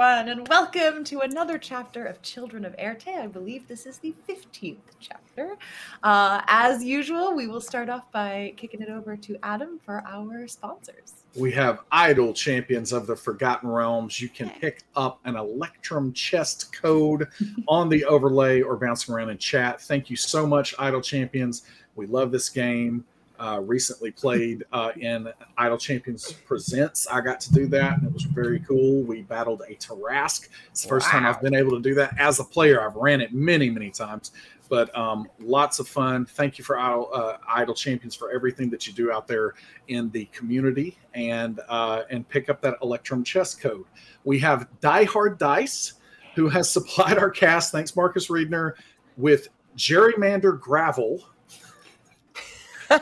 everyone, 0.00 0.28
and 0.28 0.46
welcome 0.46 1.02
to 1.02 1.22
another 1.22 1.58
chapter 1.58 2.04
of 2.04 2.22
Children 2.22 2.64
of 2.64 2.72
Erte. 2.78 3.08
I 3.08 3.26
believe 3.26 3.66
this 3.66 3.84
is 3.84 3.98
the 3.98 4.14
15th 4.28 4.76
chapter. 5.00 5.56
Uh, 6.04 6.40
as 6.46 6.84
usual, 6.84 7.34
we 7.34 7.48
will 7.48 7.60
start 7.60 7.88
off 7.88 8.04
by 8.12 8.54
kicking 8.56 8.80
it 8.80 8.90
over 8.90 9.16
to 9.16 9.36
Adam 9.42 9.80
for 9.84 10.04
our 10.06 10.46
sponsors. 10.46 11.24
We 11.34 11.50
have 11.50 11.80
Idle 11.90 12.32
Champions 12.32 12.92
of 12.92 13.08
the 13.08 13.16
Forgotten 13.16 13.68
Realms. 13.68 14.20
You 14.20 14.28
can 14.28 14.50
pick 14.50 14.84
up 14.94 15.18
an 15.24 15.34
Electrum 15.34 16.12
chest 16.12 16.72
code 16.72 17.26
on 17.66 17.88
the 17.88 18.04
overlay 18.04 18.62
or 18.62 18.76
bouncing 18.76 19.16
around 19.16 19.30
in 19.30 19.38
chat. 19.38 19.80
Thank 19.80 20.10
you 20.10 20.16
so 20.16 20.46
much, 20.46 20.76
Idle 20.78 21.00
Champions. 21.00 21.62
We 21.96 22.06
love 22.06 22.30
this 22.30 22.48
game. 22.50 23.04
Uh, 23.40 23.60
recently 23.60 24.10
played 24.10 24.64
uh, 24.72 24.90
in 24.96 25.28
Idle 25.56 25.78
Champions 25.78 26.32
Presents. 26.32 27.06
I 27.06 27.20
got 27.20 27.38
to 27.42 27.52
do 27.52 27.68
that, 27.68 27.98
and 27.98 28.08
it 28.08 28.12
was 28.12 28.24
very 28.24 28.58
cool. 28.58 29.02
We 29.04 29.22
battled 29.22 29.62
a 29.68 29.76
Tarrasque. 29.76 30.48
It's 30.72 30.82
the 30.82 30.88
first 30.88 31.06
time 31.06 31.24
I've 31.24 31.40
been 31.40 31.54
able 31.54 31.70
to 31.70 31.80
do 31.80 31.94
that 31.94 32.18
as 32.18 32.40
a 32.40 32.44
player. 32.44 32.84
I've 32.84 32.96
ran 32.96 33.20
it 33.20 33.32
many, 33.32 33.70
many 33.70 33.90
times, 33.90 34.32
but 34.68 34.92
um, 34.98 35.28
lots 35.38 35.78
of 35.78 35.86
fun. 35.86 36.26
Thank 36.26 36.58
you 36.58 36.64
for 36.64 36.80
Idle, 36.80 37.10
uh, 37.14 37.36
Idle 37.46 37.74
Champions 37.74 38.16
for 38.16 38.32
everything 38.32 38.70
that 38.70 38.88
you 38.88 38.92
do 38.92 39.12
out 39.12 39.28
there 39.28 39.54
in 39.86 40.10
the 40.10 40.24
community, 40.26 40.98
and 41.14 41.60
uh, 41.68 42.02
and 42.10 42.28
pick 42.28 42.48
up 42.48 42.60
that 42.62 42.76
Electrum 42.82 43.22
chess 43.22 43.54
code. 43.54 43.84
We 44.24 44.40
have 44.40 44.66
Die 44.80 45.04
Hard 45.04 45.38
Dice, 45.38 45.92
who 46.34 46.48
has 46.48 46.68
supplied 46.68 47.18
our 47.18 47.30
cast. 47.30 47.70
Thanks, 47.70 47.94
Marcus 47.94 48.26
Reedner, 48.26 48.72
with 49.16 49.46
gerrymander 49.76 50.58
gravel. 50.58 51.24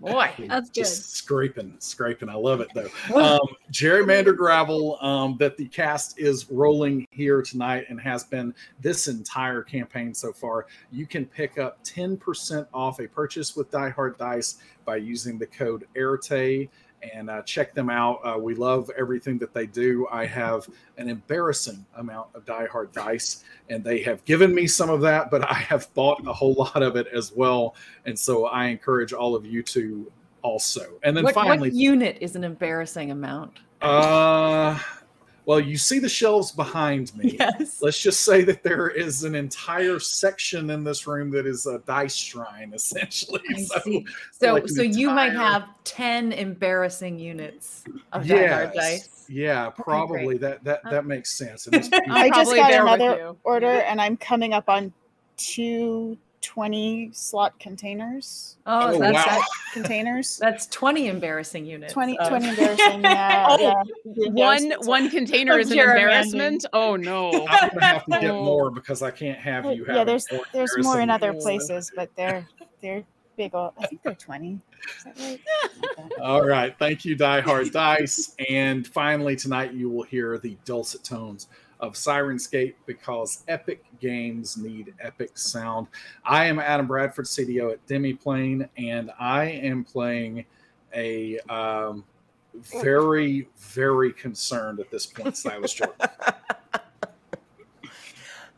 Boy, 0.00 0.30
that's 0.46 0.70
good. 0.70 0.74
just 0.74 1.16
scraping, 1.16 1.74
scraping. 1.78 2.28
I 2.28 2.34
love 2.34 2.60
it 2.60 2.68
though. 2.74 2.88
Um, 3.16 3.40
gerrymander 3.72 4.36
gravel 4.36 4.98
um, 5.00 5.36
that 5.38 5.56
the 5.56 5.66
cast 5.66 6.18
is 6.18 6.50
rolling 6.50 7.06
here 7.10 7.42
tonight 7.42 7.86
and 7.88 8.00
has 8.00 8.24
been 8.24 8.54
this 8.80 9.08
entire 9.08 9.62
campaign 9.62 10.14
so 10.14 10.32
far. 10.32 10.66
You 10.92 11.06
can 11.06 11.24
pick 11.24 11.58
up 11.58 11.82
10% 11.82 12.66
off 12.72 13.00
a 13.00 13.08
purchase 13.08 13.56
with 13.56 13.70
Die 13.70 13.90
Hard 13.90 14.18
Dice 14.18 14.58
by 14.84 14.96
using 14.96 15.38
the 15.38 15.46
code 15.46 15.86
AIRTE 15.96 16.68
and 17.14 17.30
uh, 17.30 17.42
check 17.42 17.74
them 17.74 17.90
out. 17.90 18.20
Uh, 18.24 18.38
we 18.38 18.54
love 18.54 18.90
everything 18.98 19.38
that 19.38 19.52
they 19.52 19.66
do. 19.66 20.06
I 20.10 20.26
have 20.26 20.68
an 20.98 21.08
embarrassing 21.08 21.84
amount 21.96 22.28
of 22.34 22.44
Die 22.44 22.66
Hard 22.66 22.92
dice, 22.92 23.44
and 23.68 23.84
they 23.84 24.02
have 24.02 24.24
given 24.24 24.54
me 24.54 24.66
some 24.66 24.90
of 24.90 25.00
that, 25.02 25.30
but 25.30 25.48
I 25.48 25.54
have 25.54 25.92
bought 25.94 26.26
a 26.26 26.32
whole 26.32 26.54
lot 26.54 26.82
of 26.82 26.96
it 26.96 27.06
as 27.08 27.32
well. 27.32 27.74
And 28.04 28.18
so 28.18 28.46
I 28.46 28.66
encourage 28.66 29.12
all 29.12 29.34
of 29.34 29.46
you 29.46 29.62
to 29.64 30.10
also. 30.42 30.98
And 31.02 31.16
then 31.16 31.24
what, 31.24 31.34
finally, 31.34 31.70
what 31.70 31.76
unit 31.76 32.18
is 32.20 32.36
an 32.36 32.44
embarrassing 32.44 33.10
amount? 33.10 33.58
uh, 33.82 34.78
well, 35.46 35.60
you 35.60 35.78
see 35.78 36.00
the 36.00 36.08
shelves 36.08 36.50
behind 36.50 37.16
me. 37.16 37.36
Yes. 37.38 37.80
Let's 37.80 38.02
just 38.02 38.22
say 38.22 38.42
that 38.42 38.64
there 38.64 38.88
is 38.88 39.22
an 39.22 39.36
entire 39.36 40.00
section 40.00 40.70
in 40.70 40.82
this 40.82 41.06
room 41.06 41.30
that 41.30 41.46
is 41.46 41.66
a 41.66 41.78
dice 41.86 42.16
shrine, 42.16 42.72
essentially. 42.74 43.40
I 43.54 43.62
see. 43.62 44.06
So, 44.32 44.54
like 44.54 44.64
an 44.64 44.68
so 44.68 44.82
you 44.82 45.08
might 45.08 45.32
have 45.32 45.68
ten 45.84 46.32
embarrassing 46.32 47.20
units 47.20 47.84
of 48.12 48.26
Die 48.26 48.46
Hard 48.48 48.72
dice. 48.72 49.24
Yeah, 49.28 49.70
probably 49.70 50.36
that 50.38 50.64
that 50.64 50.82
that 50.90 51.06
makes 51.06 51.32
sense. 51.38 51.68
It 51.68 51.72
must 51.76 51.92
be- 51.92 51.98
I 52.10 52.28
just 52.30 52.54
got 52.54 52.72
another 52.72 53.34
order 53.44 53.66
and 53.66 54.00
I'm 54.00 54.16
coming 54.16 54.52
up 54.52 54.68
on 54.68 54.92
two 55.36 56.18
20 56.46 57.10
slot 57.12 57.58
containers. 57.58 58.56
Oh, 58.66 58.94
Oh, 58.94 58.98
that's 59.00 59.14
wow. 59.14 59.24
that- 59.24 59.48
Containers. 59.72 60.38
that's 60.38 60.66
twenty 60.68 61.08
embarrassing 61.08 61.66
units. 61.66 61.92
20, 61.92 62.18
of- 62.18 62.28
20 62.28 62.48
embarrassing. 62.48 63.00
Yeah, 63.02 63.46
Oh, 63.50 63.58
yeah. 63.60 64.28
One 64.30 64.72
one 64.86 65.10
container 65.10 65.58
is 65.58 65.70
an 65.72 65.78
embarrassment. 65.80 66.64
Oh 66.72 66.94
no. 66.96 67.30
I'm 67.48 67.68
gonna 67.70 67.84
have 67.84 68.04
to 68.06 68.20
get 68.20 68.32
more 68.34 68.70
because 68.70 69.02
I 69.02 69.10
can't 69.10 69.38
have 69.38 69.64
you 69.66 69.84
have 69.86 69.96
yeah, 69.96 70.04
there's 70.04 70.26
more 70.32 70.44
there's 70.52 70.74
more 70.78 71.00
in 71.00 71.10
other 71.10 71.34
places, 71.34 71.90
but 71.94 72.08
they're 72.16 72.46
they're 72.80 73.02
big. 73.36 73.54
Old, 73.54 73.72
I 73.78 73.86
think 73.86 74.02
they're 74.02 74.14
20. 74.14 74.58
Is 74.98 75.04
that 75.04 75.18
right? 75.18 76.12
All 76.22 76.46
right. 76.46 76.74
Thank 76.78 77.04
you, 77.04 77.16
Die 77.16 77.40
Hard 77.40 77.72
Dice. 77.72 78.34
And 78.48 78.86
finally, 78.86 79.34
tonight 79.36 79.72
you 79.74 79.90
will 79.90 80.04
hear 80.04 80.38
the 80.38 80.56
dulcet 80.64 81.02
tones 81.04 81.48
of 81.80 81.94
Syrinscape 81.94 82.74
because 82.86 83.44
epic 83.48 83.84
games 84.00 84.56
need 84.56 84.94
epic 85.00 85.36
sound. 85.38 85.88
I 86.24 86.46
am 86.46 86.58
Adam 86.58 86.86
Bradford, 86.86 87.26
CDO 87.26 87.72
at 87.72 87.86
Demiplane, 87.86 88.68
and 88.76 89.10
I 89.18 89.44
am 89.44 89.84
playing 89.84 90.44
a 90.94 91.38
um, 91.48 92.04
very, 92.54 93.48
very 93.58 94.12
concerned 94.12 94.80
at 94.80 94.90
this 94.90 95.06
point, 95.06 95.36
Silas 95.36 95.72
Jordan. 95.74 95.94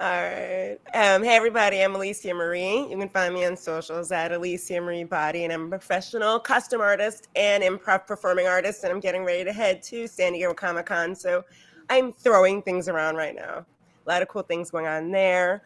All 0.00 0.06
right. 0.06 0.78
Um, 0.94 1.24
hey, 1.24 1.34
everybody. 1.34 1.82
I'm 1.82 1.96
Alicia 1.96 2.32
Marie. 2.32 2.88
You 2.88 2.96
can 2.96 3.08
find 3.08 3.34
me 3.34 3.44
on 3.44 3.56
socials 3.56 4.12
at 4.12 4.30
Alicia 4.30 4.80
Marie 4.80 5.02
Body, 5.02 5.42
and 5.42 5.52
I'm 5.52 5.66
a 5.66 5.68
professional 5.70 6.38
custom 6.38 6.80
artist 6.80 7.26
and 7.34 7.64
improv 7.64 8.06
performing 8.06 8.46
artist. 8.46 8.84
And 8.84 8.92
I'm 8.92 9.00
getting 9.00 9.24
ready 9.24 9.42
to 9.42 9.52
head 9.52 9.82
to 9.84 10.06
San 10.06 10.34
Diego 10.34 10.54
Comic 10.54 10.86
Con. 10.86 11.16
So 11.16 11.44
I'm 11.90 12.12
throwing 12.12 12.62
things 12.62 12.88
around 12.88 13.16
right 13.16 13.34
now. 13.34 13.64
A 14.06 14.08
lot 14.08 14.22
of 14.22 14.28
cool 14.28 14.42
things 14.42 14.70
going 14.70 14.86
on 14.86 15.10
there. 15.10 15.62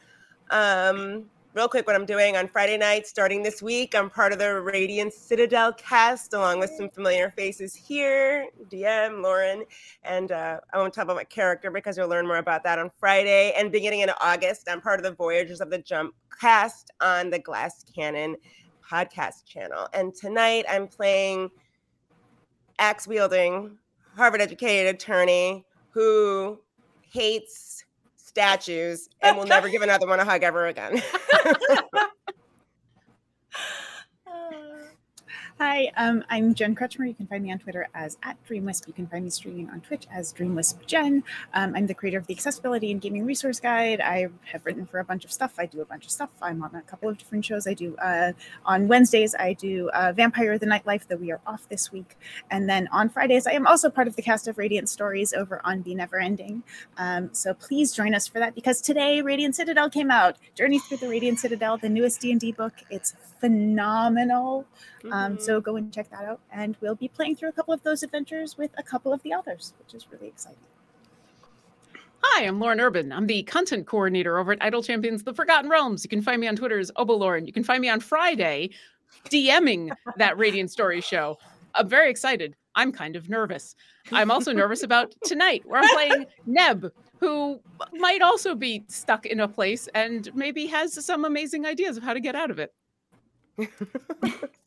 Um, 0.50 1.24
real 1.54 1.68
quick, 1.68 1.86
what 1.86 1.96
I'm 1.96 2.06
doing 2.06 2.36
on 2.36 2.46
Friday 2.48 2.78
night, 2.78 3.06
starting 3.06 3.42
this 3.42 3.60
week, 3.60 3.94
I'm 3.94 4.08
part 4.08 4.32
of 4.32 4.38
the 4.38 4.60
Radiant 4.60 5.12
Citadel 5.12 5.72
cast, 5.72 6.32
along 6.32 6.60
with 6.60 6.70
some 6.70 6.88
familiar 6.88 7.30
faces 7.30 7.74
here 7.74 8.46
DM, 8.70 9.22
Lauren, 9.22 9.64
and 10.04 10.32
uh, 10.32 10.60
I 10.72 10.78
won't 10.78 10.94
talk 10.94 11.04
about 11.04 11.16
my 11.16 11.24
character 11.24 11.70
because 11.70 11.96
you'll 11.96 12.08
learn 12.08 12.26
more 12.26 12.38
about 12.38 12.62
that 12.64 12.78
on 12.78 12.90
Friday. 12.98 13.52
And 13.56 13.72
beginning 13.72 14.00
in 14.00 14.10
August, 14.20 14.68
I'm 14.70 14.80
part 14.80 15.00
of 15.00 15.04
the 15.04 15.12
Voyagers 15.12 15.60
of 15.60 15.70
the 15.70 15.78
Jump 15.78 16.14
cast 16.40 16.90
on 17.00 17.30
the 17.30 17.38
Glass 17.38 17.84
Cannon 17.94 18.36
podcast 18.88 19.44
channel. 19.44 19.88
And 19.92 20.14
tonight 20.14 20.64
I'm 20.68 20.86
playing 20.86 21.50
axe 22.78 23.06
wielding, 23.06 23.78
Harvard 24.16 24.40
educated 24.40 24.94
attorney 24.94 25.64
who 25.92 26.58
hates 27.10 27.84
statues 28.16 29.08
and 29.20 29.36
will 29.36 29.46
never 29.46 29.68
give 29.68 29.82
another 29.82 30.06
one 30.06 30.18
a 30.20 30.24
hug 30.24 30.42
ever 30.42 30.66
again. 30.66 31.02
Hi, 35.64 35.92
um, 35.96 36.24
I'm 36.28 36.54
Jen 36.54 36.74
Kretschmer. 36.74 37.06
You 37.06 37.14
can 37.14 37.28
find 37.28 37.44
me 37.44 37.52
on 37.52 37.60
Twitter 37.60 37.86
as 37.94 38.18
at 38.24 38.36
DreamWisp. 38.48 38.88
You 38.88 38.92
can 38.92 39.06
find 39.06 39.22
me 39.22 39.30
streaming 39.30 39.70
on 39.70 39.80
Twitch 39.80 40.08
as 40.10 40.32
DreamWisp 40.32 40.86
Jen. 40.86 41.22
Um, 41.54 41.76
I'm 41.76 41.86
the 41.86 41.94
creator 41.94 42.18
of 42.18 42.26
the 42.26 42.34
Accessibility 42.34 42.90
and 42.90 43.00
Gaming 43.00 43.24
Resource 43.24 43.60
Guide. 43.60 44.00
I 44.00 44.26
have 44.50 44.66
written 44.66 44.86
for 44.86 44.98
a 44.98 45.04
bunch 45.04 45.24
of 45.24 45.30
stuff. 45.30 45.54
I 45.58 45.66
do 45.66 45.80
a 45.80 45.84
bunch 45.84 46.04
of 46.04 46.10
stuff. 46.10 46.30
I'm 46.42 46.64
on 46.64 46.74
a 46.74 46.82
couple 46.82 47.08
of 47.08 47.16
different 47.16 47.44
shows. 47.44 47.68
I 47.68 47.74
do 47.74 47.94
uh, 48.02 48.32
on 48.66 48.88
Wednesdays. 48.88 49.36
I 49.38 49.52
do 49.52 49.88
uh, 49.90 50.12
Vampire: 50.12 50.58
The 50.58 50.66
Nightlife, 50.66 51.06
though 51.06 51.14
we 51.14 51.30
are 51.30 51.40
off 51.46 51.68
this 51.68 51.92
week. 51.92 52.16
And 52.50 52.68
then 52.68 52.88
on 52.88 53.08
Fridays, 53.08 53.46
I 53.46 53.52
am 53.52 53.68
also 53.68 53.88
part 53.88 54.08
of 54.08 54.16
the 54.16 54.22
cast 54.22 54.48
of 54.48 54.58
Radiant 54.58 54.88
Stories 54.88 55.32
over 55.32 55.60
on 55.64 55.82
Be 55.82 55.94
Never 55.94 56.18
Ending. 56.18 56.64
Um, 56.98 57.30
so 57.32 57.54
please 57.54 57.92
join 57.92 58.16
us 58.16 58.26
for 58.26 58.40
that 58.40 58.56
because 58.56 58.80
today 58.80 59.22
Radiant 59.22 59.54
Citadel 59.54 59.90
came 59.90 60.10
out. 60.10 60.38
Journey 60.56 60.80
through 60.80 60.96
the 60.96 61.08
Radiant 61.08 61.38
Citadel, 61.38 61.78
the 61.78 61.88
newest 61.88 62.20
D&D 62.20 62.50
book. 62.50 62.74
It's 62.90 63.14
phenomenal. 63.40 64.66
Um, 65.10 65.38
so 65.38 65.60
go 65.60 65.76
and 65.76 65.92
check 65.92 66.10
that 66.10 66.24
out. 66.24 66.40
And 66.52 66.76
we'll 66.80 66.94
be 66.94 67.08
playing 67.08 67.36
through 67.36 67.48
a 67.48 67.52
couple 67.52 67.74
of 67.74 67.82
those 67.82 68.02
adventures 68.02 68.56
with 68.56 68.70
a 68.78 68.82
couple 68.82 69.12
of 69.12 69.22
the 69.22 69.30
authors, 69.30 69.72
which 69.78 69.94
is 69.94 70.06
really 70.10 70.28
exciting. 70.28 70.58
Hi, 72.24 72.44
I'm 72.46 72.60
Lauren 72.60 72.78
Urban. 72.80 73.12
I'm 73.12 73.26
the 73.26 73.42
content 73.42 73.86
coordinator 73.86 74.38
over 74.38 74.52
at 74.52 74.58
Idle 74.62 74.82
Champions 74.82 75.24
The 75.24 75.34
Forgotten 75.34 75.68
Realms. 75.68 76.04
You 76.04 76.08
can 76.08 76.22
find 76.22 76.40
me 76.40 76.46
on 76.46 76.54
Twitter 76.54 76.78
as 76.78 76.92
Obolauren. 76.92 77.46
You 77.46 77.52
can 77.52 77.64
find 77.64 77.80
me 77.80 77.88
on 77.88 77.98
Friday 77.98 78.70
DMing 79.28 79.90
that 80.16 80.38
Radiant 80.38 80.70
Story 80.70 81.00
show. 81.00 81.36
I'm 81.74 81.88
very 81.88 82.10
excited. 82.10 82.54
I'm 82.74 82.92
kind 82.92 83.16
of 83.16 83.28
nervous. 83.28 83.74
I'm 84.12 84.30
also 84.30 84.52
nervous 84.52 84.82
about 84.82 85.14
tonight, 85.24 85.62
where 85.66 85.80
I'm 85.82 85.94
playing 85.94 86.26
Neb, 86.46 86.92
who 87.18 87.60
might 87.94 88.22
also 88.22 88.54
be 88.54 88.84
stuck 88.88 89.26
in 89.26 89.40
a 89.40 89.48
place 89.48 89.88
and 89.94 90.32
maybe 90.34 90.66
has 90.66 91.04
some 91.04 91.24
amazing 91.24 91.66
ideas 91.66 91.96
of 91.96 92.02
how 92.02 92.14
to 92.14 92.20
get 92.20 92.34
out 92.34 92.50
of 92.50 92.58
it. 92.58 92.72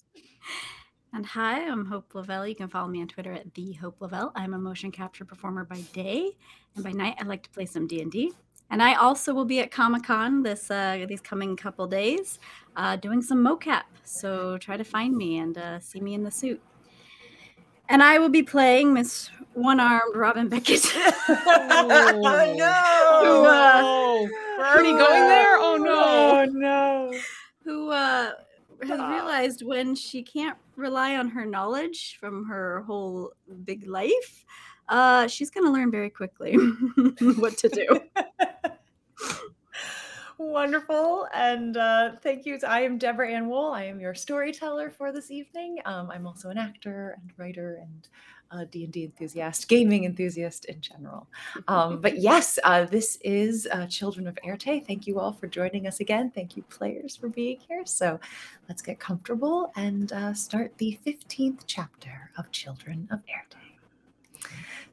And 1.13 1.25
hi, 1.25 1.65
I'm 1.65 1.85
Hope 1.85 2.13
Lavelle. 2.13 2.45
You 2.45 2.55
can 2.55 2.67
follow 2.67 2.89
me 2.89 3.01
on 3.01 3.07
Twitter 3.07 3.31
at 3.31 3.53
the 3.53 3.71
Hope 3.73 4.01
Lavelle. 4.01 4.33
I'm 4.35 4.53
a 4.53 4.57
motion 4.57 4.91
capture 4.91 5.23
performer 5.23 5.63
by 5.63 5.79
day, 5.93 6.35
and 6.75 6.83
by 6.83 6.91
night 6.91 7.15
I 7.19 7.23
like 7.23 7.43
to 7.43 7.49
play 7.51 7.65
some 7.65 7.87
D 7.87 8.01
and 8.01 8.11
D. 8.11 8.33
And 8.69 8.81
I 8.83 8.95
also 8.95 9.33
will 9.33 9.45
be 9.45 9.59
at 9.59 9.71
Comic 9.71 10.03
Con 10.03 10.43
this 10.43 10.69
uh, 10.69 11.05
these 11.07 11.21
coming 11.21 11.55
couple 11.55 11.87
days, 11.87 12.39
uh, 12.75 12.95
doing 12.97 13.21
some 13.21 13.43
mocap. 13.43 13.83
So 14.03 14.57
try 14.57 14.75
to 14.75 14.83
find 14.83 15.15
me 15.15 15.37
and 15.37 15.57
uh, 15.57 15.79
see 15.79 16.01
me 16.01 16.15
in 16.15 16.23
the 16.23 16.31
suit. 16.31 16.61
And 17.87 18.01
I 18.01 18.17
will 18.17 18.29
be 18.29 18.43
playing 18.43 18.93
Miss 18.93 19.29
One 19.53 19.79
Armed 19.79 20.15
Robin 20.15 20.49
Beckett. 20.49 20.91
oh 21.29 22.53
no! 22.57 23.21
Who, 23.23 23.45
uh, 23.45 23.81
Oh, 23.83 24.29
already 24.59 24.91
going 24.91 25.27
there? 25.27 25.57
Oh 25.57 25.77
no. 25.77 25.93
Oh 25.95 26.45
no. 26.51 27.13
who 27.63 27.91
uh, 27.91 28.31
has 28.81 28.99
realized 28.99 29.63
when 29.63 29.95
she 29.95 30.23
can't 30.23 30.57
rely 30.75 31.17
on 31.17 31.29
her 31.29 31.45
knowledge 31.45 32.17
from 32.19 32.45
her 32.45 32.81
whole 32.81 33.31
big 33.63 33.87
life, 33.87 34.45
uh, 34.89 35.27
she's 35.27 35.49
going 35.49 35.65
to 35.65 35.71
learn 35.71 35.91
very 35.91 36.09
quickly 36.09 36.55
what 37.37 37.57
to 37.57 37.69
do. 37.69 37.99
Wonderful. 40.37 41.27
And 41.33 41.77
uh, 41.77 42.17
thank 42.21 42.45
you. 42.45 42.59
I 42.67 42.81
am 42.81 42.97
Deborah 42.97 43.31
Ann 43.31 43.47
Woll. 43.47 43.71
I 43.71 43.83
am 43.83 44.01
your 44.01 44.13
storyteller 44.13 44.89
for 44.89 45.11
this 45.11 45.31
evening. 45.31 45.79
Um, 45.85 46.11
I'm 46.11 46.27
also 46.27 46.49
an 46.49 46.57
actor 46.57 47.17
and 47.21 47.31
writer 47.37 47.79
and 47.81 48.07
a 48.59 48.65
D&D 48.65 49.03
enthusiast, 49.03 49.67
gaming 49.67 50.05
enthusiast 50.05 50.65
in 50.65 50.81
general. 50.81 51.27
Um, 51.67 52.01
but 52.01 52.17
yes, 52.19 52.59
uh, 52.63 52.85
this 52.85 53.17
is 53.23 53.67
uh, 53.71 53.87
Children 53.87 54.27
of 54.27 54.37
Erte. 54.43 54.85
Thank 54.85 55.07
you 55.07 55.19
all 55.19 55.33
for 55.33 55.47
joining 55.47 55.87
us 55.87 55.99
again. 55.99 56.31
Thank 56.33 56.57
you, 56.57 56.63
players, 56.63 57.15
for 57.15 57.29
being 57.29 57.59
here. 57.67 57.85
So 57.85 58.19
let's 58.67 58.81
get 58.81 58.99
comfortable 58.99 59.71
and 59.75 60.11
uh, 60.11 60.33
start 60.33 60.77
the 60.77 60.97
15th 61.05 61.61
chapter 61.67 62.31
of 62.37 62.51
Children 62.51 63.07
of 63.11 63.19
Erte. 63.21 63.57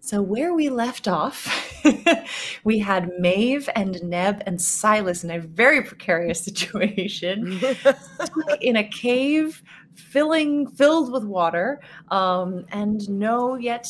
So, 0.05 0.21
where 0.21 0.53
we 0.53 0.69
left 0.69 1.07
off, 1.07 1.49
we 2.65 2.81
had 2.81 3.13
Maeve 3.21 3.69
and 3.77 4.03
Neb 4.03 4.43
and 4.47 4.61
Silas 4.61 5.23
in 5.23 5.31
a 5.31 5.39
very 5.39 5.81
precarious 5.81 6.41
situation, 6.45 7.61
stuck 7.61 8.61
in 8.61 8.77
a 8.77 8.85
cave 8.85 9.63
filling 9.95 10.67
filled 10.67 11.13
with 11.13 11.25
water, 11.25 11.81
um, 12.11 12.65
and 12.71 13.09
no 13.09 13.57
yet 13.57 13.87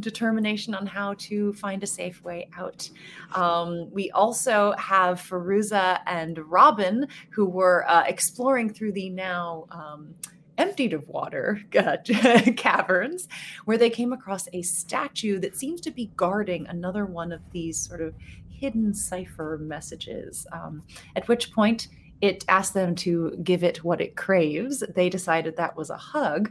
determination 0.00 0.74
on 0.74 0.86
how 0.86 1.14
to 1.14 1.52
find 1.54 1.82
a 1.82 1.86
safe 1.86 2.22
way 2.22 2.48
out. 2.56 2.88
Um, 3.34 3.90
we 3.92 4.10
also 4.10 4.74
have 4.78 5.20
Feruza 5.20 6.00
and 6.06 6.38
Robin, 6.50 7.06
who 7.30 7.46
were 7.46 7.84
uh, 7.88 8.04
exploring 8.06 8.72
through 8.72 8.92
the 8.92 9.10
now. 9.10 9.66
Um, 9.70 10.14
emptied 10.56 10.92
of 10.92 11.08
water 11.08 11.60
uh, 11.76 11.96
caverns 12.56 13.26
where 13.64 13.76
they 13.76 13.90
came 13.90 14.12
across 14.12 14.46
a 14.52 14.62
statue 14.62 15.40
that 15.40 15.56
seems 15.56 15.80
to 15.80 15.90
be 15.90 16.12
guarding 16.14 16.64
another 16.68 17.06
one 17.06 17.32
of 17.32 17.40
these 17.50 17.76
sort 17.76 18.00
of 18.00 18.14
hidden 18.48 18.94
cipher 18.94 19.58
messages. 19.60 20.46
Um, 20.52 20.82
at 21.16 21.26
which 21.28 21.52
point, 21.52 21.88
it 22.20 22.44
asked 22.48 22.74
them 22.74 22.94
to 22.96 23.36
give 23.42 23.62
it 23.62 23.84
what 23.84 24.00
it 24.00 24.16
craves. 24.16 24.82
They 24.94 25.08
decided 25.08 25.56
that 25.56 25.76
was 25.76 25.90
a 25.90 25.96
hug, 25.96 26.50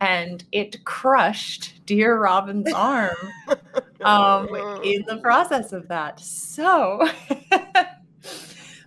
and 0.00 0.44
it 0.52 0.84
crushed 0.84 1.84
dear 1.86 2.18
Robin's 2.18 2.72
arm 2.72 3.16
um, 4.04 4.48
in 4.84 5.04
the 5.06 5.18
process 5.22 5.72
of 5.72 5.88
that. 5.88 6.20
So. 6.20 7.08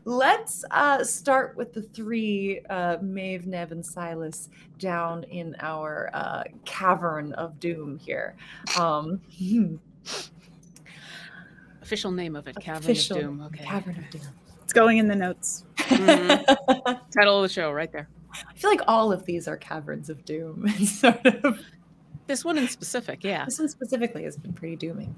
Let's 0.06 0.64
uh, 0.72 1.04
start 1.04 1.58
with 1.58 1.74
the 1.74 1.82
three 1.82 2.62
uh, 2.70 2.96
Maeve, 3.02 3.46
Neb, 3.46 3.74
and 3.74 3.86
Silas 3.86 4.48
down 4.80 5.26
in 5.26 5.54
our 5.60 6.10
uh, 6.14 6.44
cavern 6.64 7.34
of 7.34 7.60
doom 7.60 7.98
here. 7.98 8.38
Um, 8.80 9.20
hmm, 9.38 9.76
Official 11.88 12.12
name 12.12 12.36
of 12.36 12.50
it, 12.50 12.58
Cavern 12.58 12.84
official 12.84 13.16
of 13.16 13.24
Doom. 13.24 13.42
Okay. 13.44 13.64
Cavern 13.64 13.98
of 13.98 14.10
Doom. 14.10 14.22
It's 14.68 14.74
going 14.74 14.98
in 14.98 15.08
the 15.08 15.16
notes. 15.16 15.64
Mhm. 15.78 17.00
Title 17.18 17.38
of 17.38 17.44
the 17.44 17.54
show 17.54 17.72
right 17.72 17.90
there. 17.90 18.10
I 18.34 18.54
feel 18.58 18.70
like 18.70 18.82
all 18.86 19.14
of 19.14 19.24
these 19.26 19.48
are 19.48 19.56
caverns 19.56 20.10
of 20.10 20.26
doom. 20.26 20.68
Sort 20.86 21.26
of 21.26 21.62
This 22.28 22.44
one 22.44 22.58
in 22.58 22.68
specific, 22.68 23.24
yeah. 23.24 23.46
this 23.46 23.60
one 23.60 23.70
specifically 23.70 24.24
has 24.24 24.36
been 24.36 24.52
pretty 24.52 24.76
dooming. 24.76 25.18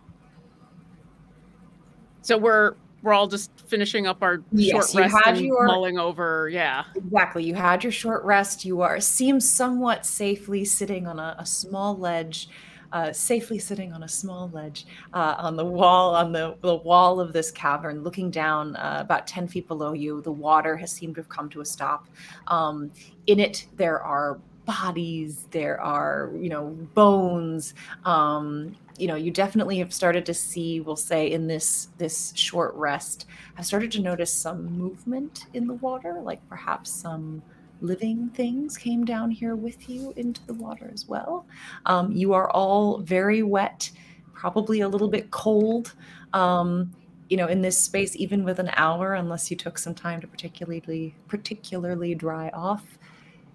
So 2.21 2.37
we're 2.37 2.75
we're 3.01 3.13
all 3.13 3.25
just 3.27 3.49
finishing 3.67 4.05
up 4.05 4.21
our 4.21 4.43
Yes, 4.51 4.91
short 4.91 4.93
you 4.93 4.99
rest 5.13 5.25
had 5.25 5.37
and 5.37 5.45
your- 5.47 5.65
mulling 5.65 5.97
over. 5.97 6.47
Yeah. 6.49 6.83
Exactly. 6.95 7.43
You 7.45 7.55
had 7.55 7.83
your 7.83 7.91
short 7.91 8.23
rest. 8.25 8.65
You 8.65 8.81
are 8.81 8.99
seems 8.99 9.49
somewhat 9.49 10.05
safely 10.05 10.63
sitting 10.63 11.07
on 11.07 11.17
a, 11.17 11.35
a 11.39 11.45
small 11.47 11.97
ledge, 11.97 12.49
uh, 12.91 13.11
safely 13.13 13.59
sitting 13.59 13.93
on 13.93 14.03
a 14.03 14.07
small 14.07 14.49
ledge 14.53 14.85
uh, 15.13 15.35
on 15.37 15.55
the 15.55 15.65
wall 15.65 16.15
on 16.15 16.31
the, 16.31 16.55
the 16.61 16.75
wall 16.75 17.19
of 17.19 17.33
this 17.33 17.51
cavern, 17.51 18.03
looking 18.03 18.31
down 18.31 18.75
uh, 18.75 18.97
about 18.99 19.27
ten 19.27 19.47
feet 19.47 19.67
below 19.67 19.93
you. 19.93 20.21
The 20.21 20.31
water 20.31 20.75
has 20.77 20.91
seemed 20.91 21.15
to 21.15 21.21
have 21.21 21.29
come 21.29 21.49
to 21.49 21.61
a 21.61 21.65
stop. 21.65 22.07
Um, 22.47 22.91
in 23.27 23.39
it, 23.39 23.67
there 23.75 24.01
are 24.01 24.39
bodies. 24.65 25.47
There 25.51 25.79
are 25.81 26.31
you 26.39 26.49
know 26.49 26.67
bones. 26.93 27.73
Um, 28.05 28.75
you 28.99 29.07
know 29.07 29.15
you 29.15 29.31
definitely 29.31 29.77
have 29.79 29.93
started 29.93 30.25
to 30.25 30.33
see 30.33 30.81
we'll 30.81 30.95
say 30.95 31.31
in 31.31 31.47
this 31.47 31.87
this 31.97 32.33
short 32.35 32.75
rest 32.75 33.25
have 33.55 33.65
started 33.65 33.91
to 33.93 34.01
notice 34.01 34.31
some 34.31 34.65
movement 34.77 35.45
in 35.53 35.65
the 35.67 35.73
water 35.75 36.19
like 36.21 36.47
perhaps 36.49 36.91
some 36.91 37.41
living 37.81 38.29
things 38.29 38.77
came 38.77 39.05
down 39.05 39.31
here 39.31 39.55
with 39.55 39.89
you 39.89 40.13
into 40.15 40.45
the 40.45 40.53
water 40.53 40.89
as 40.93 41.07
well. 41.07 41.45
Um, 41.85 42.11
you 42.11 42.33
are 42.33 42.49
all 42.51 42.99
very 42.99 43.43
wet 43.43 43.91
probably 44.33 44.81
a 44.81 44.87
little 44.87 45.09
bit 45.09 45.31
cold. 45.31 45.93
Um, 46.33 46.91
you 47.29 47.37
know 47.37 47.45
in 47.45 47.61
this 47.61 47.77
space 47.77 48.15
even 48.15 48.43
with 48.43 48.57
an 48.57 48.71
hour 48.75 49.13
unless 49.13 49.51
you 49.51 49.57
took 49.57 49.77
some 49.77 49.93
time 49.93 50.19
to 50.19 50.25
particularly 50.25 51.15
particularly 51.27 52.15
dry 52.15 52.49
off 52.55 52.97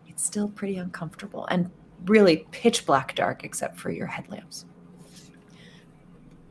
it's 0.07 0.25
still 0.25 0.49
pretty 0.49 0.77
uncomfortable 0.77 1.45
and 1.47 1.69
really 2.07 2.47
pitch 2.53 2.87
black 2.87 3.15
dark 3.15 3.45
except 3.45 3.79
for 3.79 3.91
your 3.91 4.07
headlamps. 4.07 4.65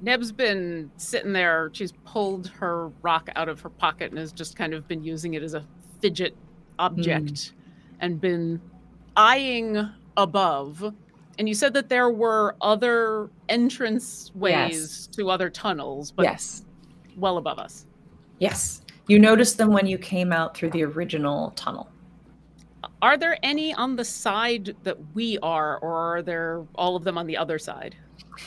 Neb's 0.02 0.34
been 0.34 0.92
sitting 0.98 1.32
there. 1.32 1.70
She's 1.72 1.94
pulled 2.04 2.48
her 2.48 2.90
rock 3.02 3.30
out 3.38 3.48
of 3.48 3.62
her 3.62 3.70
pocket 3.70 4.12
and 4.12 4.20
has 4.20 4.34
just 4.34 4.58
kind 4.58 4.74
of 4.74 4.86
been 4.88 5.04
using 5.04 5.36
it 5.36 5.44
as 5.44 5.54
a 5.54 5.66
fidget 6.02 6.36
object 6.78 7.54
and 8.04 8.22
been 8.22 8.62
eyeing 9.16 9.90
above. 10.18 10.94
And 11.40 11.50
you 11.50 11.56
said 11.56 11.74
that 11.74 11.90
there 11.90 12.12
were 12.12 12.56
other 12.62 13.32
entrance 13.50 14.32
ways 14.36 15.08
to 15.14 15.32
other 15.32 15.50
tunnels, 15.50 16.12
but 16.12 16.24
yes 16.24 16.64
well 17.18 17.38
above 17.38 17.60
us. 17.60 17.86
Yes. 18.40 18.82
You 19.08 19.20
noticed 19.20 19.58
them 19.58 19.72
when 19.72 19.86
you 19.86 19.98
came 19.98 20.32
out 20.32 20.56
through 20.56 20.72
the 20.72 20.84
original 20.84 21.52
tunnel. 21.52 21.90
Are 23.02 23.18
there 23.18 23.38
any 23.44 23.74
on 23.74 23.96
the 23.96 24.06
side 24.06 24.76
that 24.84 24.98
we 25.14 25.38
are, 25.40 25.78
or 25.80 25.94
are 25.94 26.22
there 26.22 26.66
all 26.76 26.96
of 26.96 27.04
them 27.04 27.18
on 27.18 27.28
the 27.28 27.36
other 27.36 27.60
side? 27.60 27.96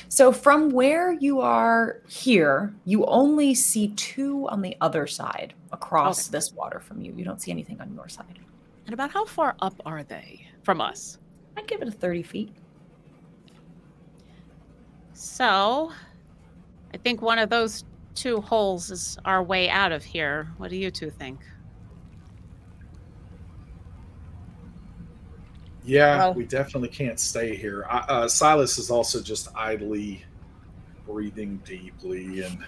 So 0.08 0.32
from 0.32 0.70
where 0.70 1.12
you 1.12 1.40
are 1.40 2.00
here, 2.08 2.74
you 2.84 3.04
only 3.06 3.54
see 3.54 3.88
two 3.88 4.48
on 4.48 4.62
the 4.62 4.76
other 4.80 5.06
side 5.06 5.54
across 5.72 6.28
this 6.28 6.52
water 6.52 6.80
from 6.80 7.00
you. 7.02 7.12
You 7.16 7.24
don't 7.24 7.40
see 7.40 7.50
anything 7.50 7.80
on 7.80 7.94
your 7.94 8.08
side. 8.08 8.38
And 8.86 8.94
about 8.94 9.10
how 9.10 9.24
far 9.24 9.56
up 9.60 9.80
are 9.84 10.04
they 10.04 10.46
from 10.62 10.80
us? 10.80 11.18
I'd 11.56 11.66
give 11.66 11.82
it 11.82 11.88
a 11.88 11.92
30 11.92 12.22
feet. 12.22 12.52
So, 15.12 15.92
I 16.94 16.96
think 16.98 17.20
one 17.20 17.38
of 17.38 17.50
those 17.50 17.84
two 18.14 18.40
holes 18.40 18.90
is 18.90 19.18
our 19.24 19.42
way 19.42 19.68
out 19.68 19.92
of 19.92 20.04
here. 20.04 20.52
What 20.58 20.70
do 20.70 20.76
you 20.76 20.90
two 20.90 21.10
think? 21.10 21.40
Yeah, 25.84 26.18
Well- 26.18 26.34
we 26.34 26.44
definitely 26.44 26.88
can't 26.88 27.18
stay 27.18 27.56
here. 27.56 27.84
I- 27.88 27.98
Uh, 28.08 28.28
Silas 28.28 28.78
is 28.78 28.90
also 28.90 29.22
just 29.22 29.48
idly 29.56 30.24
breathing 31.06 31.58
deeply 31.64 32.42
and 32.42 32.58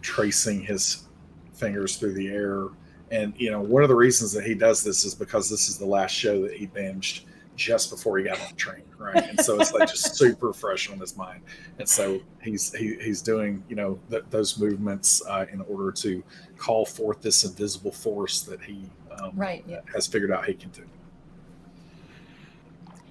tracing 0.00 0.62
his 0.62 1.06
fingers 1.52 1.96
through 1.96 2.14
the 2.14 2.28
air. 2.28 2.68
And 3.10 3.32
you 3.36 3.50
know, 3.50 3.60
one 3.60 3.82
of 3.82 3.88
the 3.88 3.94
reasons 3.94 4.32
that 4.32 4.44
he 4.44 4.54
does 4.54 4.82
this 4.82 5.04
is 5.04 5.14
because 5.14 5.48
this 5.48 5.68
is 5.68 5.78
the 5.78 5.86
last 5.86 6.10
show 6.12 6.42
that 6.42 6.52
he 6.54 6.66
binged 6.66 7.22
just 7.54 7.90
before 7.90 8.18
he 8.18 8.24
got 8.24 8.38
on 8.40 8.48
the 8.50 8.54
train, 8.56 8.82
right? 8.98 9.16
And 9.30 9.40
so 9.40 9.58
it's 9.60 9.72
like 9.72 9.88
just 9.88 10.14
super 10.16 10.52
fresh 10.52 10.90
on 10.90 10.98
his 10.98 11.16
mind. 11.16 11.40
And 11.78 11.88
so 11.88 12.20
he's 12.42 12.74
he, 12.74 12.96
he's 13.00 13.22
doing 13.22 13.62
you 13.68 13.76
know 13.76 13.98
th- 14.10 14.24
those 14.30 14.58
movements 14.58 15.22
uh, 15.28 15.46
in 15.52 15.60
order 15.62 15.90
to 15.92 16.22
call 16.58 16.84
forth 16.84 17.22
this 17.22 17.44
invisible 17.44 17.92
force 17.92 18.42
that 18.42 18.60
he 18.60 18.90
um, 19.20 19.30
Right. 19.34 19.64
Yeah. 19.68 19.80
has 19.94 20.06
figured 20.06 20.32
out 20.32 20.44
he 20.44 20.54
can 20.54 20.70
do. 20.70 20.82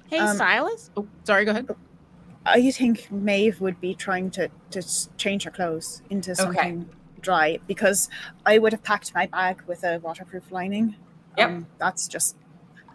Hey, 0.08 0.20
Um, 0.20 0.38
Silas. 0.38 0.92
Oh, 0.96 1.08
sorry. 1.24 1.46
Go 1.46 1.52
ahead. 1.52 1.75
I 2.46 2.70
think 2.70 3.12
Maeve 3.12 3.60
would 3.60 3.82
be 3.82 3.96
trying 3.96 4.30
to, 4.32 4.50
to 4.70 4.84
change 5.18 5.46
her 5.46 5.50
clothes 5.52 6.04
into 6.12 6.36
something 6.36 6.88
dry 7.25 7.60
because 7.67 8.10
I 8.46 8.58
would 8.58 8.72
have 8.72 8.84
packed 8.84 9.13
my 9.13 9.25
bag 9.27 9.62
with 9.67 9.84
a 9.84 10.00
waterproof 10.00 10.51
lining. 10.51 10.96
Yep. 11.38 11.50
Um, 11.50 11.67
that's 11.77 12.08
just 12.08 12.38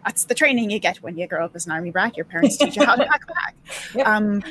that's 0.03 0.25
the 0.25 0.33
training 0.33 0.71
you 0.71 0.79
get 0.79 0.97
when 1.03 1.15
you 1.17 1.27
grow 1.27 1.45
up 1.45 1.55
as 1.55 1.67
an 1.67 1.73
army 1.73 1.91
brat. 1.91 2.17
Your 2.17 2.25
parents 2.25 2.57
teach 2.57 2.75
you 2.75 2.83
how 2.83 2.95
to 2.95 3.05
pack 3.05 3.23
a 3.23 3.33
bag. 3.33 3.55
Yep. 3.95 4.07
Um, 4.07 4.43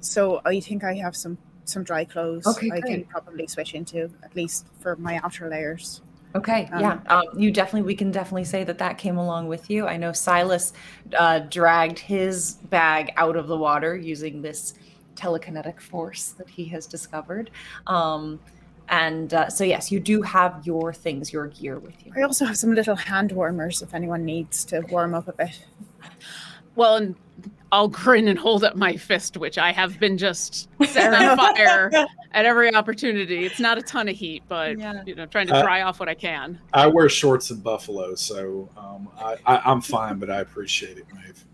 so 0.00 0.40
I 0.44 0.60
think 0.60 0.82
I 0.84 0.94
have 0.94 1.14
some 1.14 1.38
some 1.64 1.82
dry 1.82 2.04
clothes 2.04 2.46
Okay, 2.46 2.70
I 2.72 2.80
can 2.80 3.04
probably 3.04 3.46
switch 3.46 3.74
into 3.74 4.10
at 4.22 4.34
least 4.34 4.66
for 4.80 4.96
my 4.96 5.20
outer 5.22 5.48
layers. 5.48 6.02
Okay, 6.34 6.68
Um, 6.72 6.80
yeah, 6.80 7.00
um, 7.06 7.24
you 7.36 7.50
definitely. 7.50 7.82
We 7.82 7.94
can 7.94 8.10
definitely 8.10 8.44
say 8.44 8.62
that 8.64 8.78
that 8.78 8.98
came 8.98 9.16
along 9.16 9.48
with 9.48 9.70
you. 9.70 9.86
I 9.86 9.96
know 9.96 10.12
Silas 10.12 10.72
uh, 11.16 11.40
dragged 11.40 11.98
his 11.98 12.54
bag 12.68 13.12
out 13.16 13.36
of 13.36 13.48
the 13.48 13.56
water 13.56 13.96
using 13.96 14.42
this 14.42 14.74
telekinetic 15.14 15.80
force 15.80 16.34
that 16.38 16.48
he 16.48 16.66
has 16.66 16.86
discovered, 16.86 17.50
um, 17.86 18.38
and 18.88 19.32
uh, 19.34 19.48
so 19.48 19.64
yes, 19.64 19.90
you 19.90 20.00
do 20.00 20.22
have 20.22 20.64
your 20.66 20.92
things, 20.92 21.32
your 21.32 21.48
gear 21.48 21.78
with 21.78 21.94
you. 22.04 22.12
I 22.16 22.22
also 22.22 22.44
have 22.44 22.56
some 22.56 22.74
little 22.74 22.96
hand 22.96 23.32
warmers 23.32 23.82
if 23.82 23.94
anyone 23.94 24.24
needs 24.24 24.64
to 24.66 24.80
warm 24.90 25.14
up 25.14 25.28
a 25.28 25.32
bit. 25.32 25.64
Well, 26.76 26.96
and 26.96 27.16
I'll 27.72 27.88
grin 27.88 28.28
and 28.28 28.38
hold 28.38 28.62
up 28.62 28.76
my 28.76 28.96
fist, 28.96 29.36
which 29.38 29.58
I 29.58 29.72
have 29.72 29.98
been 29.98 30.18
just 30.18 30.68
setting 30.86 31.26
on 31.28 31.36
fire 31.56 31.90
at 32.32 32.44
every 32.44 32.72
opportunity. 32.74 33.44
It's 33.46 33.58
not 33.58 33.78
a 33.78 33.82
ton 33.82 34.08
of 34.08 34.14
heat, 34.16 34.42
but 34.46 34.78
Yeah. 34.78 35.02
you 35.06 35.14
know, 35.14 35.26
trying 35.26 35.46
to 35.48 35.54
Uh, 35.54 35.62
dry 35.62 35.82
off 35.82 35.98
what 35.98 36.08
I 36.08 36.14
can. 36.14 36.60
I 36.74 36.86
wear 36.86 37.08
shorts 37.08 37.50
in 37.50 37.60
Buffalo, 37.60 38.14
so 38.14 38.68
um, 38.76 39.08
I, 39.18 39.36
I, 39.46 39.56
I'm 39.64 39.80
fine, 39.80 40.18
but 40.18 40.30
I 40.30 40.40
appreciate 40.40 40.98
it, 40.98 41.06
Maeve. 41.14 41.44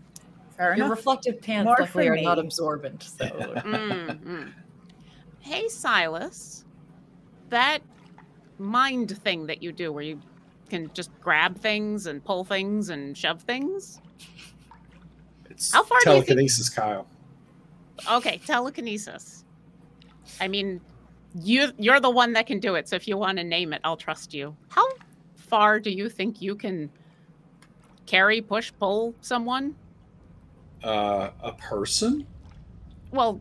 Fair 0.57 0.75
Your 0.75 0.85
enough. 0.87 0.97
reflective 0.97 1.41
pants 1.41 1.65
More 1.65 1.77
luckily 1.79 2.07
are 2.09 2.21
not 2.21 2.37
absorbent, 2.37 3.01
so 3.03 3.25
Mm, 3.25 4.19
mm. 4.23 4.51
Hey, 5.39 5.67
Silas, 5.67 6.63
that 7.53 7.79
mind 8.57 9.15
thing 9.19 9.47
that 9.47 9.61
you 9.63 9.71
do 9.71 9.91
where 9.93 10.03
you 10.03 10.19
can 10.69 10.89
just 10.93 11.11
grab 11.21 11.57
things 11.57 12.07
and 12.07 12.23
pull 12.23 12.43
things 12.43 12.89
and 12.89 13.15
shove 13.17 13.41
things. 13.43 14.01
It's 15.49 15.71
How 15.71 15.83
far 15.83 15.99
do 16.03 16.09
you 16.09 16.15
think- 16.15 16.25
telekinesis, 16.27 16.69
Kyle. 16.69 17.07
Okay, 18.11 18.39
telekinesis. 18.45 19.45
I 20.41 20.47
mean, 20.47 20.81
you 21.35 21.71
you're 21.77 21.99
the 21.99 22.09
one 22.09 22.33
that 22.33 22.47
can 22.47 22.59
do 22.59 22.73
it. 22.75 22.89
So 22.89 22.95
if 22.95 23.07
you 23.07 23.17
want 23.17 23.37
to 23.37 23.43
name 23.43 23.71
it, 23.71 23.81
I'll 23.83 23.97
trust 23.97 24.33
you. 24.33 24.55
How 24.69 24.87
far 25.35 25.79
do 25.79 25.91
you 25.91 26.09
think 26.09 26.41
you 26.41 26.55
can 26.55 26.89
carry, 28.07 28.41
push, 28.41 28.71
pull 28.79 29.13
someone? 29.21 29.75
Uh, 30.83 31.29
a 31.41 31.53
person? 31.53 32.25
Well, 33.11 33.39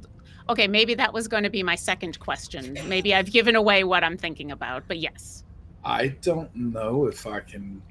okay, 0.48 0.66
maybe 0.66 0.94
that 0.94 1.12
was 1.12 1.28
going 1.28 1.42
to 1.42 1.50
be 1.50 1.62
my 1.62 1.74
second 1.74 2.18
question. 2.20 2.76
Maybe 2.86 3.14
I've 3.14 3.30
given 3.32 3.56
away 3.56 3.84
what 3.84 4.04
I'm 4.04 4.16
thinking 4.16 4.50
about, 4.50 4.84
but 4.88 4.98
yes. 4.98 5.44
I 5.84 6.08
don't 6.08 6.54
know 6.54 7.06
if 7.06 7.26
I 7.26 7.40
can 7.40 7.82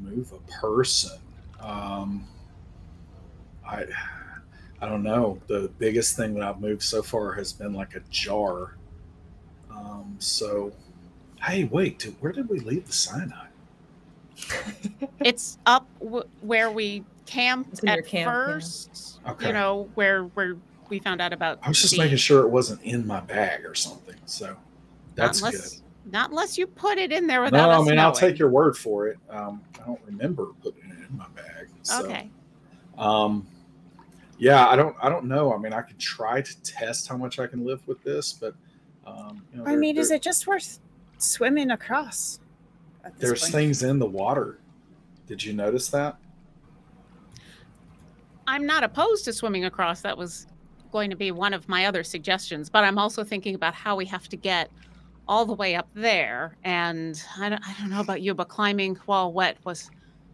move 0.00 0.32
a 0.32 0.50
person. 0.60 1.18
Um, 1.60 2.26
I 3.66 3.84
I 4.80 4.88
don't 4.88 5.02
know. 5.02 5.40
The 5.48 5.70
biggest 5.78 6.16
thing 6.16 6.34
that 6.34 6.42
I've 6.42 6.60
moved 6.60 6.82
so 6.82 7.02
far 7.02 7.32
has 7.34 7.52
been 7.52 7.72
like 7.74 7.94
a 7.96 8.00
jar. 8.10 8.76
Um, 9.70 10.16
so, 10.18 10.72
hey, 11.42 11.64
wait, 11.64 11.98
did, 11.98 12.14
where 12.20 12.32
did 12.32 12.48
we 12.48 12.60
leave 12.60 12.86
the 12.86 12.92
cyanide? 12.92 13.48
It's 15.20 15.58
up 15.66 15.86
w- 15.98 16.24
where 16.42 16.70
we 16.70 17.04
camped 17.26 17.72
It's 17.72 17.80
in 17.80 17.88
your 17.88 17.98
at 17.98 18.06
camp, 18.06 18.28
yeah. 18.28 18.46
first. 18.46 19.20
Okay. 19.26 19.48
You 19.48 19.52
know, 19.52 19.90
where 19.94 20.24
where 20.24 20.56
we 20.88 20.98
found 20.98 21.20
out 21.20 21.32
about 21.32 21.58
I 21.62 21.68
was 21.68 21.80
just 21.80 21.92
the- 21.94 21.98
making 21.98 22.16
sure 22.18 22.42
it 22.42 22.48
wasn't 22.48 22.82
in 22.82 23.06
my 23.06 23.20
bag 23.20 23.64
or 23.64 23.74
something. 23.74 24.16
So 24.26 24.56
that's 25.14 25.42
not 25.42 25.52
good. 25.52 25.60
unless, 25.60 25.82
Not 26.10 26.30
unless 26.30 26.58
you 26.58 26.66
put 26.66 26.98
it 26.98 27.12
in 27.12 27.26
there 27.26 27.42
without 27.42 27.68
No, 27.68 27.70
I 27.70 27.78
us 27.80 27.88
mean 27.88 27.98
I'll 27.98 28.12
take 28.12 28.38
your 28.38 28.50
word 28.50 28.76
for 28.76 29.08
it. 29.08 29.18
Um, 29.28 29.62
I 29.82 29.86
don't 29.86 30.00
remember 30.06 30.48
putting 30.62 30.90
it 30.90 31.08
in 31.10 31.16
my 31.16 31.26
bag. 31.34 31.68
So, 31.82 32.04
Okay. 32.04 32.30
Um, 32.96 33.46
yeah, 34.38 34.68
I 34.68 34.76
don't. 34.76 34.94
I 35.02 35.08
don't 35.08 35.24
know. 35.24 35.52
I 35.52 35.58
mean, 35.58 35.72
I 35.72 35.82
could 35.82 35.98
try 35.98 36.40
to 36.40 36.62
test 36.62 37.08
how 37.08 37.16
much 37.16 37.38
I 37.40 37.46
can 37.48 37.64
live 37.64 37.86
with 37.88 38.02
this, 38.04 38.32
but 38.32 38.54
um, 39.06 39.42
you 39.52 39.58
know, 39.58 39.66
I 39.66 39.74
mean, 39.74 39.96
is 39.98 40.10
it 40.12 40.22
just 40.22 40.46
worth 40.46 40.78
swimming 41.18 41.70
across? 41.72 42.38
There's 43.18 43.40
point? 43.42 43.52
things 43.52 43.82
in 43.82 43.98
the 43.98 44.06
water. 44.06 44.60
Did 45.26 45.42
you 45.42 45.52
notice 45.54 45.88
that? 45.88 46.18
I'm 48.46 48.64
not 48.64 48.84
opposed 48.84 49.24
to 49.26 49.32
swimming 49.32 49.64
across. 49.64 50.00
That 50.02 50.16
was 50.16 50.46
going 50.90 51.10
to 51.10 51.16
be 51.16 51.30
one 51.30 51.54
of 51.54 51.68
my 51.68 51.86
other 51.86 52.02
suggestions, 52.02 52.68
but 52.70 52.84
I'm 52.84 52.98
also 52.98 53.24
thinking 53.24 53.54
about 53.54 53.74
how 53.74 53.96
we 53.96 54.04
have 54.06 54.28
to 54.28 54.36
get 54.36 54.70
all 55.26 55.44
the 55.44 55.54
way 55.54 55.74
up 55.74 55.88
there. 55.94 56.56
And 56.64 57.22
I 57.38 57.48
don't, 57.50 57.62
I 57.66 57.74
don't 57.78 57.90
know 57.90 58.00
about 58.00 58.22
you, 58.22 58.34
but 58.34 58.48
climbing 58.48 58.96
while 59.06 59.32
wet 59.32 59.58
was 59.64 59.90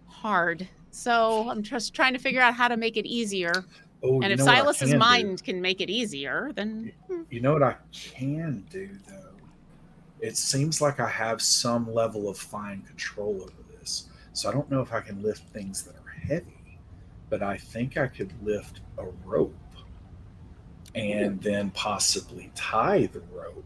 hard. 0.07 0.69
So 0.91 1.49
I'm 1.51 1.63
just 1.63 1.93
trying 1.95 2.13
to 2.13 2.19
figure 2.19 2.41
out 2.41 2.55
how 2.55 2.69
to 2.69 2.77
make 2.77 2.97
it 2.97 3.07
easier. 3.07 3.65
Oh, 4.03 4.21
and 4.23 4.33
if 4.33 4.39
know 4.39 4.45
what 4.45 4.55
I 4.55 4.59
Silas's 4.59 4.91
can 4.91 4.91
do? 4.91 4.99
mind 4.99 5.45
can 5.45 5.61
make 5.61 5.81
it 5.81 5.91
easier, 5.91 6.53
then 6.55 6.93
You 7.31 7.41
know 7.41 7.55
what 7.55 7.63
I 7.63 7.77
can 7.91 8.65
do 8.71 8.91
though? 9.09 9.31
It 10.21 10.37
seems 10.37 10.81
like 10.81 11.01
I 11.01 11.09
have 11.09 11.43
some 11.43 11.93
level 11.93 12.29
of 12.29 12.39
fine 12.39 12.83
control 12.83 13.43
over 13.43 13.79
this. 13.79 14.09
So 14.33 14.49
I 14.49 14.53
don't 14.53 14.71
know 14.71 14.81
if 14.81 14.93
I 14.93 15.01
can 15.01 15.23
lift 15.23 15.49
things 15.49 15.83
that 15.83 15.97
are 15.97 16.27
heavy, 16.27 16.79
but 17.29 17.43
I 17.43 17.57
think 17.57 17.97
I 17.97 18.07
could 18.07 18.33
lift 18.43 18.81
a 18.99 19.07
rope 19.25 19.55
and 20.95 21.41
then 21.41 21.71
possibly 21.71 22.51
tie 22.55 23.07
the 23.07 23.23
rope. 23.33 23.65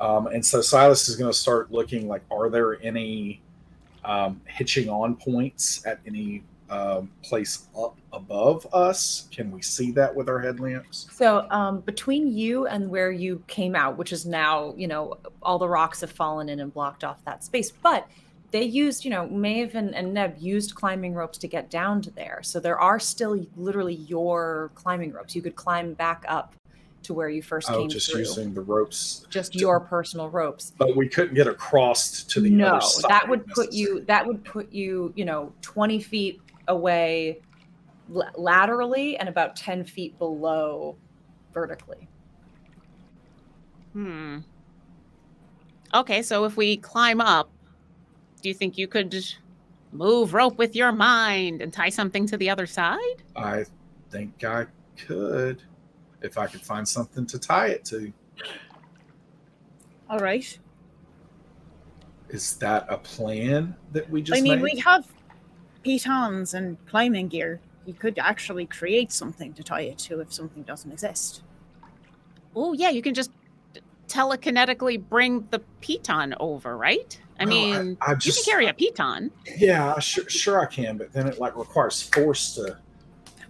Um, 0.00 0.26
and 0.28 0.44
so 0.44 0.60
Silas 0.60 1.08
is 1.08 1.16
going 1.16 1.30
to 1.30 1.36
start 1.36 1.70
looking 1.70 2.08
like, 2.08 2.22
are 2.30 2.50
there 2.50 2.80
any 2.82 3.40
um, 4.04 4.40
hitching 4.46 4.88
on 4.88 5.16
points 5.16 5.84
at 5.86 6.00
any 6.06 6.42
um, 6.70 7.10
place 7.22 7.68
up 7.78 7.96
above 8.12 8.66
us? 8.72 9.28
Can 9.30 9.50
we 9.52 9.62
see 9.62 9.92
that 9.92 10.14
with 10.14 10.28
our 10.28 10.40
headlamps? 10.40 11.06
So 11.12 11.46
um, 11.50 11.80
between 11.80 12.36
you 12.36 12.66
and 12.66 12.88
where 12.90 13.12
you 13.12 13.42
came 13.46 13.76
out, 13.76 13.96
which 13.96 14.12
is 14.12 14.26
now, 14.26 14.74
you 14.76 14.88
know, 14.88 15.18
all 15.42 15.58
the 15.58 15.68
rocks 15.68 16.00
have 16.00 16.10
fallen 16.10 16.48
in 16.48 16.60
and 16.60 16.72
blocked 16.72 17.04
off 17.04 17.24
that 17.24 17.44
space. 17.44 17.70
But 17.70 18.08
they 18.52 18.62
used, 18.62 19.04
you 19.04 19.10
know, 19.10 19.26
Maeve 19.28 19.74
and, 19.74 19.94
and 19.94 20.12
Neb 20.14 20.36
used 20.38 20.74
climbing 20.74 21.14
ropes 21.14 21.38
to 21.38 21.48
get 21.48 21.70
down 21.70 22.00
to 22.02 22.10
there. 22.10 22.40
So 22.42 22.60
there 22.60 22.78
are 22.78 22.98
still 23.00 23.44
literally 23.56 23.94
your 23.94 24.70
climbing 24.74 25.12
ropes. 25.12 25.34
You 25.34 25.42
could 25.42 25.56
climb 25.56 25.94
back 25.94 26.24
up 26.28 26.54
to 27.04 27.14
where 27.14 27.28
you 27.30 27.42
first 27.42 27.68
Oh, 27.70 27.78
came 27.80 27.88
just 27.88 28.10
through. 28.12 28.20
using 28.20 28.54
the 28.54 28.60
ropes. 28.60 29.26
just 29.30 29.54
to- 29.54 29.58
your 29.58 29.80
personal 29.80 30.28
ropes. 30.28 30.72
But 30.78 30.94
we 30.94 31.08
couldn't 31.08 31.34
get 31.34 31.48
across 31.48 32.22
to 32.24 32.40
the 32.40 32.50
no, 32.50 32.74
other 32.76 32.80
side. 32.82 33.10
that 33.10 33.28
would 33.28 33.46
put 33.48 33.72
you. 33.72 34.00
That 34.04 34.26
would 34.26 34.44
put 34.44 34.70
you, 34.72 35.12
you 35.16 35.24
know, 35.24 35.52
twenty 35.62 36.00
feet 36.00 36.40
away 36.68 37.40
la- 38.08 38.30
laterally 38.36 39.16
and 39.16 39.28
about 39.28 39.56
ten 39.56 39.82
feet 39.84 40.16
below 40.18 40.96
vertically. 41.52 42.06
hmm. 43.94 44.38
Okay, 45.94 46.22
so 46.22 46.44
if 46.44 46.56
we 46.56 46.76
climb 46.78 47.20
up, 47.20 47.50
do 48.42 48.48
you 48.48 48.54
think 48.54 48.76
you 48.76 48.88
could 48.88 49.24
move 49.92 50.34
rope 50.34 50.58
with 50.58 50.74
your 50.76 50.92
mind 50.92 51.62
and 51.62 51.72
tie 51.72 51.88
something 51.88 52.26
to 52.26 52.36
the 52.36 52.50
other 52.50 52.66
side? 52.66 53.22
I 53.36 53.64
think 54.10 54.44
I 54.44 54.66
could 54.96 55.62
if 56.20 56.36
I 56.36 56.46
could 56.46 56.60
find 56.60 56.86
something 56.86 57.24
to 57.26 57.38
tie 57.38 57.68
it 57.68 57.84
to. 57.86 58.12
All 60.10 60.18
right. 60.18 60.58
Is 62.28 62.56
that 62.56 62.86
a 62.88 62.98
plan 62.98 63.74
that 63.92 64.08
we 64.10 64.22
just 64.22 64.38
I 64.38 64.42
mean, 64.42 64.60
made? 64.60 64.74
we 64.74 64.80
have 64.80 65.06
pitons 65.82 66.54
and 66.54 66.76
climbing 66.86 67.28
gear. 67.28 67.60
you 67.84 67.94
could 67.94 68.18
actually 68.18 68.66
create 68.66 69.10
something 69.10 69.52
to 69.54 69.62
tie 69.62 69.82
it 69.82 69.98
to 69.98 70.20
if 70.20 70.32
something 70.32 70.62
doesn't 70.62 70.92
exist. 70.92 71.42
Oh 72.54 72.72
yeah, 72.72 72.90
you 72.90 73.02
can 73.02 73.14
just 73.14 73.30
telekinetically 74.08 75.02
bring 75.08 75.46
the 75.50 75.60
piton 75.80 76.34
over, 76.38 76.76
right? 76.76 77.18
I 77.40 77.44
Well, 77.44 77.54
I- 77.54 77.82
mean, 77.82 77.96
I 78.00 78.10
you 78.12 78.16
just- 78.18 78.44
can 78.44 78.52
carry 78.52 78.66
a 78.66 78.72
piton. 78.74 79.30
Yeah, 79.56 79.98
sure, 79.98 80.28
sure 80.28 80.60
I 80.60 80.66
can, 80.66 80.96
but 80.98 81.12
then 81.12 81.26
it 81.26 81.38
like 81.40 81.56
requires 81.56 82.02
force 82.02 82.54
to. 82.56 82.78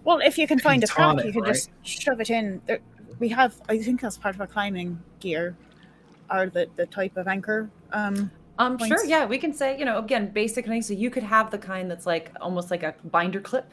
Well, 0.03 0.19
if 0.19 0.37
you 0.37 0.47
can 0.47 0.59
find 0.59 0.83
a 0.83 0.87
Piton 0.87 0.93
crack, 1.15 1.17
it, 1.19 1.25
you 1.27 1.33
can 1.33 1.45
just 1.45 1.69
shove 1.83 2.19
it 2.19 2.29
in. 2.29 2.61
There, 2.65 2.79
we 3.19 3.29
have, 3.29 3.55
I 3.69 3.77
think, 3.77 4.01
that's 4.01 4.17
part 4.17 4.35
of 4.35 4.41
our 4.41 4.47
climbing 4.47 4.99
gear, 5.19 5.55
are 6.29 6.47
the 6.47 6.67
the 6.75 6.85
type 6.87 7.15
of 7.17 7.27
anchor. 7.27 7.69
Um, 7.91 8.31
Um, 8.59 8.77
sure, 8.77 9.03
yeah, 9.05 9.25
we 9.25 9.37
can 9.39 9.51
say, 9.53 9.77
you 9.79 9.83
know, 9.85 9.97
again, 9.97 10.27
basic 10.31 10.65
things. 10.67 10.87
So 10.87 10.93
you 10.93 11.09
could 11.09 11.23
have 11.23 11.49
the 11.51 11.57
kind 11.57 11.89
that's 11.89 12.05
like 12.05 12.31
almost 12.39 12.69
like 12.69 12.83
a 12.83 12.93
binder 13.05 13.39
clip, 13.41 13.71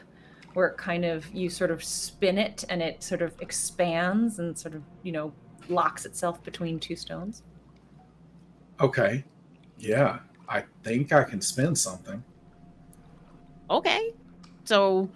where 0.55 0.69
it 0.69 0.77
kind 0.79 1.05
of 1.05 1.33
you 1.35 1.51
sort 1.51 1.71
of 1.71 1.83
spin 1.85 2.39
it 2.39 2.65
and 2.69 2.81
it 2.81 3.03
sort 3.03 3.23
of 3.23 3.35
expands 3.41 4.39
and 4.39 4.59
sort 4.59 4.75
of 4.75 4.83
you 5.03 5.13
know 5.13 5.33
locks 5.69 6.07
itself 6.07 6.43
between 6.45 6.79
two 6.81 6.97
stones. 6.97 7.43
Okay, 8.81 9.25
yeah, 9.81 10.21
I 10.49 10.65
think 10.85 11.13
I 11.13 11.25
can 11.25 11.41
spin 11.41 11.75
something. 11.75 12.23
Okay. 13.69 14.13
So 14.65 15.09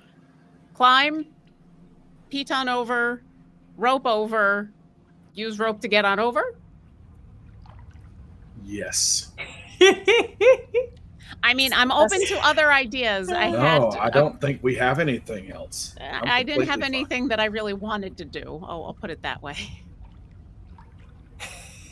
climb, 0.75 1.27
piton 2.31 2.73
over, 2.73 3.23
rope 3.77 4.07
over, 4.07 4.71
use 5.35 5.59
rope 5.59 5.81
to 5.83 5.89
get 5.89 6.05
on 6.05 6.19
over. 6.19 6.57
Yes. 8.65 9.33
I 11.43 11.53
mean, 11.53 11.73
I'm 11.75 11.93
open 11.93 12.25
to 12.27 12.39
other 12.43 12.73
ideas. 12.73 13.31
I 13.31 13.51
no, 13.51 13.59
had 13.59 13.83
I 14.01 14.09
don't 14.09 14.41
think 14.41 14.63
we 14.63 14.75
have 14.77 14.99
anything 14.99 15.51
else. 15.53 15.95
I'm 16.01 16.27
I 16.27 16.43
didn't 16.43 16.67
have 16.67 16.81
completely 16.81 16.81
fine. 16.81 16.95
anything 16.95 17.29
that 17.29 17.41
I 17.41 17.47
really 17.47 17.75
wanted 17.75 18.17
to 18.19 18.25
do. 18.25 18.43
Oh, 18.47 18.85
I'll 18.85 18.97
put 18.99 19.11
it 19.11 19.21
that 19.23 19.43
way. 19.43 19.57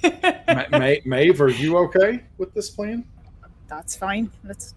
Ma- 0.03 0.65
Ma- 0.79 0.95
Maeve, 1.05 1.41
are 1.41 1.49
you 1.51 1.79
okay 1.79 2.25
with 2.39 2.53
this 2.55 2.71
plan? 2.71 3.05
that's 3.69 3.97
fine. 3.97 4.31
Let's. 4.45 4.75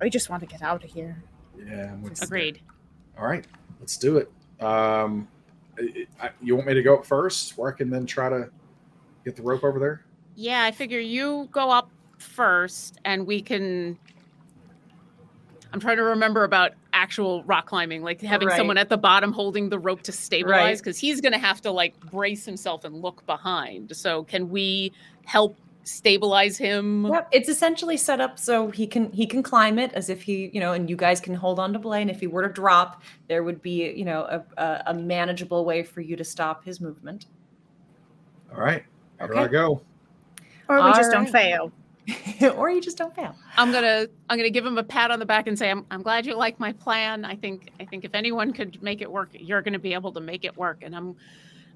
I 0.00 0.08
just 0.08 0.30
want 0.30 0.40
to 0.40 0.46
get 0.46 0.62
out 0.62 0.82
of 0.82 0.90
here. 0.90 1.22
Yeah. 1.56 1.92
I'm. 1.92 2.12
Agreed. 2.20 2.60
All 3.16 3.26
right, 3.26 3.46
let's 3.78 3.96
do 3.96 4.16
it. 4.16 4.30
Um, 4.62 5.28
I- 5.78 6.06
I- 6.20 6.30
you 6.42 6.56
want 6.56 6.66
me 6.66 6.74
to 6.74 6.82
go 6.82 6.96
up 6.96 7.06
first, 7.06 7.56
where 7.56 7.72
I 7.72 7.76
can 7.76 7.88
then 7.90 8.06
try 8.06 8.28
to 8.28 8.50
get 9.24 9.36
the 9.36 9.42
rope 9.42 9.62
over 9.62 9.78
there? 9.78 10.04
Yeah, 10.34 10.64
I 10.64 10.70
figure 10.72 10.98
you 11.00 11.48
go 11.52 11.70
up 11.70 11.90
first 12.18 12.98
and 13.04 13.26
we 13.26 13.40
can 13.40 13.98
I'm 15.72 15.80
trying 15.80 15.96
to 15.98 16.02
remember 16.02 16.44
about 16.44 16.72
actual 16.92 17.44
rock 17.44 17.66
climbing, 17.66 18.02
like 18.02 18.20
having 18.20 18.48
Right. 18.48 18.56
someone 18.56 18.78
at 18.78 18.88
the 18.88 18.98
bottom 18.98 19.32
holding 19.32 19.68
the 19.68 19.78
rope 19.78 20.02
to 20.02 20.12
stabilize 20.12 20.56
Right. 20.56 20.78
because 20.78 20.98
he's 20.98 21.20
going 21.20 21.32
to 21.32 21.38
have 21.38 21.60
to 21.62 21.70
like 21.70 21.98
brace 22.10 22.44
himself 22.44 22.84
and 22.84 22.94
look 22.94 23.24
behind. 23.26 23.94
So 23.96 24.24
can 24.24 24.48
we 24.48 24.92
help 25.24 25.56
stabilize 25.84 26.56
him? 26.58 27.06
Yep, 27.06 27.28
it's 27.32 27.48
essentially 27.48 27.96
set 27.96 28.20
up 28.20 28.38
so 28.38 28.70
he 28.70 28.86
can 28.86 29.10
he 29.12 29.26
can 29.26 29.42
climb 29.42 29.78
it 29.78 29.92
as 29.94 30.08
if 30.08 30.22
he 30.22 30.50
you 30.52 30.60
know, 30.60 30.72
and 30.72 30.88
you 30.88 30.96
guys 30.96 31.20
can 31.20 31.34
hold 31.34 31.58
on 31.58 31.72
to 31.72 31.78
Blaine. 31.78 32.08
If 32.10 32.20
he 32.20 32.26
were 32.26 32.46
to 32.46 32.52
drop, 32.52 33.02
there 33.28 33.42
would 33.42 33.62
be 33.62 33.90
you 33.92 34.04
know 34.04 34.22
a, 34.22 34.62
a, 34.62 34.82
a 34.88 34.94
manageable 34.94 35.64
way 35.64 35.82
for 35.82 36.00
you 36.00 36.16
to 36.16 36.24
stop 36.24 36.64
his 36.64 36.80
movement. 36.80 37.26
All 38.52 38.60
right, 38.60 38.84
where 39.18 39.28
Okay. 39.28 39.40
do 39.40 39.44
I 39.44 39.48
go? 39.48 39.82
Or 40.68 40.84
we 40.84 40.92
just 40.92 41.10
don't 41.10 41.28
fail. 41.28 41.72
or 42.56 42.70
you 42.70 42.80
just 42.80 42.96
don't 42.96 43.14
fail. 43.14 43.34
I'm 43.56 43.72
gonna 43.72 44.06
I'm 44.28 44.38
gonna 44.38 44.50
give 44.50 44.64
him 44.64 44.78
a 44.78 44.82
pat 44.82 45.10
on 45.10 45.18
the 45.18 45.26
back 45.26 45.46
and 45.46 45.58
say 45.58 45.70
I'm 45.70 45.84
I'm 45.90 46.02
glad 46.02 46.26
you 46.26 46.34
like 46.34 46.58
my 46.58 46.72
plan. 46.72 47.24
I 47.24 47.36
think 47.36 47.70
I 47.78 47.84
think 47.84 48.04
if 48.04 48.14
anyone 48.14 48.52
could 48.52 48.82
make 48.82 49.00
it 49.00 49.10
work, 49.10 49.30
you're 49.32 49.62
gonna 49.62 49.78
be 49.78 49.94
able 49.94 50.12
to 50.12 50.20
make 50.20 50.44
it 50.44 50.56
work. 50.56 50.78
And 50.82 50.94
I'm 50.96 51.16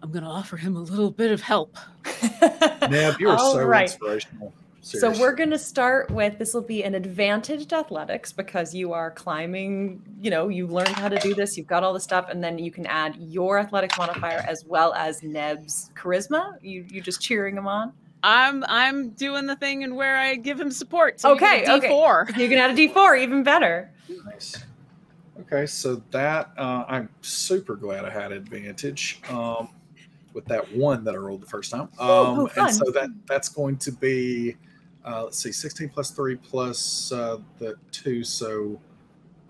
I'm 0.03 0.11
gonna 0.11 0.31
offer 0.31 0.57
him 0.57 0.77
a 0.77 0.81
little 0.81 1.11
bit 1.11 1.31
of 1.31 1.41
help. 1.41 1.77
Neb, 2.91 3.21
you 3.21 3.31
are 3.31 3.39
so 3.39 3.65
right. 3.65 3.83
inspirational. 3.83 4.53
So 4.85 5.11
we're 5.19 5.33
going 5.33 5.51
to 5.51 5.59
start 5.59 6.11
with 6.11 6.39
this 6.39 6.53
will 6.53 6.61
be 6.61 6.85
an 6.85 6.95
advantaged 6.95 7.73
athletics 7.73 8.33
because 8.33 8.75
you 8.75 8.93
are 8.93 9.11
climbing, 9.11 10.03
you 10.21 10.31
know, 10.31 10.49
you 10.49 10.67
learned 10.67 10.91
how 10.91 11.09
to 11.09 11.19
do 11.21 11.33
this, 11.35 11.57
you've 11.57 11.67
got 11.67 11.83
all 11.83 11.95
the 11.95 12.01
stuff 12.01 12.29
and 12.29 12.45
then 12.45 12.59
you 12.59 12.71
can 12.71 12.85
add 12.85 13.17
your 13.17 13.59
athletic 13.59 13.97
modifier 13.97 14.45
as 14.47 14.67
well 14.67 14.93
as 14.93 15.23
Neb's 15.23 15.91
charisma. 15.95 16.59
You 16.61 16.85
you 16.91 17.01
just 17.01 17.23
cheering 17.23 17.57
him 17.57 17.67
on. 17.67 17.95
I'm 18.25 18.65
I'm 18.69 19.11
doing 19.11 19.47
the 19.47 19.55
thing 19.55 19.85
and 19.85 19.95
where 19.95 20.17
I 20.17 20.37
give 20.37 20.59
him 20.59 20.71
support. 20.71 21.21
So 21.21 21.35
you 21.35 21.39
get 21.41 21.63
Okay, 21.63 21.65
a 21.71 21.77
okay. 21.77 21.89
D4. 21.91 22.37
You 22.39 22.49
can 22.49 22.59
add 22.59 22.71
a 22.71 22.75
d4 22.75 23.23
even 23.23 23.43
better. 23.43 23.93
Nice. 24.25 24.65
Okay, 25.41 25.67
so 25.67 26.03
that 26.11 26.51
uh, 26.57 26.85
I'm 26.89 27.11
super 27.21 27.77
glad 27.77 28.05
I 28.07 28.11
had 28.11 28.33
advantage 28.33 29.21
um, 29.29 29.69
with 30.33 30.47
that 30.47 30.75
one 30.75 31.05
that 31.05 31.15
I 31.15 31.19
rolled 31.19 31.43
the 31.43 31.47
first 31.47 31.71
time. 31.71 31.83
Um, 31.83 31.91
oh, 32.01 32.47
fun. 32.47 32.67
and 32.69 32.75
so 32.75 32.91
that 32.93 33.11
that's 33.27 33.51
going 33.51 33.77
to 33.79 33.93
be 33.93 34.57
uh, 35.05 35.25
let's 35.25 35.39
see, 35.43 35.53
16 35.53 35.91
plus 35.91 36.11
three 36.11 36.37
plus 36.37 37.13
uh, 37.13 37.39
the 37.59 37.75
two, 37.93 38.25
so 38.25 38.81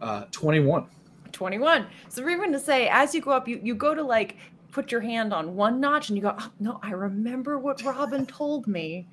uh, 0.00 0.24
21. 0.32 0.86
21. 1.30 1.86
So 2.08 2.24
we're 2.24 2.38
going 2.38 2.52
to 2.52 2.58
say 2.58 2.88
as 2.88 3.14
you 3.14 3.20
go 3.20 3.30
up, 3.30 3.46
you, 3.46 3.60
you 3.62 3.74
go 3.74 3.94
to 3.94 4.02
like 4.02 4.36
put 4.74 4.90
your 4.90 5.00
hand 5.00 5.32
on 5.32 5.54
one 5.54 5.80
notch 5.80 6.08
and 6.10 6.18
you 6.18 6.22
go, 6.22 6.34
oh, 6.36 6.50
no, 6.58 6.80
I 6.82 6.90
remember 6.90 7.58
what 7.58 7.82
Robin 7.84 8.26
told 8.26 8.66
me. 8.66 9.06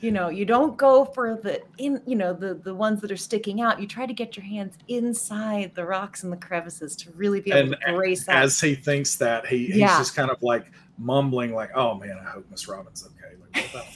You 0.00 0.10
know, 0.10 0.28
you 0.28 0.44
don't 0.44 0.76
go 0.76 1.04
for 1.06 1.38
the 1.42 1.62
in, 1.78 2.02
you 2.06 2.16
know, 2.16 2.34
the 2.34 2.54
the 2.54 2.74
ones 2.74 3.00
that 3.00 3.10
are 3.10 3.16
sticking 3.16 3.62
out. 3.62 3.80
You 3.80 3.86
try 3.86 4.04
to 4.04 4.12
get 4.12 4.36
your 4.36 4.44
hands 4.44 4.76
inside 4.88 5.74
the 5.74 5.86
rocks 5.86 6.22
and 6.22 6.30
the 6.30 6.36
crevices 6.36 6.96
to 6.96 7.10
really 7.12 7.40
be 7.40 7.50
able 7.50 7.72
And 7.72 7.80
to 7.86 7.94
brace 7.94 8.26
that. 8.26 8.44
As 8.44 8.60
he 8.60 8.74
thinks 8.74 9.16
that, 9.16 9.46
he, 9.46 9.66
he's 9.66 9.76
Yeah. 9.76 9.98
just 9.98 10.14
kind 10.14 10.30
of 10.30 10.42
like 10.42 10.70
mumbling, 10.98 11.54
like, 11.54 11.70
"Oh 11.74 11.94
man, 11.94 12.18
I 12.18 12.28
hope 12.28 12.44
Miss 12.50 12.68
Robin's 12.68 13.06
okay." 13.06 13.36
Like, 13.40 13.56
what 13.56 13.70
about 13.70 13.86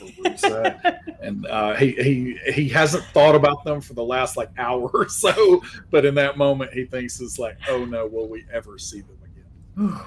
and 1.23 1.47
uh, 1.47 1.75
he 1.75 1.93
he 1.93 2.39
he 2.51 2.69
hasn't 2.69 3.05
thought 3.13 3.35
about 3.35 3.63
them 3.65 3.83
for 3.83 3.93
the 3.93 4.05
last 4.05 4.39
like 4.39 4.51
hour 4.57 4.89
or 4.95 5.09
so, 5.09 5.63
but 5.91 6.07
in 6.07 6.15
that 6.15 6.39
moment, 6.39 6.73
he 6.73 6.85
thinks 6.87 7.21
it's 7.21 7.39
like, 7.39 7.59
"Oh 7.69 7.85
no, 7.85 8.07
will 8.07 8.29
we 8.29 8.45
ever 8.53 8.79
see 8.79 9.03
them 9.03 9.19
again?" 9.23 10.01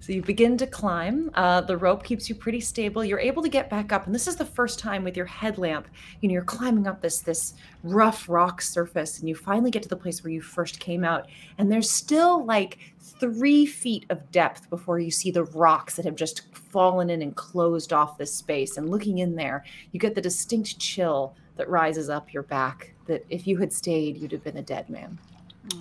So 0.00 0.12
you 0.12 0.22
begin 0.22 0.56
to 0.58 0.66
climb. 0.66 1.30
Uh, 1.34 1.60
the 1.60 1.76
rope 1.76 2.04
keeps 2.04 2.28
you 2.28 2.34
pretty 2.34 2.60
stable. 2.60 3.04
You're 3.04 3.18
able 3.18 3.42
to 3.42 3.48
get 3.48 3.68
back 3.68 3.92
up, 3.92 4.06
and 4.06 4.14
this 4.14 4.28
is 4.28 4.36
the 4.36 4.44
first 4.44 4.78
time 4.78 5.04
with 5.04 5.16
your 5.16 5.26
headlamp. 5.26 5.88
You 6.20 6.28
know, 6.28 6.32
you're 6.32 6.44
climbing 6.44 6.86
up 6.86 7.02
this 7.02 7.20
this 7.20 7.54
rough 7.82 8.28
rock 8.28 8.62
surface, 8.62 9.18
and 9.18 9.28
you 9.28 9.34
finally 9.34 9.70
get 9.70 9.82
to 9.82 9.88
the 9.88 9.96
place 9.96 10.22
where 10.22 10.32
you 10.32 10.40
first 10.40 10.78
came 10.80 11.04
out. 11.04 11.28
And 11.58 11.70
there's 11.70 11.90
still 11.90 12.44
like 12.44 12.78
three 13.00 13.66
feet 13.66 14.06
of 14.08 14.30
depth 14.30 14.70
before 14.70 15.00
you 15.00 15.10
see 15.10 15.30
the 15.30 15.44
rocks 15.44 15.96
that 15.96 16.04
have 16.04 16.16
just 16.16 16.42
fallen 16.54 17.10
in 17.10 17.20
and 17.20 17.34
closed 17.34 17.92
off 17.92 18.16
this 18.18 18.32
space. 18.32 18.76
And 18.76 18.88
looking 18.88 19.18
in 19.18 19.34
there, 19.34 19.64
you 19.92 19.98
get 19.98 20.14
the 20.14 20.20
distinct 20.20 20.78
chill 20.78 21.34
that 21.56 21.68
rises 21.68 22.08
up 22.08 22.32
your 22.32 22.44
back. 22.44 22.94
That 23.06 23.26
if 23.28 23.46
you 23.46 23.58
had 23.58 23.72
stayed, 23.72 24.16
you'd 24.16 24.32
have 24.32 24.44
been 24.44 24.58
a 24.58 24.62
dead 24.62 24.88
man 24.88 25.18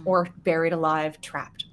or 0.05 0.27
buried 0.43 0.73
alive, 0.73 1.21
trapped. 1.21 1.65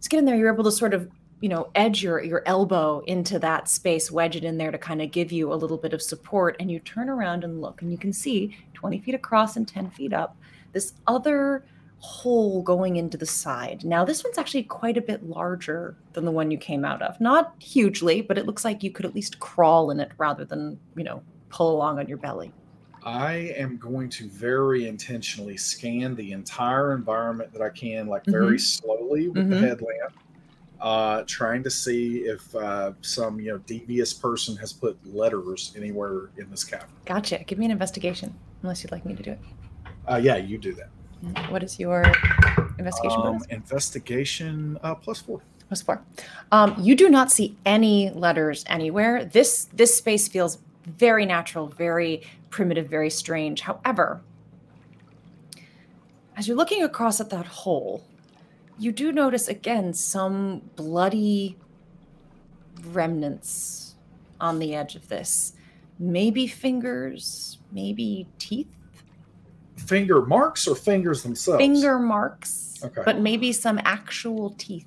So 0.00 0.08
get 0.08 0.18
in 0.18 0.24
there, 0.24 0.36
you're 0.36 0.52
able 0.52 0.64
to 0.64 0.72
sort 0.72 0.94
of, 0.94 1.08
you 1.40 1.48
know, 1.48 1.70
edge 1.74 2.02
your 2.02 2.22
your 2.22 2.42
elbow 2.46 3.00
into 3.06 3.38
that 3.38 3.68
space, 3.68 4.10
wedge 4.10 4.36
it 4.36 4.44
in 4.44 4.58
there 4.58 4.70
to 4.72 4.78
kind 4.78 5.00
of 5.00 5.10
give 5.10 5.30
you 5.30 5.52
a 5.52 5.54
little 5.54 5.76
bit 5.78 5.92
of 5.92 6.02
support. 6.02 6.56
And 6.58 6.70
you 6.70 6.80
turn 6.80 7.08
around 7.08 7.44
and 7.44 7.60
look, 7.60 7.82
and 7.82 7.92
you 7.92 7.98
can 7.98 8.12
see 8.12 8.56
20 8.74 9.00
feet 9.00 9.14
across 9.14 9.56
and 9.56 9.66
10 9.66 9.90
feet 9.90 10.12
up, 10.12 10.36
this 10.72 10.94
other 11.06 11.64
hole 12.00 12.62
going 12.62 12.96
into 12.96 13.18
the 13.18 13.26
side. 13.26 13.84
Now, 13.84 14.04
this 14.04 14.22
one's 14.22 14.38
actually 14.38 14.62
quite 14.62 14.96
a 14.96 15.00
bit 15.00 15.28
larger 15.28 15.96
than 16.12 16.24
the 16.24 16.30
one 16.30 16.50
you 16.50 16.58
came 16.58 16.84
out 16.84 17.02
of. 17.02 17.20
Not 17.20 17.54
hugely, 17.60 18.20
but 18.22 18.38
it 18.38 18.46
looks 18.46 18.64
like 18.64 18.84
you 18.84 18.90
could 18.92 19.04
at 19.04 19.14
least 19.16 19.40
crawl 19.40 19.90
in 19.90 19.98
it 19.98 20.12
rather 20.16 20.44
than, 20.44 20.78
you 20.96 21.02
know, 21.02 21.22
pull 21.50 21.74
along 21.74 21.98
on 21.98 22.06
your 22.08 22.18
belly. 22.18 22.52
I 23.04 23.52
am 23.56 23.78
going 23.78 24.10
to 24.10 24.28
very 24.28 24.86
intentionally 24.86 25.56
scan 25.56 26.14
the 26.14 26.32
entire 26.32 26.92
environment 26.94 27.52
that 27.52 27.62
I 27.62 27.70
can, 27.70 28.06
like 28.06 28.24
very 28.26 28.58
slowly 28.58 29.28
with 29.28 29.48
the 29.48 29.56
Mhm. 29.56 29.60
headlamp, 29.60 30.14
uh, 30.80 31.22
trying 31.26 31.62
to 31.62 31.70
see 31.70 32.18
if 32.20 32.54
uh, 32.54 32.92
some 33.00 33.40
you 33.40 33.52
know 33.52 33.58
devious 33.58 34.12
person 34.12 34.56
has 34.56 34.72
put 34.72 34.96
letters 35.06 35.72
anywhere 35.76 36.30
in 36.36 36.50
this 36.50 36.64
cavern. 36.64 36.88
Gotcha. 37.04 37.42
Give 37.46 37.58
me 37.58 37.64
an 37.64 37.70
investigation, 37.70 38.34
unless 38.62 38.82
you'd 38.82 38.92
like 38.92 39.04
me 39.04 39.14
to 39.14 39.22
do 39.22 39.32
it. 39.32 39.40
Uh, 40.08 40.16
yeah, 40.16 40.36
you 40.36 40.58
do 40.58 40.74
that. 40.74 40.88
What 41.50 41.62
is 41.62 41.80
your 41.80 42.04
investigation 42.78 43.20
Um, 43.20 43.40
investigation 43.50 44.78
uh, 44.82 44.94
plus 44.94 45.20
four. 45.20 45.40
Plus 45.66 45.82
four. 45.82 46.00
Um, 46.52 46.76
you 46.78 46.94
do 46.94 47.10
not 47.10 47.30
see 47.30 47.56
any 47.66 48.10
letters 48.10 48.64
anywhere. 48.68 49.24
This 49.24 49.64
this 49.74 49.96
space 49.96 50.28
feels 50.28 50.58
very 50.86 51.26
natural, 51.26 51.66
very 51.66 52.22
primitive, 52.50 52.88
very 52.88 53.10
strange. 53.10 53.62
However, 53.62 54.22
as 56.36 56.46
you're 56.46 56.56
looking 56.56 56.82
across 56.82 57.20
at 57.20 57.30
that 57.30 57.46
hole, 57.46 58.04
you 58.78 58.92
do 58.92 59.12
notice 59.12 59.48
again 59.48 59.92
some 59.92 60.60
bloody 60.76 61.56
remnants 62.92 63.96
on 64.40 64.58
the 64.58 64.74
edge 64.74 64.94
of 64.94 65.08
this. 65.08 65.54
Maybe 65.98 66.46
fingers, 66.46 67.58
maybe 67.72 68.28
teeth. 68.38 68.68
finger 69.76 70.24
marks 70.24 70.68
or 70.68 70.74
fingers 70.76 71.22
themselves? 71.22 71.58
Finger 71.60 71.98
marks, 71.98 72.78
Okay. 72.84 73.02
but 73.04 73.20
maybe 73.20 73.52
some 73.52 73.80
actual 73.84 74.50
teeth. 74.58 74.86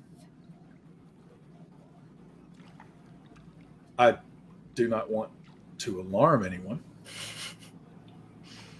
I 3.98 4.16
do 4.74 4.88
not 4.88 5.10
want 5.10 5.30
to 5.78 6.00
alarm 6.00 6.44
anyone. 6.46 6.82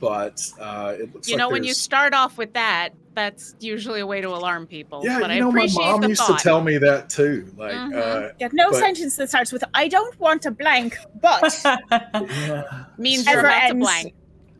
But 0.01 0.41
uh, 0.59 0.95
it 0.99 1.13
looks 1.15 1.15
like. 1.15 1.29
You 1.29 1.35
like 1.35 1.39
know, 1.39 1.49
when 1.51 1.65
you 1.65 1.75
start 1.75 2.15
off 2.15 2.37
with 2.39 2.55
that, 2.55 2.91
that's 3.15 3.55
usually 3.61 4.01
a 4.01 4.07
way 4.07 4.21
to 4.21 4.29
alarm 4.29 4.67
people. 4.67 5.03
yeah, 5.05 5.19
but 5.21 5.31
you 5.31 5.37
I 5.37 5.39
know, 5.41 5.53
my 5.53 5.69
mom 5.75 6.03
used 6.05 6.23
thought. 6.23 6.39
to 6.39 6.43
tell 6.43 6.61
me 6.63 6.79
that 6.79 7.09
too. 7.11 7.53
Like, 7.57 7.73
Mhm. 7.75 8.33
Yeah, 8.41 8.49
no 8.53 8.71
But- 8.71 8.79
sentence 8.81 9.17
that 9.17 9.29
starts 9.29 9.53
with 9.53 9.65
"I 9.75 9.89
don't 9.89 10.19
want 10.21 10.47
a 10.47 10.51
blank," 10.51 10.97
but 11.21 11.61
uh, 11.65 11.77
yeah, 12.15 12.85
means 12.99 13.27
you're 13.27 13.39
Ever 13.39 13.47
about 13.49 13.59
to 13.61 13.65
ends. 13.67 13.81
blank. 13.87 14.15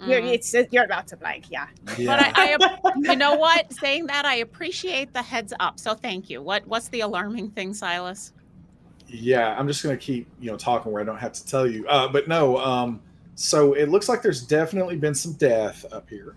you're, 0.05 0.21
Mhm. 0.21 0.33
it's 0.35 0.55
you're 0.73 0.85
about 0.85 1.07
to 1.09 1.17
blank. 1.17 1.45
Yeah. 1.51 1.67
yeah. 1.97 2.07
But 2.07 2.37
I, 2.37 2.57
I, 2.57 2.93
you 2.97 3.17
know 3.17 3.37
what? 3.37 3.73
Saying 3.73 4.07
that, 4.09 4.25
I 4.25 4.37
appreciate 4.37 5.13
the 5.15 5.23
heads 5.23 5.53
up. 5.61 5.79
So 5.79 5.95
thank 5.95 6.29
you. 6.29 6.43
What, 6.43 6.67
what's 6.67 6.89
the 6.89 7.01
alarming 7.03 7.51
thing, 7.53 7.73
Silas? 7.73 8.33
Yeah, 9.07 9.55
I'm 9.59 9.67
just 9.69 9.83
gonna 9.83 9.97
keep 9.97 10.27
you 10.41 10.51
know 10.51 10.57
talking 10.57 10.91
where 10.91 11.03
I 11.03 11.05
don't 11.05 11.19
have 11.19 11.33
to 11.35 11.47
tell 11.47 11.67
you. 11.67 11.87
Uh, 11.87 12.09
but 12.09 12.27
no, 12.29 12.57
um, 12.59 13.01
so 13.35 13.75
it 13.75 13.89
looks 13.91 14.09
like 14.09 14.23
there's 14.23 14.43
definitely 14.43 14.97
been 14.97 15.15
some 15.15 15.35
death 15.35 15.85
up 15.93 16.09
here. 16.11 16.35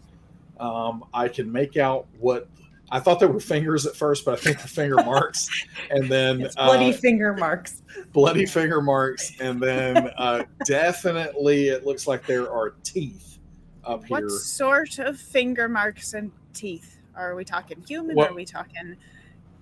Um, 0.60 1.04
I 1.14 1.28
can 1.28 1.52
make 1.52 1.78
out 1.78 2.08
what 2.20 2.48
I 2.92 3.00
thought 3.00 3.20
there 3.20 3.28
were 3.30 3.40
fingers 3.40 3.86
at 3.86 3.96
first, 3.96 4.26
but 4.26 4.34
I 4.36 4.38
think 4.38 4.58
they're 4.58 4.68
finger 4.68 4.98
marks, 4.98 5.50
and 5.90 6.10
then 6.10 6.48
bloody 6.56 6.94
uh, 6.94 6.98
finger 6.98 7.34
marks. 7.34 7.82
bloody 8.14 8.46
finger 8.46 8.82
marks, 8.82 9.34
and 9.40 9.60
then 9.62 10.10
uh, 10.18 10.44
definitely 10.66 11.70
it 11.70 11.86
looks 11.86 12.08
like 12.08 12.26
there 12.26 12.52
are 12.52 12.76
teeth 12.84 13.40
up 13.84 14.06
here. 14.06 14.22
What 14.22 14.32
sort 14.32 15.00
of 15.00 15.20
finger 15.20 15.68
marks 15.68 16.14
and 16.14 16.32
teeth 16.54 17.00
are 17.16 17.36
we 17.36 17.44
talking? 17.44 17.84
Human? 17.88 18.16
What- 18.16 18.32
Are 18.32 18.36
we 18.36 18.46
talking 18.46 18.96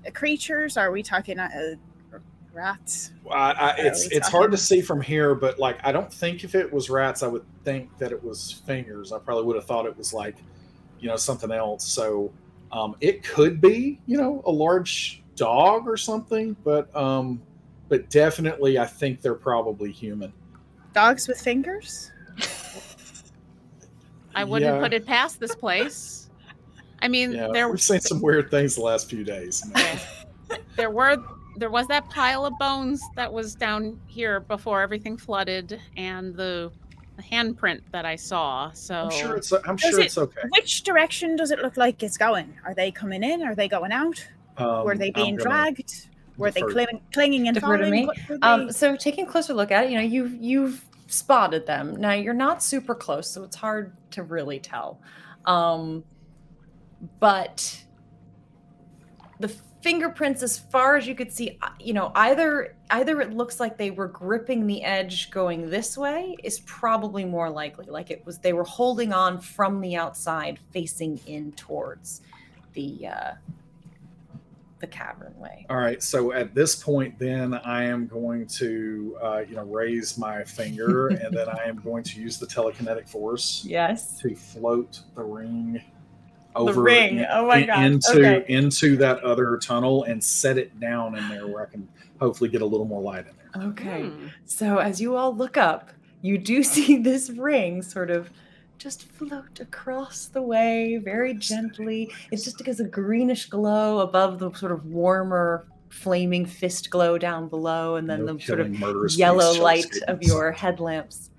uh, 0.06 0.12
creatures? 0.12 0.78
Are 0.78 0.92
we 0.92 1.02
talking 1.02 1.40
uh, 1.40 1.76
rats? 2.54 3.12
I, 3.32 3.52
I, 3.52 3.76
it's 3.78 4.06
it's 4.08 4.28
hard 4.28 4.52
to 4.52 4.58
see 4.58 4.82
from 4.82 5.02
here, 5.02 5.34
but 5.34 5.60
like 5.60 5.80
I 5.84 5.92
don't 5.92 6.12
think 6.14 6.44
if 6.44 6.56
it 6.56 6.72
was 6.72 6.90
rats, 6.90 7.24
I 7.24 7.28
would 7.28 7.46
think 7.64 7.98
that 7.98 8.12
it 8.12 8.24
was 8.24 8.62
fingers. 8.66 9.12
I 9.12 9.20
probably 9.20 9.46
would 9.46 9.56
have 9.56 9.66
thought 9.66 9.86
it 9.86 9.98
was 9.98 10.14
like, 10.14 10.36
you 11.04 11.10
know, 11.10 11.18
something 11.18 11.52
else. 11.52 11.86
So 11.86 12.32
um, 12.72 12.96
it 13.02 13.24
could 13.24 13.60
be, 13.60 14.00
you 14.08 14.18
know, 14.18 14.42
a 14.46 14.52
large 14.52 15.22
dog 15.36 15.86
or 15.88 15.98
something, 15.98 16.56
but 16.64 16.96
um, 16.96 17.42
but 17.90 18.10
definitely, 18.10 18.80
I 18.80 18.86
think 18.86 19.22
they're 19.22 19.36
probably 19.36 19.92
human. 19.92 20.32
Dogs 20.94 21.28
with 21.28 21.40
fingers? 21.42 22.12
I 24.34 24.44
wouldn't 24.44 24.76
Yeah. 24.76 24.82
put 24.82 24.94
it 24.94 25.06
past 25.06 25.40
this 25.40 25.54
place. 25.54 26.30
I 27.02 27.08
mean, 27.08 27.34
Yeah, 27.34 27.50
there 27.52 27.68
we've 27.70 27.82
seen 27.82 28.00
some 28.00 28.22
weird 28.22 28.50
things 28.50 28.76
the 28.76 28.82
last 28.82 29.10
few 29.10 29.24
days. 29.24 29.64
there 30.78 30.90
were 30.90 31.18
there 31.58 31.70
was 31.70 31.86
that 31.88 32.10
pile 32.10 32.46
of 32.46 32.54
bones 32.58 33.02
that 33.16 33.32
was 33.32 33.54
down 33.54 34.00
here 34.08 34.40
before 34.40 34.82
everything 34.82 35.18
flooded 35.18 35.80
and 35.98 36.36
the, 36.36 36.72
the 36.82 36.83
handprint 37.22 37.82
that 37.92 38.06
I 38.06 38.16
saw. 38.16 38.72
So 38.72 38.96
I'm 38.96 39.12
sure 39.12 39.36
it's 39.36 39.52
I'm 39.52 39.76
Does 39.76 39.92
sure 39.92 40.00
it- 40.00 40.06
it's 40.08 40.18
okay. 40.18 40.42
Which 40.50 40.84
direction 40.84 41.36
does 41.36 41.52
it 41.52 41.60
look 41.60 41.78
like 41.78 42.02
it's 42.04 42.18
going? 42.18 42.54
Are 42.66 42.74
they 42.74 42.92
coming 42.92 43.24
in? 43.24 43.44
Are 43.44 43.56
they 43.56 43.68
going 43.68 43.92
out? 43.92 44.26
Um, 44.58 44.84
were 44.86 44.96
they 44.98 45.12
being 45.12 45.36
gonna 45.36 45.50
dragged? 45.50 46.08
Were 46.38 46.50
they 46.50 46.62
defer- 46.62 46.72
clinging, 46.74 47.02
clinging 47.14 47.48
and 47.48 47.56
Defer 47.56 47.78
to 47.78 47.84
falling? 47.84 48.08
me? 48.08 48.38
Um, 48.42 48.72
so 48.72 48.96
taking 48.96 49.26
a 49.28 49.30
closer 49.30 49.54
look 49.54 49.72
at 49.72 49.86
it, 49.86 49.92
you 49.92 49.98
know, 49.98 50.04
you've 50.04 50.34
you've 50.36 50.84
spotted 51.08 51.68
them. 51.68 51.96
Now 51.96 52.14
you're 52.14 52.34
not 52.34 52.64
super 52.64 52.96
close, 52.96 53.30
so 53.30 53.44
it's 53.44 53.56
hard 53.56 53.94
to 54.12 54.24
really 54.24 54.60
tell. 54.60 55.00
Um, 55.46 56.04
but 57.20 57.84
the 59.40 59.54
fingerprints, 59.84 60.42
as 60.42 60.58
far 60.58 60.96
as 60.96 61.06
you 61.06 61.14
could 61.14 61.32
see, 61.32 61.58
uh, 61.62 61.70
you 61.80 61.94
know, 61.94 62.12
either 62.16 62.76
either 62.90 63.20
it 63.22 63.34
looks 63.34 63.60
like 63.60 63.78
they 63.78 63.92
were 63.92 64.08
gripping 64.08 64.66
the 64.66 64.84
edge 64.84 65.30
going 65.30 65.70
this 65.70 65.98
way 65.98 66.36
is 66.44 66.62
probably 66.62 67.26
more 67.26 67.50
likely. 67.50 67.86
Like 67.88 68.10
it 68.10 68.26
was 68.26 68.40
they 68.40 68.54
were 68.54 68.64
holding 68.64 69.12
on 69.14 69.40
from 69.40 69.82
the 69.82 69.96
outside, 69.98 70.60
facing 70.72 71.20
in 71.28 71.52
towards 71.52 72.22
the 72.74 73.08
uh, 73.08 73.32
the 74.80 74.88
cavern 74.88 75.34
way. 75.38 75.66
All 75.70 75.78
right. 75.78 76.02
So 76.02 76.34
at 76.34 76.54
this 76.56 76.76
point, 76.76 77.18
then 77.20 77.54
I 77.54 77.84
am 77.84 78.06
going 78.08 78.46
to, 78.48 79.18
uh, 79.22 79.44
you 79.48 79.56
know, 79.56 79.64
raise 79.64 80.18
my 80.18 80.44
finger, 80.44 81.08
and 81.24 81.36
then 81.36 81.48
I 81.50 81.64
am 81.66 81.78
going 81.82 82.04
to 82.04 82.20
use 82.20 82.38
the 82.38 82.48
telekinetic 82.48 83.08
force 83.08 83.64
Yes. 83.66 84.20
to 84.22 84.36
float 84.36 85.00
the 85.16 85.24
ring 85.24 85.82
over 86.56 86.82
ring. 86.82 87.18
in- 87.20 87.26
Oh 87.30 87.48
my 87.48 87.64
God. 87.64 87.84
into 87.86 88.10
Okay. 88.12 88.46
into 88.54 88.98
that 88.98 89.20
other 89.24 89.58
tunnel 89.58 90.04
and 90.04 90.24
set 90.24 90.58
it 90.58 90.80
down 90.80 91.16
in 91.18 91.28
there 91.30 91.48
where 91.48 91.64
I 91.64 91.70
can 91.72 91.88
hopefully 92.20 92.50
get 92.50 92.62
a 92.62 92.66
little 92.66 92.86
more 92.86 93.02
light 93.02 93.26
in 93.28 93.34
there. 93.38 93.70
Okay. 93.70 94.04
Hmm. 94.04 94.28
So 94.46 94.78
as 94.78 95.02
you 95.02 95.16
all 95.16 95.36
look 95.36 95.58
up, 95.58 95.90
you 96.22 96.38
do 96.38 96.64
see 96.74 96.98
this 96.98 97.30
ring 97.30 97.82
sort 97.82 98.10
of 98.12 98.30
just 98.78 99.04
float 99.04 99.60
across 99.60 100.26
the 100.26 100.42
way 100.42 100.98
very 101.04 101.34
gently. 101.34 102.12
It's 102.32 102.44
just 102.44 102.58
because 102.58 102.80
a 102.80 102.86
greenish 102.86 103.46
glow 103.48 104.00
above 104.00 104.40
the 104.40 104.52
sort 104.54 104.72
of 104.72 104.86
warmer 104.86 105.66
flaming 105.90 106.46
fist 106.46 106.90
glow 106.90 107.18
down 107.20 107.48
below 107.48 107.96
and 107.98 108.10
then 108.10 108.26
No 108.26 108.34
the 108.34 108.42
sort 108.42 108.60
of 108.60 108.74
killing 108.74 109.08
yellow 109.12 109.54
light 109.62 109.96
of 110.08 110.24
your 110.24 110.52
headlamps 110.52 111.30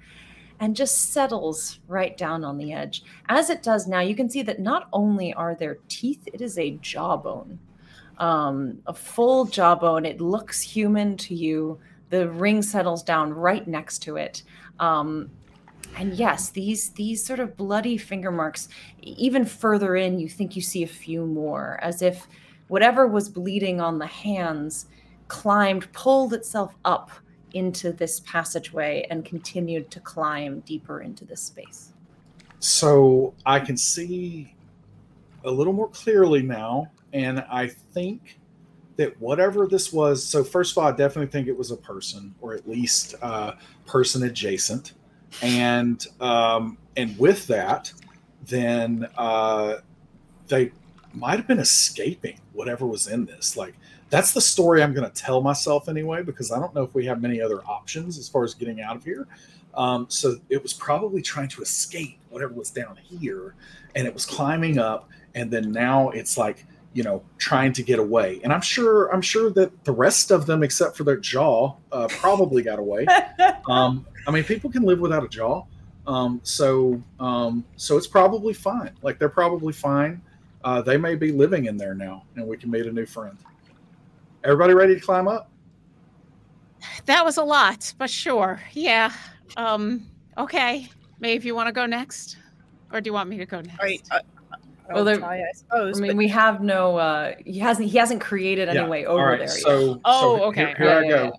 and 0.65 0.75
just 0.75 1.13
settles 1.13 1.79
right 1.89 2.17
down 2.17 2.43
on 2.43 2.57
the 2.57 2.73
edge. 2.73 3.05
As 3.29 3.51
it 3.51 3.63
does 3.63 3.87
now, 3.87 4.01
you 4.01 4.17
can 4.17 4.31
see 4.31 4.41
that 4.41 4.61
not 4.61 4.89
only 4.95 5.35
are 5.35 5.55
there 5.55 5.77
teeth, 5.89 6.27
it 6.33 6.41
is 6.41 6.57
a 6.57 6.79
jawbone. 6.81 7.59
Um, 8.17 8.79
a 8.87 8.95
full 8.95 9.45
jawbone. 9.45 10.07
It 10.07 10.23
looks 10.23 10.63
human 10.63 11.19
to 11.19 11.35
you. 11.35 11.79
The 12.09 12.31
ring 12.31 12.63
settles 12.63 13.03
down 13.03 13.35
right 13.35 13.69
next 13.69 13.99
to 14.05 14.17
it. 14.17 14.43
Um, 14.81 15.31
and 15.99 16.15
yes, 16.15 16.49
these 16.49 16.93
these 16.93 17.23
sort 17.23 17.41
of 17.41 17.59
bloody 17.59 17.99
finger 17.99 18.31
marks, 18.31 18.71
even 19.03 19.45
further 19.45 19.97
in, 19.97 20.19
you 20.19 20.31
think 20.31 20.57
you 20.57 20.63
see 20.63 20.83
a 20.83 20.87
few 20.89 21.27
more, 21.27 21.79
as 21.83 22.01
if 22.01 22.27
whatever 22.69 23.07
was 23.07 23.29
bleeding 23.29 23.83
on 23.83 23.99
the 23.99 24.07
hands 24.07 24.87
climbed, 25.29 25.93
pulled 25.93 26.33
itself 26.33 26.75
up 26.87 27.11
into 27.55 27.93
this 27.93 28.21
passageway 28.21 29.07
and 29.11 29.25
continued 29.25 29.91
to 29.91 30.01
climb 30.01 30.61
deeper 30.61 31.01
into 31.01 31.25
this 31.25 31.41
space. 31.41 31.93
So 32.59 33.35
I 33.47 33.61
can 33.61 33.77
see 33.77 34.55
a 35.45 35.51
little 35.51 35.73
more 35.73 35.89
clearly 35.89 36.43
now, 36.43 36.91
and 37.13 37.45
I 37.51 37.69
think 37.69 38.39
that 38.97 39.21
whatever 39.21 39.67
this 39.67 39.93
was. 39.93 40.25
So 40.25 40.43
first 40.45 40.73
of 40.73 40.79
all, 40.79 40.89
I 40.89 40.93
definitely 40.93 41.31
think 41.31 41.49
it 41.49 41.57
was 41.57 41.71
a 41.71 41.77
person, 41.77 42.35
or 42.41 42.55
at 42.55 42.69
least 42.69 43.15
uh, 43.23 43.53
person 43.87 44.23
adjacent, 44.23 44.95
and 45.43 46.07
um, 46.21 46.79
and 46.97 47.19
with 47.19 47.47
that, 47.49 47.93
then 48.47 49.09
uh, 49.17 49.77
they 50.49 50.73
might 51.13 51.37
have 51.37 51.47
been 51.47 51.59
escaping 51.59 52.41
whatever 52.53 52.87
was 52.87 53.07
in 53.07 53.27
this. 53.27 53.57
Like 53.57 53.75
that's 54.15 54.31
the 54.33 54.41
story 54.41 54.81
I'm 54.81 54.95
going 54.95 55.11
to 55.11 55.23
tell 55.23 55.41
myself 55.41 55.89
anyway, 55.89 56.23
because 56.23 56.53
I 56.53 56.61
don't 56.61 56.73
know 56.73 56.85
if 56.85 56.95
we 56.95 57.05
have 57.07 57.21
many 57.21 57.41
other 57.41 57.63
options 57.67 58.17
as 58.17 58.29
far 58.29 58.45
as 58.45 58.55
getting 58.55 58.81
out 58.81 58.95
of 58.95 59.03
here. 59.03 59.27
Um, 59.75 60.07
so 60.09 60.37
it 60.49 60.63
was 60.63 60.73
probably 60.73 61.21
trying 61.21 61.49
to 61.49 61.63
escape 61.63 62.21
whatever 62.31 62.55
was 62.55 62.71
down 62.71 62.97
here, 62.97 63.57
and 63.97 64.07
it 64.07 64.15
was 64.15 64.25
climbing 64.25 64.79
up, 64.79 65.11
and 65.35 65.51
then 65.51 65.73
now 65.73 66.11
it's 66.11 66.39
like 66.39 66.65
you 66.93 67.03
know 67.03 67.25
trying 67.39 67.73
to 67.73 67.83
get 67.83 67.99
away. 67.99 68.41
And 68.45 68.53
I'm 68.53 68.61
sure 68.61 69.13
I'm 69.13 69.21
sure 69.21 69.51
that 69.51 69.83
the 69.83 69.91
rest 69.91 70.31
of 70.31 70.47
them, 70.47 70.63
except 70.63 70.97
for 70.97 71.03
their 71.03 71.17
jaw, 71.17 71.75
uh, 71.91 72.07
probably 72.09 72.63
got 72.63 72.79
away. 72.79 73.07
Um, 73.67 74.05
I 74.27 74.31
mean, 74.31 74.45
people 74.45 74.71
can 74.71 74.83
live 74.83 75.01
without 75.01 75.25
a 75.25 75.29
jaw, 75.29 75.65
um, 76.07 76.39
so 76.43 77.03
um, 77.19 77.65
so 77.77 77.97
it's 77.97 78.07
probably 78.07 78.53
fine. 78.53 78.91
Like 79.01 79.19
they're 79.19 79.31
probably 79.31 79.73
fine. 79.73 80.21
Uh, 80.63 80.83
they 80.83 80.99
may 80.99 81.15
be 81.15 81.33
living 81.33 81.65
in 81.65 81.79
there 81.79 81.95
now, 81.95 82.25
and 82.37 82.47
we 82.47 82.59
can 82.59 82.71
meet 82.71 82.85
a 82.85 82.93
new 82.93 83.07
friend. 83.07 83.39
Everybody 84.45 84.75
ready 84.75 84.95
to 84.95 85.01
climb 85.01 85.27
up? 85.27 85.51
That 87.07 87.25
was 87.25 87.39
a 87.39 87.43
lot, 87.43 87.93
but 87.99 88.11
sure. 88.11 88.61
Yeah. 88.73 89.13
Um, 89.57 90.07
okay. 90.37 90.89
May 91.21 91.35
if 91.35 91.45
you 91.45 91.55
want 91.55 91.69
to 91.69 91.73
go 91.73 91.87
next. 91.87 92.37
Or 92.93 93.01
do 93.01 93.09
you 93.09 93.15
want 93.15 93.29
me 93.31 93.39
to 93.39 93.47
go 93.47 93.61
next? 93.61 93.83
Right. 93.83 94.03
Uh, 94.11 94.21
Well, 94.89 94.99
I'll 94.99 95.05
there- 95.05 95.17
try, 95.17 95.39
I 95.73 95.77
I 95.81 95.93
mean, 95.93 96.09
but 96.09 96.17
we 96.17 96.29
have 96.29 96.63
no. 96.63 96.99
Uh, 96.99 97.33
he 97.47 97.59
hasn't. 97.59 97.89
He 97.89 97.97
hasn't 97.97 98.21
created 98.21 98.69
any 98.69 98.81
Yeah. 98.81 98.87
way 98.89 99.07
over 99.07 99.25
right, 99.25 99.39
there 99.39 99.47
yet. 99.49 99.51
So, 99.51 99.99
Oh, 100.05 100.37
so 100.39 100.45
okay. 100.45 100.67
Here, 100.67 100.75
here 100.77 100.87
Yeah, 100.87 100.97
I 100.99 101.01
yeah, 101.03 101.09
go. 101.09 101.25
yeah. 101.25 101.31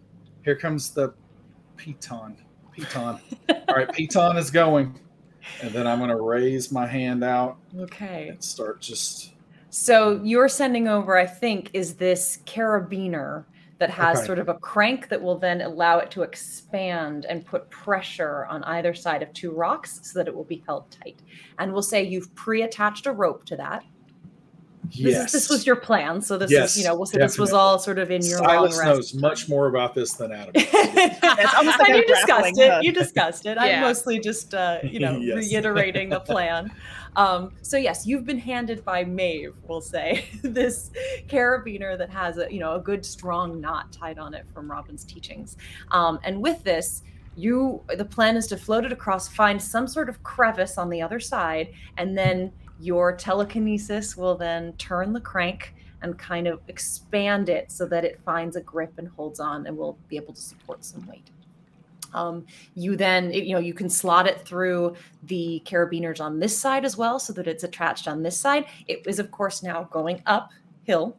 Here 0.43 0.55
comes 0.55 0.89
the 0.89 1.13
piton. 1.77 2.37
Piton. 2.75 3.19
All 3.69 3.75
right, 3.75 3.87
piton 3.89 4.37
is 4.37 4.49
going, 4.49 4.99
and 5.61 5.71
then 5.71 5.85
I'm 5.85 5.99
going 5.99 6.09
to 6.09 6.19
raise 6.21 6.71
my 6.71 6.87
hand 6.87 7.23
out 7.23 7.57
Okay. 7.77 8.29
and 8.29 8.43
start 8.43 8.81
just. 8.81 9.33
So 9.77 10.21
you're 10.23 10.47
sending 10.47 10.87
over, 10.87 11.17
I 11.17 11.25
think, 11.25 11.69
is 11.73 11.95
this 11.95 12.39
carabiner 12.47 13.43
that 13.79 13.89
has 13.89 14.19
Okay. 14.19 14.25
sort 14.25 14.39
of 14.39 14.47
a 14.47 14.53
crank 14.53 15.09
that 15.09 15.21
will 15.21 15.37
then 15.37 15.59
allow 15.59 15.97
it 15.99 16.09
to 16.11 16.23
expand 16.23 17.25
and 17.25 17.45
put 17.45 17.69
pressure 17.71 18.45
on 18.45 18.63
either 18.63 18.93
side 18.93 19.21
of 19.21 19.33
two 19.33 19.51
rocks 19.51 19.99
so 20.03 20.19
that 20.19 20.29
it 20.29 20.33
will 20.35 20.45
be 20.45 20.63
held 20.65 20.85
tight. 20.91 21.21
And 21.59 21.73
we'll 21.73 21.81
say 21.81 22.03
you've 22.03 22.33
pre-attached 22.35 23.05
a 23.05 23.11
rope 23.11 23.43
to 23.47 23.57
that. 23.57 23.83
This, 24.97 25.13
Yes. 25.15 25.25
is, 25.25 25.31
this 25.33 25.49
was 25.49 25.65
your 25.67 25.75
plan. 25.75 26.21
So 26.21 26.37
this 26.37 26.51
Yes, 26.51 26.77
is, 26.77 26.81
you 26.81 26.87
know, 26.87 26.95
we'll 26.95 27.05
say 27.07 27.17
this 27.17 27.37
was 27.37 27.51
all 27.51 27.77
sort 27.77 27.99
of 27.99 28.11
in 28.11 28.21
your 28.21 28.37
Silas 28.37 28.77
long 28.77 28.87
rest 28.87 29.13
knows 29.13 29.13
much 29.15 29.49
more 29.49 29.67
about 29.67 29.93
this 29.93 30.13
than 30.13 30.31
Adam. 30.31 30.53
It's 31.37 31.53
almost 31.53 31.79
like 31.79 31.89
and 31.89 31.97
you 31.97 32.05
discussed 32.07 32.57
it. 32.57 32.71
hook. 32.71 32.83
You 32.83 32.93
discussed 32.93 33.45
it. 33.45 33.57
Yeah. 33.57 33.63
I'm 33.63 33.81
mostly 33.81 34.19
just, 34.19 34.53
uh, 34.53 34.79
you 34.83 34.99
know, 35.01 35.17
Yes. 35.21 35.35
reiterating 35.35 36.09
the 36.09 36.21
plan. 36.21 36.71
Um, 37.15 37.53
so 37.61 37.77
yes, 37.77 38.05
you've 38.05 38.25
been 38.25 38.39
handed 38.39 38.83
by 38.83 39.03
Maeve, 39.03 39.55
we'll 39.67 39.81
say, 39.81 40.25
this 40.43 40.91
carabiner 41.27 41.97
that 41.97 42.09
has 42.09 42.37
a, 42.37 42.51
you 42.51 42.59
know, 42.59 42.75
a 42.75 42.79
good 42.79 43.05
strong 43.05 43.61
knot 43.61 43.91
tied 43.91 44.19
on 44.19 44.33
it 44.33 44.45
from 44.53 44.69
Robin's 44.69 45.03
teachings. 45.03 45.57
Um, 45.91 46.19
and 46.23 46.41
with 46.41 46.63
this, 46.63 47.03
you 47.37 47.81
the 47.97 48.05
plan 48.05 48.37
is 48.37 48.47
to 48.47 48.57
float 48.57 48.85
it 48.85 48.91
across, 48.91 49.27
find 49.27 49.61
some 49.61 49.87
sort 49.87 50.09
of 50.09 50.23
crevice 50.23 50.77
on 50.77 50.89
the 50.89 51.01
other 51.01 51.19
side, 51.19 51.73
and 51.97 52.17
then 52.17 52.51
your 52.79 53.15
telekinesis 53.15 54.17
will 54.17 54.35
then 54.35 54.73
turn 54.73 55.13
the 55.13 55.19
crank 55.19 55.73
and 56.01 56.17
kind 56.17 56.47
of 56.47 56.59
expand 56.67 57.49
it 57.49 57.71
so 57.71 57.85
that 57.85 58.03
it 58.03 58.19
finds 58.25 58.55
a 58.55 58.61
grip 58.61 58.93
and 58.97 59.07
holds 59.07 59.39
on 59.39 59.65
and 59.65 59.75
will 59.77 59.97
be 60.07 60.17
able 60.17 60.33
to 60.33 60.41
support 60.41 60.83
some 60.83 61.05
weight. 61.07 61.29
Um, 62.15 62.45
you 62.75 62.95
then, 62.95 63.31
you 63.31 63.53
know, 63.53 63.59
you 63.59 63.73
can 63.73 63.89
slot 63.89 64.25
it 64.25 64.41
through 64.47 64.95
the 65.23 65.61
carabiners 65.65 66.21
on 66.21 66.39
this 66.39 66.57
side 66.57 66.85
as 66.85 66.97
well, 66.97 67.19
so 67.19 67.33
that 67.33 67.45
it's 67.45 67.63
attached 67.63 68.07
on 68.07 68.23
this 68.23 68.39
side. 68.39 68.65
It 68.87 69.05
is, 69.05 69.19
of 69.19 69.29
course, 69.31 69.61
now 69.61 69.83
going 69.91 70.23
uphill, 70.25 71.17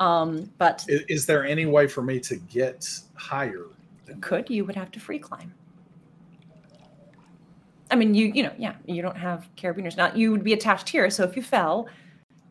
um, 0.00 0.50
but 0.58 0.84
is, 0.88 1.02
is 1.08 1.26
there 1.26 1.44
any 1.44 1.66
way 1.66 1.86
for 1.86 2.02
me 2.02 2.18
to 2.20 2.36
get 2.36 2.88
higher? 3.14 3.66
Than 4.06 4.20
could 4.20 4.50
you 4.50 4.64
would 4.64 4.74
have 4.74 4.90
to 4.92 5.00
free 5.00 5.18
climb. 5.18 5.52
I 7.90 7.94
mean, 7.94 8.14
you 8.14 8.32
you 8.34 8.42
know, 8.42 8.52
yeah, 8.56 8.74
you 8.86 9.02
don't 9.02 9.18
have 9.18 9.46
carabiners. 9.56 9.96
Not 9.96 10.16
you 10.16 10.32
would 10.32 10.42
be 10.42 10.54
attached 10.54 10.88
here, 10.88 11.10
so 11.10 11.24
if 11.24 11.36
you 11.36 11.42
fell, 11.42 11.88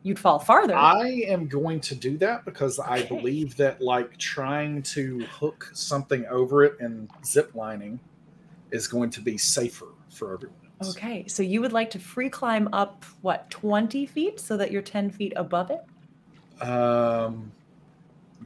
you'd 0.04 0.20
fall 0.20 0.40
farther. 0.40 0.76
I 0.76 1.24
am 1.28 1.48
going 1.48 1.80
to 1.82 1.96
do 1.96 2.18
that 2.18 2.46
because 2.46 2.80
I 2.80 3.04
believe 3.04 3.56
that 3.58 3.82
like 3.82 4.18
trying 4.18 4.82
to 4.84 5.20
hook 5.26 5.70
something 5.74 6.26
over 6.28 6.64
it 6.64 6.80
and 6.80 7.10
zip 7.26 7.54
lining 7.56 8.00
is 8.72 8.88
going 8.88 9.10
to 9.12 9.22
be 9.22 9.38
safer 9.38 9.88
for 10.10 10.34
everyone 10.34 10.58
else. 10.80 10.96
Okay, 10.96 11.28
so 11.28 11.44
you 11.44 11.62
would 11.62 11.74
like 11.74 11.90
to 11.92 12.00
free 12.00 12.30
climb 12.30 12.70
up 12.74 13.06
what 13.22 13.50
twenty 13.50 14.06
feet, 14.06 14.40
so 14.40 14.58
that 14.58 14.72
you're 14.72 14.82
ten 14.82 15.10
feet 15.10 15.34
above 15.36 15.72
it. 15.72 15.82
Um, 16.66 17.52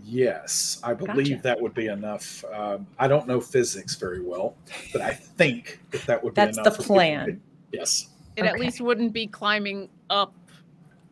yes, 0.03 0.79
I 0.83 0.93
believe 0.93 1.29
Gotcha. 1.29 1.43
that 1.43 1.61
would 1.61 1.73
be 1.73 1.87
enough. 1.87 2.43
Um, 2.53 2.87
I 2.99 3.07
don't 3.07 3.27
know 3.27 3.39
physics 3.39 3.95
very 3.95 4.21
well, 4.21 4.55
but 4.91 5.01
I 5.01 5.11
think 5.11 5.79
that 5.91 6.05
that 6.05 6.23
would 6.23 6.33
be 6.33 6.41
That's 6.41 6.57
enough. 6.57 6.65
the 6.65 6.71
for 6.71 6.83
people 6.83 6.95
to 6.95 6.99
plan. 6.99 7.41
Yes. 7.71 8.09
It 8.35 8.45
at 8.45 8.59
least 8.59 8.81
wouldn't 8.81 9.13
be 9.13 9.27
climbing 9.27 9.87
up 10.09 10.33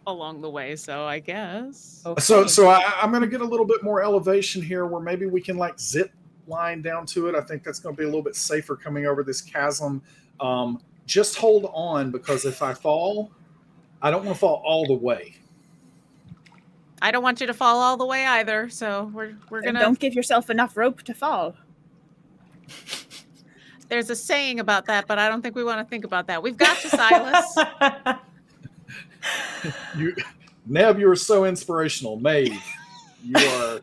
along 0.08 0.42
the 0.42 0.50
way, 0.50 0.76
so 0.76 1.06
I 1.06 1.20
guess. 1.20 2.02
So, 2.04 2.40
Okay. 2.40 2.48
so 2.48 2.68
I, 2.68 2.82
I'm 3.02 3.10
going 3.12 3.22
to 3.22 3.28
get 3.28 3.42
a 3.42 3.46
little 3.46 3.66
bit 3.66 3.84
more 3.84 4.02
elevation 4.02 4.62
here, 4.62 4.86
where 4.86 5.02
maybe 5.02 5.26
we 5.26 5.42
can 5.42 5.58
like 5.58 5.80
zip 5.80 6.12
line 6.48 6.82
down 6.82 7.06
to 7.08 7.28
it. 7.28 7.36
I 7.36 7.42
think 7.42 7.64
that's 7.64 7.80
going 7.80 7.96
to 7.96 8.00
be 8.00 8.04
a 8.04 8.08
little 8.08 8.24
bit 8.24 8.36
safer 8.36 8.76
coming 8.76 9.06
over 9.06 9.24
this 9.24 9.42
chasm. 9.42 10.02
Um, 10.40 10.82
just 11.06 11.38
hold 11.38 11.70
on 11.74 12.12
because 12.12 12.46
if 12.46 12.62
I 12.62 12.74
fall, 12.74 13.32
I 14.02 14.12
don't 14.12 14.26
want 14.26 14.36
to 14.36 14.40
fall 14.40 14.62
all 14.66 14.86
the 14.86 14.94
way. 14.94 15.36
I 17.02 17.12
don't 17.12 17.24
want 17.24 17.42
you 17.42 17.48
to 17.48 17.54
fall 17.54 17.80
all 17.80 17.98
the 17.98 18.06
way 18.06 18.26
either, 18.26 18.70
so 18.70 19.12
we're 19.14 19.36
we're 19.50 19.62
gonna. 19.62 19.80
Don't 19.80 20.00
give 20.00 20.14
yourself 20.14 20.50
enough 20.50 20.78
rope 20.78 21.02
to 21.04 21.14
fall. 21.14 21.56
There's 23.90 24.10
a 24.10 24.16
saying 24.16 24.62
about 24.62 24.86
that, 24.86 25.06
but 25.06 25.20
I 25.20 25.28
don't 25.28 25.42
think 25.42 25.56
we 25.56 25.64
want 25.64 25.80
to 25.80 25.86
think 25.86 26.06
about 26.06 26.28
that. 26.28 26.42
We've 26.42 26.58
got 26.58 26.78
to 26.78 26.90
Silas. 26.90 27.58
You, 29.98 30.14
Neb, 30.66 31.00
you 31.00 31.10
are 31.10 31.16
so 31.16 31.46
inspirational. 31.46 32.18
Maeve, 32.18 32.62
you 33.24 33.38
are, 33.38 33.80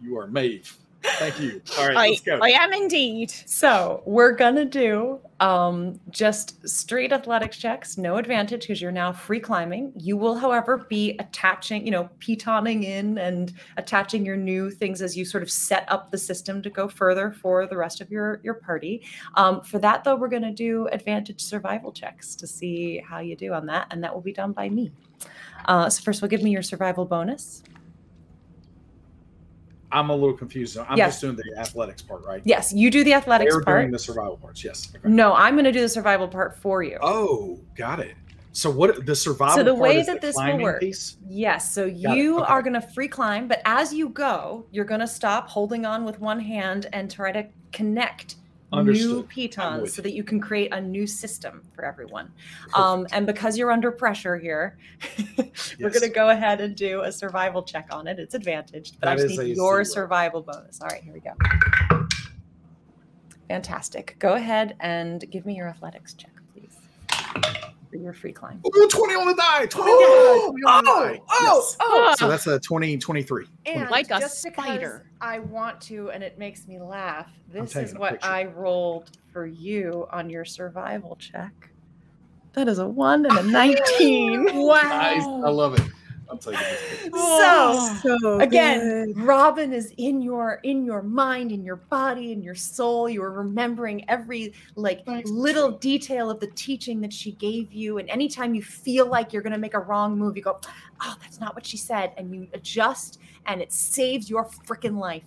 you 0.00 0.16
are 0.18 0.26
Maeve. 0.28 0.76
Thank 1.02 1.40
you. 1.40 1.60
All 1.78 1.88
right, 1.88 1.96
I, 1.96 2.08
let's 2.10 2.20
go. 2.20 2.38
I 2.40 2.50
am 2.50 2.72
indeed. 2.72 3.30
So 3.30 4.02
we're 4.06 4.32
gonna 4.32 4.64
do 4.64 5.20
um, 5.40 6.00
just 6.10 6.66
straight 6.68 7.12
athletics 7.12 7.58
checks, 7.58 7.98
no 7.98 8.16
advantage 8.16 8.62
because 8.62 8.80
you're 8.80 8.92
now 8.92 9.12
free 9.12 9.40
climbing. 9.40 9.92
You 9.96 10.16
will, 10.16 10.34
however, 10.34 10.86
be 10.88 11.16
attaching, 11.18 11.84
you 11.84 11.90
know, 11.90 12.08
pitoning 12.20 12.84
in 12.84 13.18
and 13.18 13.52
attaching 13.76 14.24
your 14.24 14.36
new 14.36 14.70
things 14.70 15.02
as 15.02 15.16
you 15.16 15.24
sort 15.24 15.42
of 15.42 15.50
set 15.50 15.84
up 15.88 16.10
the 16.10 16.18
system 16.18 16.62
to 16.62 16.70
go 16.70 16.88
further 16.88 17.32
for 17.32 17.66
the 17.66 17.76
rest 17.76 18.00
of 18.00 18.10
your 18.10 18.40
your 18.42 18.54
party. 18.54 19.02
Um, 19.34 19.60
for 19.62 19.78
that, 19.78 20.04
though, 20.04 20.16
we're 20.16 20.28
gonna 20.28 20.52
do 20.52 20.86
advantage 20.88 21.40
survival 21.40 21.92
checks 21.92 22.34
to 22.36 22.46
see 22.46 23.02
how 23.06 23.18
you 23.18 23.36
do 23.36 23.52
on 23.52 23.66
that, 23.66 23.88
and 23.90 24.02
that 24.02 24.14
will 24.14 24.22
be 24.22 24.32
done 24.32 24.52
by 24.52 24.68
me. 24.68 24.90
Uh, 25.66 25.90
so 25.90 26.02
first, 26.02 26.22
we'll 26.22 26.28
give 26.28 26.42
me 26.42 26.50
your 26.50 26.62
survival 26.62 27.04
bonus. 27.04 27.62
I'm 29.92 30.10
a 30.10 30.14
little 30.14 30.36
confused. 30.36 30.76
I'm 30.78 30.96
Yes. 30.98 31.12
just 31.12 31.20
doing 31.22 31.36
the 31.36 31.58
athletics 31.58 32.02
part, 32.02 32.24
right? 32.24 32.42
Yes, 32.44 32.72
you 32.72 32.90
do 32.90 33.04
the 33.04 33.14
athletics 33.14 33.54
They're 33.54 33.62
part. 33.62 33.82
doing 33.82 33.92
the 33.92 33.98
survival 33.98 34.36
parts. 34.36 34.64
Yes. 34.64 34.92
Okay. 34.96 35.08
No, 35.08 35.34
I'm 35.34 35.54
going 35.54 35.64
to 35.64 35.72
do 35.72 35.80
the 35.80 35.88
survival 35.88 36.28
part 36.28 36.58
for 36.58 36.82
you. 36.82 36.98
Oh, 37.02 37.60
got 37.76 38.00
it. 38.00 38.14
So 38.52 38.70
what 38.70 39.04
the 39.04 39.14
survival 39.14 39.56
So 39.56 39.62
the 39.62 39.74
way 39.74 40.02
that 40.02 40.20
the 40.22 40.28
this 40.28 40.36
will 40.36 40.58
work- 40.58 40.80
piece? 40.80 41.18
Yes. 41.28 41.72
So 41.74 41.90
Got 41.90 42.16
you 42.16 42.38
okay. 42.40 42.46
are 42.50 42.62
going 42.62 42.72
to 42.74 42.80
free 42.80 43.06
climb, 43.08 43.46
but 43.48 43.60
as 43.66 43.92
you 43.92 44.08
go, 44.08 44.64
you're 44.70 44.86
going 44.86 45.00
to 45.00 45.06
stop 45.06 45.48
holding 45.48 45.84
on 45.84 46.04
with 46.06 46.20
one 46.20 46.40
hand 46.40 46.86
and 46.94 47.10
try 47.10 47.32
to 47.32 47.46
connect 47.72 48.36
Understood. 48.76 49.18
I'm 49.18 49.24
pitons 49.24 49.94
so 49.94 50.02
that 50.02 50.12
you 50.12 50.22
can 50.22 50.40
create 50.40 50.72
a 50.72 50.80
new 50.80 51.06
system 51.06 51.62
for 51.74 51.84
everyone. 51.84 52.30
Um, 52.74 53.06
and 53.12 53.26
because 53.26 53.56
you're 53.56 53.70
under 53.72 53.90
pressure 53.90 54.36
here, 54.38 54.78
we're 55.38 55.44
Yes. 55.78 55.78
going 55.78 56.00
to 56.00 56.08
go 56.08 56.30
ahead 56.30 56.60
and 56.60 56.76
do 56.76 57.02
a 57.02 57.12
survival 57.12 57.62
check 57.62 57.88
on 57.90 58.06
it. 58.06 58.18
It's 58.18 58.34
advantaged, 58.34 58.98
but 59.00 59.08
I 59.08 59.16
just 59.16 59.38
need 59.38 59.56
your 59.56 59.84
survival 59.84 60.42
bonus. 60.42 60.80
All 60.80 60.88
right, 60.88 61.02
here 61.02 61.12
we 61.14 61.20
go. 61.20 61.32
Fantastic. 63.48 64.16
Go 64.18 64.34
ahead 64.34 64.76
and 64.80 65.24
give 65.30 65.46
me 65.46 65.54
your 65.56 65.68
athletics 65.68 66.14
check, 66.14 66.32
please. 66.52 66.76
For 67.96 68.02
your 68.02 68.12
free 68.12 68.32
climb. 68.32 68.60
Ooh, 68.66 68.88
20 68.88 69.14
on 69.14 69.26
the 69.26 69.34
die. 69.34 69.66
20 69.66 69.90
Oh, 69.90 70.48
on 70.48 70.54
the 70.54 70.60
die. 70.60 70.62
20 70.62 70.64
on 70.64 70.84
the 70.84 70.90
oh, 70.90 71.04
die. 71.04 71.20
oh, 71.20 71.24
oh 71.30 71.56
Yes. 71.58 71.76
Oh. 71.80 72.04
Ah. 72.08 72.12
oh. 72.12 72.14
So 72.18 72.28
that's 72.28 72.46
a 72.46 72.60
20, 72.60 72.98
23. 72.98 73.46
And 73.66 73.90
Like 73.90 74.06
a 74.06 74.20
just 74.20 74.42
spider. 74.42 75.10
I 75.20 75.38
want 75.38 75.80
to, 75.82 76.10
and 76.10 76.22
it 76.22 76.38
makes 76.38 76.66
me 76.68 76.78
laugh. 76.78 77.30
This 77.48 77.74
is 77.74 77.94
what 77.94 78.12
picture. 78.12 78.28
I 78.28 78.44
rolled 78.44 79.10
for 79.32 79.46
you 79.46 80.06
on 80.10 80.28
your 80.28 80.44
survival 80.44 81.16
check. 81.16 81.70
That 82.52 82.68
is 82.68 82.78
a 82.78 82.86
one 82.86 83.26
and 83.26 83.38
a 83.38 83.42
19. 83.42 84.44
Nice. 84.66 85.22
I 85.22 85.48
love 85.48 85.74
it. 85.78 85.86
I'm 86.36 86.52
taking 86.52 86.68
this 86.68 86.80
picture. 86.90 87.10
So 87.36 87.78
So 88.02 88.40
again, 88.40 88.80
good. 88.80 89.18
Robin 89.24 89.72
is 89.72 89.92
in 89.96 90.20
your 90.22 90.60
in 90.62 90.84
your 90.84 91.02
mind, 91.02 91.52
in 91.52 91.64
your 91.64 91.76
body, 91.76 92.32
in 92.32 92.42
your 92.42 92.54
soul. 92.54 93.08
You 93.08 93.22
are 93.22 93.32
remembering 93.32 94.08
every 94.10 94.52
like 94.74 95.04
Thanks, 95.06 95.30
little 95.30 95.68
Michelle. 95.68 95.78
detail 95.78 96.30
of 96.30 96.40
the 96.40 96.48
teaching 96.48 97.00
that 97.00 97.12
she 97.12 97.32
gave 97.32 97.72
you. 97.72 97.98
And 97.98 98.08
anytime 98.10 98.54
you 98.54 98.62
feel 98.62 99.06
like 99.06 99.32
you're 99.32 99.42
gonna 99.42 99.58
make 99.58 99.74
a 99.74 99.78
wrong 99.80 100.18
move, 100.18 100.36
you 100.36 100.42
go, 100.42 100.60
"Oh, 101.00 101.16
that's 101.20 101.40
not 101.40 101.54
what 101.54 101.64
she 101.66 101.76
said," 101.76 102.12
and 102.16 102.34
you 102.34 102.48
adjust, 102.52 103.18
and 103.46 103.60
it 103.60 103.72
saves 103.72 104.28
your 104.28 104.44
freaking 104.44 104.98
life. 104.98 105.24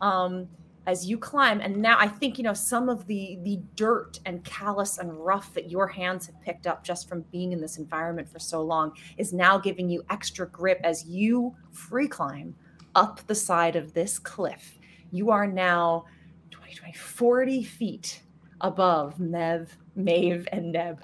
Um, 0.00 0.48
as 0.86 1.06
you 1.08 1.16
climb 1.16 1.60
and 1.60 1.76
now 1.76 1.96
i 1.98 2.08
think 2.08 2.38
you 2.38 2.44
know 2.44 2.52
some 2.52 2.88
of 2.88 3.06
the 3.06 3.38
the 3.42 3.60
dirt 3.76 4.18
and 4.26 4.42
callous 4.44 4.98
and 4.98 5.12
rough 5.24 5.54
that 5.54 5.70
your 5.70 5.86
hands 5.86 6.26
have 6.26 6.40
picked 6.42 6.66
up 6.66 6.82
just 6.82 7.08
from 7.08 7.22
being 7.30 7.52
in 7.52 7.60
this 7.60 7.78
environment 7.78 8.28
for 8.28 8.38
so 8.38 8.60
long 8.62 8.92
is 9.16 9.32
now 9.32 9.58
giving 9.58 9.88
you 9.88 10.02
extra 10.10 10.46
grip 10.48 10.80
as 10.82 11.04
you 11.06 11.54
free 11.70 12.08
climb 12.08 12.54
up 12.94 13.26
the 13.26 13.34
side 13.34 13.76
of 13.76 13.92
this 13.94 14.18
cliff. 14.18 14.78
You 15.10 15.30
are 15.30 15.46
now 15.46 16.04
20 16.50 16.74
20 16.74 16.92
40 16.94 17.62
feet 17.64 18.22
above 18.60 19.16
mev 19.18 19.68
mave 19.96 20.46
and 20.52 20.72
neb 20.72 21.00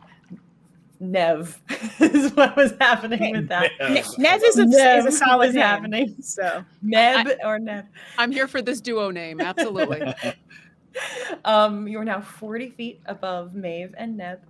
nev 1.01 1.61
is 2.01 2.33
what 2.33 2.57
was 2.57 2.75
happening 2.81 3.33
with 3.33 3.49
that 3.49 3.71
Ne- 3.81 4.03
Nev 4.19 4.43
is 4.43 4.59
a, 4.59 4.67
Nev 4.67 5.07
is 5.07 5.15
a 5.15 5.17
solid 5.17 5.51
is 5.51 5.55
name, 5.55 5.65
happening. 5.65 6.17
So 6.21 6.65
meb 6.85 7.37
or 7.45 7.59
nev 7.59 7.87
I'm 8.17 8.33
here 8.33 8.49
for 8.49 8.63
this 8.63 8.81
duo 8.81 9.11
name, 9.11 9.41
absolutely. 9.41 10.03
um, 11.45 11.87
you 11.87 11.99
are 11.99 12.05
now 12.05 12.21
40 12.21 12.71
feet 12.71 13.01
above 13.07 13.55
Maeve 13.55 13.95
and 13.97 14.17
Neb. 14.17 14.41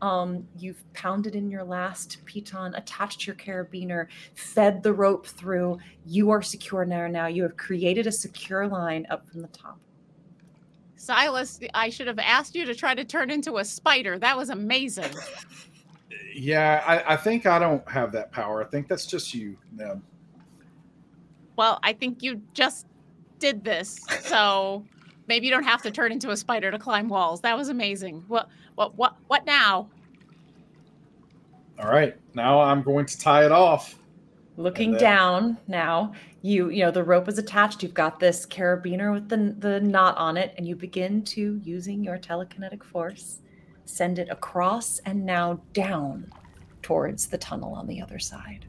Um, 0.00 0.46
you've 0.58 0.82
pounded 0.92 1.34
in 1.34 1.50
your 1.50 1.64
last 1.64 2.18
piton, 2.26 2.76
attached 2.76 3.26
your 3.26 3.36
carabiner, 3.36 4.08
fed 4.34 4.82
the 4.82 4.92
rope 4.92 5.26
through. 5.26 5.78
You 6.06 6.30
are 6.30 6.42
secure 6.42 6.84
now. 6.84 7.06
Now 7.06 7.26
you 7.26 7.42
have 7.42 7.56
created 7.56 8.06
a 8.06 8.12
secure 8.12 8.66
line 8.66 9.06
up 9.10 9.28
from 9.28 9.42
the 9.42 9.48
top. 9.48 9.78
Silas, 10.96 11.58
I 11.74 11.90
should 11.90 12.06
have 12.06 12.18
asked 12.20 12.54
you 12.54 12.64
to 12.64 12.74
try 12.74 12.94
to 12.94 13.04
turn 13.04 13.30
into 13.30 13.58
a 13.58 13.64
spider. 13.64 14.18
That 14.18 14.36
was 14.36 14.50
amazing. 14.50 15.10
Yeah, 16.34 16.82
I, 16.86 17.14
I 17.14 17.16
think 17.16 17.46
I 17.46 17.58
don't 17.58 17.86
have 17.88 18.12
that 18.12 18.32
power. 18.32 18.62
I 18.62 18.66
think 18.66 18.88
that's 18.88 19.06
just 19.06 19.34
you. 19.34 19.56
Neb. 19.76 20.02
Well, 21.56 21.78
I 21.82 21.92
think 21.92 22.22
you 22.22 22.40
just 22.54 22.86
did 23.38 23.64
this, 23.64 24.00
so 24.20 24.84
maybe 25.28 25.46
you 25.46 25.52
don't 25.52 25.64
have 25.64 25.82
to 25.82 25.90
turn 25.90 26.12
into 26.12 26.30
a 26.30 26.36
spider 26.36 26.70
to 26.70 26.78
climb 26.78 27.08
walls. 27.08 27.40
That 27.42 27.56
was 27.56 27.68
amazing. 27.68 28.24
What 28.28 28.48
what 28.74 28.96
what 28.96 29.16
what 29.26 29.44
now? 29.46 29.88
All 31.78 31.90
right, 31.90 32.16
now 32.34 32.60
I'm 32.60 32.82
going 32.82 33.06
to 33.06 33.18
tie 33.18 33.44
it 33.44 33.52
off. 33.52 33.98
Looking 34.56 34.92
then- 34.92 35.00
down 35.00 35.58
now, 35.66 36.12
you 36.42 36.70
you 36.70 36.84
know 36.84 36.90
the 36.90 37.04
rope 37.04 37.28
is 37.28 37.38
attached. 37.38 37.82
You've 37.82 37.94
got 37.94 38.18
this 38.20 38.46
carabiner 38.46 39.12
with 39.12 39.28
the 39.28 39.54
the 39.58 39.80
knot 39.80 40.16
on 40.16 40.36
it, 40.36 40.54
and 40.56 40.66
you 40.66 40.76
begin 40.76 41.22
to 41.24 41.60
using 41.64 42.02
your 42.04 42.18
telekinetic 42.18 42.82
force, 42.82 43.40
send 43.84 44.18
it 44.18 44.28
across 44.30 44.98
and 45.00 45.24
now 45.24 45.60
down 45.72 46.32
towards 46.82 47.28
the 47.28 47.38
tunnel 47.38 47.74
on 47.74 47.86
the 47.86 48.00
other 48.00 48.18
side. 48.18 48.66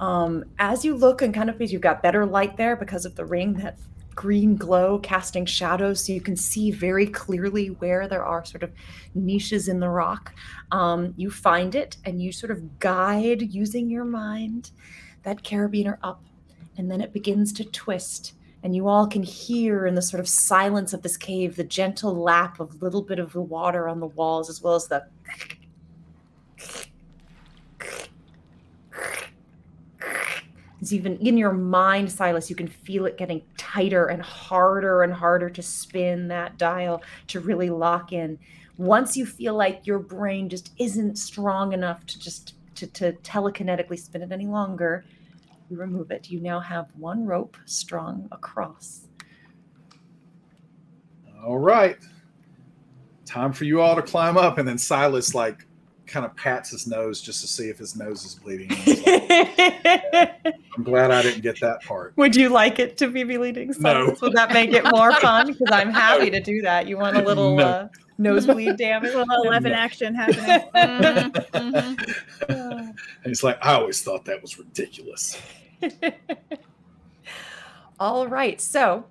Um, 0.00 0.44
as 0.58 0.84
you 0.84 0.94
look 0.94 1.22
and 1.22 1.32
kind 1.32 1.48
of 1.48 1.60
you've 1.60 1.80
got 1.80 2.02
better 2.02 2.26
light 2.26 2.56
there 2.56 2.76
because 2.76 3.06
of 3.06 3.14
the 3.14 3.24
ring 3.24 3.54
that 3.54 3.78
green 4.14 4.56
glow 4.56 4.98
casting 4.98 5.44
shadows 5.44 6.04
so 6.04 6.12
you 6.12 6.22
can 6.22 6.36
see 6.36 6.70
very 6.70 7.06
clearly 7.06 7.68
where 7.68 8.08
there 8.08 8.24
are 8.24 8.44
sort 8.44 8.62
of 8.62 8.72
niches 9.14 9.68
in 9.68 9.78
the 9.78 9.88
rock 9.88 10.34
um, 10.72 11.12
you 11.18 11.30
find 11.30 11.74
it 11.74 11.98
and 12.04 12.22
you 12.22 12.32
sort 12.32 12.50
of 12.50 12.78
guide 12.78 13.42
using 13.42 13.90
your 13.90 14.06
mind 14.06 14.70
that 15.22 15.42
carabiner 15.42 15.98
up 16.02 16.24
and 16.78 16.90
then 16.90 17.02
it 17.02 17.12
begins 17.12 17.52
to 17.52 17.64
twist 17.64 18.32
and 18.62 18.74
you 18.74 18.88
all 18.88 19.06
can 19.06 19.22
hear 19.22 19.86
in 19.86 19.94
the 19.94 20.02
sort 20.02 20.20
of 20.20 20.28
silence 20.28 20.92
of 20.92 21.02
this 21.02 21.16
cave 21.16 21.56
the 21.56 21.64
gentle 21.64 22.14
lap 22.14 22.60
of 22.60 22.82
little 22.82 23.02
bit 23.02 23.18
of 23.18 23.32
the 23.32 23.40
water 23.40 23.88
on 23.88 24.00
the 24.00 24.06
walls 24.06 24.48
as 24.50 24.62
well 24.62 24.74
as 24.74 24.88
the 24.88 25.06
it's 30.80 30.92
even 30.92 31.16
in 31.18 31.36
your 31.36 31.52
mind 31.52 32.10
silas 32.10 32.50
you 32.50 32.56
can 32.56 32.68
feel 32.68 33.06
it 33.06 33.16
getting 33.16 33.42
tighter 33.76 34.06
and 34.06 34.22
harder 34.22 35.02
and 35.02 35.12
harder 35.12 35.50
to 35.50 35.62
spin 35.62 36.28
that 36.28 36.56
dial 36.56 37.02
to 37.26 37.40
really 37.40 37.68
lock 37.68 38.12
in. 38.12 38.38
Once 38.78 39.16
you 39.16 39.26
feel 39.26 39.54
like 39.54 39.86
your 39.86 39.98
brain 39.98 40.48
just 40.48 40.72
isn't 40.78 41.16
strong 41.16 41.72
enough 41.72 42.04
to 42.06 42.18
just 42.18 42.54
to, 42.74 42.86
to 42.86 43.12
telekinetically 43.22 43.98
spin 43.98 44.22
it 44.22 44.32
any 44.32 44.46
longer 44.46 45.04
you 45.70 45.76
remove 45.76 46.10
it 46.10 46.28
you 46.30 46.40
now 46.40 46.60
have 46.60 46.86
one 46.98 47.24
rope 47.26 47.56
strung 47.64 48.28
across 48.32 49.02
All 51.44 51.58
right. 51.58 51.96
Time 53.24 53.52
for 53.52 53.64
you 53.64 53.80
all 53.80 53.94
to 53.94 54.02
climb 54.02 54.36
up. 54.36 54.58
And 54.58 54.66
then 54.66 54.78
Silas, 54.78 55.32
like, 55.34 55.64
kind 56.06 56.24
of 56.26 56.34
pats 56.36 56.70
his 56.70 56.86
nose 56.88 57.20
just 57.20 57.40
to 57.42 57.46
see 57.46 57.68
if 57.68 57.78
his 57.78 57.94
nose 57.96 58.24
is 58.24 58.34
bleeding. 58.34 58.68
Like, 58.70 60.40
I'm 60.76 60.82
glad 60.82 61.10
I 61.12 61.22
didn't 61.22 61.42
get 61.42 61.60
that 61.60 61.82
part. 61.82 62.14
would 62.16 62.34
you 62.34 62.48
like 62.48 62.78
it 62.80 62.96
to 62.98 63.08
be 63.08 63.22
bleeding 63.24 63.72
No. 63.78 64.16
Would 64.22 64.32
that 64.32 64.52
make 64.52 64.72
it 64.72 64.84
more 64.92 65.12
fun 65.20 65.46
because 65.48 65.68
i'm 65.72 65.90
happy 65.92 66.30
to 66.30 66.40
do 66.40 66.62
that 66.62 66.86
you 66.88 66.96
want 66.96 67.16
a 67.16 67.22
little 67.22 67.56
No. 67.56 67.64
uh, 67.64 67.88
nosebleed 68.18 68.76
damage 68.76 69.12
A 69.14 69.18
little 69.18 69.42
eleven 69.44 69.72
action 69.72 70.14
happening. 70.14 70.62
Mhm, 70.74 71.32
mhm. 71.32 72.06
And 72.48 72.94
he's 73.24 73.42
like, 73.42 73.58
I 73.64 73.74
always 73.74 74.02
thought 74.02 74.24
that 74.26 74.40
was 74.40 74.58
ridiculous. 74.58 75.40
all 78.00 78.26
right. 78.28 78.60
So, 78.60 79.04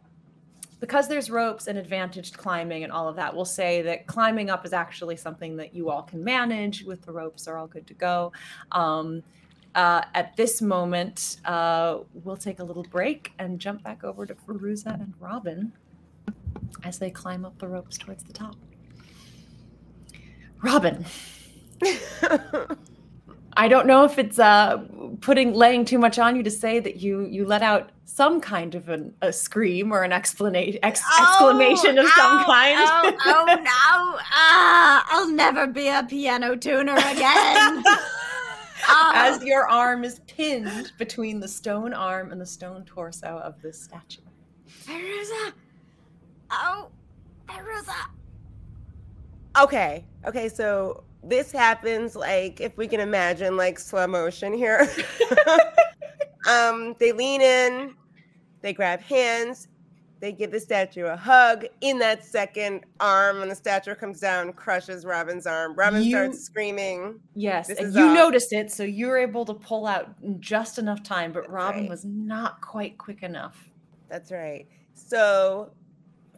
because 0.79 1.07
there's 1.07 1.29
ropes 1.29 1.67
and 1.67 1.77
advantaged 1.77 2.37
climbing 2.37 2.83
and 2.83 2.91
all 2.91 3.07
of 3.07 3.15
that, 3.15 3.35
we'll 3.35 3.45
say 3.45 3.81
that 3.83 4.07
climbing 4.07 4.49
up 4.49 4.65
is 4.65 4.73
actually 4.73 5.17
something 5.17 5.57
that 5.57 5.73
you 5.73 5.89
all 5.89 6.03
can 6.03 6.23
manage 6.23 6.83
with 6.83 7.01
the 7.03 7.11
ropes 7.11 7.47
are 7.47 7.57
all 7.57 7.67
good 7.67 7.87
to 7.87 7.93
go. 7.93 8.31
Um, 8.71 9.23
uh, 9.75 10.03
at 10.13 10.35
this 10.37 10.61
moment, 10.61 11.37
uh, 11.45 11.99
we'll 12.23 12.37
take 12.37 12.59
a 12.59 12.63
little 12.63 12.83
break 12.83 13.33
and 13.39 13.59
jump 13.59 13.83
back 13.83 14.03
over 14.03 14.25
to 14.25 14.33
Feruza 14.33 14.93
and 14.93 15.13
Robin 15.19 15.73
as 16.83 16.97
they 16.97 17.09
climb 17.09 17.45
up 17.45 17.57
the 17.59 17.67
ropes 17.67 17.97
towards 17.97 18.23
the 18.23 18.33
top. 18.33 18.55
Robin, 20.65 21.05
I 23.57 23.67
don't 23.67 23.85
know 23.87 24.03
if 24.03 24.17
it's 24.17 24.39
uh, 24.39 24.77
putting 25.21 25.53
laying 25.53 25.85
too 25.85 25.99
much 25.99 26.17
on 26.19 26.35
you 26.35 26.43
to 26.43 26.51
say 26.51 26.79
that 26.79 26.97
you 26.97 27.21
you 27.25 27.45
let 27.45 27.61
out 27.61 27.91
some 28.05 28.41
kind 28.41 28.75
of 28.75 28.89
an, 28.89 29.13
a 29.21 29.31
scream 29.31 29.91
or 29.91 30.03
an 30.03 30.11
explanation 30.11 30.79
ex- 30.83 31.03
exclamation 31.19 31.97
of 31.99 32.07
some 32.09 32.39
Oh, 32.39 32.43
kind. 32.45 32.75
Oh, 32.79 33.13
oh 33.25 33.45
no! 33.55 34.19
Ah, 34.31 35.05
I'll 35.09 35.29
never 35.31 35.67
be 35.67 35.87
a 35.87 36.03
piano 36.03 36.55
tuner 36.55 36.95
again. 36.95 37.83
Ah. 38.87 39.13
As 39.33 39.43
your 39.43 39.67
arm 39.67 40.03
is 40.03 40.19
pinned 40.27 40.91
between 40.99 41.39
the 41.39 41.47
stone 41.47 41.91
arm 41.91 42.31
and 42.31 42.39
the 42.39 42.45
stone 42.45 42.85
torso 42.85 43.39
of 43.43 43.59
this 43.59 43.81
statue. 43.81 44.21
Feruza! 44.69 45.53
Oh, 46.51 46.89
Feruza! 47.49 47.95
Okay. 49.59 50.05
Okay. 50.25 50.49
So 50.49 51.03
this 51.23 51.51
happens 51.51 52.15
like 52.15 52.61
if 52.61 52.77
we 52.77 52.87
can 52.87 52.99
imagine 52.99 53.57
like 53.57 53.79
slow 53.79 54.07
motion 54.07 54.53
here. 54.53 54.87
um, 56.49 56.95
they 56.99 57.11
lean 57.11 57.41
in, 57.41 57.95
they 58.61 58.73
grab 58.73 59.01
hands, 59.01 59.67
they 60.19 60.31
give 60.31 60.51
the 60.51 60.59
statue 60.59 61.05
a 61.05 61.15
hug. 61.15 61.65
In 61.81 61.99
that 61.99 62.23
second, 62.23 62.81
arm 62.99 63.41
and 63.41 63.49
the 63.51 63.55
statue 63.55 63.95
comes 63.95 64.19
down, 64.19 64.53
crushes 64.53 65.05
Robin's 65.05 65.45
arm. 65.47 65.75
Robin 65.75 66.03
You- 66.03 66.11
starts 66.11 66.43
screaming. 66.43 67.19
Yes, 67.33 67.69
and 67.69 67.93
you 67.93 68.07
off. 68.07 68.15
noticed 68.15 68.53
it, 68.53 68.71
so 68.71 68.83
you 68.83 69.07
were 69.07 69.17
able 69.17 69.45
to 69.45 69.53
pull 69.53 69.87
out 69.87 70.09
just 70.39 70.77
enough 70.77 71.03
time, 71.03 71.31
but 71.31 71.41
That's 71.43 71.51
Robin 71.53 71.81
right. 71.81 71.89
was 71.89 72.05
not 72.05 72.61
quite 72.61 72.97
quick 72.97 73.23
enough. 73.23 73.69
That's 74.09 74.31
right. 74.31 74.67
So 74.93 75.71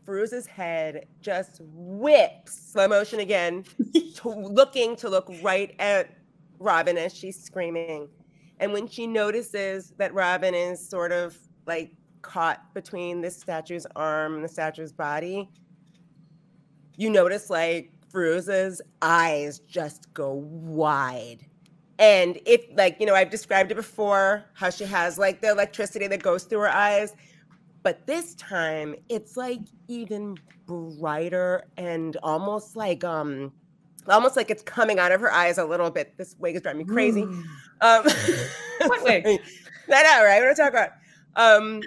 Feruza's 0.08 0.48
head 0.48 1.08
just 1.22 1.60
whips, 1.64 2.72
slow 2.72 2.88
motion 2.88 3.20
again, 3.20 3.66
to, 4.16 4.30
looking 4.30 4.96
to 4.98 5.10
look 5.10 5.30
right 5.42 5.76
at 5.80 6.10
Robin 6.60 6.98
as 6.98 7.14
she's 7.14 7.42
screaming. 7.42 8.08
And 8.60 8.72
when 8.72 8.88
she 8.88 9.06
notices 9.06 9.94
that 9.98 10.14
Robin 10.14 10.56
is 10.56 10.88
sort 10.88 11.12
of 11.12 11.38
like 11.66 11.92
caught 12.22 12.74
between 12.74 13.22
this 13.22 13.38
statue's 13.38 13.86
arm 13.96 14.36
and 14.36 14.44
the 14.44 14.48
statue's 14.48 14.94
body, 14.94 15.50
you 16.96 17.10
notice 17.10 17.50
like 17.50 17.92
Feruza's 18.12 18.82
eyes 19.02 19.60
just 19.60 20.12
go 20.14 20.34
wide. 20.34 21.46
And 22.00 22.40
if, 22.46 22.66
like, 22.76 22.98
you 23.00 23.06
know, 23.06 23.16
I've 23.16 23.32
described 23.32 23.72
it 23.72 23.76
before, 23.76 24.46
how 24.54 24.70
she 24.70 24.86
has 24.86 25.18
like 25.18 25.42
the 25.42 25.50
electricity 25.50 26.08
that 26.08 26.22
goes 26.22 26.44
through 26.44 26.60
her 26.60 26.70
eyes. 26.70 27.16
But 27.84 28.06
this 28.08 28.36
time 28.36 28.96
it's 29.10 29.38
like 29.38 29.62
even 29.88 30.38
brighter 30.66 31.64
and 31.78 32.18
almost 32.24 32.76
like, 32.76 33.04
um, 33.04 33.52
almost 34.10 34.36
like 34.36 34.50
it's 34.50 34.64
coming 34.64 35.00
out 35.00 35.12
of 35.12 35.22
her 35.22 35.32
eyes 35.32 35.58
a 35.58 35.66
little 35.66 35.90
bit. 35.90 36.18
This 36.18 36.36
wig 36.40 36.56
is 36.56 36.62
driving 36.62 36.86
me 36.86 36.94
crazy. 36.94 37.22
Ooh. 37.22 37.44
Um, 37.82 38.06
What 38.86 39.04
wig? 39.04 39.26
I 39.26 40.04
know, 40.04 40.24
right? 40.26 40.40
What 40.40 40.48
am 40.48 40.52
I 40.52 40.54
talking 40.54 40.80
about? 40.80 40.92
Um, 41.36 41.82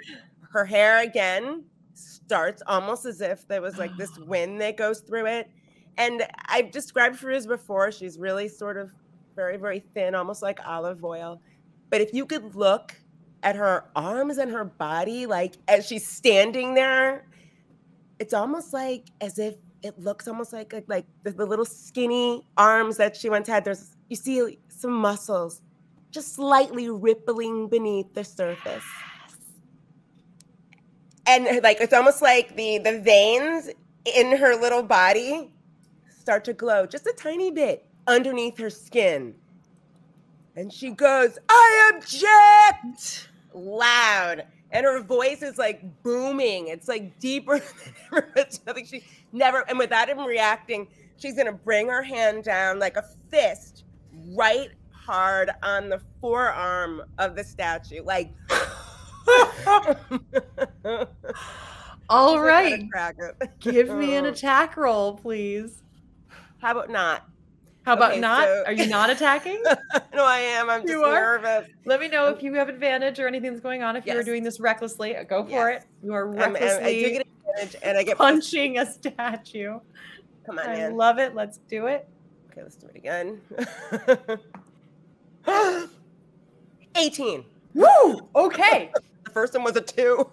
her 0.51 0.65
hair 0.65 1.01
again 1.03 1.63
starts 1.93 2.61
almost 2.67 3.05
as 3.05 3.21
if 3.21 3.47
there 3.47 3.61
was 3.61 3.77
like 3.77 3.95
this 3.97 4.17
wind 4.27 4.61
that 4.61 4.77
goes 4.77 4.99
through 5.01 5.27
it. 5.27 5.49
And 5.97 6.25
I've 6.47 6.71
described 6.71 7.19
her 7.21 7.31
as 7.31 7.45
before. 7.45 7.91
She's 7.91 8.17
really 8.17 8.47
sort 8.47 8.77
of 8.77 8.91
very, 9.35 9.57
very 9.57 9.83
thin, 9.93 10.15
almost 10.15 10.41
like 10.41 10.59
olive 10.65 11.03
oil. 11.03 11.41
But 11.89 12.01
if 12.01 12.13
you 12.13 12.25
could 12.25 12.55
look 12.55 12.95
at 13.43 13.55
her 13.55 13.85
arms 13.95 14.37
and 14.37 14.51
her 14.51 14.65
body, 14.65 15.25
like 15.25 15.55
as 15.67 15.87
she's 15.87 16.07
standing 16.07 16.73
there, 16.73 17.25
it's 18.19 18.33
almost 18.33 18.73
like 18.73 19.07
as 19.19 19.39
if 19.39 19.55
it 19.83 19.99
looks 19.99 20.27
almost 20.27 20.53
like 20.53 20.73
like, 20.73 20.85
like 20.87 21.05
the, 21.23 21.31
the 21.31 21.45
little 21.45 21.65
skinny 21.65 22.45
arms 22.57 22.97
that 22.97 23.15
she 23.15 23.29
once 23.29 23.47
had. 23.47 23.65
There's 23.65 23.95
you 24.09 24.15
see 24.15 24.59
some 24.67 24.91
muscles 24.93 25.61
just 26.11 26.35
slightly 26.35 26.89
rippling 26.89 27.67
beneath 27.67 28.13
the 28.13 28.23
surface. 28.23 28.83
And 31.27 31.63
like 31.63 31.77
it's 31.79 31.93
almost 31.93 32.21
like 32.21 32.55
the 32.55 32.77
the 32.79 32.99
veins 32.99 33.69
in 34.05 34.37
her 34.37 34.55
little 34.55 34.83
body 34.83 35.51
start 36.09 36.43
to 36.45 36.53
glow 36.53 36.85
just 36.85 37.07
a 37.07 37.13
tiny 37.17 37.51
bit 37.51 37.85
underneath 38.07 38.57
her 38.57 38.69
skin. 38.69 39.35
And 40.55 40.71
she 40.71 40.91
goes, 40.91 41.37
I 41.49 41.91
object 41.95 43.29
loud. 43.53 44.45
And 44.71 44.85
her 44.85 45.01
voice 45.01 45.41
is 45.41 45.57
like 45.57 45.81
booming. 46.03 46.67
It's 46.67 46.87
like 46.87 47.19
deeper 47.19 47.59
than 47.59 47.93
ever. 48.13 48.31
It's 48.35 48.65
nothing 48.65 48.85
she 48.85 49.03
never, 49.31 49.67
and 49.69 49.77
without 49.77 50.09
him 50.09 50.19
reacting, 50.19 50.87
she's 51.17 51.35
gonna 51.35 51.51
bring 51.51 51.87
her 51.89 52.01
hand 52.01 52.43
down 52.43 52.79
like 52.79 52.97
a 52.97 53.03
fist 53.29 53.83
right 54.35 54.69
hard 54.91 55.51
on 55.63 55.89
the 55.89 56.01
forearm 56.19 57.01
of 57.17 57.35
the 57.35 57.43
statue. 57.43 58.03
Like, 58.03 58.31
All 62.09 62.41
right, 62.41 62.83
give 63.59 63.89
me 63.89 64.15
an 64.15 64.25
attack 64.27 64.77
roll, 64.77 65.15
please. 65.17 65.83
How 66.59 66.71
about 66.71 66.89
not? 66.89 67.25
How 67.83 67.93
about 67.93 68.11
Okay, 68.11 68.19
not? 68.21 68.43
so- 68.43 68.63
Are 68.67 68.73
you 68.73 68.87
not 68.87 69.09
attacking? 69.09 69.61
no, 70.13 70.23
I 70.25 70.37
am. 70.39 70.69
I'm 70.69 70.81
just 70.81 70.91
You 70.93 71.03
are? 71.03 71.39
nervous. 71.39 71.67
Let 71.85 71.99
me 71.99 72.07
know 72.07 72.27
if 72.27 72.43
you 72.43 72.53
have 72.53 72.69
advantage 72.69 73.19
or 73.19 73.27
anything 73.27 73.51
that's 73.51 73.61
going 73.63 73.81
on. 73.81 73.95
If 73.95 74.05
you 74.05 74.17
are 74.17 74.23
doing 74.23 74.43
this 74.43 74.59
recklessly, 74.59 75.15
go 75.27 75.43
for 75.43 75.49
Yes. 75.71 75.83
it. 75.83 75.87
You 76.05 76.13
are 76.13 76.27
I'm- 76.29 76.39
I'm- 76.39 76.53
recklessly 76.53 76.83
I 76.83 76.93
do 77.09 77.09
get 77.17 77.27
advantage, 77.47 77.75
and 77.83 77.97
I 77.97 78.03
get 78.03 78.17
punching 78.17 78.77
a 78.77 78.85
statue. 78.85 79.79
Come 80.45 80.59
on, 80.59 80.69
I 80.69 80.73
man. 80.75 80.95
love 80.95 81.17
it. 81.17 81.33
Let's 81.33 81.57
do 81.69 81.87
it. 81.87 82.07
Okay, 82.51 82.61
let's 82.63 82.75
do 82.75 82.87
it 82.87 82.95
again. 82.95 83.41
18. 86.95 87.45
Woo! 87.73 88.27
Okay. 88.35 88.91
The 89.23 89.29
first 89.35 89.53
one 89.53 89.63
was 89.63 89.77
a 89.77 89.81
two. 89.81 90.29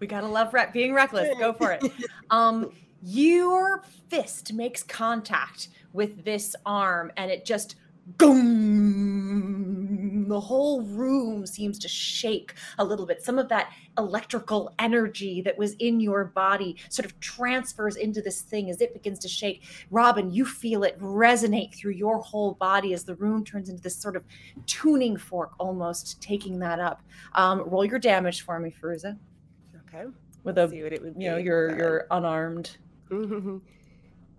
we 0.00 0.06
gotta 0.06 0.26
love 0.26 0.54
being 0.74 0.92
reckless. 0.92 1.30
Go 1.38 1.54
for 1.54 1.72
it. 1.72 1.82
Um, 2.30 2.72
your 3.02 3.82
fist 4.08 4.52
makes 4.52 4.82
contact 4.82 5.68
with 5.92 6.24
this 6.24 6.54
arm, 6.64 7.12
and 7.16 7.30
it 7.30 7.44
just 7.44 7.76
boom. 8.18 10.26
The 10.28 10.40
whole 10.40 10.82
room 10.82 11.46
seems 11.46 11.78
to 11.80 11.88
shake 11.88 12.54
a 12.78 12.84
little 12.84 13.06
bit. 13.06 13.22
Some 13.22 13.38
of 13.38 13.48
that 13.50 13.70
electrical 13.98 14.72
energy 14.78 15.42
that 15.42 15.56
was 15.58 15.74
in 15.74 16.00
your 16.00 16.24
body 16.24 16.76
sort 16.88 17.04
of 17.06 17.18
transfers 17.20 17.96
into 17.96 18.22
this 18.22 18.40
thing 18.40 18.70
as 18.70 18.80
it 18.80 18.94
begins 18.94 19.18
to 19.20 19.28
shake. 19.28 19.62
Robin, 19.90 20.30
you 20.32 20.44
feel 20.46 20.84
it 20.84 20.98
resonate 21.00 21.74
through 21.74 21.92
your 21.92 22.18
whole 22.20 22.54
body 22.54 22.94
as 22.94 23.04
the 23.04 23.14
room 23.16 23.44
turns 23.44 23.68
into 23.68 23.82
this 23.82 23.96
sort 23.96 24.16
of 24.16 24.24
tuning 24.66 25.16
fork 25.16 25.52
almost, 25.60 26.20
taking 26.22 26.58
that 26.60 26.80
up. 26.80 27.02
Um, 27.34 27.60
roll 27.68 27.84
your 27.84 27.98
damage 27.98 28.42
for 28.42 28.58
me, 28.58 28.72
Feruza, 28.82 29.18
okay. 29.86 30.04
with 30.44 30.58
a 30.58 30.68
See 30.68 30.82
what 30.82 30.92
it 30.92 31.02
would 31.02 31.14
you 31.18 31.30
know 31.30 31.36
be. 31.36 31.42
you're 31.44 31.76
you're 31.76 32.06
unarmed. 32.10 32.76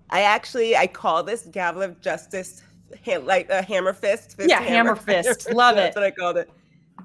I 0.10 0.22
actually 0.22 0.76
I 0.76 0.88
call 0.88 1.24
this 1.24 1.44
gavel 1.52 1.82
of 1.82 2.02
justice 2.02 2.64
like 3.06 3.50
a 3.50 3.62
hammer 3.62 3.94
fist. 3.94 4.38
fist 4.38 4.50
Yeah, 4.50 4.62
hammer 4.62 4.96
fist. 4.96 5.52
Love 5.54 5.76
That's 5.76 5.96
it. 5.96 5.96
That's 5.96 5.96
what 5.96 6.04
I 6.04 6.12
called 6.12 6.38
it. 6.38 6.50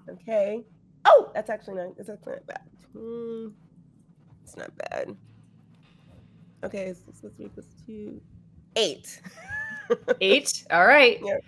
Okay. 0.08 0.64
Oh, 1.04 1.30
that's 1.34 1.50
actually 1.50 1.76
not. 1.76 1.96
That's 1.96 2.08
actually 2.10 2.34
not 2.34 2.46
bad. 2.46 2.60
Hmm, 2.92 3.48
it's 4.42 4.56
not 4.56 4.70
bad. 4.76 5.16
Okay, 6.64 6.92
so 6.92 7.00
this 7.06 7.24
is 7.24 7.40
equals 7.40 7.66
two, 7.86 8.20
eight. 8.76 9.20
Eight. 10.20 10.64
All 10.70 10.86
right. 10.86 11.20
Yeah. 11.24 11.38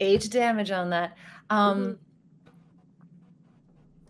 Eight 0.00 0.30
damage 0.30 0.70
on 0.70 0.90
that. 0.90 1.16
Um 1.48 1.98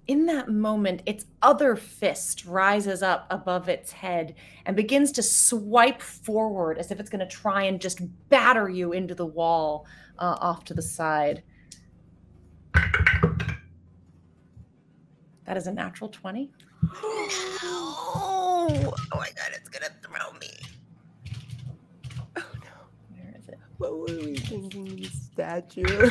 in 0.08 0.26
that 0.26 0.48
moment, 0.48 1.02
its 1.04 1.26
other 1.42 1.74
fist 1.74 2.44
rises 2.46 3.02
up 3.02 3.26
above 3.30 3.68
its 3.68 3.90
head 3.90 4.36
and 4.64 4.76
begins 4.76 5.10
to 5.12 5.22
swipe 5.22 6.00
forward 6.00 6.78
as 6.78 6.90
if 6.90 7.00
it's 7.00 7.10
going 7.10 7.26
to 7.26 7.36
try 7.36 7.64
and 7.64 7.80
just 7.80 8.00
batter 8.28 8.68
you 8.68 8.92
into 8.92 9.14
the 9.14 9.26
wall 9.26 9.86
uh, 10.18 10.36
off 10.40 10.64
to 10.64 10.74
the 10.74 10.82
side. 10.82 11.42
That 15.44 15.56
is 15.56 15.66
a 15.66 15.72
natural 15.72 16.10
20. 16.10 16.50
Oh, 16.92 18.94
oh 19.12 19.16
my 19.16 19.28
god, 19.36 19.50
it's 19.54 19.68
gonna 19.68 19.90
throw 20.02 20.32
me. 20.40 20.48
Oh 22.36 22.44
no. 22.54 22.70
Where 23.10 23.34
is 23.38 23.48
it? 23.48 23.58
What 23.78 23.96
were 23.96 24.06
we 24.06 24.36
thinking? 24.36 24.96
The 24.96 25.04
statue. 25.04 26.10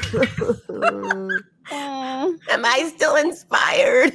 Am 1.72 2.66
I 2.66 2.92
still 2.96 3.16
inspired 3.16 4.14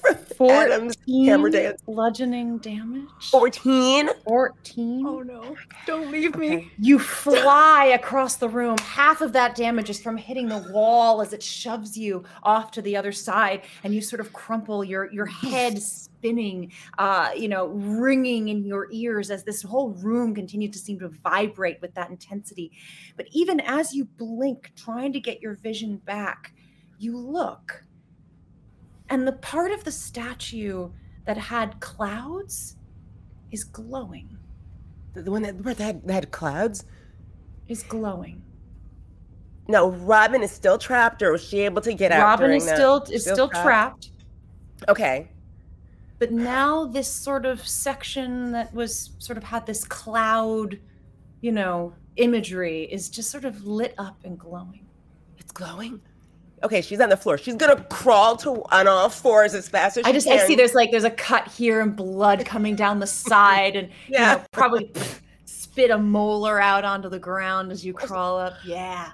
from, 0.00 0.16
from 0.16 0.50
Adam's 0.50 0.96
hammer 1.06 1.50
14 1.50 1.62
dance? 1.62 1.82
bludgeoning 1.82 2.58
damage. 2.58 3.30
14? 3.30 4.10
14. 4.24 5.02
no. 5.02 5.56
Don't 5.86 6.10
leave 6.10 6.36
me. 6.36 6.70
You 6.78 6.98
fly 6.98 7.86
across 7.86 8.36
the 8.36 8.48
room. 8.48 8.78
Half 8.78 9.20
of 9.20 9.32
that 9.32 9.54
damage 9.54 9.90
is 9.90 10.00
from 10.00 10.16
hitting 10.16 10.48
the 10.48 10.66
wall 10.72 11.20
as 11.20 11.32
it 11.32 11.42
shoves 11.42 11.96
you 11.96 12.24
off 12.42 12.70
to 12.72 12.82
the 12.82 12.96
other 12.96 13.12
side, 13.12 13.62
and 13.84 13.94
you 13.94 14.00
sort 14.00 14.20
of 14.20 14.32
crumple. 14.32 14.84
Your 14.84 15.12
your 15.12 15.26
head 15.26 15.80
spinning, 16.20 16.72
uh, 16.98 17.30
you 17.36 17.48
know, 17.48 17.66
ringing 17.68 18.48
in 18.48 18.64
your 18.64 18.88
ears 18.90 19.30
as 19.30 19.44
this 19.44 19.62
whole 19.62 19.90
room 19.90 20.34
continues 20.34 20.70
to 20.72 20.78
seem 20.78 20.98
to 20.98 21.08
vibrate 21.08 21.80
with 21.80 21.94
that 21.94 22.10
intensity. 22.10 22.72
But 23.16 23.26
even 23.32 23.60
as 23.60 23.94
you 23.94 24.04
blink, 24.04 24.72
trying 24.76 25.12
to 25.12 25.20
get 25.20 25.40
your 25.40 25.54
vision 25.54 25.96
back, 25.96 26.52
you 26.98 27.16
look, 27.16 27.84
and 29.10 29.26
the 29.26 29.32
part 29.32 29.72
of 29.72 29.84
the 29.84 29.90
statue 29.92 30.90
that 31.26 31.36
had 31.36 31.78
clouds 31.80 32.76
is 33.50 33.64
glowing. 33.64 34.38
The, 35.14 35.22
the 35.22 35.30
one 35.30 35.42
that, 35.42 35.62
that, 35.64 35.78
had, 35.78 36.06
that 36.06 36.12
had 36.14 36.30
clouds? 36.30 36.84
Is 37.68 37.82
glowing. 37.82 38.42
No, 39.68 39.90
Robin 39.90 40.42
is 40.42 40.50
still 40.50 40.78
trapped, 40.78 41.22
or 41.22 41.32
was 41.32 41.44
she 41.44 41.60
able 41.60 41.82
to 41.82 41.92
get 41.92 42.10
out? 42.10 42.22
Robin 42.24 42.50
is 42.52 42.66
that? 42.66 42.76
still 42.76 43.02
is 43.10 43.22
Still 43.22 43.34
still 43.34 43.48
trapped? 43.48 43.62
trapped. 43.62 44.10
Okay. 44.88 45.30
but 46.18 46.32
now 46.32 46.86
this 46.86 47.08
sort 47.08 47.46
of 47.46 47.66
section 47.66 48.52
that 48.52 48.72
was 48.74 49.10
sort 49.18 49.36
of 49.36 49.44
had 49.44 49.66
this 49.66 49.84
cloud, 49.84 50.78
you 51.40 51.52
know, 51.52 51.94
imagery 52.16 52.84
is 52.84 53.08
just 53.08 53.30
sort 53.30 53.44
of 53.44 53.64
lit 53.66 53.94
up 53.98 54.18
and 54.24 54.38
glowing. 54.38 54.86
It's 55.38 55.52
glowing. 55.52 56.00
Okay, 56.62 56.82
she's 56.82 57.00
on 57.00 57.08
the 57.08 57.16
floor. 57.16 57.38
She's 57.38 57.54
gonna 57.54 57.82
crawl 57.84 58.36
to 58.38 58.62
on 58.70 58.86
all 58.86 59.08
fours 59.08 59.54
as 59.54 59.68
fast 59.68 59.96
as 59.96 60.02
she 60.02 60.04
can. 60.04 60.10
I 60.10 60.12
just 60.12 60.26
can. 60.26 60.38
I 60.38 60.46
see 60.46 60.54
there's 60.54 60.74
like 60.74 60.90
there's 60.90 61.04
a 61.04 61.10
cut 61.10 61.48
here 61.48 61.80
and 61.80 61.96
blood 61.96 62.44
coming 62.44 62.76
down 62.76 62.98
the 63.00 63.06
side 63.06 63.76
and 63.76 63.88
you 64.08 64.16
Yeah. 64.18 64.34
know, 64.34 64.44
probably 64.52 64.84
pff, 64.86 65.20
spit 65.46 65.90
a 65.90 65.96
molar 65.98 66.60
out 66.60 66.84
onto 66.84 67.08
the 67.08 67.18
ground 67.18 67.72
as 67.72 67.84
you 67.84 67.94
crawl 67.94 68.38
up. 68.38 68.54
Yeah. 68.64 69.12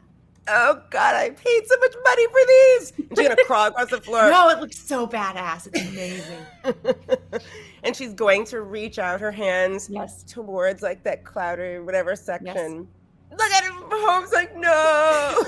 Oh 0.49 0.81
God, 0.91 1.15
I 1.17 1.31
paid 1.31 1.67
so 1.67 1.77
much 1.79 1.95
money 2.05 2.27
for 2.27 2.41
these. 2.49 2.93
And 3.11 3.19
she's 3.19 3.29
gonna 3.29 3.45
crawl 3.47 3.67
across 3.69 3.91
the 3.91 4.01
floor. 4.01 4.31
No, 4.31 4.49
it 4.51 4.59
looks 4.61 4.79
so 4.79 5.07
badass. 5.07 5.69
It's 5.73 5.89
amazing. 5.89 7.41
and 7.85 7.95
she's 7.97 8.13
going 8.15 8.45
to 8.47 8.63
reach 8.63 8.99
out 8.99 9.21
her 9.21 9.33
hands 9.33 9.89
Yes. 9.91 10.25
towards 10.25 10.83
like 10.83 11.03
that 11.05 11.25
cloudy 11.25 11.79
whatever 11.79 12.17
section. 12.17 12.89
Look 13.31 13.51
at 13.53 13.65
him. 13.93 13.99
Holmes 14.01 14.33
like, 14.33 14.57
no. 14.57 15.45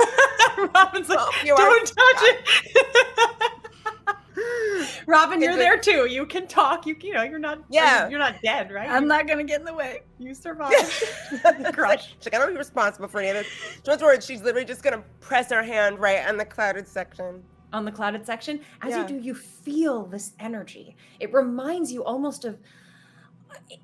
Robin's 0.74 1.09
like, 1.09 1.18
Oh, 1.20 1.32
you 1.45 1.57
don't 1.57 1.86
touch 1.86 2.22
it. 2.22 2.45
Robin, 5.07 5.41
you're 5.43 5.57
there 5.57 5.78
too. 5.78 6.07
You 6.07 6.26
can 6.26 6.47
talk. 6.47 6.86
You 6.86 6.97
you 7.01 7.12
know 7.14 7.22
you're 7.22 7.39
not 7.39 7.61
Yeah. 7.70 8.09
you're 8.09 8.18
not 8.18 8.36
dead, 8.43 8.70
right? 8.70 8.89
I'm 8.89 9.09
not 9.09 9.26
gonna 9.26 9.43
get 9.45 9.59
in 9.61 9.64
the 9.66 9.74
way. 9.74 10.03
you 10.18 10.34
survived. 10.34 10.74
Crush. 11.72 12.09
She's 12.20 12.26
like, 12.26 12.34
I 12.34 12.39
don't 12.39 12.53
be 12.53 12.59
responsible 12.59 13.09
for 13.09 13.18
any 13.20 13.30
of 13.30 13.36
this. 13.36 13.47
Don't 13.82 14.01
worry, 14.01 14.20
she's 14.20 14.43
literally 14.43 14.66
just 14.66 14.82
gonna 14.82 15.03
press 15.20 15.51
her 15.51 15.62
hand 15.62 15.99
right 15.99 16.26
on 16.28 16.36
the 16.36 16.45
clouded 16.45 16.86
section. 16.86 17.43
on 17.72 17.84
the 17.84 17.93
clouded 17.93 18.24
section. 18.24 18.61
As 18.82 18.91
Yeah. 18.91 19.03
you 19.03 19.09
do, 19.09 19.16
you 19.18 19.34
feel 19.34 20.05
this 20.07 20.32
energy. 20.39 20.97
It 21.20 21.32
reminds 21.32 21.91
you 21.93 22.05
almost 22.05 22.45
of 22.45 22.59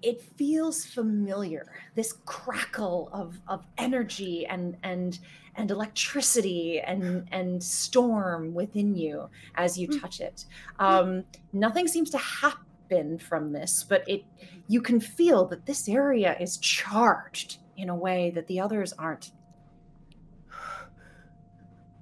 it 0.03 0.23
feels 0.37 0.85
familiar. 0.85 1.73
This 1.95 2.15
crackle 2.25 3.09
of, 3.13 3.41
of 3.49 3.65
energy 3.79 4.47
and 4.47 4.77
and 4.83 5.19
and 5.57 5.71
electricity 5.71 6.81
and 6.81 7.29
and 7.33 7.63
storm 7.63 8.55
within 8.55 8.95
you 8.95 9.29
as 9.55 9.79
you 9.79 9.87
touch 10.01 10.21
it. 10.21 10.47
Um, 10.79 11.25
nothing 11.53 11.87
seems 11.89 12.11
to 12.11 12.19
happen 12.19 13.19
from 13.19 13.53
this, 13.53 13.85
but 13.89 14.09
it 14.09 14.25
you 14.69 14.81
can 14.81 15.01
feel 15.01 15.45
that 15.47 15.67
this 15.67 15.89
area 15.89 16.37
is 16.41 16.59
charged 16.59 17.59
in 17.77 17.89
a 17.89 17.95
way 17.95 18.31
that 18.35 18.47
the 18.47 18.61
others 18.61 18.93
aren't. 18.95 19.33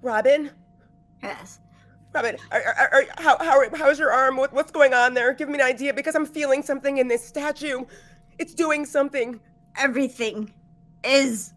Robin, 0.02 0.50
Yes. 1.22 1.60
Robin, 2.14 2.36
are, 2.50 2.62
are, 2.62 2.88
are, 2.92 3.04
how, 3.18 3.38
how, 3.38 3.62
how's 3.74 3.98
your 3.98 4.12
arm? 4.12 4.36
What, 4.36 4.52
what's 4.52 4.70
going 4.70 4.92
on 4.92 5.14
there? 5.14 5.32
Give 5.32 5.48
me 5.48 5.54
an 5.54 5.62
idea 5.62 5.94
because 5.94 6.14
I'm 6.14 6.26
feeling 6.26 6.62
something 6.62 6.98
in 6.98 7.08
this 7.08 7.26
statue. 7.26 7.84
It's 8.38 8.54
doing 8.54 8.84
something. 8.84 9.40
Everything 9.78 10.52
is 11.02 11.54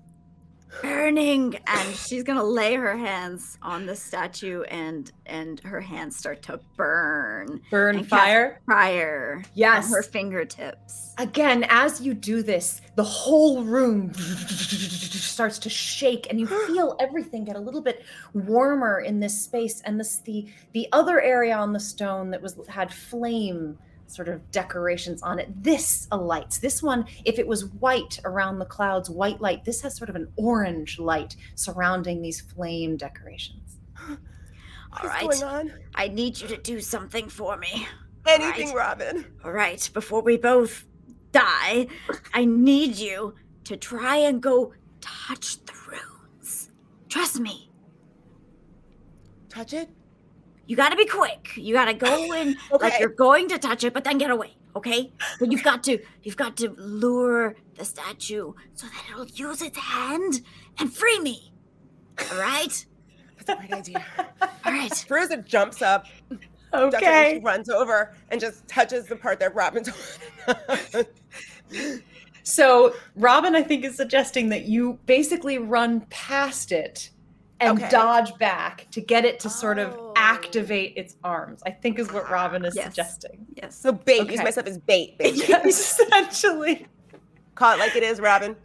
burning. 0.81 1.59
And 1.67 1.95
she's 1.95 2.23
gonna 2.23 2.43
lay 2.43 2.75
her 2.75 2.97
hands 2.97 3.57
on 3.61 3.85
the 3.85 3.95
statue 3.95 4.63
and 4.63 5.11
and 5.25 5.59
her 5.61 5.81
hands 5.81 6.17
start 6.17 6.41
to 6.43 6.59
burn. 6.77 7.61
Burn 7.71 8.03
fire. 8.03 8.61
Fire. 8.65 9.43
Yes. 9.53 9.85
On 9.85 9.91
her 9.91 10.03
fingertips. 10.03 11.13
Again, 11.17 11.65
as 11.69 12.01
you 12.01 12.13
do 12.13 12.43
this, 12.43 12.81
the 12.95 13.03
whole 13.03 13.63
room 13.63 14.13
starts 14.13 15.59
to 15.59 15.69
shake 15.69 16.27
and 16.29 16.39
you 16.39 16.47
feel 16.67 16.95
everything 16.99 17.45
get 17.45 17.55
a 17.55 17.59
little 17.59 17.81
bit 17.81 18.03
warmer 18.33 19.01
in 19.01 19.19
this 19.19 19.43
space 19.43 19.81
and 19.81 19.99
this 19.99 20.17
the 20.19 20.47
the 20.73 20.87
other 20.91 21.21
area 21.21 21.55
on 21.55 21.73
the 21.73 21.79
stone 21.79 22.31
that 22.31 22.41
was 22.41 22.57
had 22.67 22.93
flame 22.93 23.77
sort 24.07 24.27
of 24.27 24.49
decorations 24.51 25.21
on 25.23 25.39
it 25.39 25.49
this 25.63 26.07
alights 26.11 26.59
this 26.59 26.81
one 26.83 27.05
if 27.25 27.39
it 27.39 27.47
was 27.47 27.65
white 27.65 28.19
around 28.23 28.59
the 28.59 28.65
clouds 28.65 29.09
white 29.09 29.41
light 29.41 29.65
this 29.65 29.81
has 29.81 29.97
sort 29.97 30.09
of 30.09 30.15
an 30.15 30.27
orange 30.37 30.99
light 30.99 31.35
surrounding 31.55 32.21
these 32.21 32.41
flame 32.41 32.95
decorations 32.97 33.77
All 34.97 35.09
What's 35.09 35.41
right. 35.41 35.41
going 35.41 35.43
on? 35.43 35.73
I 35.93 36.07
need 36.07 36.39
you 36.39 36.47
to 36.47 36.57
do 36.57 36.79
something 36.79 37.27
for 37.27 37.57
me. 37.57 37.85
Anything, 38.27 38.67
Right. 38.67 38.75
Robin. 38.75 39.25
All 39.43 39.51
right, 39.51 39.89
before 39.93 40.21
we 40.21 40.37
both 40.37 40.85
die, 41.33 41.87
I 42.33 42.45
need 42.45 42.95
you 42.95 43.35
to 43.65 43.75
try 43.75 44.15
and 44.17 44.41
go 44.41 44.73
touch 45.01 45.57
the 45.65 45.73
runes. 45.87 46.71
Trust 47.09 47.41
me. 47.41 47.69
Touch 49.49 49.73
it. 49.73 49.89
You 50.67 50.75
gotta 50.75 50.95
be 50.95 51.05
quick. 51.05 51.51
You 51.55 51.73
gotta 51.73 51.93
go 51.93 52.33
in 52.33 52.55
like 52.81 52.99
you're 52.99 53.09
going 53.09 53.47
to 53.49 53.57
touch 53.57 53.83
it, 53.83 53.93
but 53.93 54.03
then 54.03 54.17
get 54.17 54.31
away. 54.31 54.55
Okay? 54.75 55.11
But 55.39 55.51
you've 55.51 55.63
got 55.63 55.83
to 55.85 55.99
you've 56.23 56.37
got 56.37 56.57
to 56.57 56.69
lure 56.77 57.55
the 57.75 57.85
statue 57.85 58.53
so 58.73 58.87
that 58.87 59.03
it'll 59.11 59.27
use 59.27 59.61
its 59.61 59.77
hand 59.77 60.41
and 60.79 60.93
free 60.93 61.19
me. 61.19 61.53
All 62.31 62.37
right? 62.39 62.85
That's 63.37 63.49
a 63.49 63.55
great 63.55 63.73
idea. 63.73 64.05
All 64.65 64.71
right. 64.71 64.91
Feruza 64.91 65.45
jumps 65.45 65.81
up, 65.81 66.05
ducks 66.29 66.41
it, 66.41 66.47
and 66.73 66.95
Okay. 66.95 67.33
she 67.35 67.39
runs 67.45 67.69
over 67.69 68.15
and 68.29 68.41
just 68.41 68.67
touches 68.67 69.05
the 69.05 69.15
part 69.15 69.39
that 69.39 69.53
Robin's. 69.55 69.89
So 72.47 72.93
Robin, 73.15 73.55
I 73.55 73.63
think, 73.63 73.83
is 73.83 73.95
suggesting 73.95 74.49
that 74.49 74.65
you 74.65 74.99
basically 75.07 75.57
run 75.57 76.01
past 76.11 76.71
it 76.71 77.09
and 77.61 77.77
Okay. 77.79 77.89
dodge 77.89 78.37
back 78.37 78.87
to 78.91 79.01
get 79.01 79.23
it 79.25 79.39
to 79.41 79.49
sort 79.49 79.77
of 79.79 79.93
Oh. 79.93 80.13
activate 80.17 80.93
its 80.97 81.15
arms. 81.23 81.61
I 81.65 81.71
think 81.71 81.99
is 81.99 82.11
what 82.11 82.29
Robin 82.29 82.65
is 82.65 82.75
Yes. 82.75 82.85
suggesting. 82.85 83.45
Yes. 83.55 83.75
so 83.79 83.91
bait. 83.91 84.29
Use 84.29 84.43
myself 84.43 84.67
as 84.67 84.77
bait. 84.77 85.17
Basically. 85.19 85.47
Yes, 85.47 85.99
essentially. 85.99 86.87
Call 87.55 87.73
it 87.73 87.79
like 87.79 87.95
it 87.95 88.03
is, 88.03 88.19
Robin. 88.19 88.55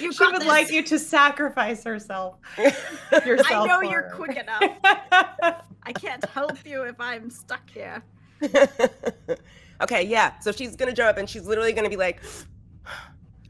you 0.00 0.12
She 0.12 0.26
would 0.26 0.44
like 0.46 0.70
you 0.70 0.82
to 0.84 0.98
sacrifice 0.98 1.82
herself. 1.82 2.36
I 2.58 3.64
know 3.66 3.80
you're 3.82 4.02
her. 4.08 4.12
quick 4.14 4.36
enough. 4.36 4.62
I 5.82 5.92
can't 5.92 6.24
help 6.26 6.64
you 6.64 6.82
if 6.84 6.94
I'm 7.00 7.28
stuck 7.30 7.68
here. 7.70 8.02
okay, 9.82 10.02
yeah. 10.04 10.38
So 10.38 10.52
she's 10.52 10.76
gonna 10.76 10.92
jump 10.92 11.10
up 11.10 11.18
and 11.18 11.28
she's 11.28 11.46
literally 11.46 11.72
gonna 11.72 11.90
be 11.90 11.96
like, 11.96 12.22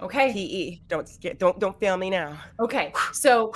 okay. 0.04 0.32
"Pe, 0.32 0.80
don't 0.88 1.08
don't 1.38 1.58
don't 1.58 1.78
fail 1.80 1.96
me 1.96 2.10
now." 2.10 2.38
Okay. 2.60 2.92
So 3.12 3.52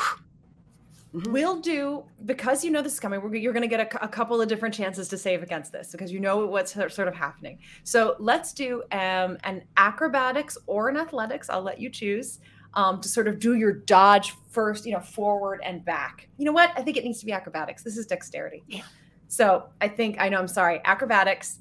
Mhm. 1.14 1.32
we'll 1.32 1.59
do 1.61 2.05
because 2.26 2.62
you 2.62 2.70
know 2.70 2.82
this 2.82 2.92
is 2.92 3.01
coming. 3.01 3.22
We're, 3.22 3.34
you're 3.34 3.55
going 3.55 3.62
to 3.62 3.68
get 3.76 3.80
a, 3.94 4.05
a 4.05 4.09
couple 4.09 4.42
of 4.42 4.49
different 4.49 4.74
chances 4.74 5.09
to 5.09 5.16
save 5.16 5.42
against 5.42 5.72
this 5.72 5.90
because 5.90 6.12
you 6.12 6.20
know 6.20 6.44
what's 6.46 6.74
sort 6.74 6.92
sort 6.92 7.09
of 7.09 7.14
happening. 7.14 7.59
So 7.84 8.14
let's 8.18 8.53
do 8.53 8.82
um, 8.92 9.38
an 9.44 9.62
acrobatics 9.78 10.59
or 10.66 10.90
an 10.90 10.99
athletics. 10.99 11.49
I'll 11.49 11.62
let 11.62 11.80
you 11.80 11.88
choose 11.88 12.40
um, 12.74 13.01
to 13.01 13.09
sort 13.09 13.26
of 13.26 13.38
do 13.38 13.55
your 13.55 13.72
dodge 13.72 14.34
first. 14.51 14.84
You 14.84 14.92
know, 14.92 15.01
forward 15.01 15.61
and 15.64 15.82
back. 15.82 16.28
You 16.36 16.44
know 16.44 16.53
what? 16.53 16.72
I 16.76 16.82
think 16.82 16.99
it 16.99 17.05
needs 17.05 17.20
to 17.20 17.26
be 17.26 17.32
acrobatics. 17.32 17.82
This 17.82 17.96
is 17.96 18.05
dexterity. 18.07 18.62
Yeah. 18.68 18.82
So 19.28 19.64
I 19.80 19.88
think 19.88 20.16
I 20.20 20.28
know. 20.28 20.38
I'm 20.38 20.46
sorry. 20.49 20.82
Acrobatics. 20.84 21.61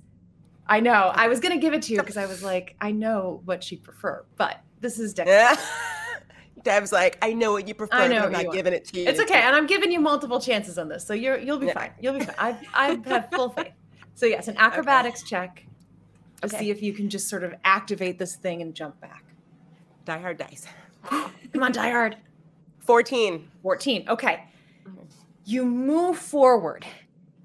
I 0.69 0.81
know. 0.81 1.13
I 1.15 1.29
was 1.29 1.39
going 1.39 1.53
to 1.53 1.61
give 1.61 1.73
it 1.73 1.81
to 1.83 1.93
you 1.93 1.99
because 1.99 2.17
I 2.17 2.25
was 2.25 2.43
like, 2.43 2.75
I 2.81 2.91
know 2.91 3.41
what 3.45 3.63
she 3.63 3.77
prefer, 3.77 4.25
but 4.35 4.59
this 4.81 4.99
is 4.99 5.13
dexterity. 5.15 5.61
Dev's 6.63 6.91
like, 6.91 7.17
"I 7.21 7.33
know 7.33 7.51
what 7.53 7.67
you 7.67 7.73
prefer. 7.73 7.95
I 7.95 8.07
but 8.07 8.13
know 8.13 8.23
I'm 8.25 8.31
not 8.31 8.51
giving 8.53 8.73
it 8.73 8.85
to 8.85 8.99
you." 8.99 9.07
It's 9.07 9.19
okay, 9.19 9.39
and 9.41 9.55
I'm 9.55 9.67
giving 9.67 9.91
you 9.91 9.99
multiple 9.99 10.39
chances 10.41 10.77
on 10.77 10.87
this, 10.89 11.05
so 11.05 11.13
you're 11.13 11.37
you'll 11.37 11.59
be 11.59 11.67
Yeah. 11.67 11.73
fine. 11.73 11.91
You'll 12.01 12.17
be 12.19 12.25
fine. 12.25 12.35
I 12.39 12.57
I 12.73 12.99
have 13.09 13.29
full 13.33 13.49
faith. 13.49 13.71
So 14.15 14.25
yes, 14.25 14.47
an 14.47 14.57
acrobatics 14.57 15.21
check 15.21 15.63
to 16.41 16.47
Okay. 16.47 16.57
see 16.57 16.69
if 16.71 16.81
you 16.81 16.91
can 16.91 17.07
just 17.07 17.29
sort 17.29 17.43
of 17.43 17.53
activate 17.63 18.17
this 18.17 18.35
thing 18.35 18.63
and 18.63 18.73
jump 18.73 18.99
back. 18.99 19.23
Die 20.05 20.17
hard 20.17 20.39
dice. 20.39 20.65
Come 21.03 21.61
on, 21.61 21.71
die 21.71 21.91
hard. 21.91 22.17
Fourteen. 22.79 23.51
14. 23.61 24.05
Okay. 24.09 24.43
You 25.45 25.65
move 25.65 26.17
forward. 26.17 26.83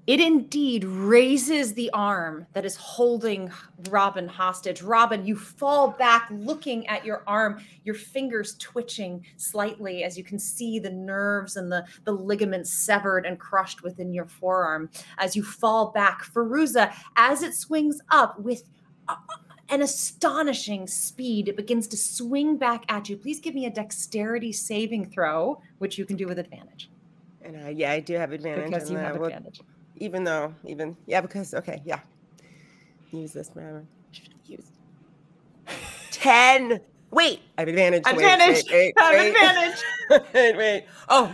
It 0.05 0.19
indeed 0.19 0.83
raises 0.83 1.73
the 1.73 1.89
arm 1.91 2.45
that 2.51 2.65
is 2.65 2.75
holding 2.75 3.49
Robin 3.89 4.27
hostage. 4.27 4.81
Robin, 4.81 5.25
you 5.25 5.37
fall 5.37 5.91
back 5.91 6.27
looking 6.29 6.85
at 6.87 7.05
your 7.05 7.23
arm, 7.25 7.63
your 7.85 7.95
fingers 7.95 8.57
twitching 8.59 9.25
slightly 9.37 10.03
as 10.03 10.17
you 10.17 10.23
can 10.25 10.37
see 10.37 10.77
the 10.77 10.89
nerves 10.89 11.55
and 11.55 11.71
the, 11.71 11.85
the 12.03 12.11
ligaments 12.11 12.69
severed 12.69 13.25
and 13.25 13.39
crushed 13.39 13.81
within 13.81 14.13
your 14.13 14.25
forearm. 14.25 14.89
As 15.19 15.37
you 15.37 15.43
fall 15.43 15.91
back, 15.91 16.25
Feruza, 16.25 16.93
as 17.15 17.41
it 17.41 17.53
swings 17.53 18.01
up 18.09 18.37
with 18.37 18.63
an 19.69 19.81
astonishing 19.81 20.85
speed, 20.85 21.47
it 21.47 21.55
begins 21.55 21.87
to 21.87 21.95
swing 21.95 22.57
back 22.57 22.83
at 22.89 23.07
you. 23.07 23.15
Please 23.15 23.39
give 23.39 23.55
me 23.55 23.67
a 23.67 23.71
dexterity 23.71 24.51
saving 24.51 25.09
throw, 25.09 25.61
which 25.77 25.97
you 25.97 26.05
can 26.05 26.17
do 26.17 26.27
with 26.27 26.39
advantage 26.39 26.89
And 27.41 27.55
uh, 27.65 27.69
yeah, 27.69 27.93
I 27.93 28.01
do 28.01 28.15
have 28.15 28.33
advantage. 28.33 28.69
because 28.69 28.91
you 28.91 28.97
uh, 28.97 29.01
have 29.01 29.15
advantage. 29.15 29.61
Even 29.97 30.23
though 30.23 30.53
even 30.65 30.95
yeah 31.05 31.21
because 31.21 31.53
okay 31.53 31.81
yeah 31.85 31.99
use 33.11 33.33
this 33.33 33.49
have 33.55 33.83
used 34.45 34.71
10 36.11 36.79
wait 37.11 37.41
i 37.57 37.61
have 37.61 37.67
advantage 37.67 38.03
Wait, 38.05 38.13
Advantage. 38.15 38.65
wait, 38.71 38.71
wait, 38.71 38.93
Have 38.97 39.13
wait. 39.13 39.29
advantage. 39.29 39.79
wait 40.33 40.57
wait 40.57 40.85
oh 41.09 41.33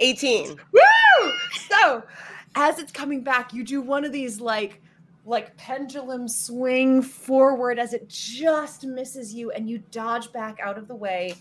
18 0.00 0.56
Woo! 0.72 1.32
So, 1.68 2.02
as 2.54 2.78
it's 2.78 2.92
coming 2.92 3.22
back, 3.22 3.52
you 3.52 3.64
do 3.64 3.80
one 3.82 4.04
of 4.04 4.12
these 4.12 4.40
like 4.40 4.80
like 5.24 5.56
pendulum 5.56 6.28
swing 6.28 7.02
forward 7.02 7.78
as 7.78 7.92
it 7.92 8.08
just 8.08 8.84
misses 8.84 9.34
you 9.34 9.50
and 9.50 9.68
you 9.68 9.78
dodge 9.90 10.32
back 10.32 10.58
out 10.62 10.78
of 10.78 10.88
the 10.88 10.94
way 10.94 11.34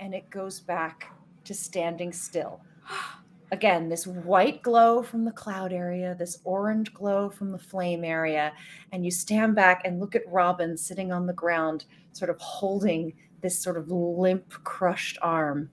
and 0.00 0.14
it 0.14 0.30
goes 0.30 0.60
back 0.60 1.12
to 1.44 1.52
standing 1.54 2.12
still. 2.12 2.60
Again, 3.52 3.88
this 3.88 4.06
white 4.06 4.62
glow 4.62 5.02
from 5.02 5.24
the 5.24 5.30
cloud 5.30 5.72
area, 5.72 6.16
this 6.18 6.38
orange 6.44 6.92
glow 6.92 7.30
from 7.30 7.52
the 7.52 7.58
flame 7.58 8.04
area, 8.04 8.52
and 8.92 9.04
you 9.04 9.10
stand 9.10 9.54
back 9.54 9.82
and 9.84 10.00
look 10.00 10.14
at 10.14 10.22
Robin 10.26 10.76
sitting 10.76 11.12
on 11.12 11.26
the 11.26 11.32
ground, 11.32 11.84
sort 12.12 12.30
of 12.30 12.38
holding 12.40 13.12
this 13.42 13.58
sort 13.58 13.76
of 13.76 13.90
limp, 13.90 14.50
crushed 14.64 15.18
arm. 15.22 15.70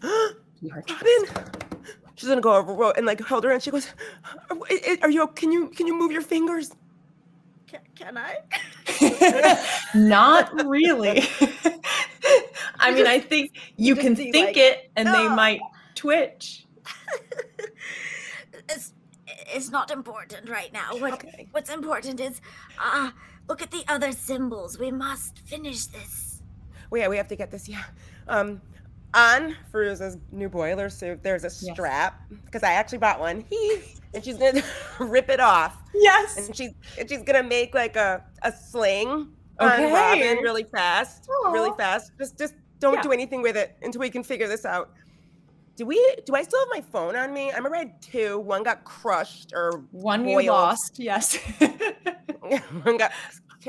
to 0.02 0.68
her 0.70 0.84
robin 0.88 1.44
she's 2.16 2.28
gonna 2.28 2.40
go 2.40 2.54
over 2.54 2.90
and 2.96 3.06
like 3.06 3.20
hold 3.20 3.44
her 3.44 3.52
and 3.52 3.62
she 3.62 3.70
goes 3.70 3.88
are, 4.50 4.56
are 5.02 5.10
you 5.10 5.26
can 5.28 5.52
you 5.52 5.68
can 5.68 5.86
you 5.86 5.96
move 5.96 6.10
your 6.10 6.22
fingers 6.22 6.72
Can, 7.66 7.80
can 7.94 8.16
I? 8.16 8.36
Not 9.94 10.66
really. 10.66 11.22
I 12.80 12.92
mean, 12.92 13.06
I 13.06 13.18
think 13.20 13.52
you 13.76 13.94
just 13.94 14.06
can 14.06 14.16
think 14.16 14.34
like, 14.34 14.56
it 14.56 14.90
and 14.96 15.06
they 15.08 15.26
"Ah." 15.26 15.34
might 15.34 15.60
twitch. 15.94 16.66
it's 18.68 18.92
it's 19.26 19.70
not 19.70 19.90
important 19.90 20.48
right 20.48 20.72
now. 20.72 20.96
What 20.98 21.14
okay 21.14 21.48
what's 21.52 21.70
important 21.70 22.20
is 22.20 22.40
ah 22.78 23.12
look 23.48 23.62
at 23.62 23.70
the 23.70 23.84
other 23.88 24.12
symbols. 24.12 24.78
We 24.78 24.90
must 24.90 25.38
finish 25.40 25.86
this. 25.86 26.42
well, 26.90 27.02
yeah 27.02 27.08
we 27.08 27.16
have 27.16 27.28
to 27.28 27.36
get 27.36 27.50
this 27.50 27.68
yeah 27.68 27.84
um 28.28 28.60
on 29.14 29.56
Feruza's 29.72 30.18
new 30.32 30.50
boiler 30.50 30.90
suit, 30.90 31.22
there's 31.22 31.44
a 31.44 31.48
strap 31.50 32.20
because 32.44 32.62
I 32.62 32.72
actually 32.72 32.98
bought 32.98 33.18
one. 33.18 33.42
and 34.14 34.22
she's 34.22 34.36
gonna 34.36 34.62
rip 35.00 35.30
it 35.30 35.40
off. 35.40 35.76
Yes. 35.94 36.36
and 36.36 36.54
she's 36.54 36.72
and 36.98 37.08
she's 37.08 37.22
gonna 37.22 37.42
make 37.42 37.74
like 37.74 37.96
a 37.96 38.22
a 38.42 38.52
sling 38.52 39.32
Okay. 39.60 39.86
on 39.86 39.92
Robin 39.92 40.36
really 40.44 40.62
fast, 40.62 41.26
really 41.46 41.72
fast. 41.76 42.12
Just 42.18 42.38
just 42.38 42.54
don't 42.80 42.94
Yeah. 42.94 43.02
do 43.02 43.12
anything 43.12 43.42
with 43.42 43.56
it 43.56 43.76
until 43.82 44.00
we 44.00 44.08
can 44.10 44.22
figure 44.22 44.46
this 44.46 44.64
out. 44.64 44.92
Do 45.78 45.86
we? 45.86 46.16
Do 46.26 46.34
I 46.34 46.42
still 46.42 46.58
have 46.58 46.68
my 46.72 46.80
phone 46.90 47.14
on 47.14 47.32
me? 47.32 47.52
I 47.52 47.56
remember 47.56 47.76
I 47.76 47.80
had 47.80 48.02
two. 48.02 48.40
One 48.40 48.64
got 48.64 48.82
crushed, 48.84 49.52
or 49.54 49.84
One 49.92 50.24
boiled. 50.24 50.42
you 50.44 50.50
lost. 50.50 50.98
Yes. 50.98 51.36
one 52.82 52.96
got. 52.96 53.12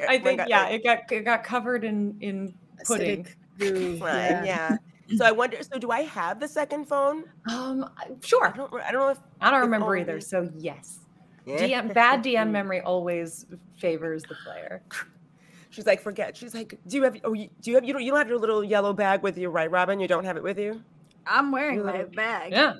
I 0.08 0.16
one 0.16 0.24
think 0.24 0.38
got, 0.40 0.50
yeah, 0.50 0.64
like, 0.64 0.74
it 0.74 0.84
got 0.84 1.12
it 1.12 1.24
got 1.24 1.44
covered 1.44 1.84
in 1.84 2.18
in 2.20 2.56
pudding. 2.84 3.26
fine, 3.60 4.00
yeah. 4.46 4.78
So 5.18 5.26
I 5.26 5.32
wonder. 5.32 5.58
So 5.64 5.80
do 5.80 5.90
I 5.92 6.02
have 6.04 6.40
the 6.40 6.48
second 6.48 6.86
phone? 6.86 7.24
Um, 7.50 7.90
I 7.98 8.08
sure. 8.24 8.54
don't. 8.56 8.72
I 8.76 8.92
don't 8.92 9.02
know 9.02 9.10
if. 9.10 9.20
I 9.42 9.50
don't 9.52 9.60
If 9.60 9.66
remember 9.66 9.96
either. 9.98 10.20
So 10.22 10.50
yes, 10.56 11.00
Yeah. 11.48 11.82
DM, 11.82 11.94
bad 11.96 12.24
DM 12.24 12.52
memory 12.52 12.82
always 12.82 13.46
favors 13.78 14.22
the 14.24 14.36
player. 14.46 14.84
She's 15.72 15.88
like, 15.88 16.00
forget. 16.00 16.38
She's 16.38 16.54
like, 16.54 16.78
do 16.88 16.98
you 16.98 17.04
have? 17.04 17.18
Oh, 17.24 17.34
you, 17.34 17.50
do 17.62 17.72
you 17.72 17.76
have? 17.76 17.86
You 17.86 17.94
don't. 17.94 18.04
You 18.04 18.12
don't 18.12 18.20
have 18.20 18.28
your 18.28 18.38
little 18.38 18.64
yellow 18.64 18.94
bag 18.94 19.24
with 19.24 19.36
you, 19.38 19.50
right, 19.50 19.70
Robin? 19.72 20.00
You 20.00 20.08
don't 20.08 20.26
have 20.26 20.38
it 20.38 20.44
with 20.44 20.60
you. 20.60 20.84
I'm 21.26 21.52
wearing 21.52 21.86
my 21.86 22.04
bag. 22.04 22.52
Yeah, 22.52 22.76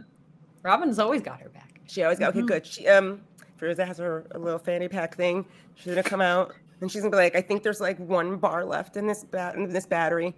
Robin's 0.64 1.00
always 1.00 1.22
got 1.22 1.40
her 1.42 1.50
back. 1.50 1.80
She 1.88 2.04
always 2.04 2.20
got 2.20 2.30
okay, 2.30 2.42
Mhm. 2.42 2.48
good. 2.48 2.66
She 2.66 2.88
um 2.88 3.22
Feruza 3.60 3.86
has 3.86 3.98
her 3.98 4.26
a 4.32 4.40
little 4.40 4.60
fanny 4.60 4.88
pack 4.88 5.16
thing. 5.16 5.46
She's 5.76 5.88
gonna 5.94 6.04
come 6.04 6.22
out 6.22 6.54
and 6.82 6.92
she's 6.92 7.02
gonna 7.02 7.12
be 7.12 7.18
like, 7.18 7.36
I 7.36 7.42
think 7.42 7.64
there's 7.64 7.82
like 7.82 7.98
one 8.00 8.38
bar 8.38 8.64
left 8.66 8.96
in 8.98 9.06
this 9.08 9.24
bat 9.24 9.56
in 9.56 9.68
this 9.70 9.86
battery. 9.86 10.36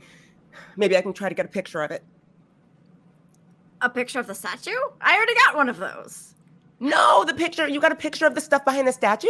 Maybe 0.75 0.97
I 0.97 1.01
can 1.01 1.13
try 1.13 1.29
to 1.29 1.35
get 1.35 1.45
a 1.45 1.49
picture 1.49 1.81
of 1.81 1.91
it. 1.91 2.03
A 3.81 3.89
picture 3.89 4.19
of 4.19 4.27
the 4.27 4.35
statue? 4.35 4.71
I 5.01 5.15
already 5.15 5.33
got 5.35 5.55
one 5.55 5.69
of 5.69 5.77
those. 5.77 6.35
No, 6.79 7.23
the 7.25 7.33
picture. 7.33 7.67
You 7.67 7.79
got 7.79 7.91
a 7.91 7.95
picture 7.95 8.25
of 8.25 8.35
the 8.35 8.41
stuff 8.41 8.63
behind 8.65 8.87
the 8.87 8.91
statue? 8.91 9.27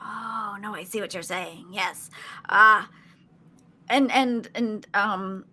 Oh 0.00 0.56
no, 0.60 0.74
I 0.74 0.84
see 0.84 1.00
what 1.00 1.12
you're 1.14 1.22
saying. 1.22 1.66
Yes. 1.72 2.10
Uh 2.48 2.84
and 3.88 4.10
and 4.12 4.48
and 4.54 4.86
um 4.94 5.44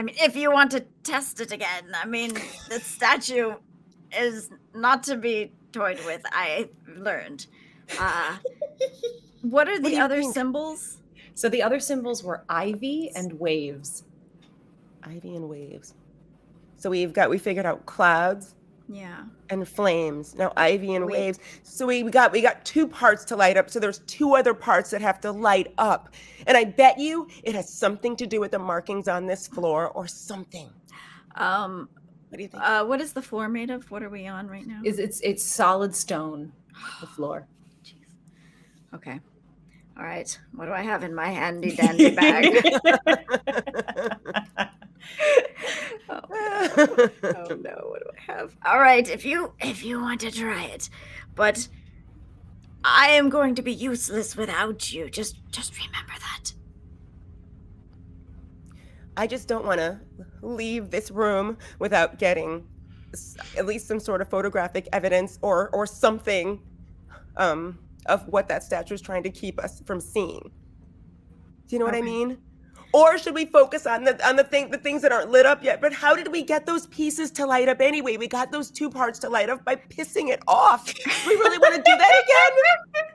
I 0.00 0.02
mean 0.02 0.14
if 0.18 0.34
you 0.34 0.50
want 0.50 0.70
to 0.70 0.80
test 1.02 1.42
it 1.42 1.52
again, 1.52 1.92
I 1.94 2.06
mean 2.06 2.32
the 2.70 2.80
statue 2.80 3.56
is 4.16 4.48
not 4.74 5.02
to 5.04 5.16
be 5.16 5.52
toyed 5.72 6.00
with, 6.06 6.22
I 6.32 6.70
learned. 6.96 7.46
Uh 7.98 8.38
what 9.42 9.68
are 9.68 9.78
the 9.78 9.90
you 9.90 10.02
other 10.02 10.22
think? 10.22 10.32
symbols? 10.32 11.02
So 11.34 11.50
the 11.50 11.62
other 11.62 11.78
symbols 11.80 12.24
were 12.24 12.44
ivy 12.48 13.10
and 13.14 13.38
waves. 13.38 14.04
Ivy 15.02 15.36
and 15.36 15.50
waves. 15.50 15.92
So 16.78 16.88
we've 16.88 17.12
got 17.12 17.28
we 17.28 17.36
figured 17.36 17.66
out 17.66 17.84
clouds 17.84 18.54
Yeah. 18.92 19.22
and 19.50 19.68
flames. 19.68 20.34
Now 20.34 20.52
ivy 20.56 20.96
and 20.96 21.06
Wait. 21.06 21.12
waves. 21.12 21.38
So 21.62 21.86
we, 21.86 22.02
we 22.02 22.10
got 22.10 22.32
we 22.32 22.42
got 22.42 22.64
two 22.64 22.88
parts 22.88 23.24
to 23.26 23.36
light 23.36 23.56
up. 23.56 23.70
So 23.70 23.78
there's 23.78 24.00
two 24.00 24.34
other 24.34 24.52
parts 24.52 24.90
that 24.90 25.00
have 25.00 25.20
to 25.20 25.30
light 25.30 25.72
up. 25.78 26.12
And 26.48 26.56
I 26.56 26.64
bet 26.64 26.98
you 26.98 27.28
it 27.44 27.54
has 27.54 27.72
something 27.72 28.16
to 28.16 28.26
do 28.26 28.40
with 28.40 28.50
the 28.50 28.58
markings 28.58 29.06
on 29.06 29.26
this 29.26 29.46
floor 29.46 29.90
or 29.90 30.08
something. 30.08 30.68
Um. 31.36 31.88
What 32.30 32.38
do 32.38 32.42
you 32.42 32.48
think? 32.48 32.64
Uh. 32.64 32.84
What 32.84 33.00
is 33.00 33.12
the 33.12 33.22
floor 33.22 33.48
made 33.48 33.70
of? 33.70 33.88
What 33.92 34.02
are 34.02 34.10
we 34.10 34.26
on 34.26 34.48
right 34.48 34.66
now? 34.66 34.80
Is 34.84 34.98
it's 34.98 35.20
it's 35.20 35.44
solid 35.44 35.94
stone, 35.94 36.52
the 37.00 37.06
floor. 37.06 37.46
Jeez. 37.84 37.94
Okay. 38.94 39.20
All 39.96 40.04
right. 40.04 40.36
What 40.54 40.66
do 40.66 40.72
I 40.72 40.82
have 40.82 41.04
in 41.04 41.14
my 41.14 41.28
handy 41.28 41.76
dandy 41.76 42.10
bag? 42.10 42.54
oh, 46.08 46.20
oh 47.22 47.56
no, 47.56 47.76
what 47.88 48.00
do 48.00 48.06
I 48.08 48.09
have? 48.30 48.56
All 48.64 48.78
right, 48.78 49.08
if 49.08 49.24
you 49.24 49.52
if 49.60 49.84
you 49.84 50.00
want 50.00 50.20
to 50.20 50.30
try 50.30 50.64
it, 50.64 50.88
but 51.34 51.68
I 52.84 53.08
am 53.08 53.28
going 53.28 53.54
to 53.56 53.62
be 53.62 53.72
useless 53.72 54.36
without 54.36 54.92
you. 54.92 55.10
Just 55.10 55.36
just 55.50 55.76
remember 55.76 56.12
that. 56.18 56.52
I 59.16 59.26
just 59.26 59.48
don't 59.48 59.66
want 59.66 59.80
to 59.80 60.00
leave 60.42 60.90
this 60.90 61.10
room 61.10 61.58
without 61.78 62.18
getting 62.18 62.66
at 63.58 63.66
least 63.66 63.86
some 63.88 64.00
sort 64.00 64.20
of 64.20 64.28
photographic 64.28 64.88
evidence 64.92 65.38
or 65.42 65.68
or 65.70 65.86
something 65.86 66.60
um, 67.36 67.78
of 68.06 68.26
what 68.28 68.48
that 68.48 68.62
statue 68.62 68.94
is 68.94 69.00
trying 69.00 69.22
to 69.24 69.30
keep 69.30 69.58
us 69.58 69.82
from 69.84 70.00
seeing. 70.00 70.50
Do 71.66 71.76
you 71.76 71.78
know 71.78 71.84
what 71.84 71.94
I 71.94 72.02
mean? 72.02 72.38
Or 72.92 73.18
should 73.18 73.34
we 73.34 73.46
focus 73.46 73.86
on 73.86 74.04
the 74.04 74.26
on 74.26 74.36
the 74.36 74.44
thing 74.44 74.70
the 74.70 74.78
things 74.78 75.02
that 75.02 75.12
aren't 75.12 75.30
lit 75.30 75.46
up 75.46 75.62
yet? 75.62 75.80
But 75.80 75.92
how 75.92 76.14
did 76.16 76.28
we 76.32 76.42
get 76.42 76.66
those 76.66 76.86
pieces 76.88 77.30
to 77.32 77.46
light 77.46 77.68
up 77.68 77.80
anyway? 77.80 78.16
We 78.16 78.26
got 78.26 78.50
those 78.50 78.70
two 78.70 78.90
parts 78.90 79.18
to 79.20 79.28
light 79.28 79.48
up 79.48 79.64
by 79.64 79.76
pissing 79.76 80.28
it 80.30 80.42
off. 80.48 80.92
We 81.26 81.34
really 81.34 81.58
want 81.58 81.74
to 81.76 81.82
do 81.82 81.96
that 81.96 82.24
again? 82.24 83.06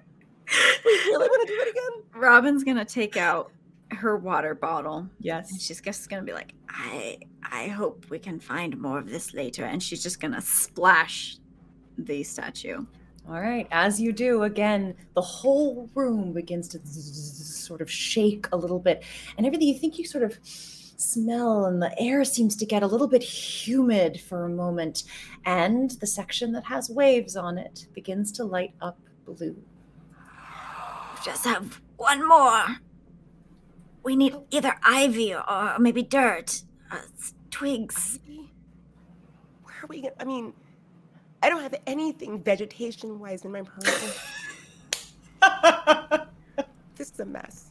we 0.86 0.92
really 0.92 1.28
want 1.28 1.48
to 1.48 1.54
do 1.54 1.58
that 1.60 1.68
again? 1.70 2.04
Robin's 2.22 2.64
gonna 2.64 2.86
take 2.86 3.18
out 3.18 3.52
her 3.92 4.18
water 4.18 4.56
bottle 4.56 4.98
and 4.98 5.10
Yes. 5.20 5.62
she's 5.62 5.82
just 5.82 6.10
gonna 6.10 6.24
be 6.24 6.34
like, 6.34 6.54
I 6.70 7.20
I 7.44 7.68
hope 7.68 8.06
we 8.10 8.20
can 8.20 8.40
find 8.40 8.80
more 8.80 8.98
of 9.00 9.10
this 9.10 9.34
later, 9.34 9.66
and 9.66 9.82
she's 9.84 10.02
just 10.02 10.20
gonna 10.22 10.42
splash 10.42 11.38
the 11.98 12.24
statue. 12.24 12.86
All 13.28 13.42
right. 13.42 13.68
As 13.72 14.00
you 14.00 14.12
do, 14.14 14.44
again, 14.44 14.96
the 15.16 15.22
whole 15.22 15.90
room 15.96 16.32
begins 16.32 16.68
to 16.70 16.80
sort 16.86 17.82
of 17.82 17.90
shake 17.90 18.48
a 18.52 18.58
little 18.58 18.80
bit, 18.80 19.04
and 19.38 19.48
everything 19.48 19.68
you 19.68 19.80
think 19.80 19.98
you 19.98 20.06
sort 20.06 20.24
of 20.24 20.38
smell, 20.44 21.66
and 21.66 21.82
the 21.82 22.00
air 22.00 22.24
seems 22.24 22.56
to 22.58 22.66
get 22.66 22.84
a 22.84 22.88
little 22.88 23.08
bit 23.08 23.24
humid 23.24 24.22
for 24.22 24.46
a 24.46 24.50
moment, 24.50 25.04
and 25.44 25.92
the 25.92 26.08
section 26.08 26.52
that 26.52 26.66
has 26.66 26.90
waves 26.90 27.36
on 27.36 27.58
it 27.58 27.88
begins 27.94 28.32
to 28.34 28.44
light 28.44 28.74
up 28.80 29.00
blue. 29.26 29.56
Just 31.24 31.46
have 31.46 31.82
one 31.98 32.28
more. 32.28 32.78
We 34.04 34.16
need 34.16 34.36
either 34.52 34.76
ivy 34.84 35.34
or 35.34 35.80
maybe 35.80 36.04
dirt, 36.04 36.62
uh, 36.92 37.00
twigs. 37.50 38.20
Ivy? 38.24 38.52
Where 39.64 39.76
are 39.82 39.88
we 39.88 40.02
going 40.02 40.14
I 40.20 40.26
mean, 40.26 40.54
I 41.46 41.50
don't 41.50 41.62
have 41.62 41.76
anything 41.86 42.42
vegetation 42.42 43.20
wise 43.20 43.46
in 43.46 43.52
my 43.52 43.62
person. 43.62 44.12
this 46.96 47.12
is 47.12 47.20
a 47.20 47.26
mess. 47.26 47.70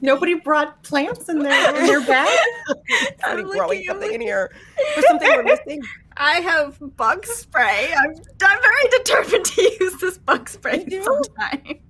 Nobody 0.00 0.34
brought 0.34 0.80
plants 0.84 1.28
in 1.28 1.40
their 1.40 1.76
in 1.76 1.86
their 1.88 2.06
bag. 2.06 2.38
I'm 3.24 3.42
growing 3.42 3.78
looking, 3.78 3.90
I'm 3.90 3.96
something 3.96 4.12
in 4.12 4.20
here. 4.20 4.52
There's 4.94 5.08
something 5.08 5.28
we're 5.28 5.42
missing. 5.42 5.82
I 6.18 6.34
have 6.34 6.78
bug 6.96 7.26
spray. 7.26 7.92
I'm, 7.98 8.10
I'm 8.10 8.62
very 8.62 8.90
determined 8.96 9.44
to 9.44 9.62
use 9.80 10.00
this 10.00 10.18
bug 10.18 10.48
spray 10.48 10.84
You 10.86 11.02
do? 11.02 11.02
sometime. 11.02 11.80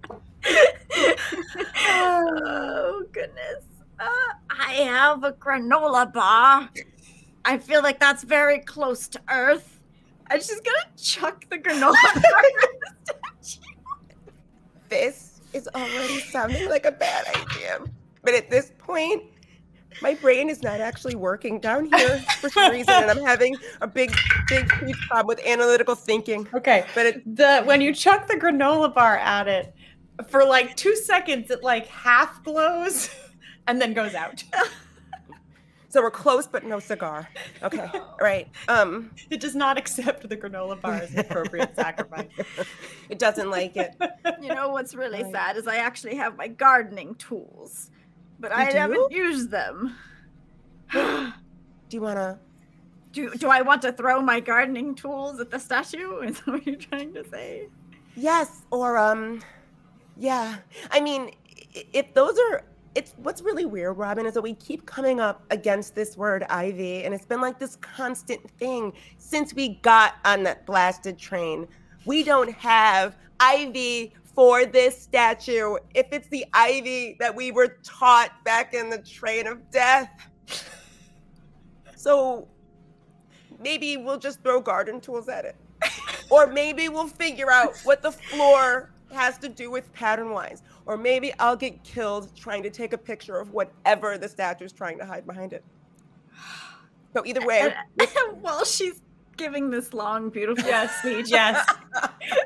oh 1.91 3.05
goodness! 3.13 3.63
Uh, 4.01 4.09
I 4.49 4.73
have 4.73 5.23
a 5.23 5.33
granola 5.33 6.11
bar. 6.11 6.71
I 7.45 7.59
feel 7.59 7.83
like 7.83 8.01
that's 8.01 8.23
very 8.23 8.61
close 8.61 9.07
to 9.09 9.21
Earth. 9.29 9.76
And 10.31 10.43
she's 10.43 10.61
gonna 10.61 10.87
chuck 10.97 11.45
the 11.51 11.59
granola 11.59 11.93
bar. 12.15 12.43
at 12.63 13.07
the. 13.07 13.15
This 14.89 15.41
is 15.53 15.69
already 15.75 16.21
sounding 16.21 16.69
like 16.69 16.87
a 16.87 16.93
bad 16.93 17.27
idea. 17.29 17.81
But 18.23 18.35
at 18.35 18.51
this 18.51 18.73
point, 18.79 19.23
my 20.03 20.15
brain 20.15 20.51
is 20.51 20.63
not 20.63 20.81
actually 20.81 21.15
working 21.15 21.59
down 21.59 21.87
here 21.87 22.19
for 22.41 22.51
some 22.51 22.73
reason, 22.73 22.95
and 22.95 23.11
I'm 23.11 23.25
having 23.25 23.57
a 23.81 23.87
big, 23.87 24.15
big, 24.49 24.71
huge 24.75 24.99
problem 25.09 25.27
with 25.29 25.47
analytical 25.47 25.95
thinking. 25.95 26.47
Okay. 26.55 26.85
But 26.95 27.07
it, 27.07 27.37
the 27.37 27.63
when 27.65 27.81
you 27.81 27.95
chuck 27.95 28.27
the 28.27 28.35
granola 28.35 28.95
bar 28.95 29.19
at 29.19 29.49
it 29.49 29.75
for 30.29 30.45
like 30.45 30.75
two 30.77 30.97
seconds 30.97 31.51
it 31.51 31.63
like 31.63 31.87
half 31.87 32.43
glows 32.45 33.11
and 33.67 33.81
then 33.81 33.93
goes 33.93 34.15
out 34.15 34.43
so 35.89 36.03
we're 36.03 36.11
close, 36.11 36.47
but 36.47 36.65
no 36.65 36.79
cigar. 36.81 37.29
Okay, 37.63 37.89
right. 38.21 38.49
Um, 38.69 39.11
it 39.31 39.41
does 39.41 39.55
not 39.55 39.79
accept 39.79 40.29
the 40.29 40.37
granola 40.37 40.81
bar 40.81 40.95
as 40.95 41.13
an 41.15 41.21
appropriate 41.21 41.75
sacrifice 41.77 42.29
it 43.09 43.19
doesn't 43.19 43.51
like 43.51 43.77
it. 43.77 43.95
You 44.43 44.49
know 44.55 44.71
what's 44.71 44.95
really 44.95 45.23
Right. 45.23 45.33
sad 45.33 45.57
is 45.57 45.67
I 45.67 45.77
actually 45.77 46.17
have 46.17 46.37
my 46.37 46.49
gardening 46.49 47.15
tools, 47.17 47.91
but 48.39 48.51
You 48.51 48.57
I 48.59 48.71
do? 48.73 48.79
haven't 48.79 49.13
used 49.13 49.51
them. 49.51 49.97
Do 50.93 51.33
you 51.97 52.01
wanna? 52.01 52.41
Do, 53.13 53.31
do 53.35 53.49
I 53.49 53.63
want 53.63 53.83
to 53.83 53.93
throw 53.93 54.21
my 54.21 54.41
gardening 54.41 54.95
tools 54.95 55.41
at 55.41 55.51
the 55.51 55.59
statue? 55.59 56.19
Is 56.23 56.41
that 56.41 56.47
what 56.49 56.67
you're 56.67 56.77
trying 56.77 57.15
to 57.15 57.25
say? 57.31 57.69
Yes, 58.15 58.63
or 58.71 58.99
um, 58.99 59.43
yeah. 60.17 60.57
I 60.91 61.01
mean, 61.01 61.31
i- 61.75 61.85
if 61.95 62.13
those 62.15 62.37
are, 62.51 62.65
it's 62.97 63.13
what's 63.19 63.43
really 63.43 63.67
weird, 63.67 63.99
Robin, 63.99 64.25
is 64.25 64.35
that 64.35 64.43
we 64.43 64.55
keep 64.55 64.87
coming 64.87 65.21
up 65.21 65.45
against 65.51 65.95
this 65.95 66.17
word 66.17 66.45
Ivy, 66.45 67.05
and 67.05 67.15
it's 67.15 67.27
been 67.27 67.43
like 67.43 67.59
this 67.59 67.77
constant 67.77 68.51
thing 68.53 68.95
since 69.19 69.53
we 69.53 69.75
got 69.83 70.15
on 70.25 70.43
that 70.45 70.65
blasted 70.65 71.19
train. 71.19 71.69
We 72.07 72.23
don't 72.23 72.51
have 72.53 73.17
Ivy 73.39 74.15
for 74.25 74.65
this 74.65 74.99
statue. 74.99 75.77
If 75.95 76.07
it's 76.11 76.29
the 76.29 76.47
Ivy 76.55 77.19
that 77.21 77.37
we 77.37 77.53
were 77.53 77.77
taught 77.85 78.31
back 78.45 78.73
in 78.73 78.89
the 78.89 78.99
train 78.99 79.47
of 79.47 79.71
death. 79.71 80.11
So 81.99 82.47
maybe 83.59 83.97
we'll 83.97 84.19
just 84.19 84.41
throw 84.45 84.61
garden 84.61 85.01
tools 85.01 85.29
at 85.29 85.45
it. 85.45 85.57
or 86.31 86.47
maybe 86.47 86.89
we'll 86.89 87.09
figure 87.09 87.51
out 87.51 87.77
what 87.83 88.01
the 88.01 88.13
floor 88.13 88.93
has 89.11 89.39
to 89.39 89.49
do 89.49 89.73
with 89.73 89.93
pattern 89.93 90.31
wise. 90.31 90.63
Or 90.87 90.97
maybe 90.97 91.33
I'll 91.39 91.57
get 91.57 91.83
killed 91.83 92.35
trying 92.37 92.63
to 92.63 92.71
take 92.71 92.93
a 92.93 92.99
picture 92.99 93.39
of 93.39 93.53
whatever 93.53 94.17
the 94.19 94.29
statue's 94.29 94.73
trying 94.73 94.99
to 94.99 95.05
hide 95.05 95.27
behind 95.27 95.53
it. 95.53 95.65
So 97.13 97.25
either 97.27 97.45
way, 97.45 97.75
while 98.41 98.65
she's 98.65 99.03
giving 99.37 99.71
this 99.71 99.93
long, 99.93 100.31
beautiful 100.31 100.65
yes 100.65 100.97
speech, 100.99 101.27
yes 101.31 101.67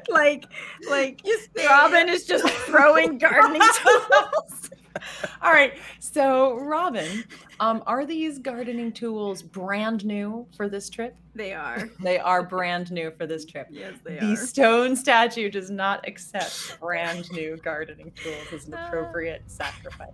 like, 0.08 0.46
like 0.88 1.20
Robin 1.56 2.08
is 2.08 2.24
just 2.26 2.46
throwing 2.48 3.18
gardening 3.18 3.62
tools. 3.82 4.70
all 5.42 5.52
right 5.52 5.78
so 6.00 6.54
robin 6.56 7.24
um 7.60 7.82
are 7.86 8.04
these 8.04 8.38
gardening 8.38 8.92
tools 8.92 9.42
brand 9.42 10.04
new 10.04 10.46
for 10.56 10.68
this 10.68 10.90
trip 10.90 11.16
They 11.34 11.52
are. 11.54 11.88
they 12.02 12.18
are 12.18 12.42
brand 12.42 12.90
new 12.90 13.10
for 13.12 13.26
this 13.26 13.44
trip 13.44 13.68
Yes, 13.70 13.94
they 14.04 14.18
the 14.18 14.26
are. 14.26 14.30
The 14.30 14.36
stone 14.36 14.96
statue 14.96 15.50
does 15.50 15.70
not 15.70 16.06
accept 16.08 16.78
brand 16.80 17.30
new 17.32 17.56
gardening 17.62 18.12
tools 18.16 18.52
as 18.52 18.66
an 18.66 18.74
appropriate 18.86 19.42
sacrifice 19.46 20.08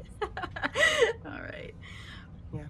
All 1.24 1.40
right. 1.40 1.74
Yeah. 2.52 2.66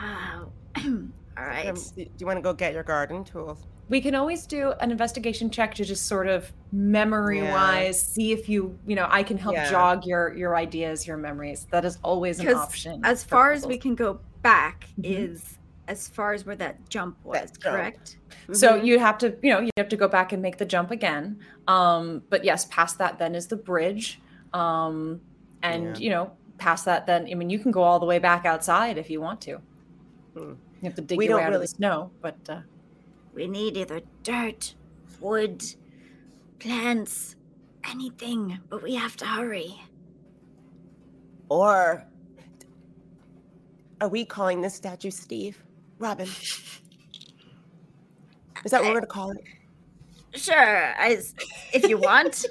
Wow. 0.00 0.52
All 0.84 1.44
right. 1.44 1.66
um, 1.66 1.74
do 1.74 2.04
do 2.04 2.10
you 2.18 2.26
want 2.26 2.38
to 2.38 2.42
go 2.42 2.52
get 2.52 2.72
your 2.74 2.82
garden 2.82 3.24
tools? 3.24 3.66
We 3.90 4.00
can 4.00 4.14
always 4.14 4.46
do 4.46 4.72
an 4.80 4.90
investigation 4.90 5.50
check 5.50 5.74
to 5.74 5.84
just 5.84 6.06
sort 6.06 6.28
of 6.28 6.50
memory 6.72 7.42
wise 7.42 8.00
see 8.00 8.32
if 8.32 8.48
you 8.48 8.78
you 8.86 8.94
know 8.96 9.06
i 9.10 9.22
can 9.22 9.36
help 9.36 9.54
Yeah. 9.56 9.68
jog 9.70 10.06
your 10.06 10.32
your 10.34 10.56
ideas 10.56 11.06
your 11.06 11.16
memories 11.18 11.66
that 11.72 11.84
is 11.84 11.98
always 12.02 12.38
an 12.40 12.46
'Cause 12.46 12.54
option 12.56 13.00
as 13.04 13.22
far 13.24 13.52
as 13.52 13.66
we 13.66 13.76
can 13.76 13.94
go 13.94 14.20
back 14.42 14.86
Mhm. 14.98 15.04
is 15.04 15.58
as 15.88 16.06
far 16.06 16.32
as 16.34 16.46
where 16.46 16.54
that 16.54 16.88
jump 16.88 17.16
was, 17.24 17.34
That 17.50 17.60
jump. 17.60 17.74
correct? 17.74 18.16
so 18.52 18.78
Mhm. 18.78 18.84
you 18.86 18.98
have 19.00 19.18
to 19.18 19.36
you 19.42 19.50
know 19.52 19.58
you 19.60 19.70
have 19.76 19.88
to 19.88 19.96
go 19.96 20.06
back 20.08 20.32
and 20.32 20.40
make 20.40 20.56
the 20.58 20.64
jump 20.64 20.90
again 20.92 21.38
um 21.66 22.22
but 22.30 22.44
yes 22.44 22.64
past 22.70 22.96
that 22.98 23.18
then 23.18 23.34
is 23.34 23.48
the 23.48 23.56
bridge 23.56 24.20
um 24.54 25.20
and 25.62 25.84
Yeah. 25.98 26.04
you 26.04 26.10
know 26.10 26.30
past 26.58 26.84
that 26.84 27.06
then 27.06 27.26
i 27.30 27.34
mean 27.34 27.50
you 27.50 27.58
can 27.58 27.72
go 27.72 27.82
all 27.82 27.98
the 27.98 28.06
way 28.06 28.18
back 28.20 28.46
outside 28.46 28.98
if 28.98 29.10
you 29.10 29.20
want 29.20 29.40
to 29.42 29.56
Hmm. 30.34 30.52
you 30.80 30.84
have 30.84 30.94
to 30.94 31.02
dig 31.02 31.18
We 31.18 31.26
your 31.26 31.36
way 31.36 31.40
don't 31.40 31.46
out 31.46 31.48
of 31.48 31.52
really- 31.54 31.64
the 31.64 31.68
snow 31.68 32.10
but 32.22 32.36
uh, 32.48 32.60
We 33.34 33.46
need 33.46 33.76
either 33.76 34.00
dirt, 34.22 34.74
wood, 35.20 35.62
plants, 36.58 37.36
anything, 37.88 38.58
but 38.68 38.82
we 38.82 38.94
have 38.94 39.16
to 39.18 39.26
hurry. 39.26 39.80
or 41.48 42.04
are 44.00 44.08
we 44.08 44.24
calling 44.24 44.60
this 44.62 44.74
statue 44.74 45.10
Steve? 45.10 45.62
Robin. 45.98 46.26
Is 48.64 48.70
that 48.70 48.82
what 48.82 48.88
we're 48.88 48.94
gonna 48.94 49.06
call 49.06 49.30
it? 49.32 49.44
Sure, 50.32 50.94
I, 50.98 51.18
if 51.72 51.88
you 51.88 51.98
want. 51.98 52.46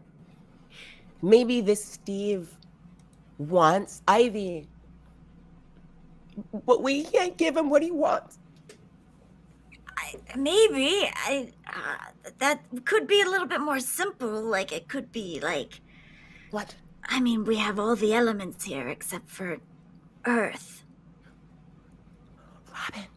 Maybe 1.22 1.60
this 1.60 1.84
Steve 1.84 2.48
wants 3.38 4.02
Ivy. 4.06 4.68
But 6.66 6.82
we 6.82 7.02
can't 7.02 7.36
give 7.36 7.56
him 7.56 7.70
what 7.70 7.82
he 7.82 7.90
wants. 7.90 8.38
I, 9.98 10.36
maybe 10.36 11.10
I 11.28 11.52
uh, 11.66 12.30
that 12.38 12.62
could 12.86 13.06
be 13.08 13.20
a 13.22 13.26
little 13.26 13.48
bit 13.48 13.60
more 13.60 13.80
simple. 13.80 14.42
Like 14.42 14.72
it 14.72 14.88
could 14.88 15.12
be 15.12 15.40
like, 15.42 15.80
What? 16.52 16.76
I 17.04 17.20
mean, 17.20 17.44
we 17.44 17.56
have 17.58 17.78
all 17.80 17.96
the 17.96 18.14
elements 18.14 18.64
here 18.64 18.88
except 18.88 19.30
for 19.30 19.58
Earth. 20.26 20.84
Robin, 22.72 23.08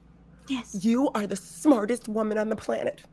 Yes. 0.48 0.78
you 0.86 1.10
are 1.16 1.28
the 1.28 1.36
smartest 1.38 2.08
woman 2.10 2.38
on 2.38 2.50
the 2.50 2.58
planet. 2.58 3.04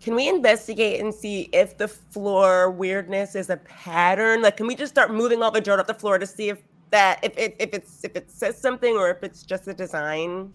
Can 0.00 0.14
we 0.14 0.28
investigate 0.28 1.00
and 1.00 1.14
see 1.14 1.50
if 1.52 1.76
the 1.78 1.88
floor 1.88 2.70
weirdness 2.70 3.34
is 3.34 3.50
a 3.50 3.58
pattern? 3.58 4.42
Like, 4.42 4.56
can 4.56 4.66
we 4.66 4.76
just 4.76 4.92
start 4.92 5.12
moving 5.12 5.42
all 5.42 5.50
the 5.50 5.60
dirt 5.60 5.80
off 5.80 5.86
the 5.88 5.94
floor 5.94 6.18
to 6.18 6.26
see 6.26 6.50
if 6.50 6.62
that 6.90 7.20
if 7.22 7.36
it 7.38 7.56
if 7.60 7.70
it's 7.74 8.04
if 8.04 8.16
it 8.16 8.30
says 8.30 8.60
something 8.60 8.96
or 8.96 9.10
if 9.10 9.22
it's 9.22 9.42
just 9.44 9.68
a 9.68 9.74
design? 9.74 10.52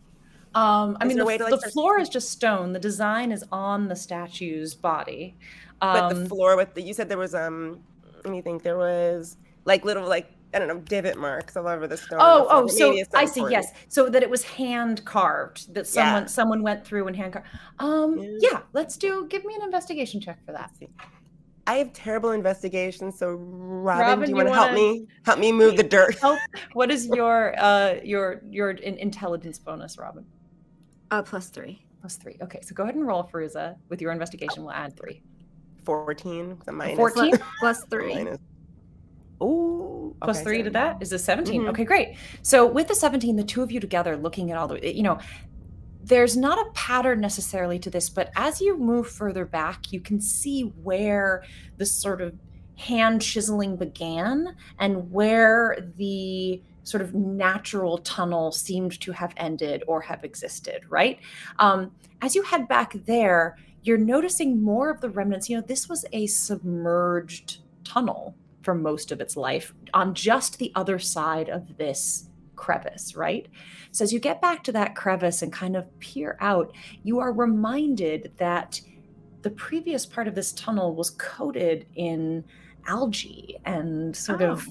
Um, 0.56 0.98
I 1.02 1.06
mean, 1.06 1.18
the, 1.18 1.26
way 1.26 1.38
to, 1.38 1.46
like, 1.46 1.60
the 1.60 1.72
floor 1.72 2.00
is 2.00 2.10
just 2.10 2.30
stone. 2.30 2.74
The 2.74 2.80
design 2.80 3.32
is 3.32 3.44
on 3.52 3.88
the 3.88 3.96
statue's 3.96 4.76
body. 4.76 5.36
But 5.82 6.04
Um, 6.14 6.24
the 6.24 6.30
floor 6.30 6.56
with 6.56 6.74
the 6.76 6.82
you 6.82 6.94
said 6.94 7.10
there 7.10 7.18
was 7.18 7.36
um 7.36 7.80
let 8.24 8.32
me 8.32 8.42
think 8.42 8.64
there 8.64 8.78
was 8.78 9.38
like 9.66 9.84
little 9.84 10.08
like 10.08 10.32
I 10.54 10.60
don't 10.60 10.68
know 10.68 10.80
divot 10.80 11.18
marks 11.18 11.58
all 11.58 11.68
over 11.68 11.88
the 11.88 11.98
stone. 11.98 12.20
Oh, 12.22 12.48
oh, 12.50 12.68
so 12.68 12.90
maybe 12.90 13.02
it's 13.02 13.12
not 13.12 13.24
I 13.24 13.26
see. 13.26 13.46
Yes, 13.50 13.74
so 13.88 14.08
that 14.10 14.22
it 14.22 14.30
was 14.30 14.44
hand 14.44 15.04
carved. 15.04 15.74
That 15.74 15.86
Yeah. 15.86 15.92
someone 15.92 16.28
someone 16.28 16.64
went 16.64 16.86
through 16.86 17.08
and 17.08 17.16
hand 17.16 17.34
carved. 17.34 17.48
Um, 17.80 18.18
Yeah. 18.20 18.38
yeah. 18.40 18.60
Let's 18.72 18.96
do. 18.96 19.26
Give 19.28 19.44
me 19.44 19.56
an 19.56 19.64
investigation 19.64 20.22
check 20.22 20.46
for 20.46 20.52
that. 20.52 20.72
I 21.66 21.76
have 21.76 21.92
terrible 21.94 22.32
investigation, 22.32 23.12
so 23.12 23.32
Robin, 23.32 24.06
Robin, 24.06 24.26
do 24.26 24.32
you 24.32 24.38
you 24.38 24.44
want 24.44 24.50
to 24.50 24.54
help 24.54 24.74
me? 24.74 25.08
Help 25.26 25.40
me 25.40 25.52
move 25.52 25.78
the 25.78 25.84
dirt. 25.84 26.20
Help. 26.20 26.38
What 26.74 26.92
is 26.92 27.08
your 27.08 27.56
uh 27.58 27.96
your 28.04 28.42
your 28.50 28.72
in- 28.72 28.98
intelligence 28.98 29.58
bonus, 29.60 29.98
Robin? 29.98 30.26
Uh, 31.14 31.22
plus 31.22 31.50
three. 31.50 31.86
Plus 32.02 32.16
three. 32.16 32.38
Okay, 32.42 32.60
so 32.62 32.74
go 32.74 32.82
ahead 32.84 32.96
and 32.96 33.06
roll, 33.06 33.24
Feruza. 33.24 33.76
With 33.88 34.02
your 34.02 34.12
investigation, 34.12 34.64
we'll 34.64 34.72
add 34.74 34.98
three. 34.98 35.22
14. 35.86 36.58
The 36.66 36.72
minus. 36.72 36.96
14? 36.96 37.30
Plus, 37.38 37.42
plus 37.60 37.86
three. 37.86 38.16
Minus. 38.16 38.40
Ooh. 39.44 40.16
Plus 40.24 40.38
okay, 40.38 40.44
three 40.44 40.58
so- 40.60 40.64
to 40.64 40.70
that 40.72 41.02
is 41.02 41.14
a 41.14 41.20
17. 41.20 41.62
Mhm. 41.62 41.70
Okay, 41.70 41.84
great. 41.84 42.16
So 42.42 42.66
with 42.66 42.88
the 42.88 42.96
17, 42.96 43.36
the 43.36 43.44
two 43.44 43.62
of 43.62 43.72
you 43.72 43.80
together 43.80 44.18
looking 44.18 44.50
at 44.50 44.58
all 44.58 44.68
the, 44.68 44.96
you 44.96 45.04
know, 45.04 45.20
there's 46.04 46.36
not 46.36 46.58
a 46.58 46.72
pattern 46.72 47.22
necessarily 47.22 47.78
to 47.78 47.92
this, 47.92 48.10
but 48.10 48.32
as 48.36 48.60
you 48.60 48.76
move 48.76 49.08
further 49.08 49.46
back, 49.46 49.94
you 49.94 50.02
can 50.02 50.20
see 50.20 50.64
where 50.82 51.44
the 51.78 51.86
sort 51.86 52.22
of 52.22 52.34
hand 52.76 53.22
chiseling 53.22 53.78
began 53.78 54.56
and 54.80 55.12
where 55.12 55.78
the 55.96 56.60
sort 56.84 57.02
of 57.02 57.14
natural 57.14 57.98
tunnel 58.00 58.52
seemed 58.52 59.00
to 59.02 59.12
have 59.12 59.34
ended 59.38 59.84
or 59.88 60.02
have 60.02 60.24
existed, 60.24 60.82
right? 60.90 61.20
Um, 61.60 61.92
as 62.22 62.36
you 62.36 62.44
head 62.44 62.68
back 62.68 62.94
there, 63.06 63.58
you're 63.84 63.98
noticing 63.98 64.62
more 64.62 64.90
of 64.90 65.02
the 65.02 65.10
remnants. 65.10 65.50
You 65.50 65.58
know, 65.58 65.64
this 65.66 65.90
was 65.90 66.06
a 66.14 66.28
submerged 66.28 67.60
tunnel 67.84 68.36
for 68.62 68.74
most 68.74 69.12
of 69.12 69.20
its 69.20 69.36
life 69.36 69.74
on 69.94 70.14
just 70.14 70.58
the 70.58 70.72
other 70.76 71.00
side 71.00 71.50
of 71.50 71.78
this 71.78 72.30
crevice, 72.56 73.16
right? 73.16 73.48
So 73.92 74.04
as 74.04 74.14
you 74.14 74.20
get 74.20 74.42
back 74.42 74.64
to 74.64 74.72
that 74.72 74.96
crevice 74.96 75.42
and 75.42 75.52
kind 75.52 75.76
of 75.76 76.00
peer 76.00 76.38
out, 76.40 76.74
you 77.04 77.20
are 77.20 77.34
reminded 77.34 78.32
that 78.38 78.80
the 79.42 79.50
previous 79.50 80.06
part 80.06 80.28
of 80.28 80.36
this 80.36 80.54
tunnel 80.54 80.96
was 80.96 81.10
coated 81.12 81.86
in 81.96 82.46
algae 82.88 83.58
and 83.66 84.16
sort 84.16 84.42
of 84.42 84.66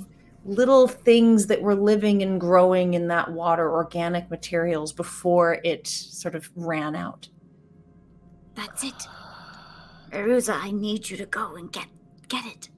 little 0.45 0.89
things 0.89 1.47
that 1.47 1.63
were 1.63 1.75
living 1.75 2.23
and 2.23 2.41
growing 2.41 2.95
in 2.95 3.09
that 3.09 3.31
water, 3.31 3.71
organic 3.71 4.31
materials 4.31 4.93
before 4.93 5.61
it 5.65 5.87
sort 5.87 6.35
of 6.35 6.51
ran 6.57 6.97
out. 6.97 7.29
That's 8.55 8.85
it. 8.85 9.09
Feruza, 10.11 10.55
I 10.61 10.71
need 10.73 11.09
you 11.09 11.17
to 11.17 11.27
go 11.27 11.57
and 11.57 11.73
get 11.73 11.87
get 12.29 12.45
it. 12.47 12.69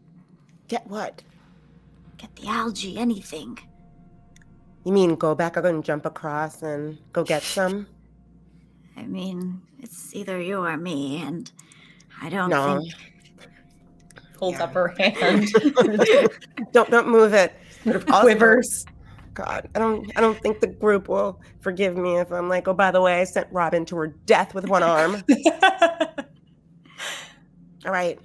Get 0.68 0.86
what? 0.86 1.22
Get 2.16 2.34
the 2.36 2.48
algae, 2.48 2.96
anything. 2.96 3.58
You 4.84 4.92
mean 4.92 5.14
go 5.16 5.34
back 5.34 5.56
up 5.56 5.64
and 5.64 5.82
jump 5.84 6.06
across 6.06 6.62
and 6.62 6.98
go 7.12 7.24
get 7.24 7.42
some? 7.56 7.86
I 8.96 9.02
mean, 9.02 9.62
it's 9.80 10.14
either 10.14 10.40
you 10.40 10.58
or 10.58 10.76
me, 10.76 11.20
and 11.22 11.50
I 12.20 12.28
don't 12.28 12.50
No. 12.50 12.80
think 12.80 12.94
Holds 14.38 14.58
Yeah. 14.58 14.64
up 14.64 14.74
her 14.74 14.88
hand, 14.98 15.48
don't 16.72 16.90
don't 16.90 17.08
move 17.08 17.32
it. 17.34 17.54
sort 17.84 17.96
of 17.96 18.06
quivers. 18.06 18.84
God, 19.34 19.68
I 19.74 19.78
don't 19.78 20.10
I 20.16 20.20
don't 20.20 20.40
think 20.42 20.60
the 20.60 20.66
group 20.68 21.08
will 21.08 21.40
forgive 21.60 21.96
me 21.96 22.18
if 22.18 22.30
I'm 22.32 22.48
like, 22.48 22.68
oh 22.68 22.74
by 22.74 22.90
the 22.90 23.00
way, 23.00 23.20
I 23.20 23.24
sent 23.24 23.48
Robin 23.52 23.84
to 23.86 23.96
her 23.96 24.08
death 24.26 24.54
with 24.54 24.66
one 24.68 24.82
arm. 24.82 25.22
All 27.86 27.92
right. 27.92 28.18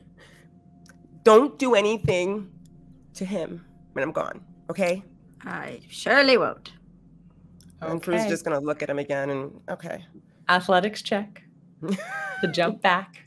Don't 1.23 1.57
do 1.59 1.75
anything 1.75 2.49
to 3.15 3.25
him 3.25 3.65
when 3.93 4.03
I'm 4.03 4.11
gone. 4.11 4.41
Okay? 4.69 5.03
I 5.43 5.81
surely 5.89 6.37
won't. 6.37 6.71
And 7.81 8.01
Crew's 8.01 8.21
Okay. 8.21 8.29
just 8.29 8.43
gonna 8.45 8.59
look 8.59 8.81
at 8.83 8.89
him 8.89 8.99
again 8.99 9.29
and 9.29 9.59
okay. 9.69 10.05
Athletics 10.47 11.01
check 11.01 11.43
to 12.41 12.47
jump 12.51 12.81
back. 12.81 13.25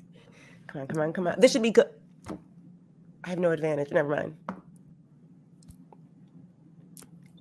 Come 0.69 0.83
on, 0.83 0.87
come 0.89 1.01
on, 1.01 1.13
come 1.13 1.27
on. 1.27 1.35
This 1.39 1.53
should 1.53 1.63
be 1.63 1.71
good. 1.71 1.89
I 3.25 3.31
have 3.31 3.39
no 3.39 3.53
advantage. 3.53 3.91
Never 3.91 4.09
mind. 4.09 4.37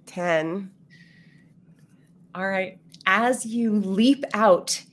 10. 0.05 0.71
All 2.36 2.47
right. 2.47 2.77
As 3.05 3.45
you 3.45 3.73
leap 3.73 4.25
out 4.34 4.84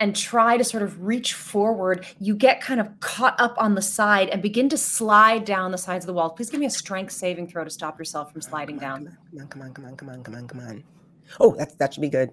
and 0.00 0.14
try 0.14 0.56
to 0.56 0.64
sort 0.64 0.82
of 0.82 1.04
reach 1.04 1.34
forward, 1.34 2.06
you 2.20 2.34
get 2.34 2.60
kind 2.60 2.80
of 2.80 2.88
caught 3.00 3.38
up 3.40 3.54
on 3.58 3.74
the 3.74 3.82
side 3.82 4.28
and 4.28 4.40
begin 4.40 4.68
to 4.68 4.78
slide 4.78 5.44
down 5.44 5.72
the 5.72 5.78
sides 5.78 6.04
of 6.04 6.06
the 6.06 6.12
wall. 6.12 6.30
Please 6.30 6.50
give 6.50 6.60
me 6.60 6.66
a 6.66 6.70
strength 6.70 7.12
saving 7.12 7.48
throw 7.48 7.64
to 7.64 7.70
stop 7.70 7.98
yourself 7.98 8.32
from 8.32 8.40
sliding 8.40 8.78
down. 8.78 9.16
Come 9.36 9.40
on, 9.40 9.48
come 9.48 9.62
on, 9.62 9.74
come 9.74 9.84
on, 9.84 9.96
come 9.96 10.08
on, 10.08 10.22
come 10.22 10.34
on, 10.34 10.48
come 10.48 10.60
on. 10.60 10.84
Oh, 11.40 11.54
that's 11.58 11.74
that 11.74 11.94
should 11.94 12.00
be 12.00 12.08
good. 12.08 12.30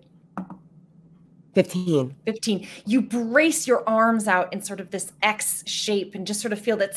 15. 1.55 2.15
15. 2.25 2.67
You 2.85 3.01
brace 3.01 3.65
your 3.65 3.87
arms 3.87 4.27
out 4.27 4.51
in 4.53 4.61
sort 4.61 4.79
of 4.79 4.91
this 4.91 5.13
X 5.21 5.63
shape 5.65 6.13
and 6.13 6.27
just 6.27 6.41
sort 6.41 6.51
of 6.53 6.59
feel 6.59 6.77
that 6.77 6.95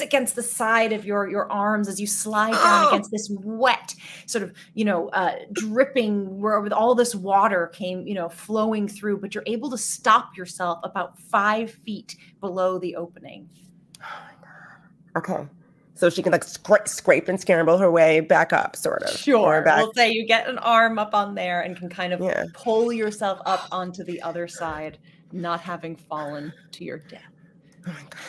against 0.00 0.36
the 0.36 0.42
side 0.42 0.92
of 0.92 1.04
your 1.04 1.28
your 1.28 1.50
arms 1.50 1.88
as 1.88 2.00
you 2.00 2.06
slide 2.06 2.52
down 2.52 2.84
Oh! 2.84 2.88
against 2.88 3.10
this 3.10 3.28
wet 3.30 3.94
sort 4.26 4.42
of 4.44 4.52
you 4.74 4.84
know 4.84 5.08
uh 5.10 5.36
dripping 5.52 6.40
where 6.40 6.60
with 6.60 6.72
all 6.72 6.94
this 6.94 7.14
water 7.14 7.68
came 7.68 8.06
you 8.06 8.14
know 8.14 8.28
flowing 8.28 8.88
through 8.88 9.18
but 9.18 9.34
you're 9.34 9.44
able 9.46 9.70
to 9.70 9.78
stop 9.78 10.36
yourself 10.36 10.78
about 10.84 11.18
five 11.18 11.70
feet 11.84 12.16
below 12.40 12.78
the 12.78 12.96
opening 12.96 13.48
Okay. 15.16 15.46
So 15.94 16.08
she 16.10 16.22
can 16.22 16.30
like 16.30 16.44
scra- 16.44 16.86
scrape 16.86 17.26
and 17.26 17.40
scramble 17.40 17.76
her 17.78 17.90
way 17.90 18.20
back 18.20 18.52
up, 18.52 18.76
sort 18.76 19.02
of. 19.02 19.10
Sure. 19.18 19.64
we'll 19.66 19.92
say 19.94 20.12
you 20.12 20.24
get 20.26 20.48
an 20.48 20.58
arm 20.58 20.96
up 20.96 21.12
on 21.12 21.34
there 21.34 21.62
and 21.62 21.76
can 21.76 21.88
kind 21.88 22.12
of 22.12 22.20
Yeah. 22.20 22.44
pull 22.52 22.92
yourself 22.92 23.40
up 23.46 23.66
onto 23.72 24.04
the 24.04 24.22
other 24.22 24.46
side 24.46 24.98
not 25.32 25.60
having 25.60 25.96
fallen 25.96 26.52
to 26.72 26.84
your 26.84 26.98
death 26.98 27.22
Oh 27.86 27.90
my 27.90 28.00
God. 28.02 28.20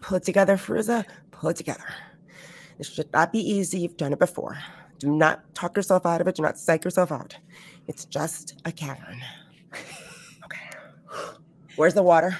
Pull 0.00 0.16
it 0.18 0.22
together, 0.24 0.56
Fruza. 0.56 1.04
Pull 1.30 1.50
it 1.50 1.56
together. 1.56 1.84
This 2.78 2.88
should 2.88 3.12
not 3.12 3.32
be 3.32 3.38
easy. 3.38 3.80
You've 3.80 3.96
done 3.96 4.12
it 4.12 4.18
before. 4.18 4.58
Do 4.98 5.10
not 5.10 5.54
talk 5.54 5.76
yourself 5.76 6.06
out 6.06 6.20
of 6.20 6.28
it. 6.28 6.36
Do 6.36 6.42
not 6.42 6.58
psych 6.58 6.84
yourself 6.84 7.10
out. 7.12 7.36
It's 7.88 8.04
just 8.04 8.60
a 8.64 8.72
cavern. 8.72 9.20
Okay. 10.44 10.68
Where's 11.76 11.94
the 11.94 12.02
water? 12.02 12.36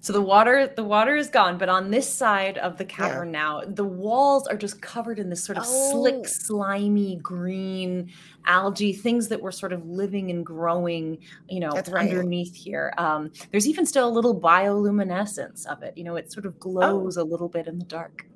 So 0.00 0.12
the 0.12 0.20
water, 0.20 0.66
the 0.66 0.84
water 0.84 1.16
is 1.16 1.30
gone, 1.30 1.56
but 1.56 1.70
on 1.70 1.90
this 1.90 2.12
side 2.12 2.58
of 2.58 2.76
the 2.76 2.84
cavern 2.84 3.30
now, 3.32 3.62
the 3.66 3.84
walls 3.84 4.46
are 4.46 4.56
just 4.56 4.82
covered 4.82 5.18
in 5.18 5.30
this 5.30 5.42
sort 5.42 5.56
of 5.56 5.64
Oh. 5.66 5.90
slick, 5.92 6.28
slimy 6.28 7.16
green 7.22 8.10
algae, 8.46 8.92
things 8.92 9.28
that 9.28 9.40
were 9.40 9.52
sort 9.52 9.72
of 9.72 9.84
living 9.86 10.30
and 10.30 10.44
growing, 10.44 11.18
you 11.48 11.60
know, 11.60 11.70
right. 11.70 11.94
underneath 12.08 12.54
here. 12.54 12.92
Um, 12.98 13.30
there's 13.50 13.66
even 13.66 13.86
still 13.86 14.08
a 14.08 14.10
little 14.10 14.38
bioluminescence 14.38 15.66
of 15.66 15.82
it. 15.82 15.96
You 15.96 16.04
know, 16.04 16.16
it 16.16 16.32
sort 16.32 16.46
of 16.46 16.58
glows 16.58 17.16
a 17.16 17.24
little 17.24 17.48
bit 17.48 17.66
in 17.66 17.78
the 17.78 17.84
dark. 17.84 18.26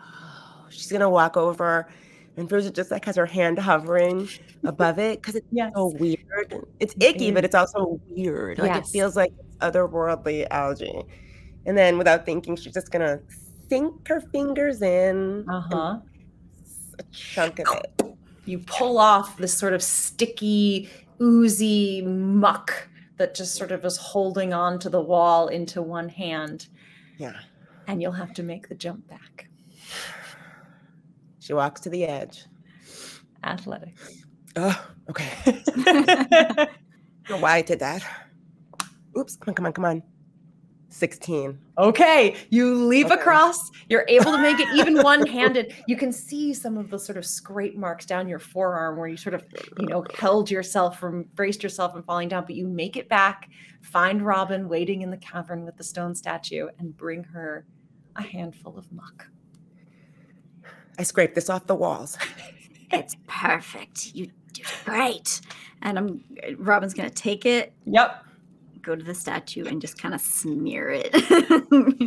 Oh, 0.00 0.66
she's 0.68 0.90
gonna 0.90 1.10
walk 1.10 1.36
over, 1.36 1.88
and 2.36 2.48
Fruza 2.48 2.72
just 2.72 2.90
like 2.90 3.04
has 3.04 3.16
her 3.16 3.26
hand 3.26 3.58
hovering 3.58 4.28
above 4.64 4.98
it 4.98 5.20
because 5.20 5.34
it's 5.34 5.46
Yes. 5.50 5.72
so 5.74 5.92
weird. 5.98 6.64
It's 6.80 6.94
It 6.94 7.02
icky, 7.02 7.30
but 7.30 7.44
it's 7.44 7.54
also 7.54 8.00
weird. 8.08 8.58
Like 8.58 8.74
Yes. 8.74 8.88
it 8.88 8.92
feels 8.92 9.16
like 9.16 9.32
it's 9.38 9.56
otherworldly 9.58 10.46
algae. 10.50 11.02
And 11.66 11.76
then, 11.76 11.98
without 11.98 12.24
thinking, 12.24 12.56
she's 12.56 12.72
just 12.72 12.90
gonna 12.92 13.20
sink 13.68 14.06
her 14.08 14.20
fingers 14.32 14.82
in. 14.82 15.44
Uh 15.48 15.62
huh. 15.70 15.98
a 16.98 17.02
chunk 17.12 17.58
of 17.58 17.66
it. 17.76 18.15
You 18.46 18.58
pull 18.60 18.98
off 18.98 19.36
this 19.36 19.52
sort 19.56 19.72
of 19.72 19.82
sticky, 19.82 20.88
oozy 21.20 22.02
muck 22.02 22.88
that 23.18 23.34
just 23.34 23.54
sort 23.54 23.72
of 23.72 23.84
is 23.84 23.96
holding 23.96 24.52
on 24.52 24.78
to 24.78 24.90
the 24.90 25.00
wall 25.00 25.48
into 25.48 25.80
one 25.82 26.08
hand, 26.08 26.68
Yeah. 27.18 27.32
and 27.86 28.00
you'll 28.02 28.12
have 28.12 28.34
to 28.34 28.42
make 28.42 28.68
the 28.68 28.74
jump 28.74 29.08
back. 29.08 29.48
She 31.38 31.52
walks 31.52 31.80
to 31.82 31.90
the 31.90 32.04
edge. 32.04 32.44
Athletics. 33.44 34.22
Oh, 34.56 34.88
okay. 35.10 35.30
I 35.46 36.68
don't 37.28 37.30
know 37.30 37.36
why 37.38 37.56
I 37.56 37.62
did 37.62 37.78
that. 37.80 38.02
Oops. 39.16 39.36
Come 39.36 39.48
on, 39.52 39.54
come 39.54 39.66
on, 39.66 39.72
come 39.72 39.84
on. 39.84 40.02
16. 40.96 41.58
Okay, 41.78 42.34
you 42.50 42.74
leap 42.86 43.06
Okay. 43.06 43.14
across. 43.16 43.70
You're 43.88 44.06
able 44.08 44.32
to 44.32 44.38
make 44.38 44.58
it 44.58 44.68
even 44.74 44.96
one-handed. 45.02 45.74
You 45.86 45.96
can 45.96 46.10
see 46.10 46.54
some 46.54 46.78
of 46.78 46.88
the 46.90 46.98
sort 46.98 47.18
of 47.18 47.26
scrape 47.26 47.76
marks 47.76 48.06
down 48.06 48.28
your 48.28 48.38
forearm 48.38 48.96
where 48.96 49.06
you 49.06 49.16
sort 49.18 49.34
of, 49.34 49.44
you 49.78 49.86
know, 49.86 50.04
held 50.14 50.50
yourself 50.50 50.98
from 50.98 51.24
braced 51.34 51.62
yourself 51.62 51.92
from 51.92 52.02
falling 52.02 52.28
down, 52.28 52.44
but 52.46 52.54
you 52.54 52.66
make 52.66 52.96
it 52.96 53.08
back, 53.10 53.50
find 53.82 54.22
Robin 54.22 54.68
waiting 54.68 55.02
in 55.02 55.10
the 55.10 55.18
cavern 55.18 55.64
with 55.64 55.76
the 55.76 55.84
stone 55.84 56.14
statue 56.14 56.68
and 56.78 56.96
bring 56.96 57.22
her 57.24 57.66
a 58.16 58.22
handful 58.22 58.78
of 58.78 58.90
muck. 58.90 59.28
I 60.98 61.02
scraped 61.02 61.34
this 61.34 61.50
off 61.50 61.66
the 61.66 61.74
walls. 61.74 62.16
It's 62.92 63.16
perfect. 63.26 64.14
You 64.14 64.28
did 64.52 64.64
great. 64.84 65.40
And 65.82 65.98
I'm 65.98 66.22
Robin's 66.56 66.94
gonna 66.94 67.10
take 67.10 67.44
it, 67.44 67.72
Yep. 67.84 68.24
Go 68.86 68.94
to 68.94 69.04
the 69.04 69.14
statue, 69.14 69.66
and 69.66 69.80
just 69.80 70.00
kind 70.00 70.14
of 70.14 70.20
smear 70.20 70.90
it. 70.90 71.10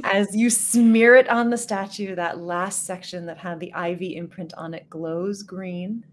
As 0.06 0.34
you 0.36 0.50
smear 0.50 1.16
it 1.16 1.30
on 1.30 1.50
the 1.50 1.58
statue, 1.58 2.16
that 2.16 2.40
last 2.40 2.86
section 2.86 3.26
that 3.26 3.38
had 3.38 3.60
the 3.60 3.74
ivy 3.74 4.16
imprint 4.16 4.54
on 4.56 4.74
it 4.74 4.90
glows 4.90 5.44
green. 5.44 6.06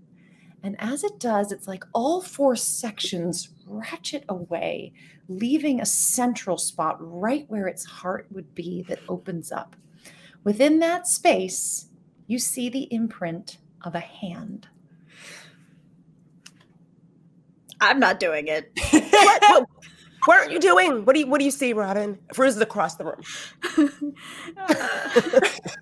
And 0.63 0.75
as 0.81 1.05
it 1.05 1.21
does, 1.21 1.53
it's 1.53 1.69
like 1.69 1.85
all 1.93 2.21
four 2.21 2.57
sections 2.57 3.51
ratchet 3.67 4.25
away, 4.29 4.93
leaving 5.29 5.81
a 5.81 5.87
central 5.87 6.59
spot 6.59 6.97
right 6.99 7.45
where 7.49 7.69
its 7.69 7.85
heart 7.85 8.27
would 8.33 8.53
be 8.55 8.83
that 8.89 8.99
opens 9.09 9.53
up. 9.53 9.77
Within 10.43 10.81
that 10.81 11.07
space, 11.07 11.87
you 12.27 12.41
see 12.41 12.69
the 12.69 12.93
imprint 12.93 13.59
of 13.83 13.95
a 13.95 14.01
hand. 14.01 14.67
I'm 17.81 18.01
not 18.01 18.19
doing 18.19 18.49
it. 18.49 18.73
what? 18.91 19.43
what? 19.43 19.67
What 20.27 20.47
are 20.47 20.51
you 20.51 20.59
doing? 20.59 21.05
What 21.05 21.15
do 21.15 21.21
you 21.21 21.27
What 21.27 21.39
do 21.39 21.45
you 21.45 21.53
see, 21.53 21.73
Robin? 21.73 22.19
Fruit 22.35 22.49
is 22.49 22.61
across 22.61 22.97
the 22.97 23.05
room. 23.05 24.15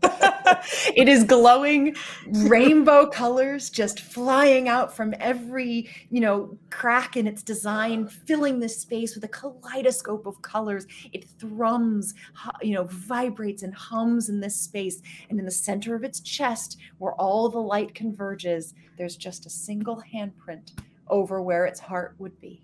it 0.95 1.09
is 1.09 1.25
glowing 1.25 1.97
rainbow 2.27 3.07
colors 3.07 3.71
just 3.71 4.01
flying 4.01 4.69
out 4.69 4.95
from 4.95 5.15
every 5.19 5.89
you 6.11 6.21
know 6.21 6.57
crack 6.71 7.17
in 7.17 7.27
its 7.27 7.43
design 7.43 8.07
filling 8.07 8.61
this 8.61 8.79
space 8.79 9.15
with 9.15 9.25
a 9.25 9.29
kaleidoscope 9.29 10.27
of 10.27 10.41
colors 10.43 10.87
it 11.13 11.25
thrums 11.39 12.15
you 12.61 12.75
know 12.75 12.85
vibrates 12.85 13.63
and 13.63 13.75
hums 13.75 14.29
in 14.29 14.41
this 14.41 14.57
space 14.57 15.01
and 15.31 15.39
in 15.39 15.45
the 15.45 15.51
center 15.51 15.95
of 15.95 16.05
its 16.05 16.21
chest 16.21 16.77
where 16.99 17.15
all 17.15 17.49
the 17.49 17.59
light 17.59 17.95
converges 17.95 18.75
there's 18.99 19.17
just 19.17 19.47
a 19.47 19.51
single 19.51 20.03
handprint 20.13 20.73
over 21.09 21.41
where 21.41 21.67
its 21.67 21.81
heart 21.81 22.15
would 22.19 22.39
be 22.41 22.64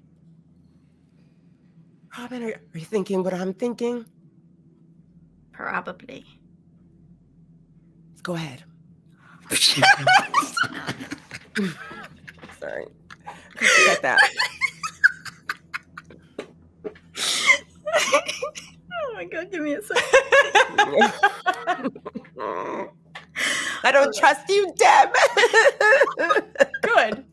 Robin, 2.19 2.43
are, 2.43 2.49
are 2.49 2.79
you 2.79 2.85
thinking 2.85 3.23
what 3.23 3.33
I'm 3.35 3.55
thinking? 3.55 4.05
Probably. 5.53 6.25
Go 8.23 8.35
ahead. 8.35 8.65
Sorry. 12.61 12.87
Get 13.87 14.03
that. 14.03 14.19
oh 18.93 19.13
my 19.15 19.25
god, 19.25 19.51
give 19.51 19.63
me 19.63 19.75
a 19.75 19.83
second. 19.83 20.05
I 23.83 23.93
don't 23.93 24.15
trust 24.15 24.49
you, 24.49 24.73
Deb. 24.77 25.11
good 26.83 27.25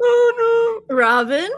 oh 0.00 0.82
no. 0.88 0.96
Robin, 0.96 1.50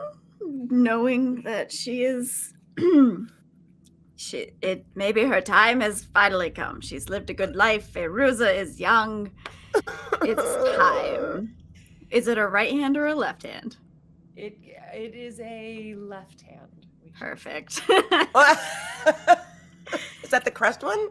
knowing 0.46 1.42
that 1.42 1.72
she 1.72 2.02
is 2.04 2.52
she 4.16 4.52
it 4.62 4.86
maybe 4.94 5.22
her 5.24 5.40
time 5.40 5.80
has 5.80 6.04
finally 6.04 6.50
come. 6.50 6.80
She's 6.80 7.08
lived 7.08 7.30
a 7.30 7.34
good 7.34 7.56
life. 7.56 7.92
Feruza 7.92 8.54
is 8.54 8.80
young. 8.80 9.30
It's 10.22 10.76
time. 10.76 11.54
Is 12.10 12.28
it 12.28 12.38
a 12.38 12.46
right 12.46 12.70
hand 12.70 12.96
or 12.96 13.06
a 13.08 13.14
left 13.14 13.42
hand? 13.42 13.76
it 14.36 14.56
it 14.94 15.14
is 15.14 15.40
a 15.40 15.94
left 15.96 16.40
hand 16.42 16.86
Perfect. 17.18 17.82
is 17.88 17.90
that 20.30 20.44
the 20.44 20.50
crushed 20.50 20.82
one? 20.82 21.08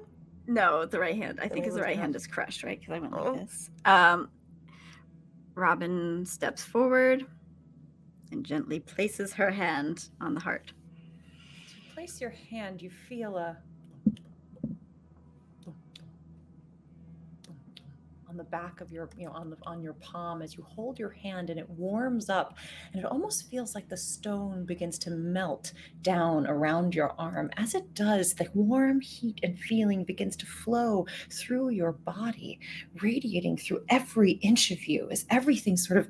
no, 0.47 0.85
the 0.85 0.99
right 0.99 1.15
hand. 1.15 1.39
I 1.41 1.47
think 1.47 1.65
Oh, 1.65 1.69
is 1.69 1.75
the 1.75 1.81
right 1.81 1.97
hand 1.97 2.15
is 2.15 2.27
crushed, 2.27 2.63
right? 2.63 2.79
Because 2.79 2.93
I 2.95 2.99
went 2.99 3.13
Oh. 3.13 3.31
like 3.33 3.41
this. 3.41 3.69
Um 3.83 4.29
Robin 5.55 6.25
steps 6.25 6.63
forward 6.63 7.25
and 8.31 8.45
gently 8.45 8.79
places 8.79 9.33
her 9.33 9.51
hand 9.51 10.09
on 10.21 10.33
the 10.33 10.39
heart. 10.39 10.73
As 11.65 11.73
you 11.75 11.81
place 11.93 12.21
your 12.21 12.33
hand, 12.49 12.81
you 12.81 12.89
feel 12.89 13.37
a 13.37 13.57
on 18.35 18.37
the 18.37 18.43
back 18.43 18.81
of 18.81 18.91
your, 18.91 19.09
you 19.17 19.25
know, 19.25 19.31
on 19.31 19.49
the 19.49 19.55
on 19.65 19.81
your 19.81 19.93
palm 19.93 20.41
as 20.41 20.57
you 20.57 20.63
hold 20.63 20.99
your 20.99 21.11
hand 21.11 21.49
and 21.49 21.57
it 21.57 21.69
warms 21.69 22.29
up 22.29 22.57
and 22.91 23.01
it 23.01 23.05
almost 23.05 23.49
feels 23.49 23.73
like 23.73 23.87
the 23.87 23.95
stone 23.95 24.65
begins 24.65 24.99
to 24.99 25.09
melt 25.09 25.71
down 26.01 26.45
around 26.45 26.93
your 26.93 27.13
arm. 27.17 27.49
As 27.55 27.73
it 27.73 27.93
does, 27.93 28.33
the 28.33 28.49
warm 28.53 28.99
heat 28.99 29.39
and 29.41 29.57
feeling 29.57 30.03
begins 30.03 30.35
to 30.37 30.45
flow 30.45 31.07
through 31.31 31.69
your 31.69 31.93
body, 31.93 32.59
radiating 33.01 33.55
through 33.55 33.85
every 33.87 34.31
inch 34.31 34.69
of 34.69 34.83
you 34.85 35.07
as 35.09 35.25
everything 35.29 35.77
sort 35.77 35.99
of 35.99 36.09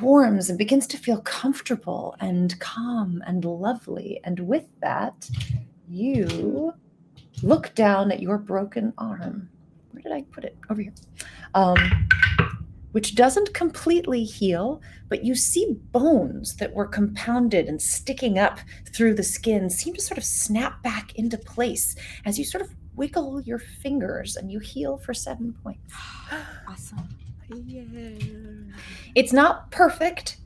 warms 0.00 0.48
and 0.48 0.58
begins 0.58 0.86
to 0.88 0.98
feel 0.98 1.20
comfortable 1.22 2.16
and 2.20 2.58
calm 2.60 3.22
and 3.26 3.44
lovely. 3.44 4.20
And 4.24 4.40
with 4.40 4.66
that, 4.80 5.28
you 5.88 6.72
look 7.42 7.74
down 7.74 8.12
at 8.12 8.20
your 8.20 8.38
broken 8.38 8.92
arm. 8.98 9.48
Where 9.92 10.02
did 10.02 10.12
I 10.12 10.22
put 10.30 10.44
it? 10.44 10.56
Over 10.68 10.82
here. 10.82 10.94
Um, 11.54 12.08
which 12.92 13.14
doesn't 13.14 13.54
completely 13.54 14.24
heal, 14.24 14.82
but 15.08 15.24
you 15.24 15.34
see 15.34 15.76
bones 15.92 16.56
that 16.56 16.72
were 16.72 16.86
compounded 16.86 17.68
and 17.68 17.80
sticking 17.80 18.38
up 18.38 18.58
through 18.92 19.14
the 19.14 19.22
skin 19.22 19.70
seem 19.70 19.94
to 19.94 20.00
sort 20.00 20.18
of 20.18 20.24
snap 20.24 20.82
back 20.82 21.14
into 21.16 21.38
place 21.38 21.94
as 22.24 22.38
you 22.38 22.44
sort 22.44 22.62
of 22.62 22.74
wiggle 22.96 23.40
your 23.42 23.58
fingers 23.58 24.36
and 24.36 24.50
you 24.50 24.58
heal 24.58 24.98
for 24.98 25.14
seven 25.14 25.54
points. 25.62 25.92
Awesome. 26.68 27.08
It's 29.14 29.32
not 29.32 29.70
perfect. 29.70 30.38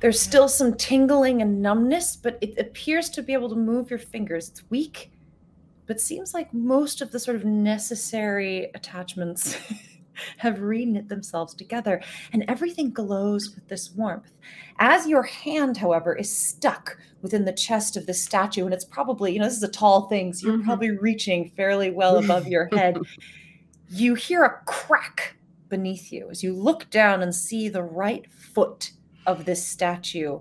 There's 0.00 0.20
still 0.20 0.48
some 0.48 0.74
tingling 0.74 1.42
and 1.42 1.60
numbness, 1.60 2.16
but 2.16 2.38
it 2.40 2.58
appears 2.58 3.10
to 3.10 3.22
be 3.22 3.32
able 3.34 3.50
to 3.50 3.56
move 3.56 3.90
your 3.90 3.98
fingers. 3.98 4.48
It's 4.48 4.62
weak, 4.70 5.10
but 5.86 6.00
seems 6.00 6.32
like 6.32 6.52
most 6.54 7.02
of 7.02 7.12
the 7.12 7.20
sort 7.20 7.36
of 7.36 7.44
necessary 7.44 8.70
attachments 8.74 9.56
have 10.38 10.60
re-knit 10.60 11.08
themselves 11.08 11.54
together, 11.54 12.00
and 12.32 12.44
everything 12.48 12.90
glows 12.90 13.54
with 13.54 13.68
this 13.68 13.90
warmth. 13.92 14.32
As 14.78 15.06
your 15.06 15.22
hand, 15.22 15.76
however, 15.76 16.14
is 16.16 16.34
stuck 16.34 16.96
within 17.20 17.44
the 17.44 17.52
chest 17.52 17.96
of 17.98 18.06
this 18.06 18.22
statue, 18.22 18.64
and 18.64 18.72
it's 18.72 18.84
probably, 18.84 19.32
you 19.32 19.38
know, 19.38 19.44
this 19.44 19.56
is 19.56 19.62
a 19.62 19.68
tall 19.68 20.08
thing, 20.08 20.32
so 20.32 20.46
you're 20.46 20.58
Mhm. 20.58 20.64
probably 20.64 20.90
reaching 20.92 21.50
fairly 21.50 21.90
well 21.90 22.16
above 22.16 22.46
your 22.48 22.68
head. 22.72 22.96
You 23.92 24.14
hear 24.14 24.44
a 24.44 24.62
crack 24.66 25.36
beneath 25.70 26.12
you 26.12 26.28
as 26.30 26.42
you 26.42 26.52
look 26.52 26.90
down 26.90 27.22
and 27.22 27.34
see 27.34 27.68
the 27.68 27.82
right 27.82 28.30
foot 28.30 28.90
of 29.26 29.46
this 29.46 29.66
statue 29.66 30.40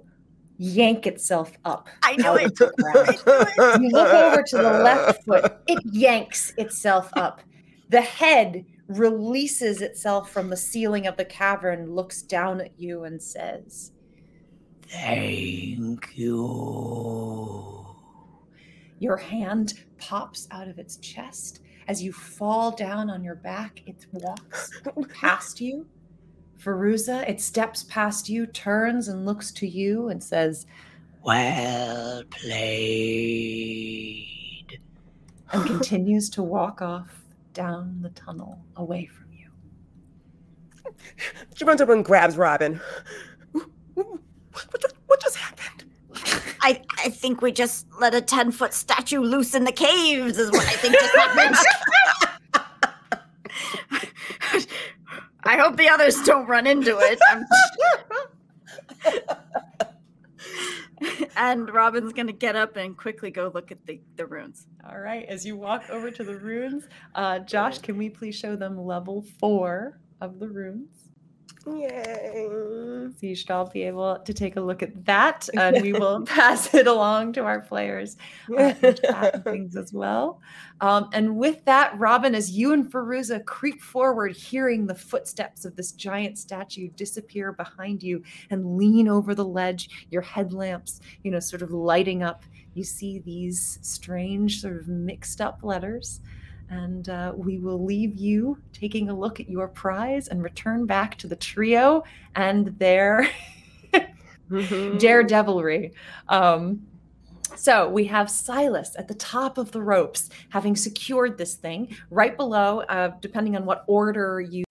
yank 0.59 1.07
itself 1.07 1.57
up. 1.65 1.87
I 2.03 2.17
know 2.17 2.33
out 2.33 2.41
it. 2.41 2.45
of 2.47 2.57
the 2.57 3.47
ground. 3.55 3.83
You 3.83 3.89
look 3.89 4.13
over 4.13 4.43
to 4.43 4.57
the 4.57 4.63
left 4.83 5.23
foot, 5.23 5.57
it 5.67 5.79
yanks 5.85 6.53
itself 6.57 7.09
up. 7.13 7.41
The 7.89 8.01
head 8.01 8.65
releases 8.87 9.81
itself 9.81 10.31
from 10.31 10.49
the 10.49 10.57
ceiling 10.57 11.07
of 11.07 11.15
the 11.17 11.25
cavern, 11.25 11.95
looks 11.95 12.21
down 12.21 12.59
at 12.61 12.77
you, 12.77 13.05
and 13.05 13.21
says, 13.21 13.93
Thank 14.87 16.17
you. 16.17 17.85
Your 18.99 19.17
hand 19.17 19.75
pops 19.97 20.47
out 20.51 20.67
of 20.67 20.77
its 20.77 20.97
chest. 20.97 21.61
As 21.89 22.01
you 22.03 22.13
fall 22.13 22.69
down 22.69 23.09
on 23.09 23.23
your 23.23 23.33
back, 23.33 23.81
it 23.87 24.05
walks 24.11 24.79
past 25.11 25.59
you. 25.59 25.87
Feruza, 26.59 27.27
it 27.27 27.41
steps 27.41 27.81
past 27.81 28.29
you, 28.29 28.45
turns 28.45 29.07
and 29.07 29.25
looks 29.25 29.51
to 29.53 29.67
you 29.67 30.09
and 30.09 30.23
says, 30.23 30.67
Well 31.23 32.21
played. 32.29 33.57
And 35.51 35.65
continues 35.65 36.29
to 36.29 36.43
walk 36.43 36.83
off 36.83 37.23
down 37.53 38.03
the 38.03 38.09
tunnel 38.11 38.59
away 38.75 39.07
from 39.07 39.33
you. 39.33 39.49
She 41.55 41.65
runs 41.65 41.81
over 41.81 41.93
and 41.93 42.05
grabs 42.05 42.37
Robin. 42.37 42.79
What, 43.51 43.65
what, 43.95 44.93
what 45.07 45.19
just 45.21 45.37
happened? 45.37 45.48
I, 46.61 46.81
I 46.97 47.09
think 47.09 47.41
we 47.41 47.51
just 47.51 47.87
let 47.99 48.13
a 48.13 48.21
10 48.21 48.51
foot 48.51 48.73
statue 48.73 49.21
loose 49.21 49.55
in 49.55 49.63
the 49.63 49.71
caves, 49.71 50.37
is 50.37 50.51
what 50.51 50.67
I 50.67 50.73
think 50.73 50.93
just 50.95 51.15
happened. 51.15 51.55
I 55.45 55.57
hope 55.57 55.77
the 55.77 55.87
others 55.87 56.21
don't 56.23 56.47
run 56.47 56.67
into 56.67 56.97
it. 56.99 57.17
And 61.35 61.73
Robin's 61.73 62.11
gonna 62.11 62.33
get 62.33 62.57
up 62.57 62.75
and 62.75 62.97
quickly 62.97 63.31
go 63.31 63.49
look 63.53 63.71
at 63.71 63.85
the, 63.85 64.01
the 64.17 64.25
runes. 64.25 64.67
All 64.87 64.99
right. 64.99 65.25
As 65.27 65.45
you 65.45 65.55
walk 65.55 65.89
over 65.89 66.11
to 66.11 66.23
the 66.23 66.35
runes, 66.35 66.87
uh, 67.15 67.39
Josh, 67.39 67.79
can 67.79 67.97
we 67.97 68.09
please 68.09 68.35
show 68.35 68.57
them 68.57 68.77
level 68.77 69.25
four 69.39 69.99
of 70.19 70.39
the 70.39 70.49
runes? 70.49 70.98
Yay. 71.67 72.47
So 73.19 73.27
you 73.27 73.35
should 73.35 73.51
all 73.51 73.65
be 73.65 73.83
able 73.83 74.17
to 74.19 74.33
take 74.33 74.55
a 74.55 74.61
look 74.61 74.81
at 74.81 75.05
that, 75.05 75.49
and 75.55 75.81
we 75.81 75.91
will 75.91 76.21
pass 76.25 76.73
it 76.73 76.87
along 76.87 77.33
to 77.33 77.43
our 77.43 77.59
players 77.59 78.17
uh, 78.57 78.73
in 78.81 78.95
chat 78.95 79.35
and 79.35 79.43
things 79.43 79.75
as 79.75 79.91
well. 79.91 80.41
Um, 80.81 81.09
and 81.11 81.35
with 81.37 81.63
that, 81.65 81.97
Robin, 81.99 82.33
as 82.33 82.51
you 82.51 82.71
and 82.71 82.89
Feruza 82.89 83.43
creep 83.43 83.81
forward, 83.81 84.35
hearing 84.35 84.87
the 84.87 84.95
footsteps 84.95 85.65
of 85.65 85.75
this 85.75 85.91
giant 85.91 86.37
statue 86.37 86.89
disappear 86.95 87.51
behind 87.51 88.01
you 88.01 88.23
and 88.49 88.77
lean 88.77 89.09
over 89.09 89.35
the 89.35 89.45
ledge, 89.45 89.89
your 90.09 90.21
headlamps, 90.21 91.01
you 91.23 91.31
know, 91.31 91.39
sort 91.39 91.61
of 91.61 91.71
lighting 91.71 92.23
up, 92.23 92.43
you 92.73 92.83
see 92.83 93.19
these 93.19 93.79
strange, 93.81 94.61
sort 94.61 94.77
of 94.77 94.87
mixed 94.87 95.41
up 95.41 95.59
letters. 95.63 96.21
And 96.69 97.09
uh, 97.09 97.33
we 97.35 97.57
will 97.57 97.83
leave 97.83 98.15
you 98.15 98.59
taking 98.73 99.09
a 99.09 99.17
look 99.17 99.39
at 99.39 99.49
your 99.49 99.67
prize 99.67 100.27
and 100.27 100.43
return 100.43 100.85
back 100.85 101.17
to 101.17 101.27
the 101.27 101.35
trio 101.35 102.03
and 102.35 102.67
their 102.79 103.27
daredevilry. 104.97 105.93
Um, 106.27 106.85
so 107.55 107.89
we 107.89 108.05
have 108.05 108.29
Silas 108.29 108.95
at 108.97 109.07
the 109.07 109.15
top 109.15 109.57
of 109.57 109.71
the 109.71 109.81
ropes, 109.81 110.29
having 110.49 110.75
secured 110.75 111.37
this 111.37 111.55
thing. 111.55 111.95
Right 112.09 112.37
below, 112.37 112.81
uh, 112.81 113.11
depending 113.21 113.55
on 113.55 113.65
what 113.65 113.83
order 113.87 114.39
you 114.39 114.63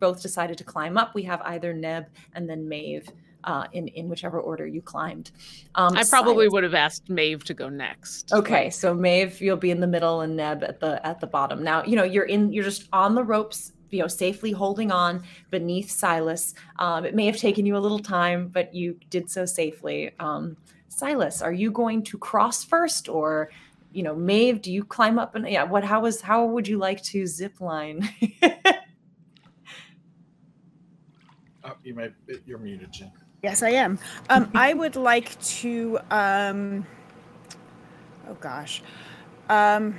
both 0.00 0.20
decided 0.20 0.58
to 0.58 0.64
climb 0.64 0.98
up, 0.98 1.14
we 1.14 1.22
have 1.22 1.40
either 1.42 1.72
Neb 1.72 2.06
and 2.34 2.48
then 2.48 2.68
Maeve. 2.68 3.08
Uh, 3.44 3.66
in 3.72 3.88
in 3.88 4.08
whichever 4.08 4.40
order 4.40 4.66
you 4.66 4.80
climbed, 4.80 5.30
um, 5.74 5.96
I 5.96 6.04
probably 6.04 6.46
Silas- 6.46 6.52
would 6.52 6.64
have 6.64 6.74
asked 6.74 7.10
Maeve 7.10 7.44
to 7.44 7.54
go 7.54 7.68
next. 7.68 8.32
Okay, 8.32 8.70
so 8.70 8.94
Maeve, 8.94 9.40
you'll 9.40 9.56
be 9.56 9.70
in 9.70 9.80
the 9.80 9.86
middle, 9.86 10.22
and 10.22 10.34
Neb 10.34 10.64
at 10.64 10.80
the 10.80 11.04
at 11.06 11.20
the 11.20 11.26
bottom. 11.26 11.62
Now, 11.62 11.84
you 11.84 11.94
know 11.96 12.04
you're 12.04 12.24
in. 12.24 12.52
You're 12.52 12.64
just 12.64 12.88
on 12.92 13.14
the 13.14 13.22
ropes, 13.22 13.72
you 13.90 14.00
know, 14.00 14.06
safely 14.08 14.50
holding 14.50 14.90
on 14.90 15.22
beneath 15.50 15.90
Silas. 15.90 16.54
Um, 16.78 17.04
it 17.04 17.14
may 17.14 17.26
have 17.26 17.36
taken 17.36 17.66
you 17.66 17.76
a 17.76 17.78
little 17.78 17.98
time, 17.98 18.48
but 18.48 18.74
you 18.74 18.98
did 19.10 19.30
so 19.30 19.44
safely. 19.44 20.12
Um, 20.18 20.56
Silas, 20.88 21.42
are 21.42 21.52
you 21.52 21.70
going 21.70 22.02
to 22.04 22.18
cross 22.18 22.64
first, 22.64 23.08
or 23.08 23.50
you 23.92 24.02
know, 24.02 24.14
Maeve, 24.14 24.62
do 24.62 24.72
you 24.72 24.84
climb 24.84 25.18
up 25.18 25.34
and 25.34 25.46
yeah? 25.48 25.64
What? 25.64 25.84
How 25.84 26.00
was? 26.00 26.20
How 26.20 26.46
would 26.46 26.66
you 26.66 26.78
like 26.78 27.02
to 27.04 27.26
zip 27.26 27.60
line? 27.60 28.08
Oh, 31.66 31.72
you 31.82 31.94
may 31.94 32.10
you're 32.44 32.58
muted, 32.58 32.92
Jen. 32.92 33.10
Yes, 33.44 33.62
I 33.62 33.70
am. 33.70 33.98
Um, 34.30 34.50
I 34.54 34.72
would 34.72 34.96
like 34.96 35.38
to. 35.60 35.98
Um, 36.10 36.86
oh 38.28 38.34
gosh. 38.40 38.82
Um, 39.50 39.96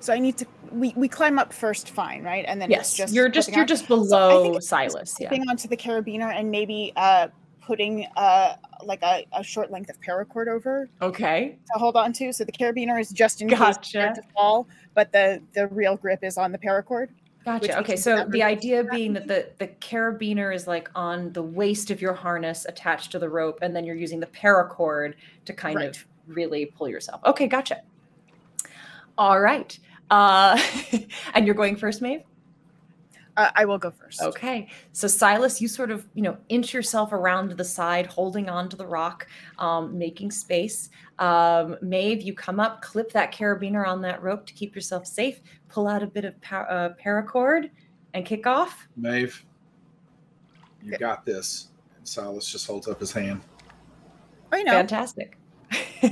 so 0.00 0.12
I 0.12 0.18
need 0.18 0.36
to. 0.38 0.46
We, 0.72 0.92
we 0.96 1.06
climb 1.06 1.38
up 1.38 1.52
first, 1.52 1.90
fine, 1.90 2.24
right? 2.24 2.44
And 2.48 2.60
then 2.60 2.70
yes, 2.70 2.88
it's 2.88 2.96
just 2.96 3.14
you're 3.14 3.28
just 3.28 3.50
you're 3.50 3.60
on- 3.60 3.66
just 3.68 3.86
So 3.86 3.96
below 3.96 4.42
think 4.52 4.62
Silas. 4.62 5.16
Yeah. 5.20 5.28
Flipping 5.28 5.48
onto 5.48 5.68
the 5.68 5.76
carabiner 5.76 6.34
and 6.34 6.50
maybe 6.50 6.92
uh, 6.96 7.28
putting 7.60 8.06
uh, 8.16 8.56
like 8.84 9.02
a, 9.04 9.24
a 9.32 9.44
short 9.44 9.70
length 9.70 9.88
of 9.90 10.00
paracord 10.00 10.48
over 10.48 10.88
Okay. 11.00 11.56
to 11.72 11.78
hold 11.78 11.94
on 11.94 12.12
to. 12.14 12.32
So 12.32 12.42
the 12.44 12.50
carabiner 12.50 13.00
is 13.00 13.10
just 13.10 13.40
in 13.40 13.48
case 13.48 13.58
Gotcha. 13.58 14.14
to 14.16 14.22
fall, 14.34 14.66
but 14.94 15.12
the 15.12 15.40
the 15.52 15.68
real 15.68 15.96
grip 15.96 16.24
is 16.24 16.36
on 16.36 16.50
the 16.50 16.58
paracord. 16.58 17.08
Gotcha. 17.44 17.78
Okay, 17.80 17.96
so 17.96 18.24
the 18.28 18.42
idea 18.42 18.84
being 18.84 19.12
that 19.14 19.26
the 19.26 19.50
the 19.58 19.66
carabiner 19.66 20.54
is 20.54 20.66
like 20.68 20.88
on 20.94 21.32
the 21.32 21.42
waist 21.42 21.90
of 21.90 22.00
your 22.00 22.14
harness 22.14 22.66
attached 22.66 23.10
to 23.12 23.18
the 23.18 23.28
rope, 23.28 23.58
and 23.62 23.74
then 23.74 23.84
you're 23.84 23.96
using 23.96 24.20
the 24.20 24.26
paracord 24.28 25.14
to 25.46 25.52
kind 25.52 25.76
Right. 25.76 25.88
of 25.88 26.06
really 26.28 26.66
pull 26.66 26.88
yourself. 26.88 27.20
Okay, 27.24 27.48
gotcha. 27.48 27.82
All 29.18 29.40
right. 29.40 29.76
Uh, 30.10 30.60
and 31.34 31.46
you're 31.46 31.54
going 31.54 31.74
first, 31.76 32.00
Maeve? 32.00 32.22
Uh, 33.36 33.50
I 33.54 33.64
will 33.64 33.78
go 33.78 33.90
first. 33.90 34.20
Okay. 34.20 34.68
So 34.92 35.08
Silas, 35.08 35.60
you 35.60 35.68
sort 35.68 35.90
of, 35.90 36.06
you 36.14 36.22
know, 36.22 36.36
inch 36.48 36.74
yourself 36.74 37.12
around 37.12 37.48
to 37.48 37.54
the 37.54 37.64
side, 37.64 38.06
holding 38.06 38.50
on 38.50 38.68
to 38.68 38.76
the 38.76 38.86
rock, 38.86 39.26
um, 39.58 39.96
making 39.96 40.30
space. 40.30 40.90
Um, 41.18 41.76
Maeve, 41.80 42.20
you 42.22 42.34
come 42.34 42.60
up, 42.60 42.82
clip 42.82 43.10
that 43.12 43.32
carabiner 43.32 43.86
on 43.86 44.02
that 44.02 44.22
rope 44.22 44.46
to 44.46 44.52
keep 44.52 44.74
yourself 44.74 45.06
safe, 45.06 45.40
pull 45.68 45.88
out 45.88 46.02
a 46.02 46.06
bit 46.06 46.24
of 46.24 46.38
pa- 46.42 46.66
uh, 46.68 46.90
paracord, 47.02 47.70
and 48.12 48.26
kick 48.26 48.46
off. 48.46 48.86
Maeve, 48.96 49.42
you 50.82 50.98
got 50.98 51.24
this. 51.24 51.68
And 51.96 52.06
Silas 52.06 52.50
just 52.50 52.66
holds 52.66 52.86
up 52.86 53.00
his 53.00 53.12
hand. 53.12 53.40
I 54.50 54.62
know. 54.62 54.72
Fantastic. 54.72 55.38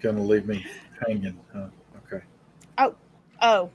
Gonna 0.00 0.22
leave 0.22 0.46
me 0.46 0.66
hanging. 1.06 1.40
Huh? 1.54 1.68
Okay. 2.06 2.22
Oh, 2.76 2.94
oh, 3.40 3.70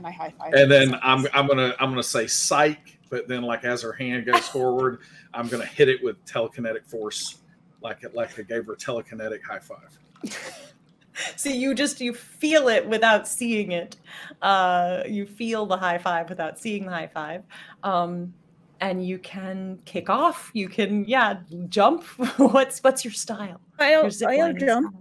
and 0.00 0.06
I 0.06 0.10
high 0.10 0.32
five. 0.38 0.54
And 0.54 0.70
then 0.70 0.98
I'm 1.02 1.26
I'm 1.32 1.46
gonna 1.46 1.74
I'm 1.78 1.90
gonna 1.90 2.02
say 2.02 2.26
psych, 2.26 2.98
but 3.10 3.28
then 3.28 3.42
like 3.42 3.64
as 3.64 3.82
her 3.82 3.92
hand 3.92 4.26
goes 4.26 4.48
forward, 4.48 5.00
I'm 5.34 5.48
gonna 5.48 5.66
hit 5.66 5.88
it 5.88 6.02
with 6.02 6.24
telekinetic 6.24 6.86
force, 6.86 7.38
like 7.82 8.02
it 8.02 8.14
like 8.14 8.38
I 8.38 8.42
gave 8.42 8.66
her 8.66 8.74
telekinetic 8.74 9.42
high 9.42 9.58
five. 9.58 9.98
so 11.36 11.50
you 11.50 11.74
just 11.74 12.00
you 12.00 12.14
feel 12.14 12.68
it 12.68 12.86
without 12.86 13.28
seeing 13.28 13.72
it. 13.72 13.96
Uh, 14.42 15.02
you 15.06 15.26
feel 15.26 15.66
the 15.66 15.76
high 15.76 15.98
five 15.98 16.28
without 16.28 16.58
seeing 16.58 16.86
the 16.86 16.92
high 16.92 17.08
five. 17.08 17.42
Um, 17.82 18.32
and 18.80 19.06
you 19.06 19.18
can 19.18 19.78
kick 19.84 20.08
off. 20.08 20.50
You 20.54 20.68
can 20.68 21.04
yeah 21.04 21.40
jump. 21.68 22.04
what's 22.38 22.80
what's 22.80 23.04
your 23.04 23.12
style? 23.12 23.60
I'll, 23.78 24.10
Your 24.10 24.30
I'll 24.30 24.52
jump. 24.54 24.94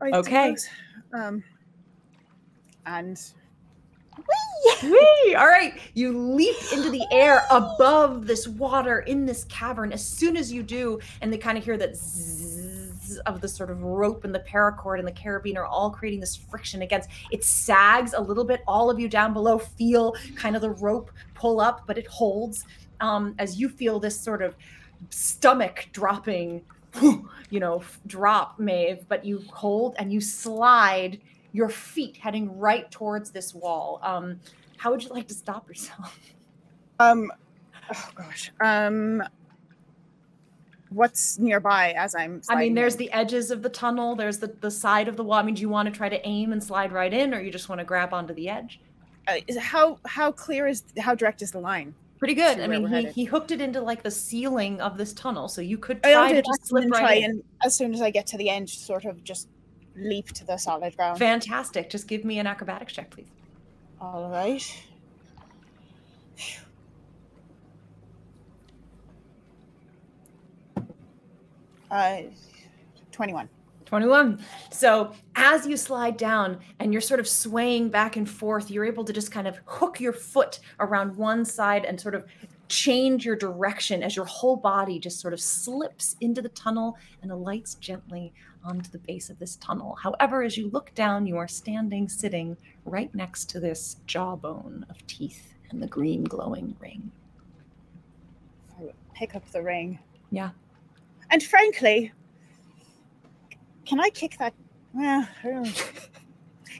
I 0.00 0.10
Okay. 0.10 0.56
suppose. 0.56 0.68
Um, 1.12 1.44
and 2.86 3.20
Whee! 4.82 5.34
All 5.34 5.46
right, 5.46 5.78
you 5.94 6.16
leap 6.16 6.56
into 6.72 6.90
the 6.90 7.04
air 7.10 7.46
above 7.50 8.26
this 8.26 8.48
water 8.48 9.00
in 9.00 9.26
this 9.26 9.44
cavern. 9.44 9.92
As 9.92 10.04
soon 10.06 10.36
as 10.36 10.52
you 10.52 10.62
do, 10.62 10.98
and 11.20 11.32
they 11.32 11.38
kind 11.38 11.58
of 11.58 11.64
hear 11.64 11.76
that 11.76 11.96
zzz 11.96 13.18
of 13.26 13.40
the 13.40 13.48
sort 13.48 13.70
of 13.70 13.82
rope 13.82 14.24
and 14.24 14.34
the 14.34 14.40
paracord 14.40 14.98
and 14.98 15.06
the 15.06 15.12
carabiner 15.12 15.66
all 15.68 15.90
creating 15.90 16.20
this 16.20 16.34
friction 16.34 16.82
against 16.82 17.08
it 17.30 17.44
sags 17.44 18.14
a 18.14 18.20
little 18.20 18.44
bit. 18.44 18.62
All 18.66 18.90
of 18.90 18.98
you 18.98 19.08
down 19.08 19.32
below 19.32 19.58
feel 19.58 20.14
kind 20.34 20.56
of 20.56 20.62
the 20.62 20.70
rope 20.70 21.10
pull 21.34 21.60
up, 21.60 21.82
but 21.86 21.98
it 21.98 22.06
holds 22.06 22.64
um, 23.00 23.34
as 23.38 23.58
you 23.60 23.68
feel 23.68 24.00
this 24.00 24.18
sort 24.18 24.42
of 24.42 24.54
stomach 25.10 25.88
dropping, 25.92 26.62
you 27.50 27.60
know, 27.60 27.82
drop, 28.06 28.58
Maeve, 28.58 29.04
but 29.08 29.24
you 29.24 29.42
hold 29.52 29.94
and 29.98 30.12
you 30.12 30.20
slide 30.20 31.20
your 31.56 31.70
feet 31.70 32.18
heading 32.18 32.58
right 32.58 32.90
towards 32.90 33.30
this 33.30 33.54
wall. 33.54 33.98
Um, 34.02 34.38
how 34.76 34.90
would 34.90 35.02
you 35.02 35.08
like 35.08 35.26
to 35.28 35.34
stop 35.34 35.66
yourself? 35.66 36.20
um, 37.00 37.32
oh 37.90 38.10
gosh. 38.14 38.52
Um, 38.60 39.22
what's 40.90 41.38
nearby 41.38 41.92
as 41.92 42.14
I'm? 42.14 42.42
I 42.50 42.56
mean, 42.56 42.74
there's 42.74 42.94
in? 42.94 42.98
the 42.98 43.12
edges 43.12 43.50
of 43.50 43.62
the 43.62 43.70
tunnel. 43.70 44.14
There's 44.14 44.38
the 44.38 44.54
the 44.60 44.70
side 44.70 45.08
of 45.08 45.16
the 45.16 45.24
wall. 45.24 45.38
I 45.38 45.42
mean, 45.42 45.54
do 45.54 45.62
you 45.62 45.70
want 45.70 45.86
to 45.86 45.96
try 45.96 46.10
to 46.10 46.28
aim 46.28 46.52
and 46.52 46.62
slide 46.62 46.92
right 46.92 47.12
in, 47.12 47.32
or 47.32 47.40
you 47.40 47.50
just 47.50 47.70
want 47.70 47.78
to 47.78 47.86
grab 47.86 48.12
onto 48.12 48.34
the 48.34 48.50
edge? 48.50 48.78
Uh, 49.26 49.36
is 49.48 49.56
how 49.56 49.98
how 50.04 50.30
clear 50.30 50.66
is 50.66 50.84
how 50.98 51.14
direct 51.14 51.40
is 51.40 51.52
the 51.52 51.58
line? 51.58 51.94
Pretty 52.18 52.34
good. 52.34 52.60
I 52.60 52.66
mean, 52.66 52.86
he, 52.86 53.06
he 53.12 53.24
hooked 53.24 53.50
it 53.50 53.62
into 53.62 53.80
like 53.80 54.02
the 54.02 54.10
ceiling 54.10 54.80
of 54.82 54.98
this 54.98 55.14
tunnel, 55.14 55.48
so 55.48 55.62
you 55.62 55.78
could 55.78 56.02
try 56.02 56.32
to 56.32 56.42
just 56.42 56.66
slip 56.66 56.90
right 56.90 57.00
try 57.00 57.14
in. 57.14 57.24
and 57.24 57.42
as 57.64 57.74
soon 57.74 57.94
as 57.94 58.02
I 58.02 58.10
get 58.10 58.26
to 58.28 58.36
the 58.36 58.50
end, 58.50 58.68
sort 58.68 59.06
of 59.06 59.24
just 59.24 59.48
leap 59.96 60.28
to 60.32 60.44
the 60.44 60.56
solid 60.56 60.96
ground. 60.96 61.18
Fantastic. 61.18 61.90
Just 61.90 62.08
give 62.08 62.24
me 62.24 62.38
an 62.38 62.46
acrobatics 62.46 62.92
check, 62.92 63.10
please. 63.10 63.28
All 64.00 64.30
right. 64.30 64.82
Uh, 71.90 72.22
twenty-one. 73.12 73.48
21. 73.86 74.44
So 74.72 75.12
as 75.36 75.64
you 75.64 75.76
slide 75.76 76.16
down 76.16 76.58
and 76.80 76.92
you're 76.92 77.00
sort 77.00 77.20
of 77.20 77.28
swaying 77.28 77.88
back 77.88 78.16
and 78.16 78.28
forth, 78.28 78.68
you're 78.68 78.84
able 78.84 79.04
to 79.04 79.12
just 79.12 79.30
kind 79.30 79.46
of 79.46 79.60
hook 79.64 80.00
your 80.00 80.12
foot 80.12 80.58
around 80.80 81.16
one 81.16 81.44
side 81.44 81.84
and 81.84 81.98
sort 82.00 82.16
of 82.16 82.24
change 82.68 83.24
your 83.24 83.36
direction 83.36 84.02
as 84.02 84.16
your 84.16 84.24
whole 84.24 84.56
body 84.56 84.98
just 84.98 85.20
sort 85.20 85.32
of 85.32 85.40
slips 85.40 86.16
into 86.20 86.42
the 86.42 86.48
tunnel 86.50 86.96
and 87.22 87.30
alights 87.30 87.74
gently 87.76 88.32
onto 88.64 88.90
the 88.90 88.98
base 88.98 89.30
of 89.30 89.38
this 89.38 89.56
tunnel. 89.56 89.96
However, 90.02 90.42
as 90.42 90.56
you 90.56 90.68
look 90.70 90.92
down, 90.94 91.26
you 91.26 91.36
are 91.36 91.48
standing, 91.48 92.08
sitting 92.08 92.56
right 92.84 93.14
next 93.14 93.48
to 93.50 93.60
this 93.60 93.96
jawbone 94.06 94.84
of 94.90 95.06
teeth 95.06 95.54
and 95.70 95.82
the 95.82 95.86
green 95.86 96.24
glowing 96.24 96.76
ring. 96.80 97.10
Pick 99.14 99.34
up 99.34 99.48
the 99.50 99.62
ring. 99.62 99.98
Yeah. 100.30 100.50
And 101.30 101.42
frankly, 101.42 102.12
can 103.84 104.00
I 104.00 104.10
kick 104.10 104.36
that? 104.38 104.52
Well, 104.92 105.26
I 105.42 105.48
don't- 105.48 106.10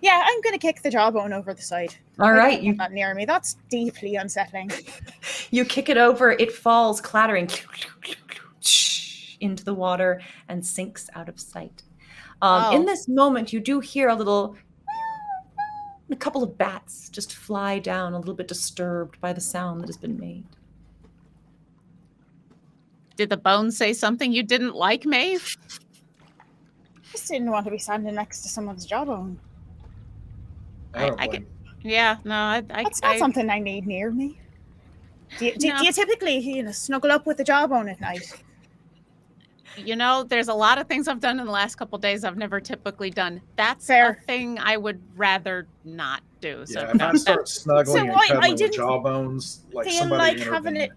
yeah, 0.03 0.23
I'm 0.25 0.41
going 0.43 0.53
to 0.55 0.59
kick 0.59 0.83
the 0.83 0.91
jawbone 0.91 1.33
over 1.33 1.53
the 1.55 1.63
side. 1.63 1.95
All 2.19 2.27
I 2.27 2.29
don't 2.31 2.39
right, 2.39 2.63
you 2.63 2.75
that 2.77 2.93
near 2.93 3.15
me. 3.15 3.25
That's 3.25 3.57
deeply 3.71 4.17
unsettling. 4.17 4.71
you 5.51 5.65
kick 5.65 5.89
it 5.89 5.97
over. 5.99 6.33
It 6.33 6.53
falls 6.53 7.01
clattering 7.01 7.49
into 9.41 9.65
the 9.65 9.75
water 9.75 10.21
and 10.49 10.65
sinks 10.65 11.09
out 11.15 11.29
of 11.29 11.39
sight. 11.41 11.83
Um, 12.43 12.73
In 12.75 12.83
Oh. 12.83 12.87
this 12.87 13.09
moment, 13.09 13.53
you 13.53 13.61
do 13.61 13.81
hear 13.81 14.09
a 14.09 14.15
little. 14.15 14.57
A 16.09 16.15
couple 16.17 16.45
of 16.45 16.57
bats 16.57 17.09
just 17.09 17.35
fly 17.35 17.81
down, 17.81 18.15
a 18.15 18.19
little 18.19 18.35
bit 18.35 18.47
disturbed 18.47 19.21
by 19.21 19.33
the 19.33 19.41
sound 19.41 19.81
that 19.81 19.89
has 19.89 19.97
been 19.97 20.17
made. 20.17 20.45
Did 23.17 23.29
the 23.31 23.37
bone 23.37 23.73
say 23.73 23.93
something 23.93 24.33
you 24.33 24.45
didn't 24.45 24.77
like, 24.77 25.05
Maeve? 25.05 25.57
Just 27.11 27.27
didn't 27.29 27.51
want 27.51 27.65
to 27.65 27.73
be 27.73 27.79
standing 27.79 28.15
next 28.15 28.43
to 28.43 28.49
someone's 28.49 28.87
jawbone. 28.87 29.41
I 30.97 31.07
don't 31.09 31.21
I 31.21 31.27
blame 31.29 31.47
Yeah, 31.83 32.17
no, 32.25 32.35
I, 32.35 32.63
I, 32.71 32.83
That's 32.85 33.03
not 33.03 33.15
I 33.15 33.19
something 33.19 33.49
I 33.51 33.59
need 33.59 33.87
near 33.87 34.11
me. 34.11 34.39
Do 35.39 35.47
you, 35.47 35.57
do, 35.57 35.69
No. 35.69 35.79
do 35.79 35.87
you 35.87 35.93
typically 35.93 36.39
you 36.39 36.63
know, 36.63 36.73
snuggle 36.73 37.11
up 37.11 37.27
with 37.27 37.37
the 37.37 37.45
jawbone 37.45 37.89
at 37.89 38.01
night? 38.01 38.33
you 39.77 39.95
know, 39.95 40.23
there's 40.25 40.49
a 40.49 40.55
lot 40.55 40.79
of 40.79 40.87
things 40.87 41.07
I've 41.07 41.21
done 41.21 41.39
in 41.39 41.45
the 41.45 41.53
last 41.53 41.75
couple 41.75 41.99
days 41.99 42.25
I've 42.25 42.39
never 42.39 42.61
typically 42.61 43.11
done. 43.11 43.43
That's 43.57 43.87
Fair. 43.87 44.13
a 44.13 44.15
thing 44.25 44.59
I 44.59 44.79
would 44.79 45.03
rather 45.17 45.67
not 45.85 46.23
do. 46.41 46.65
So 46.65 46.81
yeah, 46.81 46.91
if 46.91 46.95
no, 46.95 47.07
I 47.09 47.13
that- 47.13 47.19
start 47.19 47.49
snuggling 47.49 47.97
So 47.97 48.01
and 48.03 48.11
I- 48.13 48.47
I 48.47 48.49
with 48.51 48.59
didn't 48.59 48.75
jawbones, 48.75 49.65
like 49.73 49.87
feel 49.87 49.99
somebody 49.99 50.39
like 50.39 50.49
having 50.49 50.77
it 50.77 50.91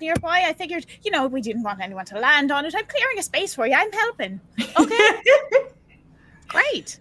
Nearby, 0.00 0.42
I 0.48 0.52
figured, 0.52 0.84
you 1.04 1.12
know, 1.12 1.28
we 1.28 1.40
didn't 1.40 1.62
want 1.62 1.80
anyone 1.80 2.04
to 2.06 2.18
land 2.18 2.50
on 2.50 2.64
it. 2.64 2.74
I'm 2.76 2.84
clearing 2.86 3.20
a 3.20 3.22
space 3.22 3.54
for 3.54 3.68
you. 3.68 3.74
I'm 3.74 3.92
helping. 3.92 4.40
okay, 4.76 5.10
great. 6.48 6.98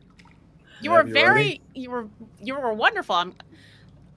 You 0.82 0.92
were 0.92 1.04
very, 1.04 1.62
you 1.76 1.90
were, 1.92 2.08
you 2.42 2.56
were 2.56 2.74
wonderful. 2.74 3.16
I'm, 3.16 3.34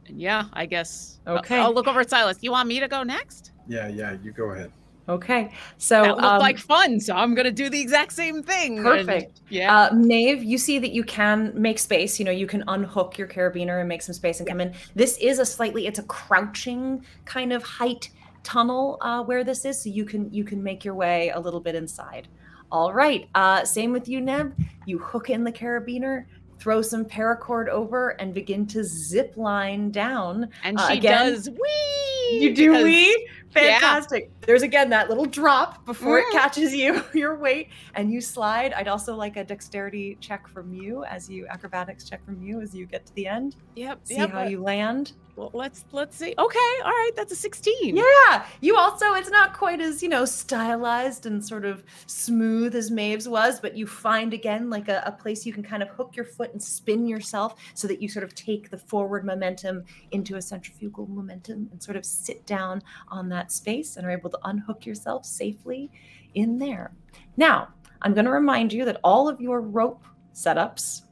yeah, 0.08 0.44
I 0.52 0.66
guess. 0.66 1.18
I'll- 1.26 1.38
Okay. 1.38 1.58
I'll, 1.58 1.72
look 1.74 1.86
over 1.86 2.00
at 2.00 2.10
Silas. 2.10 2.38
You 2.40 2.50
want 2.52 2.68
me 2.68 2.80
to 2.80 2.88
go 2.88 3.02
next? 3.02 3.52
Yeah, 3.66 3.88
yeah, 3.88 4.16
you 4.22 4.32
go 4.32 4.50
ahead. 4.50 4.70
Okay, 5.06 5.52
so 5.76 6.00
that 6.02 6.10
looked 6.12 6.22
um, 6.24 6.38
like 6.38 6.56
fun, 6.58 6.98
so 6.98 7.14
I'm 7.14 7.34
gonna 7.34 7.50
do 7.52 7.68
the 7.68 7.78
exact 7.78 8.10
same 8.12 8.42
thing. 8.42 8.78
and- 8.78 8.86
Perfect. 8.86 9.42
yeah. 9.50 9.88
Uh, 9.90 9.94
Maeve, 9.94 10.42
you 10.42 10.56
see 10.56 10.78
that 10.78 10.92
you 10.92 11.04
can 11.04 11.52
make 11.54 11.78
space. 11.78 12.18
You 12.18 12.24
know, 12.24 12.30
you 12.30 12.46
can 12.46 12.64
unhook 12.68 13.18
your 13.18 13.28
carabiner 13.28 13.80
and 13.80 13.88
make 13.88 14.00
some 14.00 14.14
space 14.14 14.40
and 14.40 14.48
come 14.48 14.62
in. 14.62 14.72
This 14.94 15.18
is 15.18 15.38
a 15.40 15.44
slightly, 15.44 15.86
it's 15.86 15.98
a 15.98 16.04
crouching 16.04 17.04
kind 17.26 17.52
of 17.52 17.62
height 17.62 18.08
tunnel 18.44 18.96
uh, 19.02 19.22
where 19.22 19.44
this 19.44 19.66
is, 19.66 19.78
so 19.82 19.90
you 19.90 20.06
can 20.06 20.32
you 20.32 20.42
can 20.42 20.62
make 20.62 20.86
your 20.86 20.94
way 20.94 21.28
a 21.34 21.38
little 21.38 21.60
bit 21.60 21.74
inside. 21.74 22.28
All 22.72 22.90
right. 22.94 23.28
Uh, 23.34 23.62
same 23.64 23.92
with 23.92 24.08
you, 24.08 24.22
Neb. 24.22 24.54
You 24.86 24.98
hook 24.98 25.28
in 25.28 25.44
the 25.44 25.52
carabiner, 25.52 26.24
throw 26.64 26.80
some 26.80 27.04
paracord 27.04 27.68
over, 27.68 28.10
and 28.20 28.32
begin 28.32 28.66
to 28.66 28.82
zip 28.82 29.36
line 29.36 29.90
down. 29.90 30.48
and 30.64 30.78
uh, 30.78 30.88
she 30.88 30.96
again, 30.96 31.26
does 31.30 31.50
wee. 31.50 32.38
You 32.40 32.54
do 32.54 32.70
because- 32.70 32.84
we? 32.84 33.28
yeah. 33.54 34.00
There's 34.46 34.62
again 34.62 34.90
that 34.90 35.08
little 35.08 35.24
drop 35.26 35.84
before 35.86 36.18
it 36.18 36.26
Mm. 36.26 36.32
catches 36.32 36.74
you, 36.74 37.02
your 37.14 37.36
weight, 37.36 37.68
and 37.94 38.12
you 38.12 38.20
slide. 38.20 38.72
I'd 38.72 38.88
also 38.88 39.14
like 39.14 39.36
a 39.36 39.44
dexterity 39.44 40.16
check 40.20 40.48
from 40.48 40.72
you 40.74 41.04
as 41.04 41.28
you 41.28 41.46
acrobatics 41.48 42.08
check 42.08 42.24
from 42.24 42.42
you 42.42 42.60
as 42.60 42.74
you 42.74 42.86
get 42.86 43.06
to 43.06 43.14
the 43.14 43.26
end. 43.26 43.56
Yep. 43.76 44.00
See 44.04 44.16
yep, 44.16 44.30
how 44.30 44.42
uh, 44.42 44.48
you 44.48 44.62
land. 44.62 45.12
well, 45.36 45.50
let's 45.52 45.84
let's 45.92 46.16
see. 46.16 46.34
Okay. 46.38 46.72
All 46.84 46.90
right. 46.90 47.10
That's 47.16 47.32
a 47.32 47.36
16. 47.36 47.96
Yeah. 47.96 48.46
You 48.60 48.76
also, 48.76 49.14
it's 49.14 49.30
not 49.30 49.52
quite 49.52 49.80
as, 49.80 50.02
you 50.02 50.08
know, 50.08 50.24
stylized 50.24 51.26
and 51.26 51.44
sort 51.44 51.64
of 51.64 51.82
smooth 52.06 52.74
as 52.76 52.90
Maeve's 52.90 53.28
was, 53.28 53.58
but 53.60 53.76
you 53.76 53.86
find 53.86 54.32
again 54.32 54.70
like 54.70 54.88
a, 54.88 55.02
a 55.04 55.12
place 55.12 55.44
you 55.44 55.52
can 55.52 55.62
kind 55.62 55.82
of 55.82 55.88
hook 55.88 56.14
your 56.14 56.24
foot 56.24 56.52
and 56.52 56.62
spin 56.62 57.06
yourself 57.06 57.56
so 57.74 57.88
that 57.88 58.00
you 58.00 58.08
sort 58.08 58.24
of 58.24 58.34
take 58.34 58.70
the 58.70 58.78
forward 58.78 59.24
momentum 59.24 59.84
into 60.12 60.36
a 60.36 60.42
centrifugal 60.42 61.06
momentum 61.08 61.68
and 61.72 61.82
sort 61.82 61.96
of 61.96 62.04
sit 62.06 62.46
down 62.46 62.82
on 63.08 63.28
that 63.30 63.50
space 63.50 63.96
and 63.96 64.06
are 64.06 64.10
able 64.10 64.30
to 64.34 64.48
unhook 64.48 64.84
yourself 64.86 65.24
safely 65.24 65.90
in 66.34 66.58
there. 66.58 66.92
Now, 67.36 67.68
I'm 68.02 68.12
going 68.14 68.24
to 68.26 68.30
remind 68.30 68.72
you 68.72 68.84
that 68.84 68.98
all 69.04 69.28
of 69.28 69.40
your 69.40 69.60
rope 69.60 70.04
setups 70.34 71.02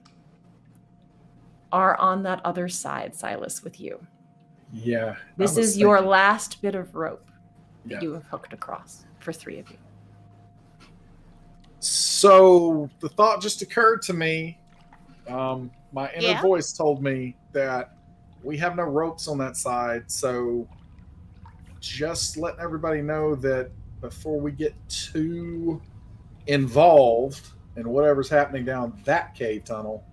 are 1.72 1.96
on 1.98 2.22
that 2.24 2.40
other 2.44 2.68
side, 2.68 3.14
Silas, 3.14 3.62
with 3.62 3.80
you. 3.80 4.04
Yeah. 4.72 5.16
This 5.36 5.56
was 5.56 5.70
is 5.70 5.78
your 5.78 5.96
thinking- 5.96 6.10
last 6.10 6.62
bit 6.62 6.74
of 6.74 6.94
rope 6.94 7.28
that 7.86 7.94
Yeah. 7.94 8.00
you 8.00 8.12
have 8.12 8.24
hooked 8.24 8.52
across 8.52 9.04
for 9.20 9.32
three 9.32 9.58
of 9.58 9.70
you. 9.70 9.76
So 11.80 12.88
the 13.00 13.08
thought 13.08 13.40
just 13.42 13.62
occurred 13.62 14.02
to 14.02 14.12
me. 14.12 14.58
Um, 15.28 15.70
my 15.92 16.10
inner 16.12 16.28
Yeah? 16.28 16.42
voice 16.42 16.72
told 16.72 17.02
me 17.02 17.36
that 17.52 17.96
we 18.42 18.56
have 18.58 18.76
no 18.76 18.84
ropes 18.84 19.28
on 19.28 19.38
that 19.38 19.56
side. 19.56 20.10
So 20.10 20.66
just 21.82 22.36
letting 22.36 22.60
everybody 22.60 23.02
know 23.02 23.34
that 23.34 23.70
before 24.00 24.40
we 24.40 24.52
get 24.52 24.74
too 24.88 25.82
involved 26.46 27.48
in 27.76 27.88
whatever's 27.88 28.28
happening 28.28 28.64
down 28.64 28.98
that 29.04 29.34
cave 29.34 29.64
tunnel, 29.64 30.04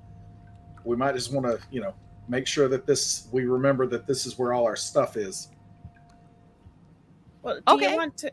we 0.84 0.96
might 0.96 1.14
just 1.14 1.32
want 1.32 1.46
to, 1.46 1.60
you 1.72 1.80
know, 1.80 1.94
make 2.28 2.48
sure 2.48 2.68
that 2.68 2.86
this 2.86 3.28
we 3.32 3.46
remember 3.46 3.88
that 3.88 4.08
this 4.08 4.26
is 4.26 4.38
where 4.38 4.52
all 4.54 4.66
our 4.66 4.76
stuff 4.76 5.16
is. 5.16 5.50
Well, 7.42 7.56
do 7.56 7.74
Okay. 7.74 7.92
you 7.92 7.96
want 7.98 8.18
to? 8.18 8.32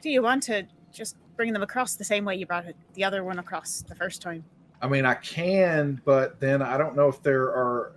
Do 0.00 0.10
you 0.10 0.22
want 0.22 0.42
to 0.44 0.66
just 0.92 1.16
bring 1.36 1.52
them 1.52 1.62
across 1.62 1.96
the 1.96 2.04
same 2.04 2.24
way 2.24 2.36
you 2.36 2.46
brought 2.46 2.66
it, 2.66 2.76
the 2.94 3.04
other 3.04 3.24
one 3.24 3.38
across 3.38 3.82
the 3.86 3.94
first 3.94 4.22
time? 4.22 4.44
I 4.80 4.88
mean, 4.88 5.04
I 5.04 5.14
can, 5.14 6.00
but 6.04 6.38
then 6.38 6.62
I 6.62 6.78
don't 6.78 6.94
know 6.94 7.08
if 7.08 7.22
there 7.22 7.44
are. 7.44 7.92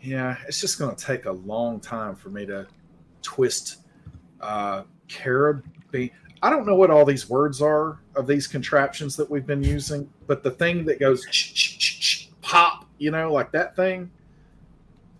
Yeah, 0.00 0.36
it's 0.48 0.60
just 0.60 0.78
going 0.78 0.94
to 0.94 1.04
take 1.04 1.26
a 1.26 1.32
long 1.32 1.78
time 1.80 2.16
for 2.16 2.28
me 2.28 2.44
to 2.46 2.66
twist 3.22 3.81
uh, 4.42 4.82
carabine. 5.08 6.10
I 6.42 6.50
don't 6.50 6.66
know 6.66 6.74
what 6.74 6.90
all 6.90 7.04
these 7.04 7.30
words 7.30 7.62
are 7.62 8.00
of 8.16 8.26
these 8.26 8.46
contraptions 8.46 9.16
that 9.16 9.30
we've 9.30 9.46
been 9.46 9.62
using, 9.62 10.10
but 10.26 10.42
the 10.42 10.50
thing 10.50 10.84
that 10.86 10.98
goes 10.98 11.24
pop, 12.42 12.86
you 12.98 13.10
know, 13.12 13.32
like 13.32 13.52
that 13.52 13.76
thing, 13.76 14.10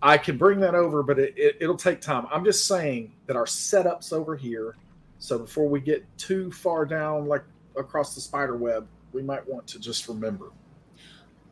I 0.01 0.17
can 0.17 0.37
bring 0.37 0.59
that 0.59 0.75
over, 0.75 1.01
but 1.01 1.17
it, 1.17 1.33
it, 1.37 1.57
it'll 1.61 1.77
take 1.77 2.01
time. 2.01 2.27
I'm 2.29 2.43
just 2.43 2.67
saying 2.67 3.13
that 3.27 3.37
our 3.37 3.47
setup's 3.47 4.11
over 4.11 4.35
here. 4.35 4.75
So 5.19 5.39
before 5.39 5.69
we 5.69 5.79
get 5.79 6.05
too 6.17 6.51
far 6.51 6.85
down, 6.85 7.25
like 7.25 7.43
across 7.77 8.13
the 8.13 8.19
spider 8.19 8.57
web, 8.57 8.85
we 9.13 9.21
might 9.21 9.47
want 9.47 9.65
to 9.67 9.79
just 9.79 10.09
remember. 10.09 10.51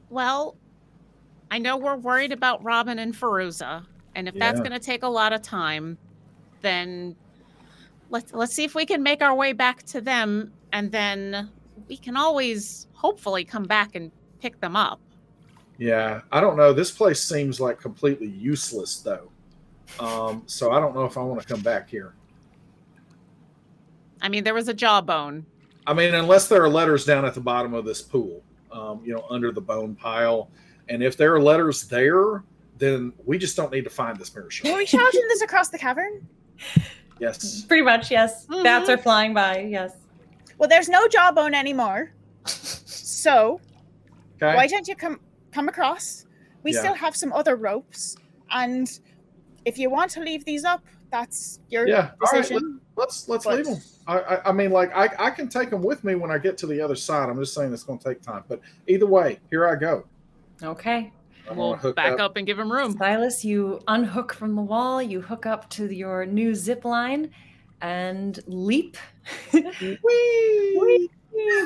Well, 0.10 0.58
I 1.50 1.60
know 1.60 1.78
we're 1.78 1.96
worried 1.96 2.34
about 2.34 2.62
Robin 2.62 3.00
and 3.00 3.14
Feruza, 3.14 3.86
and 4.16 4.28
if 4.28 4.36
that's 4.36 4.60
going 4.60 4.72
to 4.72 4.80
take 4.80 5.04
a 5.04 5.08
lot 5.08 5.32
of 5.32 5.42
time, 5.42 5.98
then 6.62 7.16
let's 8.12 8.34
let's 8.34 8.54
see 8.54 8.64
if 8.64 8.76
we 8.76 8.86
can 8.86 9.02
make 9.02 9.22
our 9.22 9.34
way 9.34 9.54
back 9.54 9.84
to 9.84 10.02
them, 10.02 10.52
and 10.72 10.92
then 10.92 11.50
we 11.88 11.98
can 11.98 12.16
always 12.16 12.88
hopefully 12.94 13.44
come 13.44 13.64
back 13.64 13.96
and 13.96 14.12
pick 14.40 14.60
them 14.60 14.76
up. 14.76 15.00
Yeah, 15.78 16.22
I 16.32 16.42
don't 16.42 16.58
know. 16.58 16.74
This 16.74 16.92
place 16.92 17.24
seems 17.24 17.60
like 17.60 17.80
completely 17.80 18.28
useless, 18.28 19.00
though. 19.00 19.32
Um, 20.00 20.44
so 20.46 20.72
I 20.72 20.80
don't 20.80 20.94
know 20.94 21.06
if 21.06 21.18
I 21.18 21.22
want 21.24 21.42
to 21.42 21.48
come 21.48 21.62
back 21.62 21.90
here. 21.90 22.14
I 24.22 24.30
mean, 24.30 24.44
there 24.44 24.54
was 24.54 24.68
a 24.68 24.74
jawbone. 24.74 25.46
I 25.88 25.94
mean, 25.94 26.14
unless 26.14 26.48
there 26.48 26.64
are 26.64 26.70
letters 26.70 27.06
down 27.06 27.26
at 27.26 27.34
the 27.34 27.42
bottom 27.42 27.74
of 27.74 27.86
this 27.86 28.02
pool, 28.02 28.44
um, 28.72 29.02
you 29.04 29.14
know, 29.14 29.26
under 29.32 29.52
the 29.52 29.62
bone 29.62 29.96
pile. 29.96 30.52
And 30.90 31.02
if 31.02 31.18
there 31.18 31.34
are 31.34 31.42
letters 31.42 31.88
there, 31.88 32.44
then 32.78 33.14
we 33.26 33.40
just 33.40 33.56
don't 33.56 33.72
need 33.72 33.84
to 33.86 33.90
find 33.90 34.18
this 34.18 34.34
mirror 34.36 34.46
Were 34.46 34.52
shot. 34.52 34.78
we 34.78 34.86
shouting 34.86 35.28
this 35.30 35.42
across 35.42 35.70
the 35.70 35.80
cavern? 35.80 36.28
Yes. 37.22 37.62
Pretty 37.66 37.84
much, 37.84 38.10
yes. 38.12 38.46
Bats 38.64 38.90
Mhm. 38.90 38.94
are 38.94 38.98
flying 38.98 39.34
by, 39.34 39.60
yes. 39.60 39.94
Well, 40.58 40.68
there's 40.68 40.90
no 40.90 41.08
jawbone 41.08 41.54
anymore. 41.54 42.12
So 43.24 43.62
Okay. 44.42 44.56
why 44.56 44.66
don't 44.66 44.88
you 44.88 44.96
come 44.96 45.20
come 45.52 45.68
across? 45.70 46.26
We 46.64 46.74
Yeah. 46.74 46.80
still 46.80 46.94
have 46.96 47.16
some 47.16 47.32
other 47.34 47.56
ropes, 47.56 48.16
and 48.50 48.88
if 49.64 49.78
you 49.78 49.92
want 49.92 50.10
to 50.12 50.22
leave 50.22 50.44
these 50.44 50.64
up, 50.66 50.82
that's 51.12 51.60
your 51.70 51.88
Yeah. 51.88 52.12
All 52.22 52.32
right. 52.32 52.42
decision. 52.42 52.82
Let's 52.96 53.30
let's 53.30 53.46
But- 53.46 53.58
leave 53.58 53.66
them. 53.66 53.78
I, 54.08 54.20
I 54.20 54.50
I 54.50 54.52
mean, 54.54 54.72
like 54.72 54.92
I 54.96 55.10
I 55.20 55.30
can 55.30 55.50
take 55.50 55.70
them 55.70 55.84
with 55.84 56.04
me 56.04 56.16
when 56.16 56.32
I 56.32 56.40
get 56.40 56.58
to 56.60 56.68
the 56.68 56.82
other 56.82 56.96
side. 56.96 57.30
I'm 57.30 57.38
just 57.38 57.54
saying 57.54 57.72
it's 57.72 57.84
going 57.84 58.00
to 58.00 58.10
take 58.10 58.24
time. 58.24 58.44
But 58.48 58.60
either 58.88 59.06
way, 59.06 59.40
here 59.52 59.68
I 59.68 59.76
go. 59.76 60.06
Okay. 60.64 61.12
I'm 61.52 61.58
We'll 61.58 61.76
hook 61.76 61.96
back 61.96 62.14
up. 62.14 62.20
up. 62.20 62.38
and 62.38 62.48
give 62.48 62.58
him 62.58 62.72
room. 62.72 62.96
Silas, 62.98 63.44
you 63.46 63.82
unhook 63.88 64.34
from 64.34 64.56
the 64.56 64.62
wall, 64.62 65.02
you 65.02 65.22
hook 65.22 65.46
up 65.46 65.70
to 65.72 65.86
your 65.94 66.26
new 66.26 66.56
zip 66.56 66.86
line 66.86 67.32
and 67.82 68.40
leap. 68.48 68.98
Whee! 69.54 71.10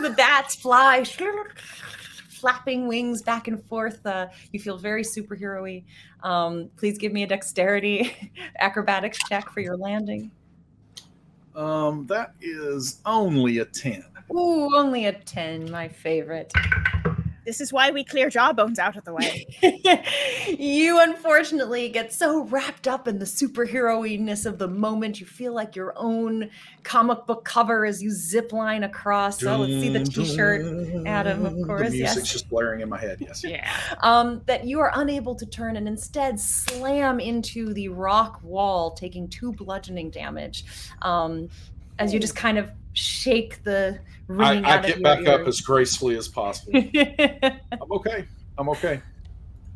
The 0.01 0.13
bats 0.15 0.55
fly, 0.55 1.03
flapping 2.29 2.87
wings 2.87 3.21
back 3.21 3.47
and 3.47 3.63
forth. 3.65 4.05
Uh, 4.05 4.27
you 4.51 4.59
feel 4.59 4.77
very 4.77 5.03
superhero-y. 5.03 5.83
Um, 6.23 6.69
please 6.77 6.97
give 6.97 7.11
me 7.13 7.23
a 7.23 7.27
dexterity 7.27 8.31
acrobatics 8.59 9.17
check 9.29 9.49
for 9.49 9.59
your 9.59 9.77
landing. 9.77 10.31
Um, 11.55 12.05
that 12.07 12.33
is 12.41 13.01
only 13.05 13.59
a 13.59 13.65
10. 13.65 14.03
Ooh, 14.33 14.75
only 14.75 15.05
a 15.05 15.13
10, 15.13 15.71
my 15.71 15.87
favorite. 15.87 16.51
This 17.45 17.61
is 17.61 17.71
why 17.71 17.91
we 17.91 18.03
clear 18.03 18.29
jawbones 18.29 18.79
out 18.79 18.95
of 18.95 19.05
the 19.05 19.13
way. 19.13 19.45
you 20.57 20.99
unfortunately 20.99 21.89
get 21.89 22.11
so 22.11 22.43
wrapped 22.45 22.87
up 22.87 23.07
in 23.07 23.19
the 23.19 23.25
superhero-ness 23.25 24.45
of 24.45 24.57
the 24.57 24.67
moment. 24.67 25.19
You 25.19 25.25
feel 25.25 25.53
like 25.53 25.75
your 25.75 25.93
own 25.95 26.49
comic 26.83 27.25
book 27.25 27.45
cover 27.45 27.85
as 27.85 28.01
you 28.01 28.11
zip 28.11 28.51
line 28.51 28.83
across. 28.83 29.39
So 29.39 29.57
let's 29.57 29.73
see 29.73 29.89
the 29.89 30.03
t-shirt, 30.03 31.05
Adam, 31.05 31.45
of 31.45 31.53
course. 31.65 31.91
The 31.91 31.97
music's 31.97 32.15
yes. 32.17 32.31
just 32.31 32.49
blaring 32.49 32.81
in 32.81 32.89
my 32.89 32.99
head. 32.99 33.17
Yes. 33.19 33.43
Yeah. 33.55 33.69
um, 33.99 34.41
that 34.47 34.65
you 34.65 34.79
are 34.79 34.91
unable 34.95 35.35
to 35.35 35.45
turn 35.45 35.77
and 35.77 35.87
instead 35.87 36.39
slam 36.39 37.19
into 37.19 37.73
the 37.73 37.89
rock 37.89 38.41
wall, 38.43 38.91
taking 38.91 39.27
two 39.27 39.53
bludgeoning 39.53 40.09
damage. 40.09 40.65
Um, 41.03 41.49
as 41.99 42.13
you 42.13 42.19
just 42.19 42.35
kind 42.35 42.57
of 42.57 42.71
shake 42.95 43.63
the 43.63 43.99
I, 44.29 44.33
ringing 44.33 44.65
I 44.65 44.71
out 44.71 44.79
of 44.79 44.85
get 44.87 44.95
your 44.95 45.03
back 45.03 45.27
up 45.27 45.47
as 45.47 45.61
gracefully 45.61 46.17
as 46.17 46.27
possible. 46.27 46.73
I'm 46.95 47.91
okay. 47.91 48.25
I'm 48.57 48.69
okay. 48.69 49.01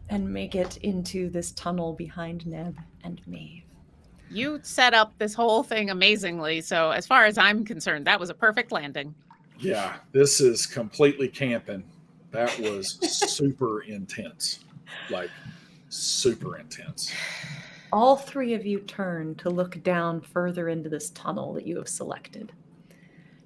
and 0.10 0.28
make 0.28 0.56
it 0.56 0.78
into 0.78 1.30
this 1.30 1.52
tunnel 1.52 1.94
behind 1.94 2.48
Neb 2.48 2.78
and 3.04 3.22
Maeve. 3.28 3.64
You 4.32 4.60
set 4.64 4.94
up 4.94 5.18
this 5.18 5.34
whole 5.34 5.64
thing 5.64 5.90
amazingly. 5.90 6.62
So, 6.62 6.92
as 6.92 7.06
far 7.08 7.26
as 7.26 7.38
I'm 7.38 7.66
concerned, 7.66 8.06
that 8.06 8.20
was 8.20 8.30
a 8.30 8.34
perfect 8.34 8.72
landing. 8.72 9.14
Yeah, 9.60 9.96
this 10.12 10.40
is 10.40 10.66
completely 10.66 11.28
camping. 11.28 11.84
That 12.32 12.58
was 12.60 12.98
super 13.36 13.82
intense. 13.82 14.60
Like, 15.10 15.30
super 15.90 16.58
intense. 16.58 17.12
All 17.92 18.16
three 18.16 18.54
of 18.54 18.66
you 18.66 18.80
turn 18.82 19.34
to 19.36 19.50
look 19.50 19.82
down 19.84 20.22
further 20.22 20.70
into 20.70 20.90
this 20.90 21.10
tunnel 21.10 21.54
that 21.54 21.66
you 21.66 21.76
have 21.78 21.90
selected. 21.90 22.52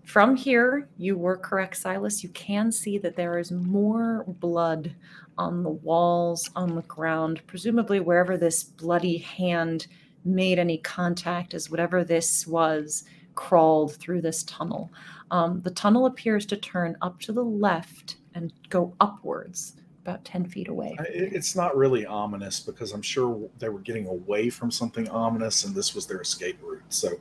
From 0.04 0.36
here, 0.36 0.88
you 0.98 1.18
were 1.18 1.38
correct, 1.38 1.78
Silas. 1.78 2.24
You 2.24 2.30
can 2.30 2.72
see 2.72 2.98
that 3.00 3.16
there 3.16 3.38
is 3.38 3.52
more 3.52 4.26
blood 4.28 4.94
on 5.38 5.64
the 5.64 5.70
walls, 5.70 6.50
on 6.56 6.76
the 6.76 6.82
ground, 6.84 7.42
presumably 7.48 8.00
wherever 8.00 8.38
this 8.38 8.64
bloody 8.64 9.18
hand 9.18 9.88
made 10.26 10.60
any 10.60 10.78
contact 10.78 11.54
as 11.54 11.70
whatever 11.70 12.04
this 12.04 12.46
was 12.46 13.04
crawled 13.36 13.96
through 13.96 14.22
this 14.22 14.44
tunnel. 14.44 14.92
Um, 15.32 15.62
the 15.62 15.72
tunnel 15.72 16.06
appears 16.06 16.46
to 16.48 16.58
turn 16.58 16.96
up 17.02 17.20
to 17.22 17.32
the 17.34 17.44
left 17.44 18.18
and 18.36 18.54
go 18.70 18.94
upwards 19.00 19.74
about 20.04 20.24
10 20.26 20.46
feet 20.46 20.68
away. 20.68 20.96
It's 21.10 21.56
not 21.56 21.76
really 21.78 22.06
ominous 22.06 22.60
because 22.60 22.92
I'm 22.92 23.02
sure 23.02 23.50
they 23.58 23.70
were 23.70 23.80
getting 23.80 24.06
away 24.08 24.50
from 24.50 24.70
something 24.70 25.08
ominous 25.10 25.64
and 25.64 25.74
this 25.74 25.96
was 25.96 26.06
their 26.06 26.22
escape 26.22 26.60
route. 26.62 26.84
So 26.90 27.14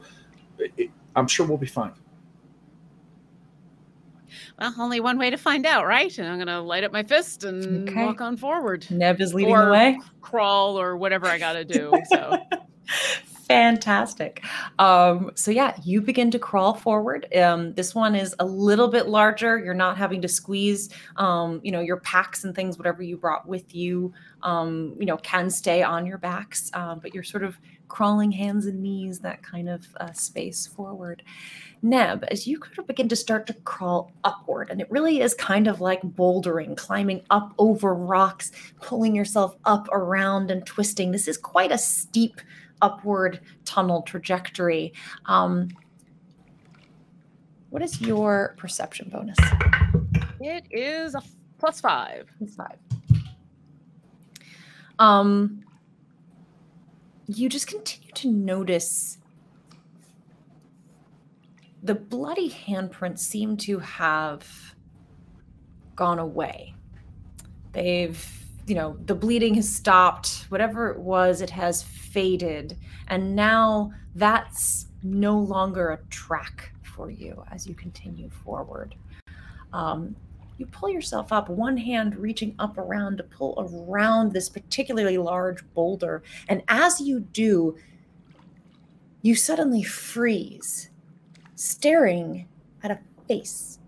it- 0.59 0.91
I'm 1.15 1.29
sure 1.29 1.47
we'll 1.47 1.59
be 1.59 1.67
fine. 1.67 1.93
Well, 4.63 4.75
only 4.79 5.01
one 5.01 5.19
way 5.19 5.29
to 5.31 5.37
find 5.37 5.67
out, 5.67 5.87
right? 5.87 6.17
And 6.19 6.29
I'm 6.29 6.37
going 6.37 6.47
to 6.47 6.61
light 6.61 6.85
up 6.85 6.93
my 6.93 7.03
fist 7.03 7.43
and 7.43 7.89
Okay. 7.89 8.05
walk 8.05 8.21
on 8.21 8.37
forward, 8.37 8.87
Neb 8.91 9.21
is 9.21 9.35
leading 9.35 9.53
Or- 9.53 9.65
the 9.67 9.71
way. 9.73 9.99
crawl 10.21 10.79
or 10.81 10.97
whatever 10.97 11.27
I 11.27 11.39
got 11.39 11.55
to 11.55 11.65
do. 11.65 11.93
So, 12.13 12.39
Fantastic. 13.49 14.43
Um, 14.79 15.33
so 15.35 15.51
yeah, 15.51 15.77
you 15.83 16.01
begin 16.01 16.31
to 16.31 16.39
crawl 16.39 16.75
forward. 16.75 17.27
Um, 17.37 17.75
this 17.75 17.95
one 17.95 18.15
is 18.15 18.35
a 18.39 18.47
little 18.47 18.89
bit 18.89 19.09
larger. 19.09 19.59
You're 19.59 19.75
not 19.75 19.99
having 19.99 20.23
to 20.23 20.29
squeeze, 20.29 20.89
um, 21.17 21.61
you 21.63 21.71
know, 21.73 21.81
your 21.81 21.99
packs 21.99 22.45
and 22.45 22.55
things, 22.55 22.79
whatever 22.79 23.03
you 23.03 23.17
brought 23.19 23.47
with 23.47 23.75
you, 23.75 24.15
um, 24.43 24.95
you 24.99 25.05
know, 25.07 25.17
can 25.19 25.51
stay 25.51 25.83
on 25.83 26.07
your 26.07 26.19
backs. 26.19 26.71
Um, 26.73 27.01
but 27.01 27.13
you're 27.15 27.25
sort 27.25 27.43
of 27.43 27.59
crawling 27.89 28.31
hands 28.33 28.65
and 28.67 28.81
knees, 28.81 29.19
that 29.21 29.43
kind 29.43 29.69
of 29.69 29.87
uh, 30.01 30.13
space 30.13 30.67
forward. 30.67 31.23
Neb, 31.83 32.25
as 32.31 32.47
you 32.47 32.61
kind 32.61 32.79
of 32.79 32.87
begin 32.87 33.09
to 33.09 33.17
start 33.17 33.47
to 33.49 33.55
crawl 33.55 34.13
upward, 34.23 34.71
and 34.71 34.81
it 34.81 34.91
really 34.91 35.21
is 35.21 35.35
kind 35.35 35.67
of 35.67 35.81
like 35.81 36.01
bouldering, 36.03 36.77
climbing 36.77 37.23
up 37.31 37.53
over 37.59 37.93
rocks, 37.93 38.53
pulling 38.81 39.17
yourself 39.17 39.57
up 39.65 39.89
around 39.91 40.51
and 40.53 40.65
twisting. 40.65 41.11
This 41.11 41.27
is 41.27 41.37
quite 41.37 41.73
a 41.73 41.79
steep 41.79 42.41
upward 42.81 43.41
tunnel 43.65 44.03
trajectory. 44.03 44.93
Um, 45.27 45.71
what 47.71 47.83
is 47.83 48.01
your 48.01 48.55
perception 48.59 49.09
bonus? 49.11 49.39
it 50.41 50.65
is 50.71 51.15
a 51.15 51.23
plus 51.59 51.81
five. 51.81 52.29
Five. 52.57 52.77
Um, 54.99 55.65
you 57.27 57.49
just 57.49 57.67
continue 57.67 58.13
to 58.15 58.31
notice 58.31 59.19
the 61.83 61.95
bloody 61.95 62.49
handprints 62.51 63.21
seem 63.21 63.57
to 63.57 63.79
have 63.81 64.75
gone 65.97 66.19
away. 66.19 66.75
They've, 67.73 68.25
you 68.67 68.75
know, 68.75 68.97
the 69.07 69.15
bleeding 69.15 69.55
has 69.55 69.69
stopped. 69.69 70.47
Whatever 70.49 70.91
it 70.91 70.99
was, 70.99 71.41
it 71.41 71.51
has 71.51 71.83
faded. 71.83 72.79
And 73.09 73.35
now 73.35 73.93
that's 74.15 74.87
no 75.03 75.39
longer 75.39 75.91
a 75.91 75.99
track 76.09 76.73
for 76.83 77.11
you 77.11 77.43
as 77.51 77.67
you 77.67 77.75
continue 77.75 78.31
forward. 78.31 78.95
Um, 79.73 80.15
you 80.59 80.67
pull 80.67 80.91
yourself 80.91 81.33
up, 81.33 81.49
one 81.49 81.77
hand 81.77 82.15
reaching 82.17 82.55
up 82.59 82.79
around 82.79 83.17
to 83.17 83.25
pull 83.25 83.55
around 83.59 84.33
this 84.33 84.49
particularly 84.49 85.19
large 85.19 85.65
boulder. 85.75 86.23
And 86.49 86.63
as 86.69 87.01
you 87.01 87.21
do, 87.21 87.77
you 89.23 89.35
suddenly 89.35 89.83
freeze, 89.83 90.91
staring 91.63 92.49
at 92.83 92.91
a 92.91 92.99
face. 93.29 93.79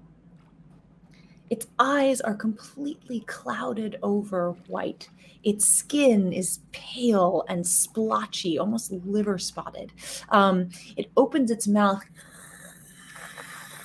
Its 1.50 1.66
eyes 1.78 2.20
are 2.20 2.34
completely 2.34 3.20
clouded 3.20 3.98
over 4.02 4.52
white. 4.66 5.08
Its 5.42 5.66
skin 5.66 6.32
is 6.32 6.60
pale 6.72 7.44
and 7.48 7.66
splotchy, 7.66 8.58
almost 8.58 8.90
liver 8.92 9.38
spotted. 9.38 9.92
Um, 10.30 10.70
it 10.96 11.10
opens 11.16 11.50
its 11.50 11.68
mouth 11.68 12.04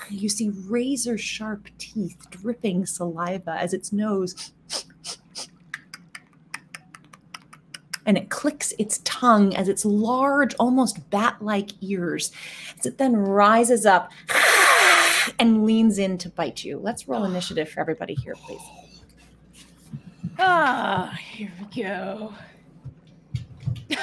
you 0.10 0.30
see 0.30 0.50
razor 0.50 1.18
sharp 1.18 1.68
teeth 1.78 2.30
dripping 2.30 2.86
saliva 2.86 3.52
as 3.52 3.74
its 3.74 3.94
nose 3.94 4.52
and 8.06 8.18
it 8.18 8.30
clicks 8.30 8.74
its 8.80 9.00
tongue 9.04 9.56
as 9.56 9.68
its 9.68 9.86
large 9.86 10.54
almost 10.56 11.10
bat-like 11.10 11.72
ears 11.82 12.32
as 12.80 12.86
it 12.86 12.98
then 12.98 13.16
rises 13.16 13.86
up 13.86 14.12
and 15.40 15.66
leans 15.66 15.98
in 15.98 16.18
to 16.18 16.30
bite 16.30 16.64
you 16.64 16.78
let's 16.80 17.08
roll 17.08 17.24
initiative 17.26 17.70
for 17.70 17.80
everybody 17.80 18.16
here 18.16 18.36
please 18.46 18.62
Ah, 20.42 21.18
here 21.34 21.52
we 21.60 21.84
go. 21.84 22.34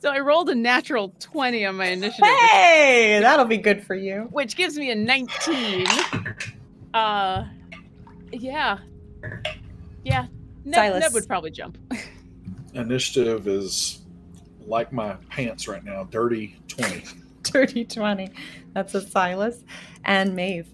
so 0.00 0.10
I 0.10 0.20
rolled 0.20 0.48
a 0.48 0.54
natural 0.54 1.12
20 1.18 1.66
on 1.66 1.76
my 1.76 1.86
initiative, 1.86 2.24
hey 2.24 3.18
that'll 3.20 3.46
be 3.46 3.56
good 3.56 3.82
for 3.84 3.96
you 3.96 4.28
which 4.30 4.54
gives 4.54 4.76
me 4.78 4.90
a 4.90 4.94
19. 4.94 5.86
Uh, 6.92 7.44
yeah. 8.30 8.78
Yeah. 10.04 10.26
Neb, 10.64 10.74
Silas. 10.74 11.00
Neb 11.02 11.14
would 11.14 11.28
probably 11.28 11.50
jump. 11.50 11.78
Initiative 12.74 13.46
is 13.46 14.02
like 14.66 14.92
my 14.92 15.14
pants 15.30 15.68
right 15.68 15.84
now, 15.84 16.04
dirty 16.04 16.56
20. 16.68 17.04
dirty 17.42 17.84
20 17.84 18.30
that's 18.72 18.94
a 18.94 19.06
silas 19.06 19.64
and 20.04 20.34
maeve 20.34 20.66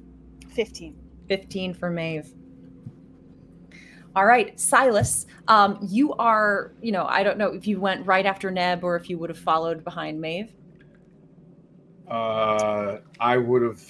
15. 0.51 0.97
15 1.31 1.75
for 1.75 1.91
Maeve. 1.91 2.33
All 4.17 4.27
right, 4.27 4.59
Silas, 4.59 5.27
um, 5.47 5.79
you 5.81 6.13
are, 6.15 6.73
you 6.83 6.91
know, 6.91 7.07
I 7.07 7.23
don't 7.23 7.39
know 7.39 7.53
if 7.53 7.69
you 7.69 7.79
went 7.81 8.05
right 8.05 8.27
after 8.27 8.51
Neb 8.51 8.83
or 8.83 8.97
if 8.97 9.09
you 9.09 9.17
would 9.19 9.31
have 9.31 9.39
followed 9.39 9.85
behind 9.85 10.21
Maeve. 10.21 10.53
Uh, 12.09 12.99
I 13.21 13.37
would 13.37 13.63
have. 13.63 13.81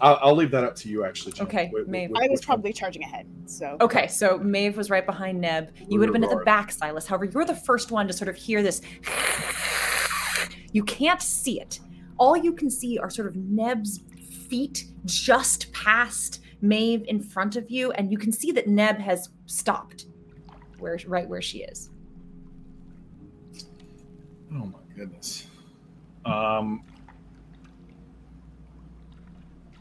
I'll, 0.00 0.18
I'll 0.22 0.34
leave 0.36 0.50
that 0.52 0.64
up 0.64 0.74
to 0.76 0.88
you, 0.88 1.04
actually. 1.04 1.32
Jen. 1.32 1.46
Okay, 1.46 1.70
Wh- 1.74 1.84
wh- 1.84 1.88
Maeve. 1.88 2.10
wh- 2.14 2.18
I 2.18 2.28
was 2.28 2.40
which 2.40 2.48
one? 2.48 2.56
probably 2.56 2.72
charging 2.72 3.02
ahead, 3.02 3.26
so 3.46 3.76
Okay, 3.80 4.06
so 4.06 4.38
Maeve 4.38 4.76
was 4.76 4.88
right 4.90 5.04
behind 5.04 5.40
Neb. 5.40 5.72
You 5.88 5.98
would 5.98 6.08
have 6.08 6.12
been 6.14 6.24
at 6.24 6.30
the 6.30 6.44
back, 6.44 6.72
Silas. 6.72 7.06
However, 7.06 7.26
you're 7.26 7.44
the 7.44 7.54
first 7.54 7.90
one 7.90 8.06
to 8.06 8.12
sort 8.12 8.28
of 8.28 8.36
hear 8.36 8.62
this. 8.62 8.80
You 10.72 10.84
can't 10.84 11.20
see 11.20 11.60
it. 11.60 11.80
All 12.16 12.36
you 12.36 12.52
can 12.52 12.70
see 12.70 12.98
are 12.98 13.10
sort 13.10 13.28
of 13.28 13.36
Neb's 13.36 14.00
feet 14.48 14.86
just 15.04 15.72
past 15.72 16.42
Maeve 16.62 17.04
in 17.08 17.20
front 17.20 17.56
of 17.56 17.70
you, 17.70 17.90
and 17.92 18.10
you 18.12 18.18
can 18.18 18.32
see 18.32 18.52
that 18.52 18.66
Neb 18.68 18.98
has 18.98 19.30
stopped 19.46 20.06
where 20.78 20.98
right 21.06 21.28
where 21.28 21.42
she 21.42 21.58
is. 21.58 21.90
Oh 24.52 24.66
my 24.66 24.78
goodness. 24.96 25.46
Um, 26.24 26.82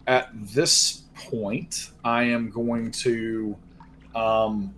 at 0.10 0.30
this 0.34 1.04
point, 1.14 1.92
I 2.04 2.24
am 2.24 2.50
going 2.50 2.90
to, 2.92 3.56
um, 4.16 4.74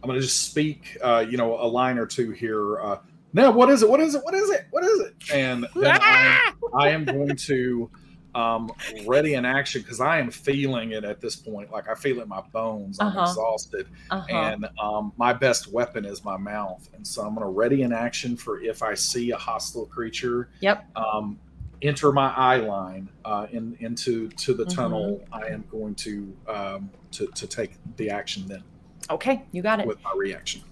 I'm 0.00 0.06
going 0.08 0.14
to 0.20 0.24
just 0.24 0.48
speak, 0.48 0.96
uh, 1.02 1.26
you 1.28 1.36
know, 1.36 1.54
a 1.60 1.66
line 1.66 1.98
or 1.98 2.06
two 2.06 2.30
here. 2.30 2.80
Uh, 2.80 2.98
now, 3.32 3.50
what 3.50 3.70
is 3.70 3.82
it? 3.82 3.90
What 3.90 3.98
is 3.98 4.14
it? 4.14 4.22
What 4.22 4.34
is 4.34 4.48
it? 4.50 4.66
What 4.70 4.84
is 4.84 5.00
it? 5.00 5.14
And 5.34 5.66
then 5.74 5.98
I, 6.00 6.52
I 6.78 6.88
am 6.90 7.04
going 7.04 7.34
to 7.34 7.90
um, 8.36 8.70
ready 9.04 9.34
in 9.34 9.44
action 9.44 9.82
because 9.82 10.00
I 10.00 10.20
am 10.20 10.30
feeling 10.30 10.92
it 10.92 11.02
at 11.02 11.20
this 11.20 11.34
point. 11.34 11.72
Like 11.72 11.88
I 11.88 11.94
feel 11.96 12.20
it 12.20 12.22
in 12.22 12.28
my 12.28 12.42
bones. 12.52 13.00
I'm 13.00 13.08
Uh-huh. 13.08 13.22
exhausted, 13.22 13.88
Uh-huh. 14.12 14.26
and 14.30 14.68
um, 14.80 15.12
my 15.16 15.32
best 15.32 15.72
weapon 15.72 16.04
is 16.04 16.24
my 16.24 16.36
mouth. 16.36 16.88
And 16.94 17.04
so 17.04 17.22
I'm 17.22 17.34
going 17.34 17.44
to 17.44 17.50
ready 17.50 17.82
in 17.82 17.92
action 17.92 18.36
for 18.36 18.60
if 18.60 18.80
I 18.84 18.94
see 18.94 19.32
a 19.32 19.36
hostile 19.36 19.86
creature. 19.86 20.50
Yep. 20.60 20.86
Um, 20.96 21.40
enter 21.82 22.12
my 22.12 22.32
eye 22.34 22.56
line 22.56 23.08
uh, 23.24 23.46
in 23.50 23.76
into 23.80 24.28
to 24.30 24.54
the 24.54 24.64
Mhm. 24.64 24.74
tunnel. 24.74 25.24
I 25.32 25.46
am 25.48 25.64
going 25.70 25.94
to 25.96 26.36
um, 26.48 26.90
to 27.12 27.26
to 27.28 27.46
take 27.46 27.72
the 27.96 28.10
action 28.10 28.46
then 28.46 28.62
Okay, 29.10 29.42
you 29.52 29.62
got 29.62 29.80
it. 29.80 29.86
with 29.86 30.02
my 30.02 30.12
reaction. 30.16 30.62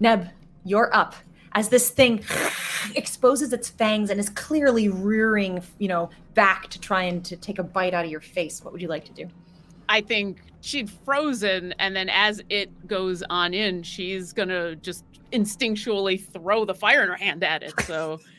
Neb, 0.00 0.28
you're 0.64 0.94
up. 0.94 1.14
As 1.52 1.68
this 1.70 1.88
thing 1.90 2.22
exposes 2.94 3.52
its 3.52 3.68
fangs 3.68 4.10
and 4.10 4.20
is 4.20 4.28
clearly 4.30 4.88
rearing, 4.88 5.62
you 5.78 5.88
know, 5.88 6.10
back 6.34 6.68
to 6.68 6.80
try 6.80 7.04
and 7.04 7.24
to 7.24 7.36
take 7.36 7.58
a 7.58 7.62
bite 7.62 7.94
out 7.94 8.04
of 8.04 8.10
your 8.10 8.20
face, 8.20 8.62
what 8.62 8.72
would 8.72 8.82
you 8.82 8.88
like 8.88 9.04
to 9.06 9.12
do? 9.12 9.28
I 9.88 10.00
think 10.00 10.38
she'd 10.60 10.90
frozen, 10.90 11.72
and 11.78 11.94
then 11.94 12.08
as 12.10 12.42
it 12.50 12.86
goes 12.88 13.22
on 13.30 13.54
in, 13.54 13.82
she's 13.84 14.32
gonna 14.32 14.74
just 14.76 15.04
instinctually 15.32 16.20
throw 16.20 16.64
the 16.64 16.74
fire 16.74 17.02
in 17.02 17.08
her 17.08 17.16
hand 17.16 17.42
at 17.44 17.62
it. 17.62 17.72
So, 17.82 18.20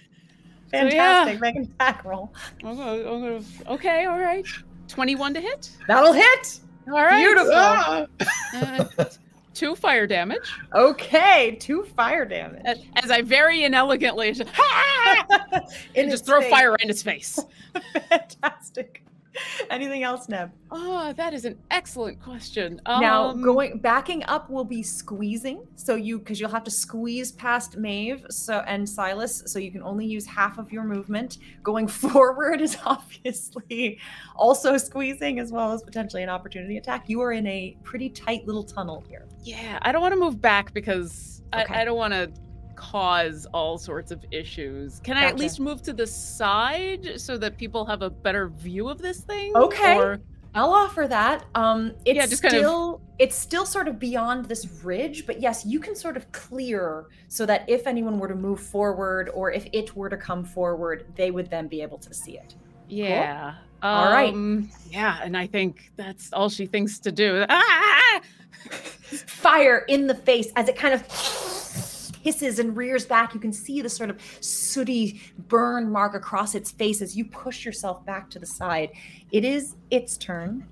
Fantastic. 0.71 1.39
Make 1.39 1.55
an 1.55 1.63
attack 1.79 2.03
roll. 2.05 2.33
I'm 2.63 2.75
gonna- 2.75 2.91
I'm 2.91 3.21
gonna- 3.21 3.43
okay, 3.75 4.05
all 4.05 4.19
right. 4.19 4.45
21 4.87 5.33
to 5.33 5.41
hit. 5.41 5.71
That'll 5.87 6.13
hit. 6.13 6.59
All 6.87 6.93
right. 6.93 7.17
Beautiful. 7.23 7.51
Ah! 7.53 8.05
Uh, 8.97 9.05
two 9.53 9.75
fire 9.75 10.07
damage. 10.07 10.49
Okay, 10.73 11.57
two 11.59 11.83
fire 11.95 12.25
damage. 12.25 12.61
As 12.65 12.79
as 13.03 13.11
I 13.11 13.21
very 13.21 13.63
inelegantly 13.63 14.31
just, 14.33 14.49
In 14.51 16.03
and 16.03 16.11
just 16.11 16.25
throw 16.25 16.41
face. 16.41 16.49
fire 16.49 16.75
in 16.79 16.89
its 16.89 17.01
face. 17.03 17.39
Fantastic. 18.09 19.03
Anything 19.69 20.03
else, 20.03 20.29
Neb? 20.29 20.51
Oh, 20.71 21.13
that 21.13 21.33
is 21.33 21.45
an 21.45 21.57
excellent 21.71 22.21
question. 22.21 22.81
now 22.85 23.29
Um, 23.29 23.41
going 23.41 23.79
backing 23.79 24.23
up 24.25 24.49
will 24.49 24.65
be 24.65 24.83
squeezing 24.83 25.65
so 25.75 25.95
you 25.95 26.19
because 26.19 26.39
you'll 26.39 26.49
have 26.49 26.63
to 26.65 26.71
squeeze 26.71 27.31
past 27.31 27.77
Maeve 27.77 28.25
so 28.29 28.63
and 28.67 28.87
Silas 28.87 29.43
so 29.45 29.59
you 29.59 29.71
can 29.71 29.81
only 29.83 30.05
use 30.05 30.25
half 30.25 30.57
of 30.57 30.71
your 30.71 30.83
movement 30.83 31.37
going 31.63 31.87
forward 32.01 32.61
is 32.61 32.77
obviously 32.85 33.99
also 34.35 34.77
squeezing 34.77 35.39
as 35.39 35.51
well 35.51 35.71
as 35.71 35.83
potentially 35.83 36.23
an 36.23 36.29
opportunity 36.29 36.77
attack 36.77 37.07
you 37.07 37.21
are 37.21 37.31
in 37.31 37.47
a 37.47 37.77
pretty 37.83 38.09
tight 38.09 38.45
little 38.45 38.63
tunnel 38.63 39.03
here 39.07 39.27
Yeah, 39.43 39.79
I 39.81 39.91
don't 39.91 40.01
want 40.01 40.13
to 40.13 40.19
move 40.19 40.41
back 40.41 40.73
because 40.73 41.33
Okay. 41.53 41.73
I, 41.73 41.81
I 41.81 41.85
don't 41.85 41.97
want 41.97 42.13
to 42.13 42.29
cause 42.77 43.45
all 43.53 43.77
sorts 43.77 44.11
of 44.11 44.23
issues. 44.31 45.01
Can 45.03 45.17
I 45.17 45.23
at 45.25 45.37
least 45.37 45.59
move 45.59 45.81
to 45.81 45.91
the 45.91 46.07
side 46.07 47.19
so 47.19 47.37
that 47.37 47.57
people 47.57 47.83
have 47.85 48.01
a 48.01 48.09
better 48.09 48.47
view 48.47 48.87
of 48.87 48.99
this 48.99 49.19
thing? 49.19 49.51
Okay. 49.55 49.97
Or- 49.97 50.19
I'll 50.55 50.71
offer 50.71 51.05
that. 51.07 51.45
Um, 51.55 51.93
it's 52.05 52.15
Yeah, 52.15 52.25
just 52.25 52.41
kind 52.41 52.53
of- 52.55 52.59
still 52.61 53.01
it's 53.19 53.35
still 53.35 53.65
sort 53.65 53.87
of 53.87 53.99
beyond 53.99 54.45
this 54.45 54.65
ridge, 54.83 55.25
but 55.25 55.41
yes, 55.41 55.65
you 55.65 55.79
can 55.79 55.95
sort 55.95 56.15
of 56.15 56.31
clear 56.31 57.05
so 57.27 57.45
that 57.47 57.65
if 57.67 57.85
anyone 57.87 58.17
were 58.19 58.27
to 58.27 58.35
move 58.35 58.59
forward 58.59 59.29
or 59.33 59.51
if 59.51 59.67
it 59.73 59.95
were 59.95 60.07
to 60.09 60.17
come 60.17 60.43
forward, 60.45 61.05
they 61.15 61.31
would 61.31 61.49
then 61.49 61.67
be 61.67 61.81
able 61.81 61.97
to 61.97 62.13
see 62.13 62.37
it. 62.37 62.55
yeah. 62.87 63.55
All 63.83 64.11
right. 64.11 64.33
Um, 64.33 64.69
Yeah, 64.89 65.19
and 65.23 65.35
I 65.37 65.45
think 65.45 65.91
that's 65.97 66.31
all 66.33 66.49
she 66.49 66.65
thinks 66.65 66.97
to 66.99 67.11
do. 67.11 67.45
Ah! 67.49 68.21
fire 68.71 69.79
in 69.87 70.07
the 70.07 70.15
face 70.15 70.51
as 70.55 70.67
it 70.67 70.75
kind 70.75 70.93
of 70.93 71.07
hisses 72.21 72.59
and 72.59 72.75
rears 72.75 73.05
back. 73.05 73.33
You 73.33 73.39
can 73.39 73.53
see 73.53 73.81
the 73.81 73.89
sort 73.89 74.09
of 74.09 74.19
sooty 74.41 75.21
burn 75.47 75.91
mark 75.91 76.15
across 76.15 76.55
its 76.55 76.71
face 76.71 77.01
as 77.01 77.15
you 77.15 77.25
push 77.25 77.65
yourself 77.65 78.05
back 78.05 78.29
to 78.31 78.39
the 78.39 78.45
side. 78.45 78.91
It 79.31 79.43
is 79.45 79.75
its 79.91 80.17
turn. 80.17 80.67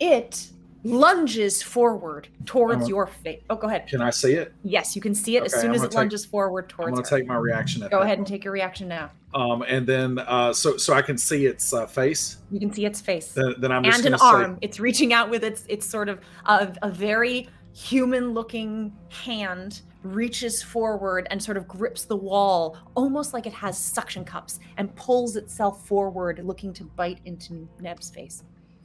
It 0.00 0.48
lunges 0.86 1.62
forward 1.62 2.28
towards 2.44 2.82
Uh-huh. 2.82 2.88
your 2.88 3.06
face. 3.06 3.40
Oh, 3.48 3.56
go 3.56 3.68
ahead. 3.68 3.86
Can 3.88 4.02
I 4.02 4.10
see 4.10 4.32
it? 4.34 4.52
Yes, 4.64 4.94
you 4.94 5.00
can 5.00 5.14
see 5.14 5.36
it 5.38 5.44
as 5.44 5.58
soon 5.58 5.72
as 5.72 5.82
it 5.82 5.90
take- 5.90 5.96
lunges 5.96 6.26
forward 6.26 6.68
towards. 6.68 6.88
I'm 6.88 6.94
going 6.94 7.04
to 7.04 7.10
take 7.10 7.26
my 7.26 7.36
reaction 7.36 7.82
at 7.82 7.90
Go 7.90 8.00
ahead 8.00 8.18
and 8.18 8.26
take 8.26 8.44
your 8.44 8.52
reaction 8.52 8.86
now. 8.88 9.10
Um, 9.34 9.62
and 9.66 9.86
then 9.86 10.18
uh, 10.18 10.52
so 10.52 10.76
so 10.76 10.92
I 10.94 11.02
can 11.02 11.16
see 11.18 11.46
its 11.46 11.72
uh, 11.72 11.86
face. 11.86 12.36
You 12.52 12.60
can 12.60 12.72
see 12.72 12.84
its 12.84 13.00
face. 13.00 13.32
Then, 13.32 13.54
then 13.58 13.72
I'm 13.72 13.82
just 13.82 13.98
and 13.98 14.06
an 14.06 14.12
to 14.12 14.18
say 14.18 14.24
arm. 14.26 14.58
It's 14.60 14.78
reaching 14.78 15.12
out 15.12 15.28
with 15.30 15.42
its 15.42 15.64
its 15.68 15.86
sort 15.88 16.08
of 16.08 16.20
a, 16.46 16.72
a 16.82 16.90
very 16.90 17.48
human 17.74 18.32
looking 18.32 18.96
hand 19.08 19.82
reaches 20.04 20.62
forward 20.62 21.26
and 21.30 21.42
sort 21.42 21.56
of 21.56 21.66
grips 21.66 22.04
the 22.04 22.16
wall 22.16 22.76
almost 22.94 23.34
like 23.34 23.46
it 23.46 23.52
has 23.52 23.76
suction 23.76 24.24
cups 24.24 24.60
and 24.76 24.94
pulls 24.94 25.34
itself 25.34 25.84
forward 25.86 26.40
looking 26.44 26.72
to 26.72 26.84
bite 26.84 27.18
into 27.24 27.68
Neb's 27.80 28.10
face. 28.10 28.44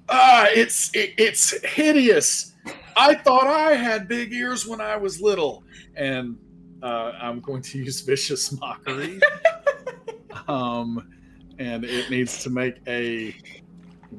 Ah, 0.09 0.47
it's 0.49 0.93
it, 0.95 1.13
it's 1.17 1.63
hideous. 1.63 2.55
I 2.97 3.13
thought 3.13 3.45
I 3.45 3.73
had 3.73 4.07
big 4.07 4.33
ears 4.33 4.65
when 4.65 4.81
I 4.81 4.97
was 4.97 5.21
little, 5.21 5.63
and 5.95 6.35
uh, 6.81 7.11
I'm 7.21 7.41
going 7.41 7.61
to 7.61 7.77
use 7.77 8.01
vicious 8.01 8.51
mockery. 8.59 9.19
um, 10.47 11.11
and 11.59 11.85
it 11.85 12.09
needs 12.09 12.41
to 12.43 12.49
make 12.49 12.77
a 12.87 13.35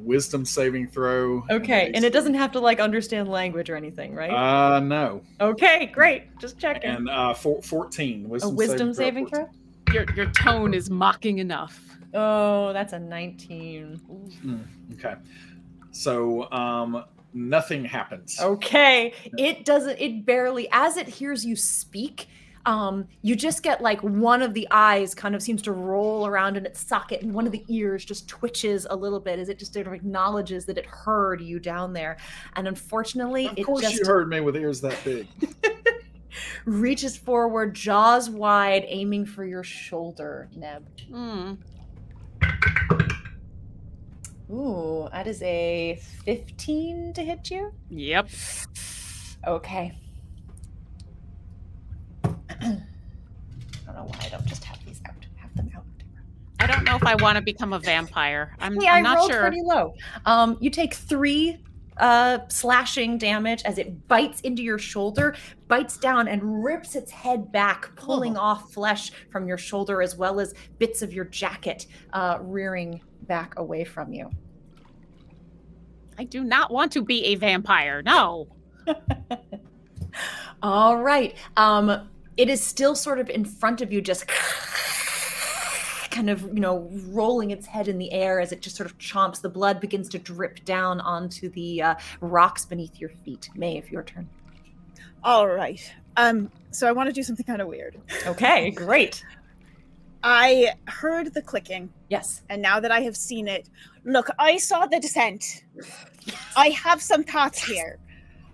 wisdom 0.05 0.44
saving 0.44 0.89
throw. 0.89 1.44
Okay, 1.51 1.90
and 1.94 2.05
it 2.05 2.12
doesn't 2.12 2.35
have 2.35 2.52
to 2.52 2.60
like 2.60 2.81
understand 2.81 3.28
language 3.28 3.70
or 3.70 3.77
anything, 3.77 4.14
right? 4.14 4.31
Uh, 4.31 4.81
no. 4.81 5.22
okay, 5.40 5.86
great. 5.86 6.36
Just 6.39 6.59
checking. 6.59 6.90
And 6.90 7.09
uh, 7.09 7.35
four, 7.35 7.62
14 7.62 8.24
a 8.24 8.28
wisdom, 8.28 8.56
wisdom 8.56 8.94
saving 8.94 9.28
14. 9.28 9.47
throw? 9.47 9.94
Your, 9.94 10.14
your 10.14 10.27
tone 10.27 10.74
is 10.74 10.89
mocking 10.89 11.39
enough. 11.39 11.81
Oh, 12.14 12.72
that's 12.72 12.93
a 12.93 12.98
19. 12.98 14.68
Okay. 14.94 15.14
So 15.90 16.51
um, 16.52 17.05
nothing 17.32 17.85
happens. 17.85 18.40
Okay. 18.40 19.12
It 19.39 19.64
doesn't, 19.64 19.98
it 20.01 20.24
barely, 20.24 20.68
as 20.72 20.97
it 20.97 21.09
hears 21.09 21.44
you 21.44 21.56
speak, 21.56 22.28
um, 22.66 23.07
you 23.23 23.35
just 23.37 23.62
get 23.62 23.81
like 23.81 24.01
one 24.03 24.43
of 24.43 24.55
the 24.55 24.66
eyes 24.70 25.15
kind 25.15 25.35
of 25.35 25.43
seems 25.43 25.62
to 25.62 25.73
roll 25.73 26.27
around 26.27 26.57
in 26.57 26.66
its 26.66 26.81
socket, 26.87 27.23
and 27.23 27.32
one 27.32 27.47
of 27.47 27.53
the 27.53 27.65
ears 27.69 28.05
just 28.05 28.28
twitches 28.28 28.87
a 28.91 28.97
little 28.97 29.20
bit 29.20 29.39
as 29.39 29.49
it 29.49 29.59
just 29.59 29.73
sort 29.73 29.87
of 29.87 29.93
acknowledges 29.93 30.66
that 30.66 30.77
it 30.78 30.87
heard 30.87 31.41
you 31.41 31.59
down 31.59 31.93
there. 31.93 32.16
And 32.57 32.69
unfortunately, 32.69 33.47
Of 33.47 33.59
it 33.59 33.65
course, 33.65 33.81
just 33.82 34.01
you 34.01 34.07
heard 34.07 34.28
me 34.28 34.41
with 34.41 34.57
ears 34.57 34.81
that 34.82 34.99
big. 35.05 35.27
reaches 36.65 37.16
forward, 37.16 37.74
jaws 37.74 38.28
wide, 38.28 38.85
aiming 38.87 39.27
for 39.27 39.45
your 39.45 39.65
shoulder, 39.65 40.49
Neb. 40.55 40.87
Hmm. 41.11 41.55
Ooh, 44.53 45.09
that 45.12 45.27
is 45.28 45.41
a 45.43 46.01
15 46.24 47.12
to 47.15 47.23
hit 47.23 47.51
you. 47.51 47.73
Yep. 47.89 48.28
Okay. 49.47 49.97
I 52.61 52.66
don't 53.87 53.95
know 53.95 54.05
why 54.05 54.19
I 54.24 54.28
don't 54.28 54.47
just 54.47 54.65
have 54.65 54.85
these 54.85 55.01
out. 55.09 55.15
Have 55.37 55.55
them 55.57 55.70
out. 55.77 55.85
I 56.59 56.66
don't 56.66 56.85
know 56.85 56.97
if 56.97 57.05
I 57.05 57.15
want 57.16 57.37
to 57.37 57.43
become 57.43 57.73
a 57.73 57.78
vampire. 57.78 58.55
I'm, 58.61 58.78
Hey, 58.81 58.89
I'm 58.89 59.03
not 59.03 59.16
rolled 59.19 59.31
sure. 59.31 59.41
pretty 59.41 59.62
low. 59.62 59.95
Um, 60.27 60.59
you 60.61 60.69
take 60.70 60.93
three 60.95 61.59
uh, 61.97 62.39
slashing 62.49 63.19
damage 63.19 63.62
as 63.65 63.78
it 63.78 64.07
bites 64.09 64.41
into 64.43 64.62
your 64.62 64.78
shoulder, 64.78 65.35
bites 65.69 65.97
down 65.97 66.28
and 66.28 66.62
rips 66.65 66.95
its 66.97 67.11
head 67.11 67.51
back, 67.53 67.95
pulling 67.97 68.37
Oh. 68.37 68.41
off 68.41 68.73
flesh 68.73 69.11
from 69.31 69.47
your 69.49 69.59
shoulder 69.59 70.01
as 70.03 70.16
well 70.16 70.39
as 70.41 70.55
bits 70.78 71.03
of 71.03 71.12
your 71.12 71.24
jacket 71.27 71.87
uh, 72.12 72.39
rearing 72.41 73.01
back 73.23 73.59
away 73.59 73.85
from 73.85 74.12
you. 74.12 74.31
I 76.19 76.24
do 76.24 76.45
not 76.45 76.70
want 76.70 76.93
to 76.93 77.03
be 77.03 77.24
a 77.27 77.35
vampire. 77.37 78.03
No. 78.03 78.49
All 80.62 80.99
right. 80.99 81.35
Um, 81.57 82.09
it 82.41 82.49
is 82.49 82.62
still 82.65 82.95
sort 82.95 83.19
of 83.19 83.29
in 83.29 83.45
front 83.45 83.83
of 83.83 83.93
you, 83.93 84.01
just 84.01 84.27
kind 86.11 86.31
of, 86.31 86.43
you 86.55 86.61
know, 86.61 86.89
rolling 87.09 87.51
its 87.51 87.67
head 87.67 87.87
in 87.87 87.99
the 87.99 88.11
air 88.12 88.41
as 88.41 88.51
it 88.51 88.62
just 88.62 88.77
sort 88.77 88.91
of 88.91 88.97
chomps. 88.97 89.43
The 89.43 89.51
blood 89.51 89.79
begins 89.79 90.09
to 90.09 90.19
drip 90.19 90.65
down 90.65 91.03
onto 91.03 91.51
the 91.51 91.83
uh, 91.83 91.95
rocks 92.23 92.65
beneath 92.65 92.99
your 92.99 93.11
feet. 93.11 93.51
Maeve, 93.55 93.91
your 93.91 94.03
turn. 94.03 94.27
All 95.23 95.49
right. 95.49 95.81
Um, 96.17 96.51
so 96.71 96.89
I 96.89 96.93
want 96.93 97.09
to 97.09 97.12
do 97.12 97.23
something 97.23 97.45
kind 97.45 97.61
of 97.61 97.69
weird. 97.69 98.01
Okay, 98.27 98.71
great. 98.71 99.23
I 100.23 100.73
heard 100.87 101.35
the 101.35 101.43
clicking, 101.43 101.93
Yes. 102.09 102.41
and 102.49 102.62
now 102.62 102.81
that 102.81 102.91
I 102.91 103.01
have 103.01 103.17
seen 103.17 103.49
it, 103.49 103.69
look, 104.05 104.29
I 104.39 104.57
saw 104.57 104.87
the 104.87 104.99
descent. 104.99 105.65
I 106.57 106.71
have 106.71 107.03
some 107.03 107.23
thoughts 107.23 107.62
here. 107.62 107.99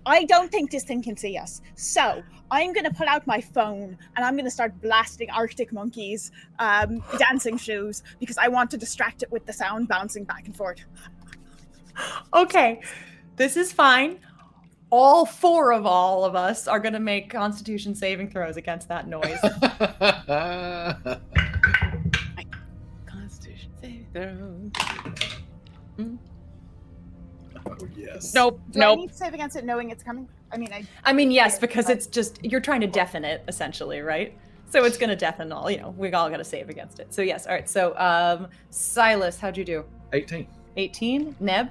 I 0.05 0.25
don't 0.25 0.51
think 0.51 0.71
this 0.71 0.83
thing 0.83 1.01
can 1.01 1.15
see 1.15 1.37
us. 1.37 1.61
So 1.75 2.21
I'm 2.49 2.73
going 2.73 2.85
to 2.85 2.93
pull 2.93 3.07
out 3.07 3.27
my 3.27 3.41
phone 3.41 3.97
and 4.15 4.25
I'm 4.25 4.35
going 4.35 4.45
to 4.45 4.51
start 4.51 4.79
blasting 4.81 5.29
Arctic 5.29 5.73
Monkeys 5.73 6.31
um, 6.59 7.03
dancing 7.17 7.57
shoes 7.57 8.03
because 8.19 8.37
I 8.37 8.47
want 8.47 8.71
to 8.71 8.77
distract 8.77 9.23
it 9.23 9.31
with 9.31 9.45
the 9.45 9.53
sound 9.53 9.87
bouncing 9.87 10.23
back 10.23 10.45
and 10.45 10.55
forth. 10.55 10.79
okay, 12.33 12.81
this 13.35 13.57
is 13.57 13.73
fine. 13.73 14.19
All 14.89 15.25
four 15.25 15.73
of 15.73 15.85
all 15.85 16.23
of 16.23 16.35
us 16.35 16.65
are 16.67 16.79
going 16.79 16.93
to 16.93 16.99
make 17.01 17.29
Constitution 17.29 17.93
saving 17.93 18.29
throws 18.29 18.55
against 18.55 18.87
that 18.87 19.05
noise. 19.07 19.39
Constitution 23.05 23.71
saving 23.81 24.07
throws. 24.13 24.71
oh, 27.65 27.87
yes. 27.97 28.33
Nope. 28.33 28.61
Do 28.71 28.79
I 28.79 28.85
nope. 28.85 28.99
need 28.99 29.09
to 29.09 29.13
save 29.13 29.33
against 29.33 29.57
it 29.57 29.65
knowing 29.65 29.89
it's 29.89 30.03
coming? 30.03 30.29
I 30.51 30.57
mean, 30.57 30.71
I 30.73 30.85
I 31.03 31.13
mean, 31.13 31.31
yes, 31.31 31.59
because 31.59 31.89
it's 31.89 32.07
just 32.07 32.43
you're 32.43 32.61
trying 32.61 32.81
to 32.81 32.87
deafen 32.87 33.25
it 33.25 33.43
essentially, 33.47 34.01
right? 34.01 34.37
So 34.69 34.83
it's 34.83 34.97
going 34.97 35.09
to 35.09 35.15
deafen 35.15 35.51
all. 35.51 35.71
You 35.71 35.79
know, 35.79 35.89
we 35.97 36.11
all 36.11 36.29
got 36.29 36.37
to 36.37 36.43
save 36.43 36.69
against 36.69 36.99
it. 36.99 37.13
So 37.13 37.21
yes, 37.21 37.47
all 37.47 37.53
right. 37.53 37.69
So 37.69 37.97
um, 37.97 38.47
Silas, 38.69 39.39
how'd 39.39 39.57
you 39.57 39.63
do? 39.65 39.85
18. 40.13 40.47
18. 40.75 41.35
Neb, 41.39 41.69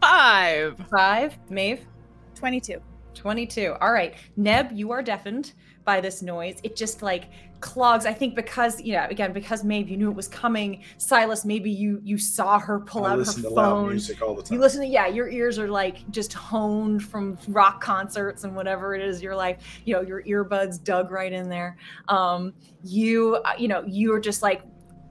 Five. 0.00 0.76
five. 0.90 1.38
Maeve, 1.50 1.86
22. 2.34 2.80
22. 3.16 3.74
All 3.80 3.92
right. 3.92 4.14
Neb, 4.36 4.70
you 4.72 4.90
are 4.92 5.02
deafened 5.02 5.54
by 5.84 6.00
this 6.00 6.22
noise. 6.22 6.58
It 6.62 6.76
just 6.76 7.02
like 7.02 7.30
clogs. 7.60 8.06
I 8.06 8.12
think 8.12 8.34
because, 8.34 8.80
you 8.82 8.92
know, 8.92 9.06
again, 9.08 9.32
because 9.32 9.64
maybe 9.64 9.92
you 9.92 9.96
knew 9.96 10.10
it 10.10 10.16
was 10.16 10.28
coming. 10.28 10.82
Silas, 10.98 11.44
maybe 11.44 11.70
you 11.70 12.00
you 12.02 12.18
saw 12.18 12.58
her 12.58 12.80
pull 12.80 13.04
I 13.04 13.12
out 13.12 13.18
her 13.18 13.24
phone. 13.24 13.90
music 13.90 14.20
all 14.20 14.34
the 14.34 14.42
time. 14.42 14.54
You 14.54 14.60
listen 14.60 14.80
to, 14.82 14.86
yeah, 14.86 15.06
your 15.06 15.28
ears 15.28 15.58
are 15.58 15.68
like 15.68 16.08
just 16.10 16.32
honed 16.32 17.02
from 17.02 17.38
rock 17.48 17.80
concerts 17.80 18.44
and 18.44 18.54
whatever 18.54 18.94
it 18.94 19.02
is 19.02 19.22
your 19.22 19.34
life, 19.34 19.62
you 19.84 19.94
know, 19.94 20.02
your 20.02 20.22
earbuds 20.22 20.82
dug 20.82 21.10
right 21.10 21.32
in 21.32 21.48
there. 21.48 21.76
Um, 22.08 22.52
you, 22.82 23.36
uh, 23.44 23.52
you 23.58 23.68
know, 23.68 23.84
you're 23.86 24.20
just 24.20 24.42
like 24.42 24.62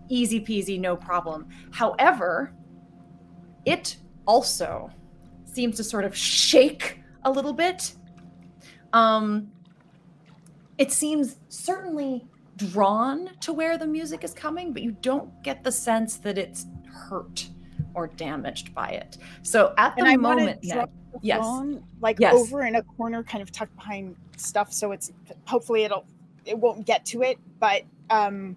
easy 0.10 0.40
peasy, 0.40 0.80
no 0.80 0.96
problem. 0.96 1.48
However, 1.72 2.54
it 3.66 3.98
also 4.28 4.92
seems 5.46 5.78
to 5.78 5.84
sort 5.84 6.06
of 6.06 6.16
shake 6.16 7.00
a 7.26 7.32
little 7.32 7.54
bit. 7.54 7.94
Um, 8.94 9.52
it 10.78 10.92
seems 10.92 11.38
certainly 11.50 12.26
drawn 12.56 13.32
to 13.42 13.52
where 13.52 13.78
the 13.78 13.88
music 13.88 14.24
is 14.24 14.34
coming, 14.34 14.72
but 14.72 14.82
you 14.82 14.92
don't 15.02 15.44
get 15.44 15.64
the 15.64 15.72
sense 15.72 16.18
that 16.18 16.38
it's 16.38 16.66
hurt 16.90 17.50
or 17.94 18.08
damaged 18.08 18.74
by 18.74 18.90
it. 18.90 19.18
So 19.44 19.74
at 19.78 19.96
the 19.96 20.02
and 20.02 20.08
I 20.08 20.18
want 20.18 20.40
moment, 20.40 20.62
to 20.62 20.70
drop 20.70 20.90
the 21.14 21.20
yes. 21.22 21.42
phone 21.42 21.84
like 22.02 22.20
Yes. 22.20 22.34
over 22.34 22.66
in 22.66 22.76
a 22.76 22.84
corner, 22.84 23.24
kind 23.24 23.42
of 23.42 23.52
tucked 23.52 23.76
behind 23.76 24.16
stuff, 24.38 24.72
so 24.72 24.92
it's 24.92 25.12
hopefully 25.46 25.84
it'll 25.84 26.06
it 26.46 26.58
won't 26.58 26.86
get 26.86 27.06
to 27.08 27.24
it. 27.24 27.38
But 27.60 27.84
um, 28.10 28.56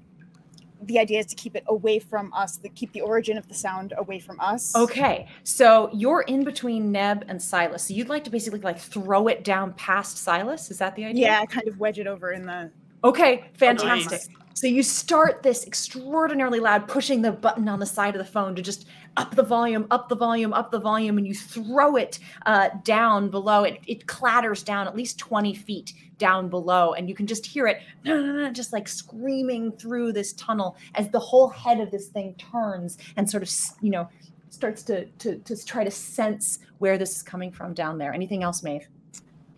the 0.83 0.99
idea 0.99 1.19
is 1.19 1.27
to 1.27 1.35
keep 1.35 1.57
it 1.57 1.65
away 1.67 1.99
from 1.99 2.33
us, 2.33 2.57
to 2.59 2.69
keep 2.69 2.93
the 2.93 3.01
origin 3.01 3.37
of 3.37 3.49
the 3.49 3.55
sound 3.55 3.93
away 3.97 4.21
from 4.21 4.39
us. 4.41 4.75
Okay, 4.77 5.27
so 5.45 5.91
you're 5.93 6.23
in 6.23 6.45
between 6.45 6.93
Neb 6.93 7.25
and 7.29 7.41
Silas. 7.41 7.85
So 7.85 7.95
you'd 7.95 8.09
like 8.09 8.25
to 8.25 8.31
basically 8.31 8.61
like 8.61 8.79
throw 8.79 9.29
it 9.29 9.45
down 9.45 9.73
past 9.75 10.19
Silas. 10.19 10.71
Is 10.71 10.79
that 10.79 10.95
the 10.97 11.05
idea? 11.05 11.27
Yeah, 11.27 11.45
kind 11.47 11.69
of 11.69 11.79
wedge 11.79 11.99
it 11.99 12.07
over 12.07 12.33
in 12.33 12.43
the. 12.43 12.71
Okay, 13.05 13.45
fantastic. 13.55 14.11
Nice. 14.11 14.29
So 14.55 14.67
you 14.67 14.83
start 14.83 15.45
this 15.45 15.65
extraordinarily 15.65 16.59
loud, 16.59 16.89
pushing 16.89 17.23
the 17.23 17.31
button 17.31 17.69
on 17.69 17.79
the 17.79 17.87
side 17.87 18.17
of 18.17 18.19
the 18.19 18.31
phone 18.31 18.57
to 18.57 18.63
just 18.63 18.89
up 19.19 19.35
the 19.35 19.43
volume, 19.43 19.87
up 19.91 20.09
the 20.09 20.15
volume, 20.15 20.53
up 20.55 20.71
the 20.71 20.79
volume, 20.79 21.19
and 21.19 21.27
you 21.27 21.35
throw 21.35 21.97
it 21.97 22.21
uh, 22.47 22.71
down 22.85 23.29
below. 23.29 23.65
It, 23.65 23.81
it 23.87 24.07
clatters 24.07 24.63
down 24.63 24.87
at 24.87 24.97
least 24.97 25.19
20 25.19 25.55
feet 25.55 25.93
down 26.19 26.49
below, 26.49 26.95
and 26.95 27.09
you 27.09 27.15
can 27.15 27.27
just 27.27 27.45
hear 27.45 27.67
it 27.67 27.83
just 28.55 28.73
like 28.73 28.87
screaming 28.87 29.73
through 29.73 30.13
this 30.13 30.33
tunnel 30.35 30.77
as 30.95 31.11
the 31.11 31.19
whole 31.19 31.49
head 31.49 31.81
of 31.81 31.91
this 31.91 32.07
thing 32.07 32.35
turns 32.35 32.97
and 33.17 33.29
sort 33.29 33.43
of, 33.43 33.51
you 33.83 33.91
know, 33.91 34.09
starts 34.51 34.83
to, 34.85 35.05
to, 35.19 35.37
to 35.39 35.65
try 35.67 35.83
to 35.83 35.91
sense 35.91 36.61
where 36.79 36.97
this 36.97 37.17
is 37.17 37.23
coming 37.23 37.51
from 37.51 37.75
down 37.75 37.99
there. 37.99 38.15
Anything 38.15 38.45
else, 38.45 38.63
Maeve? 38.63 38.89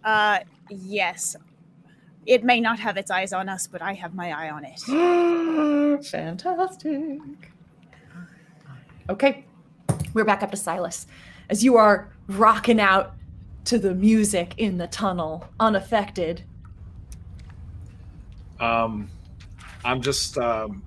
Uh, 0.03 0.41
yes. 0.70 1.37
It 2.24 2.45
may 2.45 2.61
not 2.61 2.78
have 2.78 2.97
its 2.97 3.11
eyes 3.11 3.32
on 3.32 3.49
us, 3.49 3.66
but 3.66 3.82
I 3.82 3.93
have 3.93 4.15
my 4.15 4.32
eye 4.32 4.51
on 4.51 4.65
it. 4.65 4.81
Fantastic. 6.07 7.20
Okay, 9.09 9.45
we're 10.15 10.24
back 10.24 10.43
up 10.43 10.51
to 10.51 10.57
Silas. 10.57 11.07
As 11.49 11.65
you 11.65 11.77
are 11.77 12.09
rocking 12.28 12.81
out 12.81 13.15
to 13.65 13.78
the 13.78 13.95
music 13.95 14.55
in 14.57 14.78
the 14.78 14.87
tunnel, 14.87 15.49
unaffected. 15.59 16.43
Um, 18.59 19.09
I'm 19.85 20.01
just. 20.01 20.39
Um, 20.39 20.82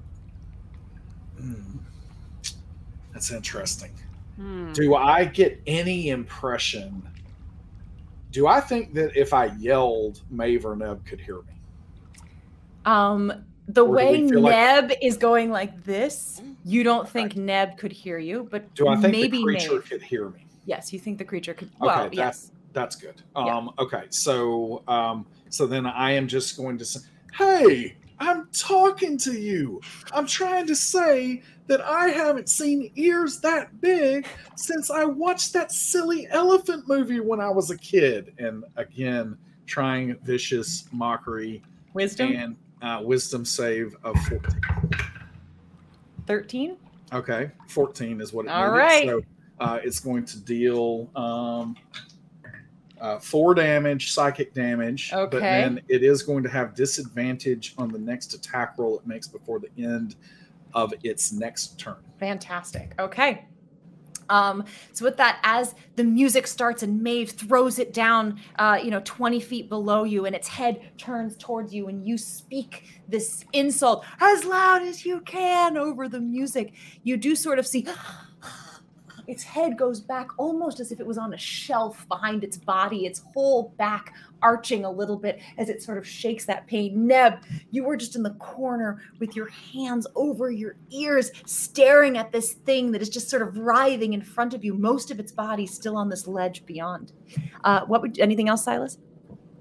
that's 3.14 3.32
interesting. 3.32 3.92
Hmm. 4.36 4.72
Do 4.74 4.96
I 4.96 5.26
get 5.26 5.62
any 5.68 6.10
impression? 6.10 7.08
Do 8.32 8.48
I 8.48 8.60
think 8.60 8.94
that 8.96 9.16
if 9.16 9.34
I 9.34 9.46
yelled, 9.58 10.22
Maeve 10.32 10.66
or 10.66 10.76
Neb 10.76 11.06
could 11.06 11.22
hear 11.22 11.38
me? 11.38 11.54
Um, 12.86 13.46
the 13.68 13.84
Or 13.86 13.90
way 13.92 14.22
we 14.24 14.30
feel 14.30 14.42
like- 14.42 14.90
Neb 14.90 14.98
is 15.02 15.18
going 15.18 15.52
like 15.52 15.84
this, 15.84 16.42
you 16.66 16.84
don't 16.84 17.08
think 17.08 17.36
Neb 17.36 17.78
could 17.78 17.92
hear 17.92 18.18
you, 18.18 18.48
but 18.52 18.74
Do 18.76 18.88
I 18.88 18.96
think 18.96 19.12
maybe 19.14 19.38
the 19.38 19.44
creature 19.44 19.74
Maeve. 19.74 19.86
could 19.90 20.02
hear 20.02 20.30
me? 20.30 20.46
Yes, 20.66 20.94
you 20.94 21.00
think 21.00 21.18
the 21.18 21.26
creature 21.26 21.54
could. 21.54 21.68
Okay, 21.70 21.76
Well, 21.86 22.04
that- 22.06 22.14
yes. 22.14 22.52
That's 22.74 22.96
good. 22.96 23.22
Yeah. 23.36 23.56
Um, 23.56 23.70
okay, 23.78 24.06
so 24.10 24.82
um, 24.88 25.28
so 25.50 25.68
then 25.68 25.86
I 25.86 26.14
am 26.14 26.28
just 26.28 26.58
going 26.58 26.80
to 26.80 26.86
say, 26.86 27.02
"Hey, 27.38 27.96
I'm 28.20 28.48
talking 28.52 29.16
to 29.20 29.34
you. 29.34 29.80
I'm 30.12 30.26
trying 30.26 30.66
to 30.66 30.76
say 30.76 31.44
that 31.68 31.82
I 31.82 32.08
haven't 32.08 32.50
seen 32.50 32.92
ears 32.96 33.40
that 33.42 33.80
big 33.80 34.26
since 34.56 34.90
I 34.90 35.06
watched 35.06 35.54
that 35.54 35.72
silly 35.72 36.28
elephant 36.32 36.88
movie 36.88 37.20
when 37.20 37.40
I 37.40 37.50
was 37.52 37.70
a 37.70 37.78
kid." 37.78 38.34
And 38.40 38.64
again, 38.76 39.38
trying 39.68 40.16
vicious 40.24 40.86
mockery 40.92 41.62
Wisdom 41.94 42.32
and 42.36 42.56
uh, 42.84 43.02
wisdom 43.02 43.46
save 43.46 43.96
of 44.04 44.16
14. 44.24 44.62
13. 46.28 46.78
Okay, 47.12 47.52
14 47.68 48.22
is 48.22 48.34
what 48.34 48.46
it 48.46 48.50
All 48.50 48.72
needed. 48.72 48.78
right. 48.78 49.08
So 49.08 49.22
uh, 49.60 49.80
it's 49.84 50.00
going 50.00 50.26
to 50.26 50.40
deal 50.40 51.10
um, 51.16 51.76
uh, 53.00 53.20
four 53.20 53.54
damage, 53.54 54.12
psychic 54.12 54.54
damage. 54.54 55.12
Okay. 55.14 55.30
But 55.32 55.40
then 55.42 55.82
it 55.88 56.04
is 56.04 56.24
going 56.24 56.44
to 56.44 56.50
have 56.50 56.76
disadvantage 56.76 57.74
on 57.78 57.90
the 57.90 58.00
next 58.00 58.34
attack 58.34 58.76
roll 58.78 59.00
it 59.00 59.08
makes 59.08 59.28
before 59.28 59.60
the 59.60 59.70
end 59.82 60.16
of 60.74 60.94
its 61.04 61.32
next 61.32 61.80
turn. 61.80 61.98
Fantastic. 62.20 62.94
Okay. 63.00 63.46
Um, 64.30 64.66
so 64.92 65.06
with 65.06 65.18
that, 65.18 65.40
as 65.44 65.76
the 65.96 66.04
music 66.04 66.48
starts 66.48 66.84
and 66.84 67.02
Maeve 67.02 67.32
throws 67.32 67.80
it 67.80 67.94
down, 67.94 68.40
uh, 68.58 68.80
you 68.82 68.92
know, 68.92 69.02
20 69.04 69.40
feet 69.40 69.70
below 69.70 70.04
you, 70.04 70.26
and 70.26 70.36
its 70.36 70.48
head 70.48 70.82
turns 70.98 71.36
towards 71.38 71.74
you, 71.74 71.88
and 71.88 72.06
you 72.06 72.18
speak 72.18 73.02
this 73.08 73.46
insult 73.54 74.06
as 74.20 74.46
loud 74.46 74.82
as 74.82 75.06
you 75.06 75.22
can 75.22 75.78
over 75.78 76.08
the 76.08 76.20
music, 76.20 76.74
you 77.04 77.18
do 77.18 77.36
sort 77.36 77.60
of 77.60 77.68
see 77.68 77.86
its 79.28 79.44
head 79.44 79.78
goes 79.78 80.00
back 80.02 80.28
almost 80.38 80.80
as 80.80 80.92
if 80.92 81.00
it 81.00 81.06
was 81.06 81.18
on 81.18 81.34
a 81.34 81.38
shelf 81.38 82.06
behind 82.08 82.44
its 82.44 82.58
body, 82.58 83.06
its 83.06 83.22
whole 83.34 83.74
back 83.78 84.14
arching 84.44 84.86
a 84.86 84.92
little 84.92 85.18
bit 85.18 85.40
as 85.58 85.70
it 85.70 85.82
sort 85.82 85.98
of 85.98 86.06
shakes 86.06 86.46
that 86.46 86.68
pain. 86.68 87.08
Neb, 87.08 87.40
you 87.72 87.84
were 87.84 87.98
just 87.98 88.16
in 88.16 88.22
the 88.22 88.34
corner 88.36 89.02
with 89.20 89.36
your 89.36 89.48
hands 89.50 90.06
over 90.16 90.52
your 90.52 90.76
ears, 90.92 91.32
staring 91.46 92.18
at 92.18 92.32
this 92.32 92.54
thing 92.54 92.92
that 92.92 93.02
is 93.02 93.10
just 93.10 93.30
sort 93.30 93.42
of 93.42 93.58
writhing 93.58 94.14
in 94.14 94.22
front 94.22 94.54
of 94.54 94.64
you, 94.64 94.74
most 94.76 95.10
of 95.10 95.20
its 95.20 95.32
body 95.32 95.66
still 95.66 95.98
on 95.98 96.10
this 96.10 96.28
ledge 96.28 96.66
beyond. 96.66 97.14
Uh, 97.64 97.82
what 97.86 98.02
would 98.02 98.20
anything 98.20 98.50
else, 98.50 98.64
Silas? 98.64 98.98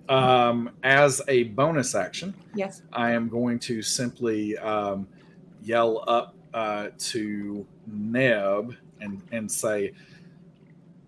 Um, 0.09 0.71
as 0.83 1.23
a 1.29 1.45
bonus 1.45 1.95
action, 1.95 2.35
Yes. 2.55 2.83
I 2.93 3.13
am 3.13 3.29
going 3.29 3.59
to 3.61 3.81
simply 3.81 4.59
um, 4.59 5.07
yell 5.63 6.05
up 6.09 6.35
uh, 6.53 6.89
to 6.99 7.67
Neb 7.87 8.77
and, 9.01 9.23
and 9.33 9.51
say, 9.51 9.93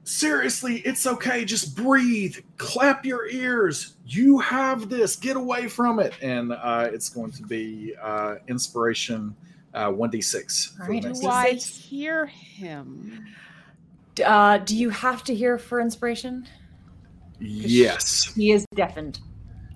Seriously, 0.04 0.80
it's 0.84 1.06
okay. 1.06 1.44
Just 1.44 1.74
breathe. 1.76 2.36
Clap 2.58 3.06
your 3.06 3.26
ears. 3.28 3.96
You 4.06 4.38
have 4.38 4.90
this. 4.90 5.16
Get 5.16 5.36
away 5.36 5.66
from 5.66 5.98
it. 5.98 6.12
And 6.20 6.52
uh, 6.52 6.90
it's 6.92 7.08
going 7.08 7.32
to 7.32 7.42
be 7.42 7.94
uh, 8.00 8.36
inspiration 8.46 9.34
uh, 9.72 9.88
1d6. 9.88 10.80
All 10.80 10.88
right, 10.88 11.02
next 11.02 11.20
Do 11.20 11.28
I 11.28 11.54
hear 11.54 12.26
him? 12.26 13.26
Uh, 14.24 14.58
do 14.58 14.76
you 14.76 14.90
have 14.90 15.24
to 15.24 15.34
hear 15.34 15.58
for 15.58 15.80
inspiration? 15.80 16.46
Yes. 17.40 18.32
He 18.34 18.52
is 18.52 18.64
deafened, 18.74 19.20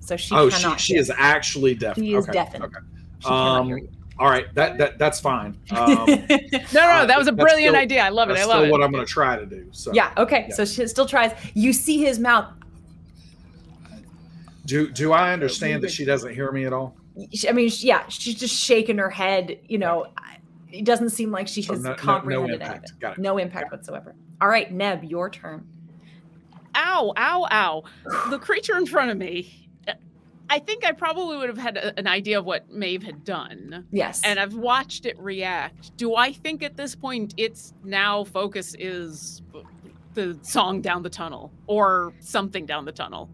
so 0.00 0.16
she 0.16 0.34
oh, 0.34 0.48
she, 0.48 0.62
cannot. 0.62 0.80
she 0.80 0.92
hear. 0.92 1.02
is 1.02 1.10
actually 1.16 1.74
deaf. 1.74 1.96
She 1.96 2.14
is 2.14 2.24
okay. 2.24 2.32
deafened. 2.32 2.64
Okay. 2.64 2.78
She 3.18 3.24
cannot 3.24 3.60
Um, 3.60 3.66
hear 3.66 3.78
you. 3.78 3.88
All 4.18 4.28
right. 4.28 4.52
That, 4.54 4.78
that 4.78 4.98
That's 4.98 5.20
fine. 5.20 5.56
Um, 5.70 6.06
No, 6.06 6.80
no, 6.80 7.06
that 7.06 7.16
was 7.18 7.28
a 7.28 7.32
brilliant 7.32 7.72
still- 7.74 7.82
idea. 7.82 8.02
I 8.02 8.08
love 8.08 8.30
it. 8.30 8.34
that's 8.34 8.46
I 8.46 8.48
love 8.48 8.58
still 8.60 8.64
it. 8.68 8.70
what 8.72 8.82
I'm 8.82 8.90
going 8.92 9.04
to 9.06 9.10
try 9.10 9.36
to 9.38 9.46
do. 9.46 9.68
So 9.72 9.92
yeah. 9.92 10.12
Okay. 10.16 10.46
yeah. 10.48 10.54
So 10.54 10.64
she 10.64 10.86
still 10.88 11.06
tries. 11.06 11.32
You 11.54 11.72
see 11.72 11.98
his 11.98 12.18
mouth. 12.18 12.52
Do 14.66 14.90
do 14.90 15.12
I 15.12 15.32
understand 15.32 15.82
that 15.82 15.90
she 15.90 16.04
doesn't 16.04 16.34
hear 16.34 16.52
me 16.52 16.64
at 16.66 16.72
all? 16.72 16.94
I 17.48 17.52
mean, 17.52 17.70
yeah, 17.78 18.06
she's 18.08 18.34
just 18.34 18.54
shaking 18.54 18.98
her 18.98 19.10
head. 19.10 19.58
You 19.66 19.78
know, 19.78 20.06
it 20.70 20.84
doesn't 20.84 21.10
seem 21.10 21.30
like 21.30 21.48
she 21.48 21.62
So 21.62 21.72
has 21.74 21.82
no- 21.82 21.90
no- 21.90 21.96
no 21.96 22.02
comprehended 22.02 22.54
impact. 22.54 22.70
anything. 22.78 22.96
Got 23.00 23.12
it. 23.18 23.20
No 23.20 23.38
impact 23.38 23.72
whatsoever. 23.72 24.14
All 24.40 24.48
right, 24.48 24.70
Neb, 24.72 25.04
your 25.04 25.30
turn. 25.30 25.66
Ow, 26.76 27.12
ow, 27.16 27.46
ow. 27.50 27.84
The 28.30 28.38
creature 28.38 28.76
in 28.76 28.86
front 28.86 29.10
of 29.10 29.16
me. 29.16 29.67
I 30.50 30.58
think 30.58 30.84
I 30.84 30.92
probably 30.92 31.36
would 31.36 31.48
have 31.48 31.58
had 31.58 31.76
a- 31.76 31.98
an 31.98 32.06
idea 32.06 32.38
of 32.38 32.44
what 32.44 32.70
Maeve 32.70 33.02
had 33.02 33.24
done. 33.24 33.86
Yes. 33.90 34.22
And 34.24 34.38
I've 34.38 34.54
watched 34.54 35.06
it 35.06 35.18
react. 35.18 35.96
Do 35.96 36.14
I 36.14 36.32
think 36.32 36.62
at 36.62 36.76
this 36.76 36.94
point 36.94 37.34
its 37.36 37.74
now 37.84 38.24
focus 38.24 38.74
is 38.78 39.42
the 40.14 40.38
song 40.42 40.80
down 40.80 41.02
the 41.02 41.10
tunnel 41.10 41.52
or 41.66 42.12
something 42.20 42.66
down 42.66 42.84
the 42.84 42.92
tunnel? 42.92 43.30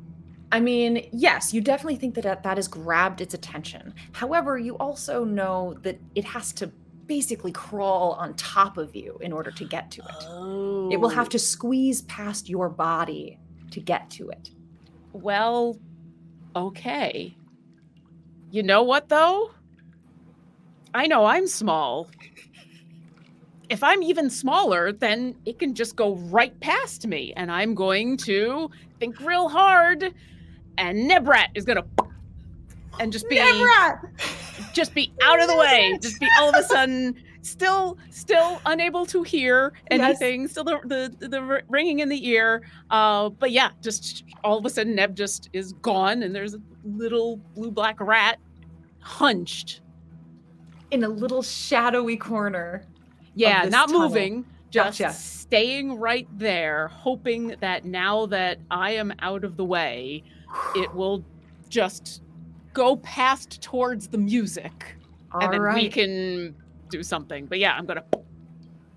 I 0.52 0.60
mean, 0.60 1.08
yes, 1.12 1.52
you 1.52 1.60
definitely 1.60 1.96
think 1.96 2.14
that 2.14 2.42
that 2.42 2.56
has 2.56 2.68
grabbed 2.68 3.20
its 3.20 3.34
attention. 3.34 3.94
However, 4.12 4.56
you 4.58 4.76
also 4.78 5.24
know 5.24 5.74
that 5.82 5.98
it 6.14 6.24
has 6.24 6.52
to 6.54 6.70
basically 7.06 7.52
crawl 7.52 8.12
on 8.12 8.34
top 8.34 8.78
of 8.78 8.94
you 8.94 9.18
in 9.20 9.32
order 9.32 9.50
to 9.50 9.64
get 9.64 9.90
to 9.92 10.02
it. 10.02 10.24
Oh. 10.28 10.90
It 10.92 10.98
will 10.98 11.08
have 11.08 11.26
oh. 11.26 11.30
to 11.30 11.38
squeeze 11.38 12.02
past 12.02 12.48
your 12.48 12.68
body 12.68 13.38
to 13.72 13.80
get 13.80 14.10
to 14.10 14.30
it. 14.30 14.50
Well, 15.12 15.78
okay. 16.54 17.36
You 18.50 18.62
know 18.62 18.82
what, 18.82 19.08
though? 19.08 19.50
I 20.94 21.06
know 21.06 21.24
I'm 21.24 21.46
small. 21.48 22.08
If 23.68 23.82
I'm 23.82 24.02
even 24.02 24.30
smaller, 24.30 24.92
then 24.92 25.34
it 25.44 25.58
can 25.58 25.74
just 25.74 25.96
go 25.96 26.14
right 26.16 26.58
past 26.60 27.06
me, 27.06 27.32
and 27.36 27.50
I'm 27.50 27.74
going 27.74 28.16
to 28.18 28.70
think 29.00 29.18
real 29.20 29.48
hard, 29.48 30.14
and 30.78 31.10
Nebrat 31.10 31.48
is 31.54 31.64
gonna 31.64 31.84
and 33.00 33.12
just 33.12 33.28
be 33.28 33.36
just 34.72 34.94
be 34.94 35.12
out 35.22 35.40
of 35.40 35.48
the 35.48 35.56
way, 35.56 35.98
just 36.00 36.20
be 36.20 36.28
all 36.38 36.50
of 36.50 36.54
a 36.54 36.62
sudden 36.62 37.16
still 37.44 37.98
still 38.10 38.60
unable 38.66 39.06
to 39.06 39.22
hear 39.22 39.72
Yes. 39.90 40.00
anything, 40.00 40.48
still 40.48 40.64
the, 40.64 40.80
the 41.20 41.28
the 41.28 41.62
ringing 41.68 42.00
in 42.00 42.08
the 42.08 42.26
ear. 42.28 42.62
Uh, 42.90 43.28
but 43.28 43.50
yeah, 43.52 43.70
just 43.82 44.24
all 44.42 44.58
of 44.58 44.64
a 44.64 44.70
sudden 44.70 44.94
Neb 44.94 45.14
just 45.14 45.50
is 45.52 45.72
gone, 45.74 46.22
and 46.22 46.34
there's 46.34 46.54
a 46.54 46.60
little 46.84 47.36
blue 47.54 47.70
black 47.70 48.00
rat 48.00 48.38
hunched. 49.00 49.80
In 50.90 51.04
a 51.04 51.08
little 51.08 51.42
shadowy 51.42 52.16
corner. 52.16 52.84
Yeah, 53.34 53.64
not 53.64 53.88
tunnel. 53.88 54.02
moving, 54.08 54.44
just 54.70 54.98
Gotcha. 54.98 55.12
staying 55.12 55.98
right 55.98 56.28
there, 56.38 56.88
hoping 56.88 57.56
that 57.60 57.84
now 57.84 58.26
that 58.26 58.58
I 58.70 58.92
am 58.92 59.12
out 59.20 59.42
of 59.44 59.56
the 59.56 59.64
way, 59.64 60.22
it 60.76 60.92
will 60.94 61.24
just 61.68 62.22
go 62.72 62.96
past 62.96 63.60
towards 63.60 64.08
the 64.08 64.18
music, 64.18 64.96
All 65.32 65.40
and 65.42 65.52
then 65.52 65.74
we 65.74 65.88
can 65.88 66.54
do 66.96 67.02
something. 67.02 67.46
But 67.46 67.58
yeah, 67.58 67.74
I'm 67.74 67.86
gonna. 67.86 68.04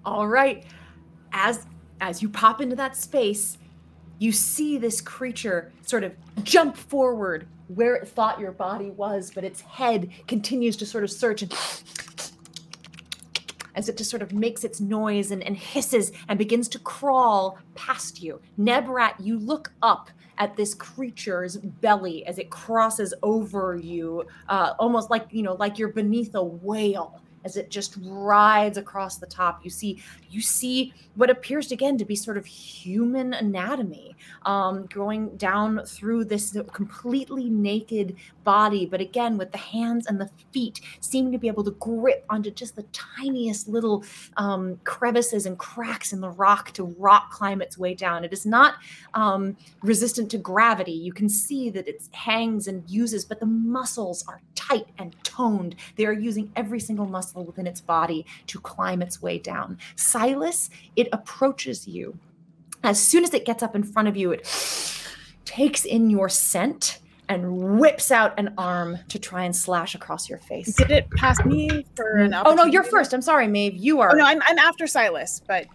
All 0.05 0.27
right. 0.27 0.65
As 1.31 1.65
as 1.99 2.21
you 2.21 2.29
pop 2.29 2.61
into 2.61 2.75
that 2.75 2.95
space, 2.95 3.57
you 4.19 4.31
see 4.31 4.77
this 4.77 5.01
creature 5.01 5.71
sort 5.81 6.03
of 6.03 6.13
jump 6.43 6.77
forward 6.77 7.47
where 7.67 7.95
it 7.95 8.07
thought 8.07 8.39
your 8.39 8.51
body 8.51 8.91
was, 8.91 9.31
but 9.33 9.43
its 9.43 9.61
head 9.61 10.09
continues 10.27 10.77
to 10.77 10.85
sort 10.85 11.03
of 11.03 11.11
search 11.11 11.41
and 11.41 11.53
as 13.75 13.89
it 13.89 13.97
just 13.97 14.09
sort 14.09 14.23
of 14.23 14.33
makes 14.33 14.63
its 14.63 14.81
noise 14.81 15.29
and, 15.29 15.43
and 15.43 15.55
hisses 15.55 16.11
and 16.29 16.39
begins 16.39 16.67
to 16.67 16.79
crawl 16.79 17.59
past 17.75 18.23
you. 18.23 18.41
Nebrat, 18.59 19.13
you 19.19 19.37
look 19.37 19.71
up 19.83 20.09
at 20.39 20.55
this 20.55 20.73
creature's 20.73 21.57
belly 21.57 22.25
as 22.25 22.39
it 22.39 22.49
crosses 22.49 23.13
over 23.21 23.75
you, 23.75 24.25
uh, 24.49 24.73
almost 24.79 25.09
like 25.09 25.27
you 25.31 25.43
know, 25.43 25.53
like 25.53 25.77
you're 25.77 25.93
beneath 25.93 26.33
a 26.35 26.43
whale 26.43 27.21
as 27.47 27.55
it 27.55 27.71
just 27.71 27.97
rides 28.03 28.77
across 28.77 29.15
the 29.17 29.25
top. 29.25 29.63
You 29.63 29.69
see, 29.69 30.03
you 30.29 30.41
see 30.41 30.93
what 31.15 31.29
appears 31.29 31.71
again 31.71 31.97
to 31.97 32.03
be 32.03 32.13
sort 32.13 32.37
of 32.37 32.45
human 32.45 33.33
anatomy 33.33 34.15
um, 34.45 34.85
going 34.87 35.37
down 35.37 35.79
through 35.85 36.25
this 36.25 36.57
completely 36.73 37.49
naked 37.49 38.17
body, 38.47 38.85
but 38.85 39.01
again 39.01 39.37
with 39.37 39.51
the 39.51 39.57
hands 39.57 40.07
and 40.07 40.21
the 40.21 40.29
feet 40.53 40.79
seeming 41.01 41.33
to 41.33 41.37
be 41.37 41.49
able 41.49 41.65
to 41.65 41.71
grip 41.71 42.25
onto 42.29 42.49
just 42.49 42.77
the 42.77 42.85
tiniest 42.93 43.67
little 43.67 44.05
um, 44.37 44.79
crevices 44.85 45.45
and 45.45 45.59
cracks 45.59 46.13
in 46.13 46.21
the 46.21 46.29
rock 46.29 46.71
to 46.71 46.85
rock 46.97 47.29
climb 47.29 47.61
its 47.61 47.77
way 47.77 47.93
down. 47.93 48.23
It 48.23 48.31
is 48.31 48.45
not 48.45 48.75
um, 49.15 49.57
resistant 49.83 50.31
to 50.31 50.37
gravity. 50.37 50.93
You 50.93 51.11
can 51.11 51.27
see 51.27 51.69
that 51.71 51.89
it 51.89 52.07
hangs 52.13 52.69
and 52.69 52.89
uses, 52.89 53.25
but 53.25 53.41
the 53.41 53.45
muscles 53.45 54.23
are 54.29 54.39
tight 54.55 54.87
and 54.97 55.13
toned. 55.25 55.75
They 55.97 56.05
are 56.05 56.13
using 56.13 56.49
every 56.55 56.79
single 56.79 57.05
muscle 57.05 57.43
within 57.43 57.67
its 57.67 57.81
body 57.81 58.25
to 58.45 58.61
climb 58.61 59.01
its 59.01 59.21
way 59.21 59.39
down. 59.39 59.77
Silas, 59.97 60.69
it 60.95 61.09
approaches 61.11 61.85
you. 61.85 62.17
As 62.81 62.97
soon 62.97 63.25
as 63.25 63.33
it 63.33 63.43
gets 63.43 63.61
up 63.61 63.75
in 63.75 63.83
front 63.83 64.07
of 64.07 64.15
you, 64.15 64.31
it 64.31 64.47
takes 65.43 65.83
in 65.83 66.09
your 66.09 66.29
scent 66.29 66.99
and 67.29 67.79
whips 67.79 68.11
out 68.11 68.33
an 68.39 68.53
arm 68.57 68.99
to 69.09 69.19
try 69.19 69.43
and 69.43 69.55
slash 69.55 69.95
across 69.95 70.29
your 70.29 70.39
face. 70.39 70.73
Did 70.75 70.91
it 70.91 71.09
pass 71.11 71.43
me 71.45 71.85
for 71.95 72.17
an 72.17 72.33
Oh 72.33 72.53
no, 72.53 72.65
you're 72.65 72.83
first. 72.83 73.13
I'm 73.13 73.21
sorry, 73.21 73.47
Maeve. 73.47 73.75
You 73.75 73.99
are. 74.01 74.11
Oh 74.11 74.15
no, 74.17 74.25
I'm, 74.25 74.41
I'm 74.45 74.57
after 74.59 74.87
Silas, 74.87 75.41
but 75.47 75.65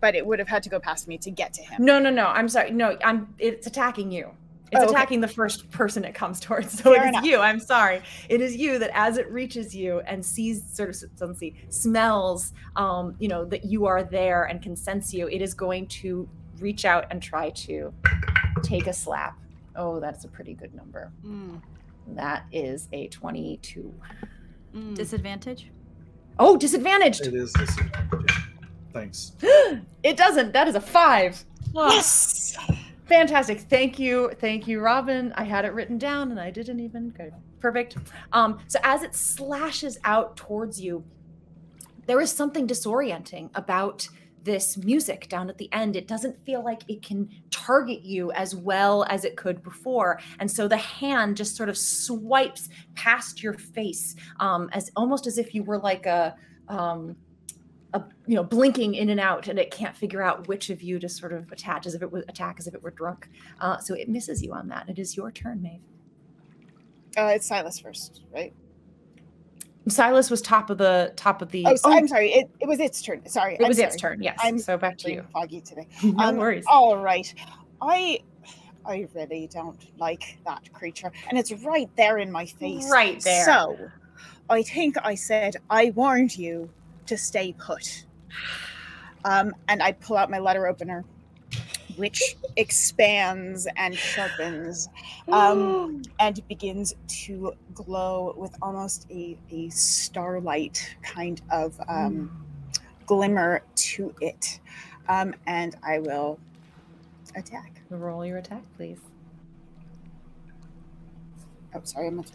but 0.00 0.14
it 0.14 0.26
would 0.26 0.38
have 0.38 0.48
had 0.48 0.62
to 0.64 0.68
go 0.68 0.80
past 0.80 1.06
me 1.08 1.16
to 1.18 1.30
get 1.30 1.52
to 1.54 1.62
him. 1.62 1.84
No, 1.84 1.98
no, 1.98 2.10
no. 2.10 2.26
I'm 2.26 2.48
sorry. 2.48 2.70
No, 2.72 2.98
I'm. 3.04 3.34
It's 3.38 3.66
attacking 3.66 4.10
you. 4.10 4.30
It's 4.72 4.80
Oh, 4.80 4.84
okay. 4.86 4.94
attacking 4.94 5.20
the 5.20 5.28
first 5.28 5.70
person 5.70 6.02
it 6.04 6.14
comes 6.14 6.40
towards. 6.40 6.72
So 6.82 6.94
Fair 6.94 6.94
it 6.94 7.04
is 7.04 7.08
enough. 7.10 7.24
you. 7.24 7.38
I'm 7.38 7.60
sorry. 7.60 8.00
It 8.30 8.40
is 8.40 8.56
you 8.56 8.78
that 8.78 8.90
as 8.94 9.18
it 9.18 9.30
reaches 9.30 9.74
you 9.76 10.00
and 10.00 10.24
sees, 10.24 10.62
sort 10.74 10.88
of, 10.90 10.96
let's 11.20 11.38
see, 11.38 11.54
smells, 11.68 12.52
um, 12.76 13.14
you 13.18 13.28
know, 13.28 13.44
that 13.44 13.66
you 13.66 13.84
are 13.84 14.02
there 14.02 14.44
and 14.44 14.62
can 14.62 14.74
sense 14.74 15.12
you. 15.12 15.28
It 15.28 15.42
is 15.42 15.52
going 15.52 15.88
to 15.88 16.26
reach 16.58 16.84
out 16.86 17.04
and 17.10 17.22
try 17.22 17.50
to 17.50 17.92
take 18.62 18.86
a 18.86 18.94
slap. 18.94 19.36
Oh, 19.76 20.00
that's 20.00 20.24
a 20.24 20.28
pretty 20.28 20.54
good 20.54 20.74
number. 20.74 21.12
That 22.08 22.44
is 22.52 22.88
a 22.92 23.08
22. 23.08 23.94
Mm. 24.74 24.94
Disadvantage. 24.94 25.70
Oh, 26.38 26.56
disadvantaged. 26.56 27.26
It 27.26 27.34
is 27.34 27.52
this. 27.52 27.76
Thanks. 28.92 29.32
It 30.02 30.16
doesn't. 30.16 30.52
That 30.52 30.66
is 30.66 30.74
a 30.74 30.80
five. 30.80 31.44
Yes. 31.72 32.56
Fantastic. 33.06 33.60
Thank 33.60 34.00
you. 34.00 34.32
Thank 34.40 34.66
you, 34.66 34.80
Robin. 34.80 35.32
I 35.36 35.44
had 35.44 35.64
it 35.64 35.72
written 35.74 35.96
down 35.96 36.30
and 36.32 36.40
I 36.40 36.50
didn't 36.50 36.80
even 36.80 37.10
go. 37.10 37.30
Perfect. 37.60 37.96
Um, 38.32 38.58
so 38.66 38.80
as 38.82 39.02
it 39.04 39.14
slashes 39.14 39.98
out 40.02 40.36
towards 40.36 40.80
you, 40.80 41.04
there 42.06 42.20
is 42.20 42.32
something 42.32 42.66
disorienting 42.66 43.50
about 43.54 44.08
this 44.44 44.76
music 44.76 45.28
down 45.28 45.48
at 45.48 45.58
the 45.58 45.72
end. 45.72 45.96
It 45.96 46.08
doesn't 46.08 46.44
feel 46.44 46.64
like 46.64 46.82
it 46.88 47.02
can 47.02 47.28
target 47.50 48.02
you 48.02 48.32
as 48.32 48.54
well 48.54 49.04
as 49.08 49.24
it 49.24 49.36
could 49.36 49.62
before. 49.62 50.20
And 50.38 50.50
so 50.50 50.68
the 50.68 50.76
hand 50.76 51.36
just 51.36 51.56
sort 51.56 51.68
of 51.68 51.78
swipes 51.78 52.68
past 52.94 53.42
your 53.42 53.54
face, 53.54 54.14
um, 54.40 54.68
as 54.72 54.90
almost 54.96 55.26
as 55.26 55.38
if 55.38 55.54
you 55.54 55.62
were 55.62 55.78
like 55.78 56.06
a 56.06 56.36
um, 56.68 57.16
a, 57.94 58.02
you 58.26 58.34
know 58.34 58.44
blinking 58.44 58.94
in 58.94 59.10
and 59.10 59.20
out 59.20 59.48
and 59.48 59.58
it 59.58 59.70
can't 59.70 59.96
figure 59.96 60.22
out 60.22 60.48
which 60.48 60.70
of 60.70 60.82
you 60.82 60.98
to 60.98 61.08
sort 61.08 61.32
of 61.32 61.50
attach 61.52 61.86
as 61.86 61.94
if 61.94 62.00
it 62.00 62.10
was 62.10 62.24
attack 62.28 62.56
as 62.58 62.66
if 62.66 62.74
it 62.74 62.82
were 62.82 62.90
drunk 62.90 63.28
uh, 63.60 63.76
so 63.76 63.94
it 63.94 64.08
misses 64.08 64.42
you 64.42 64.52
on 64.52 64.68
that 64.68 64.88
it 64.88 64.98
is 64.98 65.14
your 65.14 65.30
turn 65.30 65.60
Maeve 65.60 65.80
Uh, 67.18 67.32
it's 67.34 67.46
Silas 67.46 67.78
first, 67.78 68.22
right? 68.32 68.54
Silas 69.88 70.30
was 70.30 70.40
top 70.40 70.70
of 70.70 70.78
the 70.78 71.12
top 71.16 71.42
of 71.42 71.50
the 71.50 71.64
Oh, 71.66 71.74
so, 71.76 71.90
I'm 71.92 72.06
sorry. 72.06 72.32
It, 72.32 72.50
it 72.60 72.68
was 72.68 72.78
its 72.80 73.02
turn. 73.02 73.26
Sorry. 73.28 73.54
it 73.54 73.62
I'm 73.62 73.68
was 73.68 73.78
its 73.78 73.96
turn 73.96 74.22
yes 74.22 74.38
I'm 74.42 74.58
so 74.58 74.76
back 74.78 74.96
to 74.98 75.12
you 75.12 75.24
foggy 75.32 75.60
today. 75.60 75.88
no 76.02 76.24
Um, 76.28 76.36
worries 76.36 76.64
All 76.68 76.96
right. 76.98 77.32
I 77.80 78.20
I 78.84 79.06
really 79.14 79.48
don't 79.52 79.78
like 79.98 80.38
that 80.44 80.72
creature, 80.72 81.12
and 81.28 81.38
it's 81.38 81.52
right 81.64 81.88
there 81.96 82.18
in 82.18 82.32
my 82.32 82.46
face. 82.46 82.90
Right 82.90 83.20
there. 83.22 83.44
So, 83.44 83.76
I 84.50 84.62
think 84.64 84.96
I 85.04 85.14
said 85.14 85.56
I 85.70 85.90
warned 85.94 86.36
you 86.36 86.68
to 87.06 87.16
stay 87.16 87.54
put. 87.58 88.04
Um, 89.24 89.54
and 89.68 89.80
I 89.84 89.92
pull 89.92 90.16
out 90.16 90.30
my 90.30 90.40
letter 90.40 90.66
opener, 90.66 91.04
which 91.96 92.36
expands 92.56 93.66
and 93.76 93.96
sharpens 93.96 94.88
um, 95.28 96.02
and 96.20 96.46
begins 96.48 96.94
to 97.08 97.54
glow 97.74 98.34
with 98.36 98.54
almost 98.62 99.06
a, 99.10 99.36
a 99.50 99.68
starlight 99.70 100.96
kind 101.02 101.40
of 101.50 101.80
um, 101.88 102.44
glimmer 103.06 103.62
to 103.74 104.14
it. 104.20 104.60
Um, 105.08 105.34
and 105.46 105.76
I 105.82 105.98
will 105.98 106.38
attack. 107.34 107.80
roll 107.90 108.24
your 108.24 108.38
attack 108.38 108.62
please 108.76 108.98
Oh, 111.74 111.80
sorry, 111.84 112.08
I'm 112.08 112.16
not. 112.16 112.30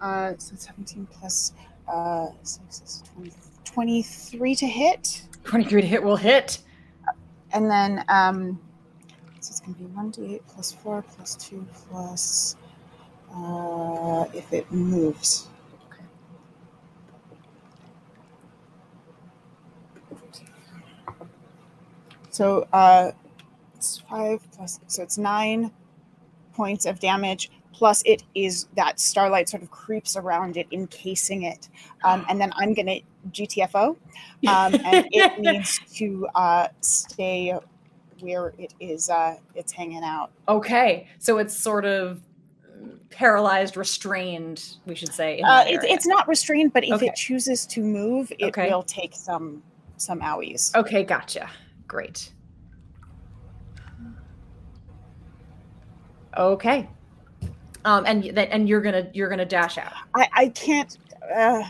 Uh, 0.00 0.32
so 0.38 0.54
17 0.54 1.06
plus 1.10 1.52
uh, 1.90 2.28
6 2.42 2.82
is 2.82 3.02
20, 3.14 3.32
23 3.64 4.54
to 4.54 4.66
hit. 4.66 5.22
23 5.44 5.82
to 5.82 5.86
hit 5.86 6.02
will 6.02 6.16
hit 6.16 6.58
and 7.52 7.70
then, 7.70 8.04
um, 8.08 8.60
so 9.40 9.50
it's 9.50 9.60
going 9.60 9.74
to 9.74 9.80
be 9.80 9.86
1d8 9.86 10.40
plus 10.46 10.72
4 10.72 11.02
plus 11.02 11.36
2 11.36 11.66
plus 11.72 12.56
uh, 13.34 14.24
if 14.34 14.52
it 14.52 14.70
moves. 14.70 15.48
So 22.30 22.68
uh, 22.72 23.10
it's 23.74 23.98
5 24.08 24.52
plus, 24.52 24.78
so 24.86 25.02
it's 25.02 25.18
9 25.18 25.72
points 26.52 26.86
of 26.86 27.00
damage. 27.00 27.50
Plus, 27.72 28.02
it 28.06 28.22
is 28.34 28.68
that 28.76 29.00
starlight 29.00 29.48
sort 29.48 29.62
of 29.64 29.72
creeps 29.72 30.16
around 30.16 30.56
it, 30.56 30.68
encasing 30.70 31.42
it. 31.42 31.68
Um, 32.04 32.24
and 32.28 32.40
then 32.40 32.52
I'm 32.56 32.74
going 32.74 32.86
to 32.86 33.00
GTFO, 33.32 33.96
um, 34.46 34.74
and 34.84 35.08
it 35.12 35.32
needs 35.38 35.80
to 35.94 36.28
uh, 36.34 36.68
stay 36.80 37.54
where 38.20 38.52
it 38.58 38.74
is. 38.80 39.08
Uh, 39.10 39.36
it's 39.54 39.72
hanging 39.72 40.02
out. 40.04 40.30
Okay, 40.48 41.06
so 41.18 41.38
it's 41.38 41.56
sort 41.56 41.84
of 41.84 42.20
paralyzed, 43.10 43.76
restrained, 43.76 44.64
we 44.86 44.94
should 44.94 45.12
say. 45.12 45.40
Uh, 45.40 45.64
it's 45.66 46.06
not 46.06 46.26
restrained, 46.28 46.72
but 46.72 46.84
if 46.84 46.94
Okay. 46.94 47.06
it 47.06 47.14
chooses 47.14 47.66
to 47.66 47.82
move, 47.82 48.32
it 48.38 48.46
Okay. 48.46 48.68
will 48.68 48.82
take 48.82 49.14
some 49.14 49.62
some 49.96 50.20
owies. 50.20 50.74
Okay, 50.74 51.02
gotcha. 51.02 51.50
Great. 51.86 52.32
Okay. 56.36 56.88
Um, 57.84 58.04
and 58.06 58.24
that 58.36 58.50
and 58.52 58.68
you're 58.68 58.80
gonna 58.80 59.10
you're 59.12 59.28
gonna 59.28 59.44
dash 59.44 59.78
out. 59.78 59.92
I, 60.14 60.28
I 60.34 60.48
can't. 60.48 60.96
Uh, 61.34 61.62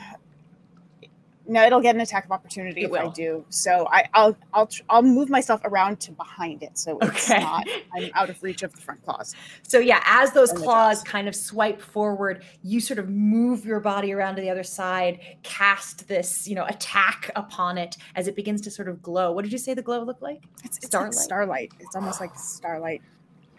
no, 1.49 1.65
it'll 1.67 1.81
get 1.81 1.95
an 1.95 2.01
attack 2.03 2.25
of 2.27 2.31
opportunity 2.31 2.83
It 2.83 2.91
if 2.91 2.93
I 2.93 3.09
do. 3.09 3.45
So 3.49 3.89
I, 3.91 4.05
I'll 4.15 4.37
I'll 4.53 4.67
tr- 4.67 4.83
I'll 4.91 5.03
move 5.03 5.31
myself 5.31 5.61
around 5.65 5.99
to 6.01 6.13
behind 6.13 6.63
it, 6.63 6.77
so 6.79 6.99
it's 7.01 7.31
Okay. 7.31 7.41
not 7.41 7.67
I'm 7.97 8.11
out 8.15 8.31
of 8.31 8.43
reach 8.43 8.63
of 8.63 8.73
the 8.75 8.81
front 8.81 9.03
claws. 9.05 9.35
So 9.63 9.79
yeah, 9.79 10.03
as 10.05 10.33
those 10.33 10.51
And 10.51 10.59
claws 10.61 11.03
kind 11.03 11.27
of 11.27 11.35
swipe 11.35 11.81
forward, 11.81 12.45
you 12.63 12.81
sort 12.81 12.99
of 12.99 13.09
move 13.09 13.65
your 13.65 13.81
body 13.81 14.13
around 14.13 14.37
to 14.37 14.43
the 14.43 14.51
other 14.51 14.63
side, 14.63 15.21
cast 15.43 16.07
this, 16.07 16.47
you 16.47 16.55
know, 16.55 16.67
attack 16.67 17.31
upon 17.35 17.79
it 17.79 17.97
as 18.15 18.29
it 18.29 18.37
begins 18.37 18.61
to 18.63 18.71
sort 18.71 18.89
of 18.89 19.03
glow. 19.03 19.33
What 19.33 19.43
did 19.43 19.53
you 19.53 19.59
say 19.59 19.75
the 19.75 19.83
glow 19.83 20.03
looked 20.05 20.23
like? 20.23 20.43
It's, 20.65 20.77
it's 20.77 20.87
Starlight? 20.87 21.15
like 21.15 21.23
starlight. 21.25 21.73
It's 21.81 21.97
almost 21.97 22.21
like 22.21 22.35
starlight 22.37 23.03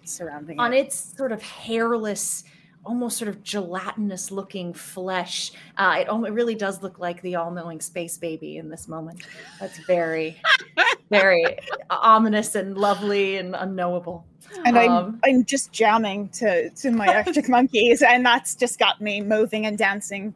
surrounding 0.03 0.59
on 0.59 0.73
it. 0.73 0.87
its 0.87 1.15
sort 1.17 1.31
of 1.31 1.41
hairless, 1.41 2.43
almost 2.85 3.17
sort 3.17 3.29
of 3.29 3.43
gelatinous 3.43 4.31
looking 4.31 4.73
flesh. 4.73 5.51
Uh, 5.77 5.97
it, 5.99 6.07
it 6.07 6.33
really 6.33 6.55
does 6.55 6.81
look 6.81 6.99
like 6.99 7.21
the 7.21 7.35
all 7.35 7.51
knowing 7.51 7.81
space 7.81 8.17
baby 8.17 8.57
in 8.57 8.69
this 8.69 8.87
moment. 8.87 9.23
That's 9.59 9.77
very, 9.79 10.41
very 11.09 11.59
ominous 11.89 12.55
and 12.55 12.77
lovely 12.77 13.37
and 13.37 13.55
unknowable. 13.55 14.25
And 14.65 14.77
I'm 14.77 14.91
um, 14.91 15.19
I'm 15.23 15.45
just 15.45 15.71
jamming 15.71 16.29
to 16.29 16.69
to 16.69 16.91
my 16.91 17.05
electric 17.11 17.49
monkeys, 17.49 18.01
and 18.01 18.25
that's 18.25 18.55
just 18.55 18.79
got 18.79 18.99
me 18.99 19.21
moving 19.21 19.65
and 19.65 19.77
dancing. 19.77 20.33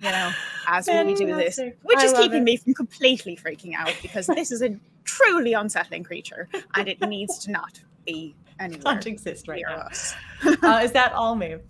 You 0.00 0.10
know, 0.10 0.32
as 0.66 0.86
we 0.86 1.14
do 1.14 1.34
this, 1.34 1.58
which 1.82 1.98
I 1.98 2.04
is 2.04 2.12
keeping 2.12 2.42
it. 2.42 2.44
me 2.44 2.56
from 2.58 2.74
completely 2.74 3.36
freaking 3.36 3.74
out 3.74 3.94
because 4.02 4.26
this 4.26 4.52
is 4.52 4.60
a 4.60 4.76
truly 5.04 5.54
unsettling 5.54 6.04
creature, 6.04 6.48
and 6.74 6.88
it 6.88 7.00
needs 7.00 7.38
to 7.44 7.50
not 7.50 7.80
be 8.04 8.34
anywhere 8.60 8.82
Can't 8.82 9.06
exist 9.06 9.48
right 9.48 9.56
near 9.56 9.76
now. 9.76 9.82
us. 9.84 10.14
Uh, 10.62 10.80
is 10.82 10.92
that 10.92 11.12
all, 11.12 11.34
Maeve? 11.34 11.62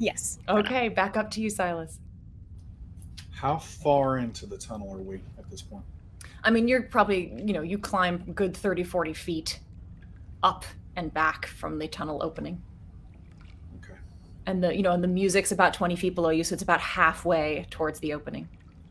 Yes. 0.00 0.38
Okay, 0.48 0.88
back 0.88 1.18
up 1.18 1.30
to 1.32 1.42
you, 1.42 1.50
Silas. 1.50 2.00
How 3.30 3.58
far 3.58 4.16
into 4.18 4.46
the 4.46 4.56
tunnel 4.56 4.92
are 4.92 4.98
we 4.98 5.16
at 5.38 5.48
this 5.50 5.60
point? 5.60 5.84
I 6.42 6.50
mean, 6.50 6.66
you're 6.68 6.82
probably, 6.82 7.34
you 7.44 7.52
know, 7.52 7.60
you 7.60 7.78
climb 7.78 8.32
good 8.34 8.56
30, 8.56 8.82
40 8.82 9.12
feet 9.12 9.60
up 10.42 10.64
and 10.96 11.12
back 11.12 11.46
from 11.46 11.78
the 11.78 11.86
tunnel 11.86 12.22
opening. 12.22 12.62
Okay. 13.76 13.98
And 14.46 14.64
the, 14.64 14.74
you 14.74 14.82
know, 14.82 14.92
and 14.92 15.04
the 15.04 15.08
music's 15.08 15.52
about 15.52 15.74
20 15.74 15.96
feet 15.96 16.14
below 16.14 16.30
you, 16.30 16.44
so 16.44 16.54
it's 16.54 16.62
about 16.62 16.80
halfway 16.80 17.66
towards 17.68 18.00
the 18.00 18.14
opening. 18.14 18.48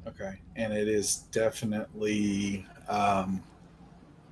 Okay. 0.07 0.39
And 0.55 0.71
it 0.71 0.87
is 0.87 1.23
definitely 1.31 2.65
um 2.87 3.43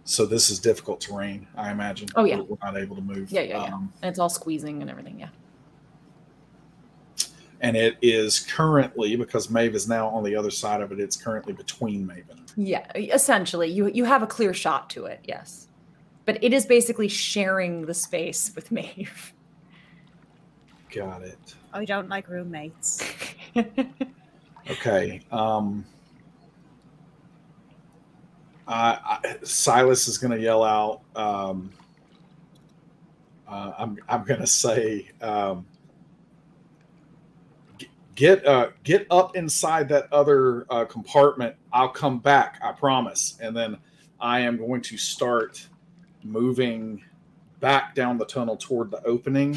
so 0.04 0.26
this 0.26 0.50
is 0.50 0.60
difficult 0.60 1.02
terrain, 1.02 1.48
I 1.58 1.70
imagine. 1.70 2.08
Oh, 2.16 2.24
yeah. 2.24 2.40
We're 2.40 2.56
not 2.64 2.78
able 2.78 2.96
to 2.96 3.02
move. 3.02 3.30
Yeah, 3.30 3.42
yeah, 3.42 3.64
yeah. 3.64 3.74
Um, 3.74 3.92
And 4.02 4.10
it's 4.10 4.20
all 4.20 4.30
squeezing 4.30 4.82
and 4.82 4.90
everything, 4.90 5.20
yeah. 5.20 5.28
And 7.62 7.76
it 7.76 7.98
is 8.02 8.40
currently 8.52 9.16
because 9.16 9.50
Maeve 9.50 9.76
is 9.76 9.88
now 9.88 10.08
on 10.10 10.24
the 10.24 10.36
other 10.36 10.52
side 10.52 10.82
of 10.82 10.92
it, 10.92 11.00
it's 11.00 11.16
currently 11.16 11.54
between 11.54 12.06
Maven. 12.08 12.40
Yeah, 12.56 12.86
e, 12.96 13.12
essentially, 13.12 13.70
you 13.70 13.88
you 13.88 14.04
have 14.06 14.24
a 14.24 14.28
clear 14.28 14.54
shot 14.54 14.90
to 14.92 15.06
it, 15.06 15.22
yes. 15.24 15.68
But 16.26 16.44
it 16.44 16.54
is 16.54 16.66
basically 16.66 17.08
sharing 17.08 17.86
the 17.86 17.94
space 17.94 18.52
with 18.56 18.72
Maeve. 18.78 19.34
Got 20.94 21.24
it. 21.24 21.56
I 21.74 21.86
don't 21.86 22.10
like 22.10 22.28
roommates. 22.30 23.04
Okay. 24.70 25.22
Um 25.32 25.86
I, 28.68 29.20
I, 29.24 29.38
Silas 29.44 30.10
is 30.10 30.18
going 30.18 30.32
to 30.32 30.40
yell 30.40 30.62
out. 30.62 31.02
Um, 31.16 31.72
uh, 33.48 33.72
I'm 33.78 33.98
I'm 34.10 34.26
going 34.26 34.42
to 34.42 34.48
say, 34.48 35.10
um, 35.22 35.66
"G- 35.72 35.77
get 38.18 38.46
uh, 38.46 38.72
get 38.84 39.08
up 39.10 39.38
inside 39.38 39.88
that 39.90 40.12
other 40.12 40.66
uh, 40.70 40.84
compartment. 40.84 41.56
I'll 41.72 41.88
come 41.88 42.20
back. 42.20 42.60
I 42.62 42.74
promise. 42.74 43.38
And 43.40 43.56
then 43.56 43.78
I 44.20 44.42
am 44.42 44.58
going 44.58 44.82
to 44.82 44.98
start 44.98 45.66
moving 46.24 47.02
back 47.62 47.96
down 47.96 48.18
the 48.18 48.26
tunnel 48.26 48.58
toward 48.58 48.92
the 48.92 49.02
opening 49.06 49.56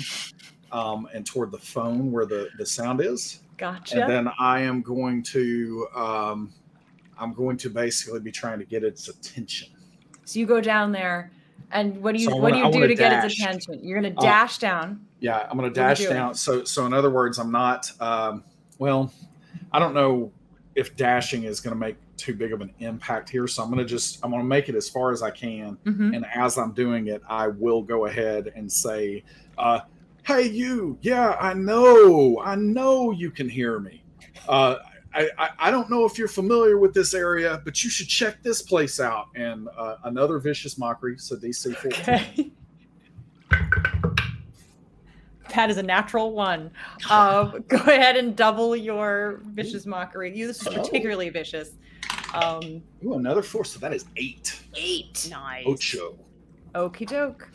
um, 0.70 1.08
and 1.12 1.26
toward 1.26 1.50
the 1.50 1.58
phone 1.58 2.12
where 2.12 2.26
the 2.26 2.48
the 2.58 2.64
sound 2.66 3.00
is 3.00 3.40
gotcha. 3.56 4.00
and 4.02 4.10
then 4.10 4.32
I 4.38 4.60
am 4.60 4.82
going 4.82 5.22
to 5.24 5.88
um, 5.96 6.52
I'm 7.18 7.32
going 7.32 7.56
to 7.58 7.70
basically 7.70 8.20
be 8.20 8.30
trying 8.30 8.58
to 8.60 8.64
get 8.64 8.84
its 8.84 9.08
attention. 9.08 9.68
so 10.24 10.38
you 10.38 10.46
go 10.46 10.60
down 10.60 10.92
there, 10.92 11.32
and 11.72 12.00
what 12.02 12.14
do 12.14 12.22
you 12.22 12.28
So 12.30 12.36
what 12.36 12.52
do 12.52 12.60
wanna- 12.60 12.76
you 12.76 12.82
do 12.82 12.88
to 12.88 12.94
get 12.94 13.24
its 13.24 13.34
attention? 13.38 13.80
You're 13.82 14.00
gonna 14.00 14.14
Uh, 14.16 14.22
dash 14.22 14.58
down. 14.58 15.04
Yeah, 15.18 15.46
I'm 15.50 15.58
going 15.58 15.70
to 15.72 15.78
What 15.80 15.86
are 15.98 16.02
you 16.02 16.08
dash 16.08 16.14
down. 16.14 16.34
So 16.34 16.64
so 16.64 16.86
in 16.86 16.92
other 16.94 17.10
words, 17.10 17.38
I'm 17.38 17.50
not. 17.50 17.90
Um, 18.00 18.44
well, 18.80 19.12
I 19.72 19.78
don't 19.78 19.94
know 19.94 20.32
if 20.74 20.96
dashing 20.96 21.44
is 21.44 21.60
going 21.60 21.74
to 21.74 21.78
make 21.78 21.96
too 22.16 22.34
big 22.34 22.52
of 22.52 22.60
an 22.60 22.72
impact 22.80 23.28
here. 23.28 23.46
So 23.46 23.62
I'm 23.62 23.68
going 23.70 23.78
to 23.78 23.84
just 23.84 24.18
I'm 24.24 24.30
going 24.30 24.42
to 24.42 24.48
make 24.48 24.68
it 24.68 24.74
as 24.74 24.88
far 24.88 25.12
as 25.12 25.22
I 25.22 25.30
can. 25.30 25.76
Mhm. 25.84 26.16
And 26.16 26.26
as 26.34 26.58
I'm 26.58 26.72
doing 26.72 27.06
it, 27.08 27.22
I 27.28 27.48
will 27.48 27.82
go 27.82 28.06
ahead 28.06 28.52
and 28.56 28.70
say, 28.70 29.22
uh, 29.58 29.80
"Hey, 30.24 30.48
you! 30.48 30.98
Yeah, 31.02 31.36
I 31.40 31.54
know, 31.54 32.40
I 32.42 32.56
know 32.56 33.10
you 33.12 33.30
can 33.30 33.48
hear 33.48 33.78
me. 33.78 34.02
Uh, 34.48 34.76
I, 35.12 35.28
I, 35.38 35.50
I 35.58 35.70
don't 35.70 35.90
know 35.90 36.04
if 36.04 36.18
you're 36.18 36.28
familiar 36.28 36.78
with 36.78 36.94
this 36.94 37.14
area, 37.14 37.60
but 37.64 37.84
you 37.84 37.90
should 37.90 38.08
check 38.08 38.42
this 38.42 38.62
place 38.62 38.98
out." 38.98 39.26
And 39.34 39.68
uh, 39.76 39.96
another 40.04 40.38
vicious 40.38 40.78
mockery, 40.78 41.18
so 41.18 41.36
DC 41.36 41.76
14. 41.76 42.00
Okay. 42.02 43.90
That 45.54 45.70
is 45.70 45.76
a 45.78 45.82
natural 45.82 46.32
one. 46.32 46.70
Um, 47.08 47.64
go 47.68 47.76
ahead 47.78 48.16
and 48.16 48.36
double 48.36 48.76
your 48.76 49.40
vicious 49.46 49.86
mockery. 49.86 50.36
You 50.36 50.46
this 50.46 50.60
is 50.62 50.68
Oh. 50.68 50.82
particularly 50.82 51.28
vicious. 51.30 51.72
Um, 52.34 52.82
Ooh, 53.04 53.14
another 53.14 53.42
four, 53.42 53.64
so 53.64 53.78
that 53.80 53.92
is 53.92 54.04
eight. 54.16 54.60
eight. 54.74 55.28
Nice. 55.30 55.64
Ocho. 55.66 56.18
Okie 56.74 57.06
doke. 57.08 57.48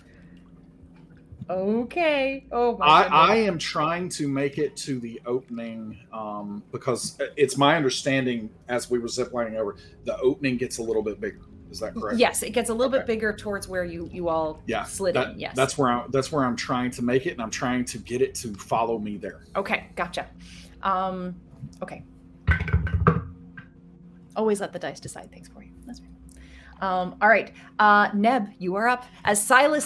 Okay. 1.50 2.46
Oh 2.52 2.76
my 2.78 2.86
I. 2.86 3.04
I 3.04 3.36
am 3.36 3.58
trying 3.60 4.10
to 4.10 4.28
make 4.28 4.58
it 4.58 4.76
to 4.78 5.00
the 5.00 5.22
opening 5.26 6.00
um, 6.12 6.64
because 6.72 7.18
it's 7.38 7.56
my 7.56 7.76
understanding 7.76 8.50
as 8.68 8.90
we 8.90 8.98
were 8.98 9.08
ziplining 9.08 9.56
over, 9.56 9.76
the 10.06 10.18
opening 10.20 10.58
gets 10.58 10.80
a 10.80 10.84
little 10.84 11.04
bit 11.04 11.22
bigger. 11.22 11.42
Is 11.76 11.82
that 11.82 11.94
correct? 11.94 12.18
Yes, 12.18 12.42
it 12.42 12.52
gets 12.52 12.70
a 12.70 12.74
little 12.74 12.90
bit 12.90 13.06
bigger 13.06 13.34
towards 13.34 13.68
where 13.68 13.84
you 13.84 14.10
you 14.14 14.30
all 14.30 14.64
Yeah. 14.66 14.86
slid 14.86 15.14
That- 15.16 15.32
in. 15.32 15.40
Yes. 15.42 15.58
That's 15.58 15.78
where 15.78 15.90
I'm 15.90 16.10
that's 16.10 16.32
where 16.32 16.46
I'm 16.46 16.56
trying 16.56 16.90
to 16.92 17.02
make 17.02 17.26
it, 17.26 17.32
and 17.32 17.42
I'm 17.42 17.50
trying 17.50 17.84
to 17.84 17.98
get 17.98 18.22
it 18.22 18.34
to 18.36 18.54
follow 18.54 18.98
me 18.98 19.18
there. 19.18 19.42
Okay, 19.58 19.88
gotcha. 19.98 20.26
Um, 20.84 21.36
okay. 21.84 22.06
Always 24.38 24.62
let 24.62 24.72
the 24.72 24.80
dice 24.80 25.02
decide 25.02 25.30
things 25.34 25.50
for 25.50 25.64
you. 25.64 25.72
That's 25.86 26.00
right. 26.02 26.10
Um, 26.82 27.16
all 27.22 27.28
right, 27.28 27.52
uh, 27.78 28.08
Neb, 28.14 28.48
you 28.58 28.76
are 28.76 28.88
up 28.88 29.04
as 29.26 29.44
Silas 29.46 29.86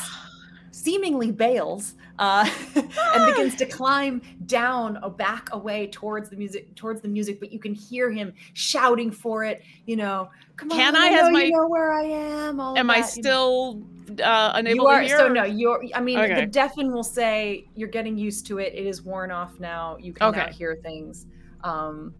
seemingly 0.70 1.32
bails 1.32 1.96
uh, 2.20 2.48
and 2.76 3.26
begins 3.34 3.56
to 3.56 3.66
climb 3.66 4.22
down 4.46 4.98
a 5.02 5.10
back 5.10 5.50
away 5.54 5.88
towards 5.88 6.30
the 6.30 6.36
music 6.36 6.76
towards 6.76 7.02
the 7.02 7.08
music, 7.08 7.40
but 7.40 7.52
you 7.52 7.58
can 7.60 7.74
hear 7.74 8.12
him 8.12 8.34
shouting 8.54 9.10
for 9.10 9.44
it. 9.44 9.64
You 9.88 9.96
know, 9.96 10.30
come 10.58 10.70
Can 10.70 10.96
on, 10.96 11.02
I, 11.02 11.18
I 11.20 11.32
my- 11.32 11.44
you 11.46 11.52
know 11.52 11.68
where 11.68 11.92
I 11.94 12.04
am. 12.04 12.60
Am 12.60 12.90
I 12.90 13.02
that, 13.02 13.16
you 13.16 13.24
know. 13.24 13.30
still 13.30 13.84
uh, 14.24 14.52
unable 14.56 14.84
you 14.84 14.88
are 14.88 15.02
to 15.02 15.08
hear? 15.08 15.18
so 15.18 15.28
no 15.28 15.44
you're 15.44 15.84
i 15.94 16.02
mean 16.02 16.18
Okay. 16.20 16.34
the 16.42 16.46
deafen 16.48 16.92
will 16.92 17.04
say 17.04 17.68
you're 17.76 17.88
getting 17.90 18.18
used 18.18 18.48
to 18.48 18.58
it 18.58 18.74
it 18.74 18.88
is 18.88 19.04
worn 19.04 19.30
off 19.30 19.60
now 19.60 19.98
you 20.00 20.14
can 20.14 20.32
now 20.32 20.42
Okay. 20.46 20.52
hear 20.52 20.76
things 20.82 21.28
um 21.64 22.14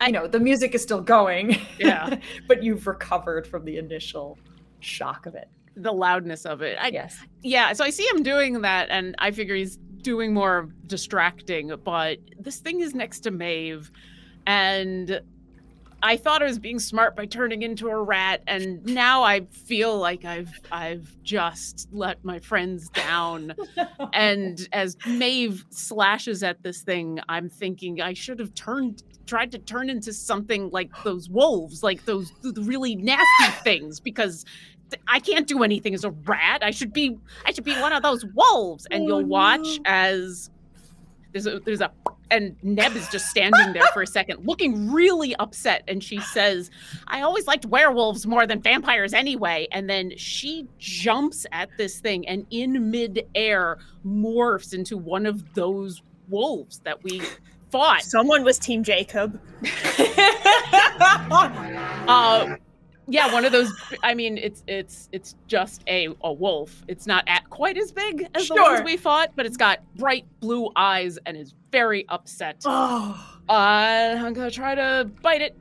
I- 0.00 0.06
you 0.06 0.12
know 0.12 0.28
the 0.28 0.38
music 0.38 0.76
is 0.76 0.82
still 0.82 1.00
going 1.00 1.56
Yeah. 1.80 2.18
but 2.46 2.62
you've 2.62 2.86
recovered 2.86 3.48
from 3.48 3.64
the 3.64 3.78
initial 3.78 4.38
shock 4.78 5.26
of 5.26 5.34
it 5.34 5.48
the 5.82 5.92
loudness 5.92 6.44
of 6.44 6.62
it. 6.62 6.76
I, 6.80 6.88
yes 6.88 7.18
yeah, 7.42 7.72
so 7.72 7.84
I 7.84 7.90
see 7.90 8.06
him 8.06 8.22
doing 8.22 8.62
that, 8.62 8.88
and 8.90 9.14
I 9.18 9.30
figure 9.30 9.54
he's 9.54 9.76
doing 10.02 10.32
more 10.32 10.68
distracting. 10.86 11.72
But 11.84 12.18
this 12.38 12.58
thing 12.58 12.80
is 12.80 12.94
next 12.94 13.20
to 13.20 13.30
Maeve, 13.30 13.90
and 14.46 15.20
I 16.02 16.16
thought 16.16 16.42
I 16.42 16.46
was 16.46 16.58
being 16.58 16.78
smart 16.78 17.16
by 17.16 17.26
turning 17.26 17.62
into 17.62 17.88
a 17.88 18.02
rat, 18.02 18.42
and 18.46 18.84
now 18.84 19.22
I 19.22 19.42
feel 19.52 19.98
like 19.98 20.24
I've 20.24 20.52
I've 20.72 21.16
just 21.22 21.88
let 21.92 22.24
my 22.24 22.38
friends 22.38 22.88
down. 22.90 23.54
and 24.12 24.68
as 24.72 24.96
Maeve 25.06 25.64
slashes 25.70 26.42
at 26.42 26.62
this 26.62 26.82
thing, 26.82 27.20
I'm 27.28 27.48
thinking 27.48 28.00
I 28.00 28.14
should 28.14 28.40
have 28.40 28.54
turned 28.54 29.02
tried 29.26 29.52
to 29.52 29.58
turn 29.58 29.90
into 29.90 30.10
something 30.12 30.70
like 30.70 30.90
those 31.04 31.28
wolves, 31.28 31.82
like 31.82 32.04
those 32.06 32.32
th- 32.42 32.54
really 32.62 32.96
nasty 32.96 33.52
things, 33.62 34.00
because 34.00 34.46
I 35.06 35.20
can't 35.20 35.46
do 35.46 35.62
anything 35.62 35.94
as 35.94 36.04
a 36.04 36.10
rat. 36.10 36.62
I 36.62 36.70
should 36.70 36.92
be 36.92 37.16
I 37.44 37.52
should 37.52 37.64
be 37.64 37.74
one 37.74 37.92
of 37.92 38.02
those 38.02 38.24
wolves. 38.34 38.86
And 38.90 39.04
you'll 39.04 39.24
watch 39.24 39.80
as 39.84 40.50
there's 41.32 41.46
a 41.46 41.60
there's 41.60 41.80
a 41.80 41.90
and 42.30 42.56
Neb 42.62 42.94
is 42.94 43.08
just 43.08 43.26
standing 43.26 43.72
there 43.72 43.86
for 43.94 44.02
a 44.02 44.06
second, 44.06 44.46
looking 44.46 44.92
really 44.92 45.34
upset. 45.36 45.82
And 45.88 46.02
she 46.02 46.20
says, 46.20 46.70
I 47.06 47.22
always 47.22 47.46
liked 47.46 47.64
werewolves 47.66 48.26
more 48.26 48.46
than 48.46 48.60
vampires 48.60 49.14
anyway. 49.14 49.66
And 49.72 49.88
then 49.88 50.12
she 50.16 50.66
jumps 50.78 51.46
at 51.52 51.70
this 51.78 52.00
thing 52.00 52.28
and 52.28 52.46
in 52.50 52.90
midair 52.90 53.78
morphs 54.06 54.74
into 54.74 54.98
one 54.98 55.26
of 55.26 55.54
those 55.54 56.02
wolves 56.28 56.80
that 56.80 57.02
we 57.02 57.22
fought. 57.70 58.02
Someone 58.02 58.44
was 58.44 58.58
Team 58.58 58.82
Jacob. 58.82 59.40
Uh, 62.08 62.56
yeah, 63.08 63.32
one 63.32 63.44
of 63.44 63.52
those. 63.52 63.72
I 64.02 64.14
mean, 64.14 64.36
it's 64.38 64.62
it's 64.66 65.08
it's 65.12 65.34
just 65.46 65.82
a 65.88 66.08
a 66.22 66.32
wolf. 66.32 66.82
It's 66.88 67.06
not 67.06 67.24
at 67.26 67.48
quite 67.48 67.78
as 67.78 67.90
big 67.90 68.28
as 68.34 68.48
the 68.48 68.54
ones 68.54 68.82
we 68.84 68.96
fought, 68.96 69.32
but 69.34 69.46
it's 69.46 69.56
got 69.56 69.80
bright 69.96 70.26
blue 70.40 70.70
eyes 70.76 71.18
and 71.24 71.36
is 71.36 71.54
very 71.72 72.06
upset. 72.08 72.62
Uh, 72.64 73.14
Oh. 73.48 73.54
I'm 73.54 74.34
gonna 74.34 74.50
try 74.50 74.74
to 74.74 75.10
bite 75.22 75.40
it. 75.40 75.56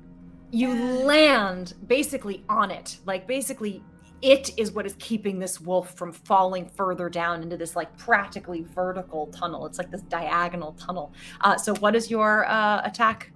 You 0.51 0.73
land 0.73 1.73
basically 1.87 2.43
on 2.49 2.69
it. 2.69 2.99
Like 3.05 3.27
basically 3.27 3.81
it 4.21 4.49
is 4.57 4.71
what 4.71 4.85
is 4.85 4.95
keeping 4.99 5.39
this 5.39 5.61
wolf 5.61 5.93
from 5.95 6.11
falling 6.11 6.67
further 6.69 7.09
down 7.09 7.43
into 7.43 7.55
this 7.55 7.75
like 7.75 7.95
practically 7.97 8.63
vertical 8.63 9.27
tunnel. 9.27 9.65
It's 9.65 9.77
like 9.77 9.91
this 9.91 10.01
diagonal 10.01 10.73
tunnel. 10.73 11.13
Uh, 11.41 11.55
so 11.57 11.75
what 11.75 11.95
is 11.95 12.09
your 12.11 12.45
uh, 12.49 12.81
attack? 12.83 13.31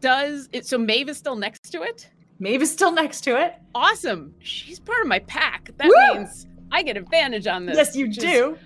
Does 0.00 0.48
it? 0.52 0.66
So 0.66 0.78
Maeve 0.78 1.08
is 1.10 1.18
still 1.18 1.36
next 1.36 1.70
to 1.72 1.82
it. 1.82 2.08
Maeve 2.40 2.62
is 2.62 2.70
still 2.72 2.90
next 2.92 3.20
to 3.22 3.40
it. 3.40 3.54
Awesome. 3.74 4.34
She's 4.40 4.80
part 4.80 5.02
of 5.02 5.06
my 5.08 5.18
pack. 5.20 5.70
That 5.76 5.88
Woo! 5.88 6.18
means 6.20 6.46
I 6.72 6.82
get 6.82 6.96
advantage 6.96 7.46
on 7.46 7.66
this. 7.66 7.76
yes, 7.76 7.94
you 7.94 8.06
which 8.08 8.18
is, 8.18 8.24
do. 8.24 8.58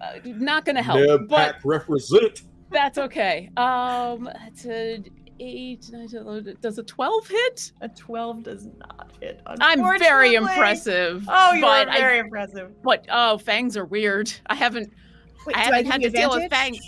uh, 0.00 0.12
not 0.24 0.64
gonna 0.64 0.82
help, 0.82 1.00
Neb 1.00 1.28
but 1.28 1.36
Pack 1.54 1.60
represent. 1.64 2.42
that's 2.70 2.96
okay. 2.98 3.50
Um, 3.56 4.30
it's 4.46 4.64
a 4.66 5.02
eight. 5.40 5.90
nine, 5.90 6.08
11, 6.12 6.56
Does 6.60 6.78
a 6.78 6.82
twelve 6.84 7.26
hit? 7.26 7.72
A 7.80 7.88
12 7.88 8.42
does 8.44 8.66
not 8.78 9.10
hit. 9.20 9.40
I'm 9.46 9.82
very 9.98 10.34
impressive. 10.34 11.24
Oh, 11.28 11.52
you 11.54 11.64
are 11.66 11.84
but 11.86 11.88
I- 11.94 11.98
very 11.98 12.18
impressive. 12.18 12.70
What? 12.82 13.06
Oh, 13.10 13.38
fangs 13.38 13.76
are 13.76 13.84
weird. 13.86 14.32
I 14.46 14.54
haven't. 14.54 14.92
Wait, 15.46 15.56
I 15.56 15.60
haven't 15.60 15.86
had 15.86 15.94
to 16.02 16.10
give 16.10 16.14
you 16.14 16.20
deal 16.20 16.30
with 16.30 16.50
fangs. 16.50 16.78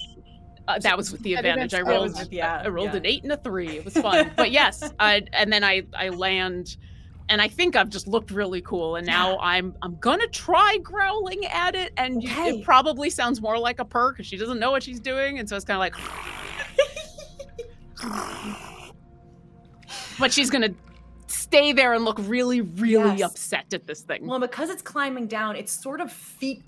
Uh, 0.69 0.79
that 0.79 0.97
was 0.97 1.11
with 1.11 1.21
the 1.23 1.35
advantage. 1.35 1.75
I 1.75 1.81
rolled. 1.81 2.17
With- 2.17 2.33
yeah, 2.33 2.63
I 2.65 2.69
rolled 2.69 2.91
yeah. 2.93 2.99
an 2.99 3.07
eight 3.07 3.25
and 3.25 3.33
a 3.33 3.37
three. 3.37 3.71
It 3.79 3.85
was 3.85 3.95
fun. 3.95 4.31
but 4.37 4.53
yes, 4.53 4.93
I, 5.01 5.23
and 5.33 5.53
then 5.53 5.65
I 5.65 5.83
I 5.95 6.11
land, 6.11 6.77
and 7.29 7.43
I 7.43 7.49
think 7.49 7.75
I've 7.75 7.89
just 7.89 8.07
looked 8.07 8.31
really 8.31 8.61
cool. 8.63 8.95
And 8.97 9.05
now 9.07 9.39
I'm 9.41 9.75
I'm 9.83 9.97
gonna 9.97 10.29
try 10.29 10.79
growling 10.83 11.45
at 11.47 11.75
it, 11.75 11.93
and 11.97 12.19
Okay. 12.19 12.59
it 12.59 12.65
probably 12.65 13.11
sounds 13.11 13.41
more 13.43 13.59
like 13.59 13.81
a 13.81 13.85
purr 13.85 14.13
because 14.13 14.27
she 14.27 14.37
doesn't 14.37 14.61
know 14.61 14.71
what 14.71 14.83
she's 14.85 15.01
doing, 15.01 15.39
and 15.41 15.49
so 15.49 15.57
it's 15.57 15.65
kind 15.65 15.77
of 15.77 15.81
like. 15.81 15.97
but 20.19 20.33
she's 20.33 20.51
gonna 20.51 20.71
stay 21.27 21.73
there 21.73 21.95
and 21.95 22.05
look 22.05 22.19
really 22.23 22.61
really 22.61 23.19
Yes. 23.19 23.31
upset 23.33 23.73
at 23.75 23.87
this 23.87 24.03
thing. 24.03 24.27
Well, 24.27 24.39
because 24.39 24.71
it's 24.71 24.83
climbing 24.83 25.27
down, 25.27 25.57
it's 25.57 25.73
sort 25.73 26.01
of 26.01 26.13
feet 26.13 26.63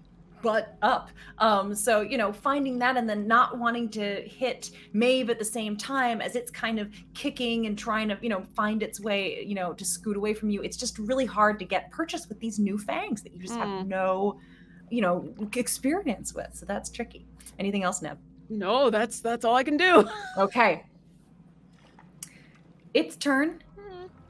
butt 0.45 0.77
up. 0.83 1.09
Um, 1.39 1.75
so 1.75 2.03
you 2.03 2.19
know, 2.19 2.33
finding 2.33 2.79
that 2.79 2.97
and 2.97 3.09
then 3.09 3.27
not 3.27 3.59
wanting 3.59 3.89
to 3.91 4.21
hit 4.29 4.71
Maeve 4.93 5.31
at 5.31 5.39
the 5.39 5.45
same 5.45 5.77
time 5.77 6.21
as 6.21 6.37
it's 6.37 6.51
kind 6.51 6.79
of 6.79 6.89
kicking 7.15 7.67
and 7.67 7.77
trying 7.79 8.09
to, 8.11 8.19
you 8.23 8.29
know, 8.29 8.43
find 8.55 8.83
its 8.83 9.01
way, 9.01 9.43
you 9.45 9.55
know, 9.55 9.73
to 9.73 9.85
scoot 9.85 10.17
away 10.17 10.35
from 10.35 10.51
you. 10.51 10.63
It's 10.63 10.77
just 10.77 10.99
really 10.99 11.25
hard 11.27 11.59
to 11.61 11.65
get 11.65 11.91
purchased 11.91 12.29
with 12.29 12.39
these 12.39 12.59
new 12.59 12.79
fangs 12.79 13.23
that 13.23 13.33
you 13.35 13.41
just 13.41 13.55
have 13.55 13.69
Mm. 13.69 13.87
no, 13.89 14.39
you 14.91 15.01
know, 15.01 15.35
experience 15.57 16.35
with. 16.35 16.51
So 16.55 16.67
that's 16.67 16.91
tricky. 16.91 17.27
Anything 17.59 17.83
else, 17.83 18.03
Neb? 18.03 18.19
no, 18.51 18.91
that's 18.91 19.21
that's 19.21 19.45
all 19.45 19.57
I 19.57 19.65
can 19.65 19.77
do. 19.79 20.09
Okay. 20.39 20.85
Its 22.93 23.17
turn. 23.17 23.61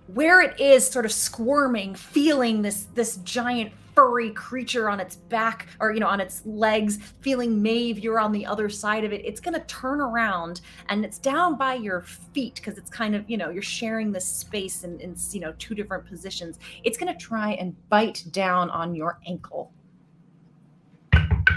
Where 0.07 0.41
it 0.43 0.61
is 0.61 0.87
sort 0.89 1.07
of 1.07 1.13
squirming, 1.13 1.95
feeling 1.95 2.61
this 2.63 2.87
this 2.95 3.17
giant 3.25 3.73
furry 3.95 4.31
creature 4.31 4.89
on 4.91 5.01
its 5.01 5.17
back 5.17 5.69
or 5.81 5.93
you 5.93 6.01
know 6.01 6.07
on 6.07 6.21
its 6.21 6.43
legs, 6.45 6.99
feeling 7.21 7.61
Maeve 7.63 7.99
you're 7.99 8.19
on 8.19 8.33
the 8.33 8.45
other 8.47 8.69
side 8.69 9.05
of 9.05 9.13
it. 9.13 9.25
It's 9.25 9.41
gonna 9.41 9.65
turn 9.65 10.01
around 10.01 10.61
and 10.89 11.05
it's 11.05 11.19
down 11.19 11.57
by 11.57 11.75
your 11.75 12.03
feet 12.03 12.57
because 12.57 12.79
it's 12.79 12.91
kind 12.91 13.15
of, 13.15 13.29
you 13.29 13.37
know, 13.37 13.51
you're 13.51 13.63
sharing 13.63 14.13
this 14.13 14.25
space 14.27 14.85
in, 14.85 14.99
in 15.01 15.17
you 15.33 15.41
know 15.41 15.55
two 15.59 15.75
different 15.75 16.07
positions. 16.07 16.59
It's 16.85 16.99
gonna 16.99 17.17
try 17.17 17.53
and 17.53 17.75
bite 17.89 18.25
down 18.31 18.71
on 18.71 18.95
your 18.95 19.19
ankle. 19.27 19.73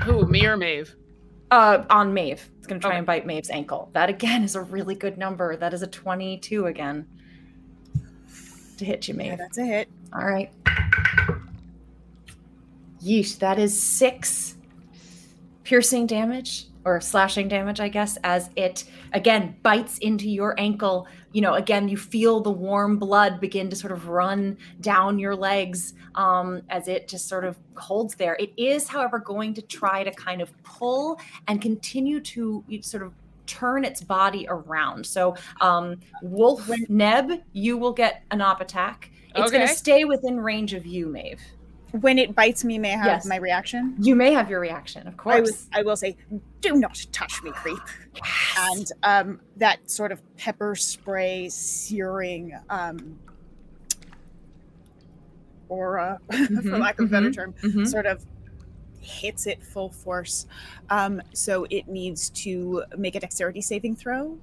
Who, 0.03 0.26
me 0.26 0.45
or 0.45 0.55
Maeve 0.57 0.95
Uh, 1.51 1.84
on 1.89 2.14
Maeve. 2.14 2.49
It's 2.57 2.68
going 2.68 2.80
to 2.80 2.84
try 2.84 2.91
Okay. 2.91 2.97
and 2.99 3.07
bite 3.07 3.26
Maeve's 3.26 3.49
ankle. 3.49 3.89
That 3.93 4.09
again 4.09 4.43
is 4.43 4.55
a 4.55 4.61
really 4.61 4.95
good 4.95 5.18
number. 5.18 5.55
That 5.57 5.73
is 5.73 5.81
a 5.81 5.88
22 5.88 6.65
again 6.68 7.05
to 8.77 8.85
hit 8.85 9.07
you, 9.07 9.15
Yeah, 9.15 9.35
that's 9.35 9.57
a 9.57 9.65
hit. 9.65 9.89
All 10.14 10.26
right. 10.26 10.49
Yeesh, 13.03 13.38
that 13.40 13.60
is 13.60 13.80
six 13.80 14.56
piercing 15.64 16.07
damage 16.07 16.68
or 16.86 17.02
slashing 17.02 17.49
damage, 17.49 17.82
I 17.82 17.90
guess, 17.90 18.18
as 18.24 18.49
it 18.56 18.86
again 19.11 19.57
bites 19.61 19.98
into 19.98 20.30
your 20.30 20.57
ankle. 20.57 21.06
You 21.34 21.41
know, 21.41 21.56
again, 21.56 21.90
you 21.90 21.98
feel 21.98 22.40
the 22.40 22.49
warm 22.52 22.98
blood 22.98 23.41
begin 23.41 23.69
to 23.69 23.76
sort 23.76 23.91
of 23.91 24.07
run 24.07 24.57
down 24.80 25.19
your 25.19 25.36
legs 25.36 25.94
um, 26.15 26.61
as 26.69 26.88
it 26.88 27.10
just 27.10 27.28
sort 27.28 27.44
of 27.44 27.57
holds 27.76 28.15
there. 28.15 28.38
It 28.40 28.53
is, 28.56 28.88
however, 28.88 29.19
going 29.19 29.53
to 29.56 29.61
try 29.61 30.06
to 30.06 30.11
kind 30.11 30.41
of 30.41 30.52
pull 30.64 31.19
and 31.49 31.61
continue 31.61 32.22
to 32.22 32.64
sort 32.82 33.03
of 33.03 33.11
turn 33.45 33.84
its 33.84 34.02
body 34.02 34.45
around. 34.49 35.06
So, 35.06 35.36
um, 35.60 35.99
Wolf 36.22 36.69
Neb, 36.88 37.44
you 37.52 37.78
will 37.78 37.94
get 37.94 38.24
an 38.32 38.41
op 38.41 38.61
attack. 38.61 39.11
It's 39.36 39.52
going 39.52 39.68
to 39.68 39.74
stay 39.74 40.06
within 40.06 40.40
range 40.40 40.74
of 40.74 40.86
you, 40.86 41.07
Maeve. 41.07 41.41
When 42.02 42.18
it 42.19 42.36
bites 42.36 42.64
me, 42.64 42.78
may 42.78 42.94
I 42.94 42.98
have 42.98 43.06
Yes. 43.06 43.26
my 43.26 43.38
reaction? 43.38 43.95
You 43.99 44.15
may 44.15 44.34
have 44.34 44.49
your 44.49 44.60
reaction, 44.60 45.07
of 45.07 45.14
I, 45.14 45.18
course. 45.18 45.41
was, 45.41 45.68
I 45.74 45.82
will 45.84 45.95
say, 45.95 46.18
do 46.61 46.76
not 46.76 47.06
touch 47.11 47.41
me, 47.44 47.52
creep. 47.52 47.78
And 48.57 48.91
um, 49.03 49.40
that 49.57 49.90
sort 49.90 50.11
of 50.11 50.22
pepper 50.38 50.76
spray 50.76 51.49
searing 51.49 52.53
um, 52.69 53.18
aura, 55.69 56.19
for 56.32 56.36
Mhm, 56.38 56.80
lack 56.80 56.99
of 56.99 57.06
a 57.06 57.10
better 57.10 57.30
mhm, 57.30 57.36
term, 57.36 57.53
Mhm. 57.64 57.88
sort 57.88 58.06
of 58.06 58.26
hits 58.99 59.48
it 59.48 59.64
full 59.64 59.90
force. 59.90 60.45
Um, 60.90 61.22
so 61.34 61.65
it 61.69 61.88
needs 61.88 62.30
to 62.32 62.84
make 62.98 63.15
a 63.15 63.19
dexterity 63.22 63.61
saving 63.61 63.95
throw. 63.95 64.38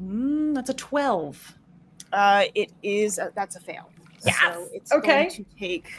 Mm, 0.00 0.54
that's 0.54 0.68
a 0.70 0.74
12. 0.74 1.54
Uh, 2.12 2.44
it 2.54 2.70
is, 2.82 3.18
a, 3.18 3.32
that's 3.34 3.56
a 3.56 3.60
fail. 3.60 3.88
Yes. 4.24 4.54
So 4.54 4.68
it's 4.72 4.92
Okay. 4.92 5.06
going 5.06 5.30
to 5.30 5.44
take. 5.58 5.92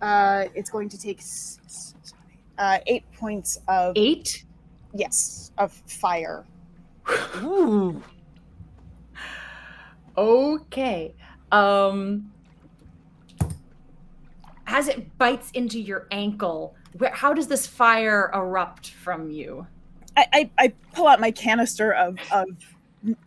Uh, 0.00 0.44
it's 0.54 0.70
going 0.70 0.88
to 0.88 0.98
take 0.98 1.20
uh, 2.58 2.78
eight 2.86 3.04
points 3.18 3.58
of 3.68 3.92
Eight? 3.96 4.44
yes 4.94 5.52
of 5.58 5.72
fire. 5.86 6.44
Ooh. 7.42 8.02
Okay. 10.16 11.14
Um 11.52 12.32
as 14.70 14.86
it 14.88 15.16
bites 15.16 15.50
into 15.52 15.80
your 15.80 16.06
ankle, 16.10 16.74
where, 16.98 17.10
how 17.10 17.32
does 17.32 17.46
this 17.46 17.66
fire 17.66 18.30
erupt 18.34 18.90
from 18.90 19.30
you? 19.30 19.66
I, 20.14 20.26
I, 20.32 20.50
I 20.58 20.72
pull 20.92 21.06
out 21.08 21.20
my 21.20 21.30
canister 21.30 21.92
of 21.92 22.18
of 22.32 22.46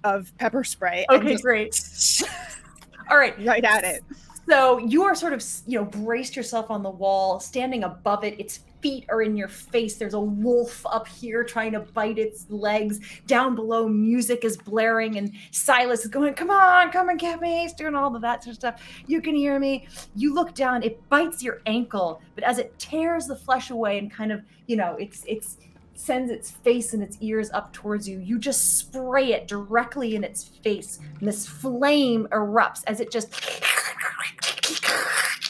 of 0.03 0.35
pepper 0.37 0.63
spray. 0.63 1.05
Okay, 1.09 1.37
great. 1.37 1.79
All 3.09 3.17
right. 3.17 3.35
right 3.45 3.63
at 3.63 3.83
it. 3.83 4.03
So 4.47 4.79
you 4.79 5.03
are 5.03 5.15
sort 5.15 5.33
of, 5.33 5.43
you 5.67 5.79
know, 5.79 5.85
braced 5.85 6.35
yourself 6.35 6.71
on 6.71 6.83
the 6.83 6.89
wall, 6.89 7.39
standing 7.39 7.83
above 7.83 8.23
it. 8.23 8.39
Its 8.39 8.59
feet 8.81 9.05
are 9.09 9.21
in 9.21 9.37
your 9.37 9.47
face. 9.47 9.95
There's 9.95 10.13
a 10.13 10.19
wolf 10.19 10.85
up 10.85 11.07
here 11.07 11.43
trying 11.43 11.71
to 11.73 11.79
bite 11.79 12.17
its 12.17 12.49
legs. 12.49 12.99
Down 13.27 13.55
below, 13.55 13.87
music 13.87 14.43
is 14.43 14.57
blaring, 14.57 15.17
and 15.17 15.31
Silas 15.51 16.03
is 16.03 16.07
going, 16.07 16.33
Come 16.33 16.49
on, 16.49 16.91
come 16.91 17.09
and 17.09 17.19
get 17.19 17.39
me. 17.39 17.61
He's 17.61 17.73
doing 17.73 17.95
all 17.95 18.13
of 18.15 18.21
that 18.21 18.43
sort 18.43 18.55
of 18.55 18.59
stuff. 18.59 18.81
You 19.07 19.21
can 19.21 19.35
hear 19.35 19.59
me. 19.59 19.87
You 20.15 20.33
look 20.33 20.53
down, 20.53 20.83
it 20.83 21.07
bites 21.09 21.43
your 21.43 21.61
ankle, 21.65 22.21
but 22.35 22.43
as 22.43 22.57
it 22.57 22.77
tears 22.79 23.27
the 23.27 23.35
flesh 23.35 23.69
away 23.69 23.99
and 23.99 24.11
kind 24.11 24.31
of, 24.31 24.41
you 24.67 24.75
know, 24.75 24.95
it's, 24.99 25.23
it's, 25.27 25.57
sends 26.01 26.31
its 26.31 26.49
face 26.51 26.93
and 26.93 27.03
its 27.03 27.17
ears 27.21 27.51
up 27.51 27.71
towards 27.73 28.07
you. 28.09 28.19
You 28.19 28.39
just 28.39 28.77
spray 28.79 29.33
it 29.33 29.47
directly 29.47 30.15
in 30.15 30.23
its 30.23 30.43
face, 30.43 30.99
and 31.19 31.27
this 31.27 31.47
flame 31.47 32.27
erupts 32.31 32.83
as 32.87 32.99
it 32.99 33.11
just 33.11 33.33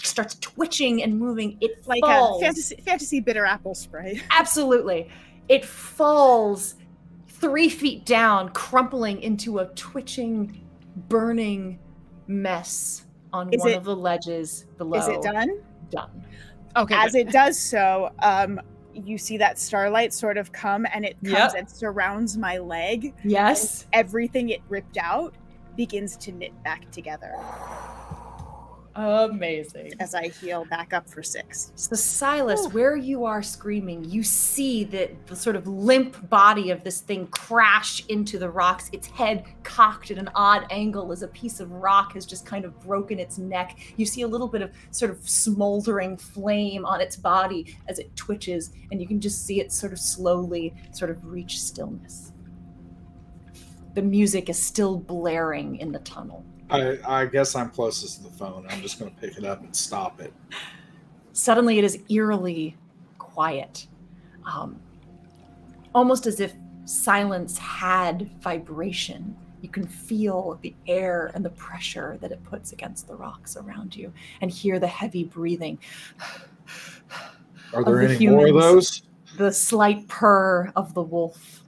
starts 0.05 0.35
twitching 0.41 1.03
and 1.03 1.17
moving. 1.17 1.57
It 1.61 1.87
Like 1.87 2.01
falls. 2.03 2.41
a 2.41 2.45
fantasy, 2.45 2.75
fantasy 2.77 3.19
bitter 3.21 3.45
apple 3.45 3.73
spray. 3.75 4.21
Absolutely. 4.31 5.09
It 5.47 5.63
falls 5.65 6.75
three 7.29 7.69
feet 7.69 8.05
down, 8.05 8.49
crumpling 8.49 9.21
into 9.21 9.59
a 9.59 9.65
twitching, 9.67 10.67
burning 11.07 11.79
mess 12.27 13.05
on 13.33 13.53
Is 13.53 13.61
one 13.61 13.69
it- 13.69 13.77
of 13.77 13.85
the 13.85 13.95
ledges 13.95 14.65
below. 14.77 14.99
Is 14.99 15.07
it 15.07 15.21
done? 15.21 15.61
Done. 15.89 16.25
Okay. 16.75 16.95
As 16.95 17.13
good. 17.13 17.27
it 17.27 17.31
does 17.31 17.57
so, 17.59 18.11
um, 18.19 18.59
you 18.93 19.17
see 19.17 19.37
that 19.37 19.57
starlight 19.59 20.13
sort 20.13 20.37
of 20.37 20.51
come 20.51 20.85
and 20.93 21.05
it 21.05 21.15
comes 21.23 21.33
Yep. 21.33 21.53
and 21.57 21.69
surrounds 21.69 22.37
my 22.37 22.57
leg. 22.57 23.13
Yes. 23.23 23.87
Everything 23.93 24.49
it 24.49 24.61
ripped 24.69 24.97
out 24.97 25.33
begins 25.77 26.17
to 26.17 26.31
knit 26.31 26.51
back 26.63 26.89
together 26.91 27.33
Amazing. 28.95 29.93
as 29.99 30.13
I 30.13 30.27
heal 30.27 30.65
back 30.65 30.93
up 30.93 31.09
for 31.09 31.23
six. 31.23 31.71
So 31.75 31.95
Silas, 31.95 32.67
where 32.73 32.95
you 32.95 33.25
are 33.25 33.41
screaming, 33.41 34.03
you 34.03 34.21
see 34.23 34.83
that 34.85 35.27
the 35.27 35.35
sort 35.35 35.55
of 35.55 35.67
limp 35.67 36.29
body 36.29 36.71
of 36.71 36.83
this 36.83 36.99
thing 36.99 37.27
crash 37.27 38.05
into 38.07 38.37
the 38.37 38.49
rocks, 38.49 38.89
its 38.91 39.07
head 39.07 39.45
cocked 39.63 40.11
at 40.11 40.17
an 40.17 40.29
odd 40.35 40.65
angle 40.71 41.11
as 41.11 41.21
a 41.21 41.27
piece 41.29 41.59
of 41.59 41.71
rock 41.71 42.13
has 42.13 42.25
just 42.25 42.45
kind 42.45 42.65
of 42.65 42.77
broken 42.81 43.17
its 43.19 43.37
neck. 43.37 43.79
You 43.95 44.05
see 44.05 44.23
a 44.23 44.27
little 44.27 44.47
bit 44.47 44.61
of 44.61 44.71
sort 44.91 45.11
of 45.11 45.27
smoldering 45.27 46.17
flame 46.17 46.85
on 46.85 46.99
its 46.99 47.15
body 47.15 47.77
as 47.87 47.99
it 47.99 48.13
twitches, 48.15 48.71
and 48.91 48.99
you 49.01 49.07
can 49.07 49.21
just 49.21 49.45
see 49.45 49.61
it 49.61 49.71
sort 49.71 49.93
of 49.93 49.99
slowly 49.99 50.73
sort 50.91 51.11
of 51.11 51.25
reach 51.25 51.61
stillness. 51.61 52.33
The 53.93 54.01
music 54.01 54.49
is 54.49 54.57
still 54.57 54.97
blaring 54.97 55.77
in 55.77 55.91
the 55.91 55.99
tunnel. 55.99 56.45
I, 56.71 56.97
I 57.05 57.25
guess 57.25 57.55
I'm 57.55 57.69
closest 57.69 58.17
to 58.17 58.23
the 58.23 58.29
phone. 58.37 58.65
I'm 58.69 58.81
just 58.81 58.99
going 58.99 59.13
to 59.13 59.17
pick 59.19 59.37
it 59.37 59.43
up 59.43 59.61
and 59.61 59.75
stop 59.75 60.21
it. 60.21 60.33
Suddenly, 61.33 61.77
it 61.77 61.83
is 61.83 61.99
eerily 62.09 62.77
quiet, 63.17 63.87
um, 64.45 64.79
almost 65.93 66.25
as 66.27 66.39
if 66.39 66.53
silence 66.85 67.57
had 67.57 68.29
vibration. 68.41 69.35
You 69.61 69.69
can 69.69 69.85
feel 69.87 70.57
the 70.61 70.73
air 70.87 71.31
and 71.35 71.45
the 71.45 71.51
pressure 71.51 72.17
that 72.21 72.31
it 72.31 72.43
puts 72.43 72.73
against 72.73 73.07
the 73.07 73.15
rocks 73.15 73.55
around 73.55 73.95
you, 73.95 74.11
and 74.41 74.49
hear 74.49 74.79
the 74.79 74.87
heavy 74.87 75.23
breathing, 75.23 75.77
Are 77.73 77.83
there 77.83 78.07
the 78.07 78.15
any 78.15 78.27
more 78.27 78.47
of 78.47 78.55
those? 78.55 79.03
the 79.37 79.51
slight 79.51 80.07
purr 80.07 80.71
of 80.75 80.93
the 80.93 81.01
wolf. 81.01 81.60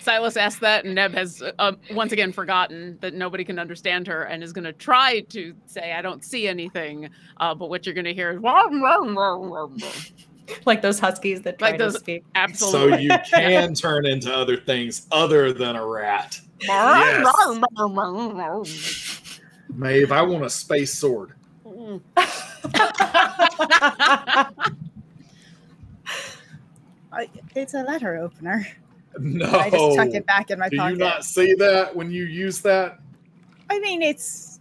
Silas 0.00 0.36
asked 0.36 0.60
that, 0.60 0.84
and 0.84 0.94
Neb 0.94 1.12
has 1.14 1.42
uh, 1.58 1.72
once 1.92 2.12
again 2.12 2.32
forgotten 2.32 2.98
that 3.00 3.14
nobody 3.14 3.44
can 3.44 3.58
understand 3.58 4.06
her 4.06 4.22
and 4.24 4.42
is 4.42 4.52
going 4.52 4.64
to 4.64 4.72
try 4.72 5.20
to 5.30 5.54
say, 5.66 5.92
I 5.92 6.02
don't 6.02 6.24
see 6.24 6.48
anything. 6.48 7.10
Uh, 7.38 7.54
but 7.54 7.68
what 7.68 7.86
you're 7.86 7.94
going 7.94 8.04
to 8.06 8.14
hear 8.14 8.32
is, 8.32 8.40
Like 10.66 10.82
those 10.82 10.98
huskies 10.98 11.42
that 11.42 11.58
try 11.60 11.68
Like 11.70 11.78
to 11.78 11.84
those- 11.84 11.98
speak. 12.00 12.24
So 12.54 12.96
you 12.96 13.10
can 13.30 13.72
turn 13.74 14.04
into 14.06 14.34
other 14.34 14.56
things 14.56 15.06
other 15.12 15.52
than 15.52 15.76
a 15.76 15.86
rat. 15.86 16.40
Yes. 16.60 17.24
Maeve, 19.72 20.10
I 20.12 20.22
want 20.22 20.44
a 20.44 20.50
space 20.50 20.92
sword. 20.92 21.34
I, 27.12 27.28
it's 27.54 27.74
a 27.74 27.82
letter 27.82 28.16
opener. 28.16 28.66
No. 29.20 29.46
I 29.50 29.70
just 29.70 29.96
tuck 29.96 30.08
it 30.14 30.26
back 30.26 30.50
in 30.50 30.58
my 30.58 30.68
Do 30.68 30.76
pocket. 30.78 30.92
you 30.92 30.96
not 30.98 31.24
see 31.24 31.54
that 31.54 31.94
when 31.94 32.10
you 32.10 32.24
use 32.24 32.60
that? 32.62 32.98
I 33.68 33.78
mean, 33.80 34.02
it's 34.02 34.58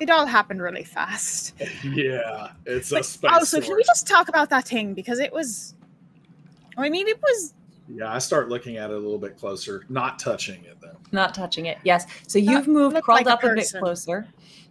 it 0.00 0.10
all 0.10 0.26
happened 0.26 0.60
really 0.62 0.84
fast. 0.84 1.54
Yeah, 1.84 2.50
it's 2.66 2.90
a 2.90 2.96
But 2.96 3.04
space 3.04 3.30
also, 3.32 3.44
sword. 3.58 3.64
can 3.64 3.76
we 3.76 3.82
just 3.84 4.06
talk 4.06 4.28
about 4.28 4.50
that 4.50 4.66
thing 4.66 4.94
because 4.94 5.18
it 5.20 5.32
was? 5.32 5.74
I 6.76 6.88
mean, 6.88 7.06
it 7.08 7.20
was. 7.22 7.54
Yeah, 7.88 8.12
I 8.12 8.18
start 8.18 8.48
looking 8.48 8.76
at 8.76 8.90
it 8.90 8.94
a 8.94 8.98
little 8.98 9.18
bit 9.18 9.38
closer, 9.38 9.84
not 9.88 10.18
touching 10.18 10.64
it 10.64 10.80
though. 10.80 10.96
Not 11.12 11.34
touching 11.34 11.66
it. 11.66 11.78
Yes. 11.84 12.06
So 12.26 12.38
you've 12.38 12.66
Not 12.66 12.68
moved, 12.68 13.02
crawled 13.02 13.26
like 13.26 13.32
up 13.32 13.44
a, 13.44 13.54
bit 13.54 13.72
closer. 13.78 14.26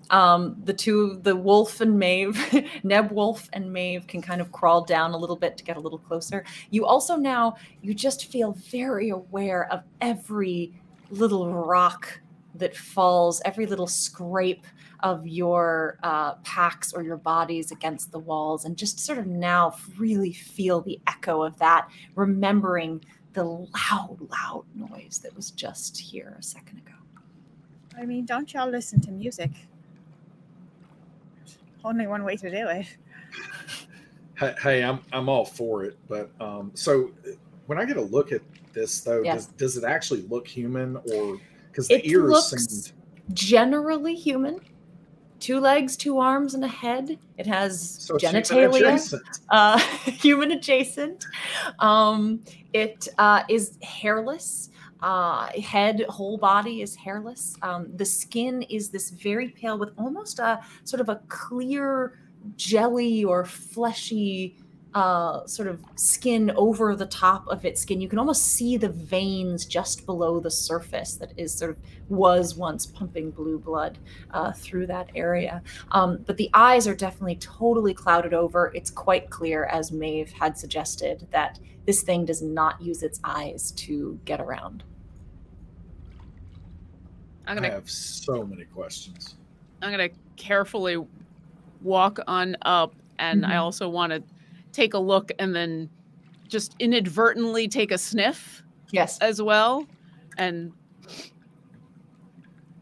Um, 0.09 0.55
the 0.65 0.73
two, 0.73 1.19
the 1.23 1.35
wolf 1.35 1.81
and 1.81 1.97
Maeve, 1.97 2.37
Neb 2.83 3.11
Wolf 3.11 3.49
and 3.53 3.71
Maeve 3.71 4.05
can 4.07 4.21
kind 4.21 4.41
of 4.41 4.51
crawl 4.51 4.83
down 4.83 5.11
a 5.13 5.17
little 5.17 5.35
bit 5.35 5.57
to 5.57 5.63
get 5.63 5.77
a 5.77 5.79
little 5.79 5.97
closer. 5.97 6.43
You 6.69 6.85
also 6.85 7.15
now, 7.15 7.55
you 7.81 7.93
just 7.93 8.31
feel 8.31 8.51
very 8.69 9.09
aware 9.09 9.71
of 9.71 9.83
every 10.01 10.73
little 11.09 11.53
rock 11.53 12.19
that 12.57 12.76
falls, 12.76 13.41
every 13.45 13.65
little 13.65 13.88
scrape 13.88 14.65
of 15.02 15.27
your 15.27 15.98
uh, 16.03 16.36
packs 16.36 16.94
or 16.94 17.03
your 17.03 17.18
bodies 17.18 17.72
against 17.72 18.11
the 18.11 18.19
walls, 18.19 18.65
and 18.65 18.77
just 18.77 18.99
sort 18.99 19.19
of 19.19 19.27
now 19.27 19.76
really 19.98 20.32
feel 20.34 20.82
the 20.82 20.99
echo 21.07 21.44
of 21.44 21.57
that, 21.60 21.88
remembering 22.15 23.03
the 23.34 23.44
loud, 23.44 24.18
loud 24.32 24.64
noise 24.73 25.19
that 25.22 25.36
was 25.36 25.52
just 25.52 25.98
here 25.98 26.36
a 26.40 26.44
second 26.44 26.77
ago. 26.80 26.94
I 27.98 28.06
mean, 28.06 28.26
don't 28.26 28.53
y'all 28.53 28.69
listen 28.69 29.02
to 29.02 29.11
music? 29.11 29.52
Only 31.84 32.07
one 32.07 32.23
way 32.23 32.36
to 32.38 32.49
do 32.49 32.68
it. 32.68 32.88
Hey, 34.38 34.56
hey 34.61 34.84
I'm 34.84 34.99
I'm 35.14 35.30
all 35.30 35.45
for 35.45 35.84
it, 35.84 35.98
but 36.07 36.30
um, 36.40 36.72
so 36.73 37.11
when 37.68 37.77
I 37.77 37.86
get 37.86 37.98
a 37.98 38.02
look 38.02 38.32
at 38.32 38.41
this 38.73 39.02
though, 39.02 39.22
Yes. 39.22 39.45
does, 39.48 39.73
does 39.73 39.77
it 39.77 39.84
actually 39.84 40.22
look 40.23 40.48
human 40.48 40.98
or 41.14 41.40
because 41.76 41.88
the 41.89 42.07
ears 42.07 42.30
looks 42.30 42.68
seemed 42.68 42.93
generally 43.34 44.15
human. 44.15 44.60
Two 45.39 45.60
legs, 45.60 45.97
two 45.97 46.18
arms, 46.19 46.53
and 46.53 46.64
a 46.64 46.68
head. 46.68 47.19
It 47.38 47.45
has 47.45 47.80
so 47.80 48.15
it's 48.15 48.23
human 48.23 48.41
genitalia. 48.41 48.77
adjacent. 48.77 49.23
uh, 49.49 49.77
human 50.06 50.52
adjacent. 50.52 51.26
Um, 51.80 52.41
it 52.73 53.10
uh, 53.18 53.43
is 53.49 53.77
hairless. 53.84 54.69
Uh, 55.02 55.47
head, 55.61 56.06
whole 56.07 56.38
body 56.38 56.81
is 56.81 56.95
hairless. 56.95 57.57
Um, 57.61 57.89
the 57.95 58.06
skin 58.06 58.61
is 58.64 58.89
this 58.89 59.10
very 59.10 59.49
pale 59.49 59.77
with 59.77 59.91
almost 59.97 60.39
a 60.39 60.61
sort 60.85 61.02
of 61.02 61.10
a 61.10 61.22
clear 61.27 62.18
jelly 62.56 63.26
or 63.26 63.43
fleshy 63.43 64.57
uh, 64.95 65.45
sort 65.45 65.67
of 65.67 65.84
skin 65.95 66.51
over 66.55 66.95
the 66.95 67.05
top 67.07 67.45
of 67.49 67.65
its 67.65 67.81
skin. 67.81 67.99
You 67.99 68.07
can 68.07 68.17
almost 68.17 68.43
see 68.43 68.77
the 68.77 68.88
veins 68.88 69.65
just 69.65 70.05
below 70.05 70.39
the 70.39 70.49
surface 70.49 71.15
that 71.15 71.34
is 71.35 71.53
sort 71.53 71.72
of 71.72 71.77
was 72.07 72.55
once 72.55 72.85
pumping 72.85 73.30
blue 73.30 73.59
blood 73.59 73.97
uh, 74.31 74.53
through 74.53 74.88
that 74.88 75.09
area. 75.13 75.61
Um, 75.91 76.23
but 76.26 76.38
the 76.38 76.49
eyes 76.53 76.88
are 76.88 76.95
definitely 76.95 77.35
totally 77.35 77.93
clouded 77.93 78.34
over. 78.34 78.72
It's 78.73 78.89
quite 78.89 79.30
clear, 79.30 79.65
as 79.65 79.91
Maeve 79.91 80.31
had 80.31 80.57
suggested, 80.57 81.27
that 81.31 81.59
this 81.85 82.01
thing 82.01 82.23
does 82.23 82.41
not 82.41 82.81
use 82.81 83.03
its 83.03 83.19
eyes 83.26 83.72
to 83.72 84.17
get 84.23 84.39
around. 84.39 84.84
I'm 87.47 87.57
going 87.57 87.69
to 87.69 87.76
have 87.76 87.89
so 87.89 88.45
many 88.45 88.63
questions. 88.63 89.35
I'm 89.81 89.91
gonna 89.91 90.09
carefully 90.35 91.05
walk 91.81 92.19
on 92.27 92.55
up, 92.63 92.95
and 93.19 93.45
I 93.45 93.51
Mhm. 93.55 93.59
also 93.59 93.88
want 93.88 94.13
to 94.13 94.23
take 94.76 94.93
a 94.93 94.99
look 94.99 95.31
and 95.39 95.56
then 95.56 95.89
just 96.47 96.76
inadvertently 96.80 97.68
take 97.68 97.91
a 97.91 97.97
sniff 97.97 98.61
Yes. 98.91 99.18
as 99.19 99.41
well, 99.41 99.88
and 100.38 100.72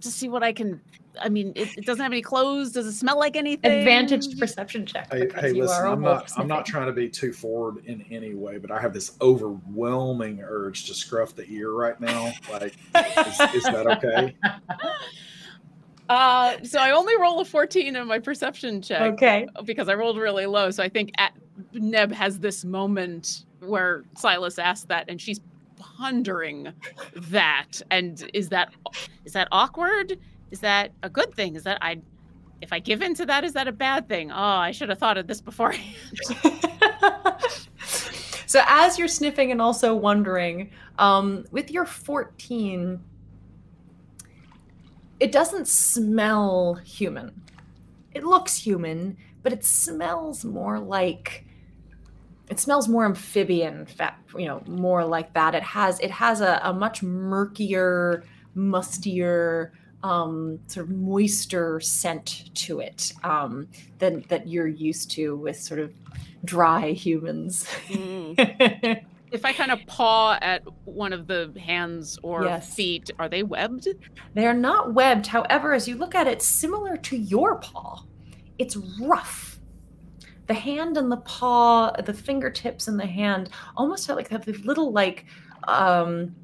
to 0.02 0.12
see 0.12 0.28
what 0.28 0.44
I 0.44 0.52
can. 0.52 0.82
I 1.22 1.30
mean, 1.30 1.54
it, 1.56 1.78
it 1.78 1.86
doesn't 1.86 2.02
have 2.02 2.12
any 2.12 2.24
clothes. 2.24 2.72
Does 2.72 2.88
it 2.88 2.94
smell 2.94 3.20
like 3.20 3.36
anything? 3.36 3.72
Advantage 3.72 4.38
perception 4.40 4.86
check. 4.86 5.12
Hey, 5.14 5.30
hey 5.40 5.54
you 5.54 5.62
listen, 5.62 5.78
are 5.78 5.86
a 5.88 5.92
I'm 5.92 6.02
wolf 6.02 6.30
not 6.30 6.40
I'm 6.40 6.48
not 6.48 6.66
trying 6.66 6.88
to 6.88 6.92
be 6.92 7.08
too 7.08 7.32
forward 7.32 7.86
in 7.86 8.04
any 8.10 8.34
way, 8.34 8.58
but 8.58 8.72
I 8.72 8.82
have 8.82 8.94
this 8.94 9.16
overwhelming 9.22 10.42
urge 10.42 10.86
to 10.88 10.94
scruff 10.96 11.36
the 11.36 11.48
ear 11.50 11.72
right 11.72 12.00
now. 12.02 12.32
Like, 12.52 12.76
is, 12.96 13.40
is 13.56 13.64
that 13.64 13.86
okay? 13.98 14.36
Uh, 16.10 16.58
so 16.64 16.80
I 16.80 16.92
only 16.92 17.18
roll 17.18 17.40
a 17.40 17.46
14 17.46 17.96
in 17.96 18.08
my 18.08 18.20
perception 18.20 18.82
check. 18.82 19.14
Okay. 19.14 19.48
because 19.64 19.88
I 19.88 19.96
rolled 19.96 20.18
really 20.18 20.46
low. 20.46 20.70
So 20.70 20.84
I 20.84 20.90
think 20.90 21.12
at, 21.18 21.34
Neb 21.74 22.12
has 22.12 22.40
this 22.40 22.66
moment 22.66 23.46
where 23.60 24.04
Silas 24.16 24.60
asked 24.60 24.88
that, 24.90 25.06
and 25.08 25.20
she's 25.20 25.40
pondering 25.78 26.72
that. 27.16 27.82
And 27.92 28.30
is 28.34 28.50
that 28.50 28.74
is 29.26 29.34
that 29.34 29.48
awkward? 29.52 30.20
Is 30.52 30.60
that 30.60 30.92
a 31.04 31.10
good 31.10 31.34
thing? 31.34 31.56
Is 31.56 31.64
that 31.64 31.78
I? 31.82 32.02
If 32.62 32.72
I 32.72 32.80
give 32.80 33.02
in 33.02 33.14
to 33.16 33.26
that, 33.26 33.44
is 33.44 33.52
that 33.54 33.68
a 33.68 33.74
bad 33.74 34.08
thing? 34.08 34.32
Oh, 34.32 34.36
I 34.36 34.72
should 34.72 34.88
have 34.88 34.98
thought 34.98 35.18
of 35.18 35.28
this 35.28 35.42
beforehand. 35.42 35.98
so 38.46 38.62
as 38.66 38.98
you're 38.98 39.10
sniffing 39.10 39.52
and 39.52 39.62
also 39.62 39.94
wondering, 39.94 40.72
um, 40.98 41.44
with 41.52 41.70
your 41.70 41.86
14, 41.86 43.02
it 45.20 45.34
doesn't 45.34 45.68
smell 45.68 46.76
human. 46.86 47.42
It 48.14 48.24
looks 48.24 48.56
human, 48.56 49.18
but 49.42 49.52
it 49.52 49.66
smells 49.66 50.46
more 50.46 50.80
like 50.80 51.43
it 52.50 52.60
smells 52.60 52.88
more 52.90 53.06
amphibian 53.06 53.86
fat 53.86 54.18
you 54.38 54.46
know 54.46 54.62
more 54.68 55.06
like 55.06 55.34
that 55.34 55.56
it 55.56 55.64
has 55.64 56.00
it 56.00 56.12
has 56.12 56.42
a, 56.42 56.60
a 56.64 56.74
much 56.74 57.02
murkier 57.04 58.24
mustier 58.56 59.72
um, 60.04 60.60
sort 60.68 60.88
of 60.88 60.92
moister 60.92 61.80
scent 61.80 62.54
to 62.56 62.82
it 62.82 63.14
um, 63.24 63.70
than 64.00 64.26
that 64.28 64.48
you're 64.48 64.68
used 64.68 65.10
to 65.12 65.36
with 65.38 65.58
sort 65.58 65.80
of 65.80 65.94
dry 66.44 66.92
humans 66.92 67.66
Mm. 67.88 69.04
If 69.32 69.46
I 69.46 69.52
kind 69.54 69.72
of 69.72 69.80
paw 69.88 70.38
at 70.44 70.62
one 70.86 71.12
of 71.12 71.26
the 71.26 71.52
hands 71.60 72.20
or 72.22 72.44
Yes. 72.44 72.76
feet, 72.76 73.10
are 73.18 73.28
they 73.28 73.42
webbed? 73.42 73.88
They're 74.36 74.54
not 74.54 74.94
webbed. 74.94 75.26
However, 75.26 75.74
as 75.74 75.88
you 75.88 75.96
look 75.96 76.14
at 76.14 76.28
it, 76.28 76.44
similar 76.44 76.98
to 76.98 77.18
your 77.18 77.56
paw, 77.56 78.04
it's 78.60 78.78
rough. 79.02 79.53
The 80.48 80.54
hand 80.54 80.98
and 80.98 81.12
the 81.12 81.18
paw, 81.18 81.92
the 81.92 82.14
fingertips 82.14 82.88
and 82.88 83.00
the 83.00 83.06
hand 83.06 83.50
almost 83.78 84.08
have 84.08 84.18
like 84.18 84.30
they 84.30 84.36
have 84.36 84.46
this 84.46 84.60
little 84.66 84.92
like 84.92 85.26
um 85.68 86.36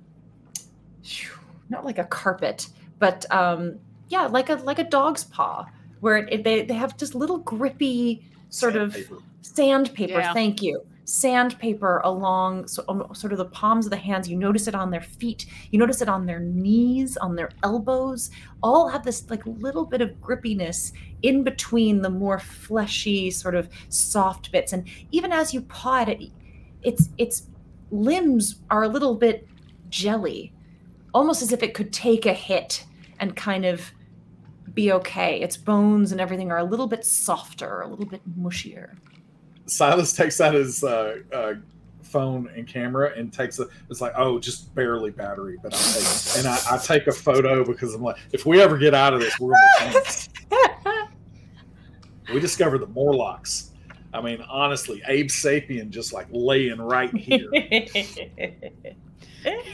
not 1.70 1.86
like 1.86 1.98
a 2.00 2.06
carpet, 2.06 2.68
but 2.98 3.26
um 3.32 3.78
yeah, 4.10 4.26
like 4.26 4.50
a 4.50 4.56
like 4.56 4.80
a 4.80 4.84
dog's 4.84 5.24
paw 5.26 5.66
where 6.00 6.18
it, 6.18 6.28
it- 6.34 6.44
they 6.44 6.62
they 6.64 6.74
have 6.74 6.98
just 6.98 7.14
little 7.16 7.40
grippy 7.40 8.24
sort 8.50 8.76
of 8.76 8.94
Sandpaper. 8.94 9.22
sandpaper 9.42 10.20
Yeah. 10.20 10.34
thank 10.34 10.62
you 10.62 10.82
sandpaper 11.10 12.02
along 12.04 12.68
so, 12.68 12.84
um, 12.88 13.04
sort 13.14 13.32
of 13.32 13.40
the 13.40 13.46
palms 13.46 13.88
of 13.88 13.90
the 13.90 13.98
hands. 13.98 14.30
You 14.30 14.38
notice 14.38 14.68
it 14.68 14.76
on 14.76 14.92
their 14.92 15.02
feet. 15.02 15.48
You 15.72 15.80
notice 15.80 16.02
it 16.02 16.10
on 16.10 16.28
their 16.28 16.40
knees 16.40 17.18
on 17.18 17.36
their 17.36 17.50
elbows. 17.64 18.30
All 18.62 18.88
have 18.88 19.04
this 19.04 19.28
like 19.28 19.44
little 19.46 19.86
bit 19.86 20.02
of 20.02 20.12
grippiness 20.22 20.92
in 21.24 21.44
between 21.44 22.04
the 22.04 22.12
more 22.12 22.38
fleshy 22.38 23.32
sort 23.32 23.56
of 23.56 23.70
soft 23.90 24.52
bits. 24.52 24.72
And 24.72 24.88
even 25.12 25.32
as 25.32 25.52
you 25.52 25.62
paw 25.62 26.06
it 26.08 26.32
its 26.84 27.10
its 27.18 27.48
limbs 27.90 28.62
are 28.70 28.84
a 28.84 28.88
little 28.88 29.16
bit 29.16 29.48
jelly 29.90 30.54
almost 31.16 31.42
as 31.42 31.52
if 31.52 31.64
it 31.64 31.74
could 31.74 31.92
take 31.92 32.28
a 32.28 32.34
hit 32.34 32.86
and 33.20 33.36
kind 33.36 33.66
of 33.66 33.92
be 34.76 34.92
okay. 34.92 35.42
Its 35.42 35.58
bones 35.58 36.12
and 36.12 36.22
everything 36.22 36.52
are 36.52 36.60
a 36.60 36.64
little 36.64 36.86
bit 36.86 37.04
softer 37.04 37.82
a 37.82 37.88
little 37.88 38.06
bit 38.06 38.22
mushier 38.40 38.96
Silas 39.70 40.14
takes 40.14 40.42
out 40.42 40.54
his 40.54 40.84
uh, 40.84 41.18
uh, 41.34 41.54
phone 42.04 42.50
and 42.56 42.68
camera 42.68 43.14
and 43.16 43.32
takes 43.32 43.60
a. 43.60 43.68
It's 43.90 44.02
like, 44.02 44.14
oh, 44.16 44.40
just 44.40 44.74
barely 44.76 45.12
battery, 45.12 45.58
but 45.62 45.74
I'll 45.74 45.80
take. 45.80 46.38
And 46.38 46.48
I, 46.48 46.58
I 46.72 46.78
take 46.78 47.08
a 47.08 47.12
photo 47.12 47.66
because 47.66 47.94
I'm 47.94 48.02
like, 48.02 48.18
if 48.32 48.46
we 48.46 48.62
ever 48.62 48.78
get 48.78 48.94
out 48.94 49.14
of 49.14 49.20
this, 49.20 49.40
we're 49.40 49.54
gonna 49.80 49.94
be. 52.28 52.34
We 52.34 52.40
discovered 52.40 52.80
the 52.80 52.88
Morlocks. 52.88 53.72
I 54.14 54.22
mean, 54.22 54.42
honestly, 54.50 55.02
Abe 55.08 55.28
Sapien 55.28 55.90
just 55.90 56.14
like 56.14 56.28
laying 56.32 56.80
right 56.80 57.16
here. 57.16 57.50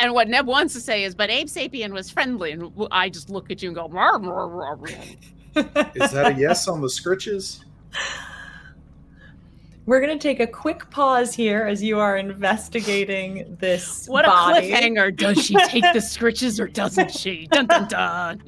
And 0.00 0.14
what 0.14 0.28
Neb 0.28 0.46
wants 0.46 0.74
to 0.74 0.80
say 0.80 1.02
is, 1.02 1.12
but 1.14 1.28
Abe 1.28 1.48
Sapien 1.48 1.90
was 1.90 2.08
friendly, 2.08 2.52
and 2.52 2.70
I 2.92 3.08
just 3.08 3.30
look 3.30 3.50
at 3.50 3.60
you 3.62 3.70
and 3.70 3.74
go, 3.74 3.88
"Rawr, 3.88 4.22
rawr, 4.22 4.48
rawr, 4.48 4.78
rawr." 4.78 5.96
Is 6.00 6.12
that 6.12 6.36
a 6.36 6.38
yes 6.38 6.68
on 6.68 6.80
the 6.80 6.86
scritches? 6.86 7.64
We're 9.88 10.02
going 10.02 10.18
to 10.18 10.22
take 10.22 10.38
a 10.38 10.46
quick 10.46 10.90
pause 10.90 11.32
here 11.32 11.64
as 11.64 11.82
you 11.82 11.98
are 11.98 12.18
investigating 12.18 13.56
this. 13.58 14.06
what 14.06 14.26
a 14.26 14.28
body 14.28 14.70
cliffhanger! 14.70 15.16
Does 15.16 15.42
she 15.42 15.54
take 15.64 15.82
the 15.82 15.98
scritches 15.98 16.60
or 16.60 16.68
doesn't 16.68 17.10
she? 17.10 17.46
Dun 17.50 17.68
dun 17.68 17.88
dun. 17.88 18.42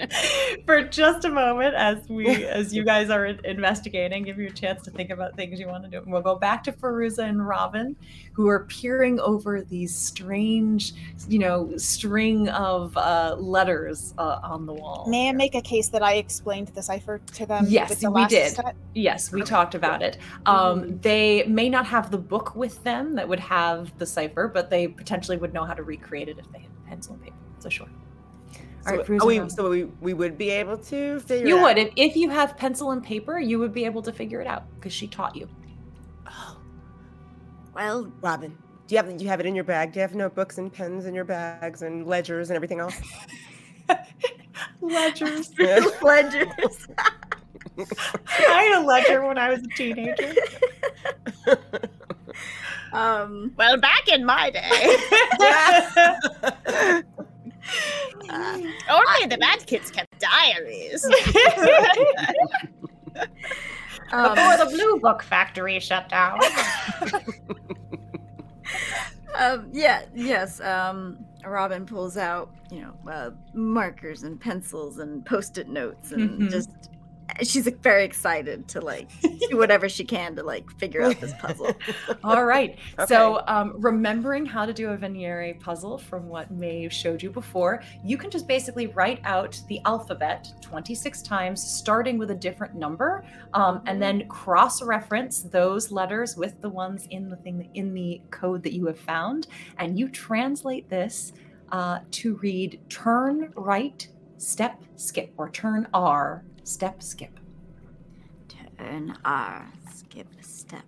For 0.66 0.82
just 0.82 1.24
a 1.24 1.30
moment, 1.30 1.74
as 1.76 2.06
we, 2.10 2.44
as 2.44 2.74
you 2.74 2.84
guys 2.84 3.08
are 3.08 3.24
investigating, 3.24 4.24
give 4.24 4.38
you 4.38 4.48
a 4.48 4.52
chance 4.52 4.82
to 4.82 4.90
think 4.90 5.08
about 5.08 5.34
things 5.34 5.58
you 5.58 5.66
want 5.66 5.82
to 5.84 5.88
do. 5.88 6.02
And 6.02 6.12
we'll 6.12 6.20
go 6.20 6.36
back 6.36 6.62
to 6.64 6.72
Feruza 6.72 7.26
and 7.26 7.48
Robin, 7.48 7.96
who 8.34 8.46
are 8.46 8.66
peering 8.66 9.18
over 9.20 9.62
these 9.62 9.94
strange, 9.94 10.92
you 11.26 11.38
know, 11.38 11.74
string 11.78 12.50
of 12.50 12.94
uh, 12.98 13.36
letters 13.38 14.12
uh, 14.18 14.40
on 14.42 14.66
the 14.66 14.74
wall. 14.74 15.06
May 15.08 15.30
I 15.30 15.32
make 15.32 15.54
a 15.54 15.62
case 15.62 15.88
that 15.88 16.02
I 16.02 16.16
explained 16.16 16.68
the 16.68 16.82
cipher 16.82 17.18
to 17.32 17.46
them? 17.46 17.64
Yes, 17.66 17.94
the 17.98 18.10
we 18.10 18.26
did. 18.26 18.52
set? 18.52 18.76
Yes, 18.94 19.32
we 19.32 19.40
talked 19.40 19.74
about 19.74 20.02
it. 20.02 20.18
Um, 20.44 20.98
they 21.00 21.29
may 21.44 21.68
not 21.68 21.86
have 21.86 22.10
the 22.10 22.18
book 22.18 22.54
with 22.54 22.82
them 22.84 23.14
that 23.14 23.28
would 23.28 23.40
have 23.40 23.96
the 23.98 24.06
cipher, 24.06 24.48
but 24.48 24.70
they 24.70 24.88
potentially 24.88 25.36
would 25.36 25.52
know 25.52 25.64
how 25.64 25.74
to 25.74 25.82
recreate 25.82 26.28
it 26.28 26.38
if 26.38 26.50
they 26.52 26.60
had 26.60 26.86
pencil 26.86 27.14
and 27.14 27.22
paper. 27.22 27.36
So 27.58 27.68
sure. 27.68 27.88
All 28.86 28.96
right, 28.96 29.06
So, 29.06 29.12
Feruza 29.12 29.18
oh, 29.22 29.26
we, 29.26 29.38
um, 29.38 29.50
so 29.50 29.70
we, 29.70 29.84
we 30.00 30.14
would 30.14 30.38
be 30.38 30.50
able 30.50 30.78
to 30.78 31.20
figure 31.20 31.46
you 31.46 31.58
it 31.58 31.62
would 31.62 31.78
if, 31.78 31.92
if 31.96 32.16
you 32.16 32.30
have 32.30 32.56
pencil 32.56 32.92
and 32.92 33.02
paper, 33.02 33.38
you 33.38 33.58
would 33.58 33.74
be 33.74 33.84
able 33.84 34.02
to 34.02 34.12
figure 34.12 34.40
it 34.40 34.46
out 34.46 34.64
because 34.76 34.92
she 34.92 35.06
taught 35.06 35.36
you. 35.36 35.48
Oh, 36.26 36.58
Well, 37.74 38.10
Robin, 38.22 38.56
do 38.86 38.94
you 38.94 38.96
have 38.96 39.16
do 39.16 39.22
you 39.22 39.30
have 39.30 39.40
it 39.40 39.46
in 39.46 39.54
your 39.54 39.64
bag? 39.64 39.92
Do 39.92 39.98
you 39.98 40.02
have 40.02 40.14
notebooks 40.14 40.58
and 40.58 40.72
pens 40.72 41.06
in 41.06 41.14
your 41.14 41.24
bags 41.24 41.82
and 41.82 42.06
ledgers 42.06 42.50
and 42.50 42.56
everything 42.56 42.80
else? 42.80 43.00
Ledgers. 44.80 45.52
ledgers. 46.02 46.88
I 48.48 48.62
had 48.62 48.82
a 48.82 48.86
ledger 48.86 49.24
when 49.26 49.38
I 49.38 49.50
was 49.50 49.62
a 49.62 49.68
teenager. 49.68 50.34
um, 52.92 53.52
Well, 53.56 53.76
back 53.78 54.08
in 54.08 54.24
my 54.24 54.50
day, 54.50 54.96
uh, 58.30 58.60
only 58.90 59.26
the 59.28 59.38
bad 59.38 59.66
kids 59.66 59.90
kept 59.90 60.18
diaries. 60.20 61.04
um, 64.12 64.34
Before 64.34 64.56
the 64.56 64.66
Blue 64.72 64.98
Book 65.00 65.22
Factory 65.22 65.78
shut 65.80 66.08
down. 66.08 66.38
um, 69.38 69.68
yeah, 69.72 70.02
yes. 70.14 70.60
Um, 70.60 71.24
Robin 71.44 71.86
pulls 71.86 72.16
out, 72.16 72.50
you 72.70 72.82
know, 72.82 72.92
uh, 73.10 73.30
markers 73.54 74.24
and 74.24 74.38
pencils 74.40 74.98
and 74.98 75.24
post-it 75.24 75.68
notes, 75.68 76.12
and 76.12 76.42
Mhm. 76.42 76.50
just 76.50 76.89
she's 77.42 77.66
like, 77.66 77.82
very 77.82 78.04
excited 78.04 78.68
to 78.68 78.80
like 78.80 79.08
do 79.22 79.56
whatever 79.56 79.88
she 79.88 80.04
can 80.04 80.36
to 80.36 80.42
like 80.42 80.70
figure 80.78 81.02
out 81.02 81.20
this 81.20 81.32
puzzle. 81.40 81.74
All 82.24 82.44
right. 82.44 82.78
So, 83.06 83.42
um, 83.46 83.74
remembering 83.78 84.46
how 84.46 84.66
to 84.66 84.72
do 84.72 84.90
a 84.90 84.96
Vigenère 84.96 85.58
puzzle 85.60 85.98
from 85.98 86.28
what 86.28 86.50
Maeve 86.50 86.92
showed 86.92 87.22
you 87.22 87.30
before, 87.30 87.82
you 88.04 88.16
can 88.16 88.30
just 88.30 88.46
basically 88.46 88.88
write 88.88 89.20
out 89.24 89.60
the 89.68 89.80
alphabet 89.84 90.52
26 90.60 91.22
times, 91.22 91.62
starting 91.62 92.18
with 92.18 92.30
a 92.30 92.34
different 92.34 92.74
number, 92.74 93.24
um, 93.54 93.82
and 93.86 94.00
then 94.00 94.26
cross-reference 94.28 95.42
those 95.42 95.90
letters 95.90 96.36
with 96.36 96.60
the 96.60 96.68
ones 96.68 97.06
in 97.10 97.28
the 97.28 97.36
thing 97.36 97.68
in 97.74 97.94
the 97.94 98.20
code 98.30 98.62
that 98.62 98.72
you 98.72 98.86
have 98.86 98.98
found, 98.98 99.46
and 99.78 99.98
you 99.98 100.08
translate 100.08 100.88
this 100.88 101.32
uh, 101.72 102.00
to 102.10 102.36
read 102.36 102.80
"turn 102.88 103.52
right, 103.56 104.06
step 104.38 104.82
skip" 104.96 105.32
or 105.36 105.50
"turn 105.50 105.86
R, 105.94 106.44
step 106.64 107.02
skip." 107.02 107.38
Turn 108.78 109.16
R, 109.24 109.70
skip, 109.94 110.28
step. 110.40 110.82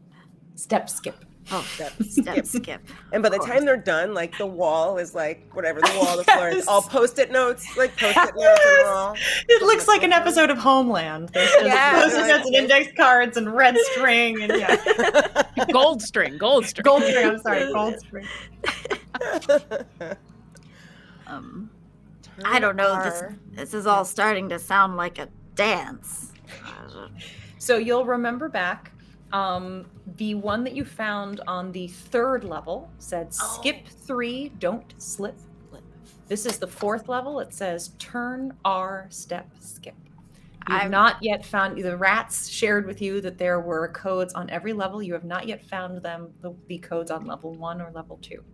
Step 0.55 0.89
skip. 0.89 1.25
Oh, 1.51 1.67
step, 1.75 1.93
step, 2.05 2.47
skip. 2.59 2.81
And 3.13 3.23
by 3.23 3.29
the 3.29 3.39
time 3.39 3.65
they're 3.65 3.77
done, 3.77 4.15
like 4.15 4.39
the 4.39 4.47
wall 4.47 4.97
is 4.99 5.13
like 5.15 5.51
whatever 5.55 5.81
the 5.81 5.93
wall, 6.01 6.17
the 6.17 6.25
floor 6.25 6.49
is 6.49 6.67
all 6.69 6.81
post-it 6.83 7.33
notes, 7.33 7.77
like 7.77 7.97
post-it 7.97 8.35
notes 8.37 8.61
on 8.65 8.77
the 8.79 8.85
wall. 8.85 9.17
It 9.49 9.63
looks 9.63 9.89
like 9.89 10.05
an 10.05 10.13
episode 10.13 10.51
of 10.51 10.59
Homeland. 10.59 11.31
There's 11.31 11.51
Yeah, 11.67 12.01
post-it 12.01 12.21
like- 12.21 12.29
notes 12.29 12.47
and 12.47 12.55
index 12.55 12.93
cards 12.97 13.37
and 13.37 13.53
red 13.53 13.77
string 13.79 14.41
and 14.43 14.53
yeah, 14.57 15.43
gold 15.73 16.01
string, 16.01 16.39
gold 16.39 16.65
string. 16.65 16.85
gold 16.85 17.03
string. 17.03 17.27
I'm 17.27 17.39
sorry, 17.41 17.73
gold 17.73 17.99
string. 17.99 18.27
Um, 21.27 21.71
I 22.45 22.59
don't 22.61 22.77
know. 22.77 23.03
This 23.03 23.23
this 23.51 23.75
is 23.75 23.87
all 23.87 24.05
starting 24.05 24.49
to 24.51 24.59
sound 24.59 24.97
like 24.97 25.19
a 25.19 25.29
dance. 25.55 26.33
So 27.59 27.77
you'll 27.77 28.05
remember 28.05 28.49
back. 28.49 28.93
Um, 29.33 29.87
the 30.17 30.35
one 30.35 30.63
that 30.65 30.75
you 30.75 30.85
found 30.85 31.41
on 31.47 31.73
the 31.73 31.89
third 31.89 32.45
level 32.45 32.91
said 32.99 33.33
skip 33.33 33.87
three, 33.87 34.51
don't 34.59 34.93
slip. 34.99 35.37
lip." 35.71 35.83
This 36.29 36.45
is 36.45 36.59
the 36.59 36.67
fourth 36.67 37.09
level. 37.09 37.41
It 37.41 37.55
says 37.55 37.93
turn 37.99 38.53
R, 38.65 39.07
step, 39.09 39.49
skip. 39.59 39.95
You've 40.69 40.79
I'm- 40.79 40.91
not 40.91 41.17
yet 41.23 41.45
found 41.47 41.83
the 41.83 41.97
rats 41.97 42.49
shared 42.49 42.87
with 42.87 43.01
you 43.01 43.21
that 43.23 43.39
there 43.39 43.61
were 43.61 43.89
codes 43.89 44.35
on 44.35 44.51
every 44.51 44.73
level. 44.73 45.03
You 45.03 45.13
have 45.15 45.25
not 45.25 45.49
yet 45.49 45.65
found 45.65 46.03
them 46.03 46.29
the, 46.41 46.55
the 46.69 46.79
codes 46.79 47.11
on 47.11 47.25
level 47.25 47.55
one 47.55 47.81
or 47.81 47.91
level 47.93 48.19
two. 48.23 48.45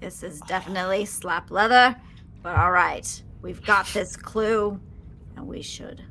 This 0.00 0.22
is 0.22 0.40
definitely 0.42 1.04
slap 1.04 1.50
leather, 1.50 1.94
but 2.42 2.56
all 2.56 2.70
right, 2.70 3.22
we've 3.42 3.62
got 3.64 3.86
this 3.88 4.16
clue, 4.16 4.80
and 5.36 5.46
we 5.46 5.60
should 5.60 6.02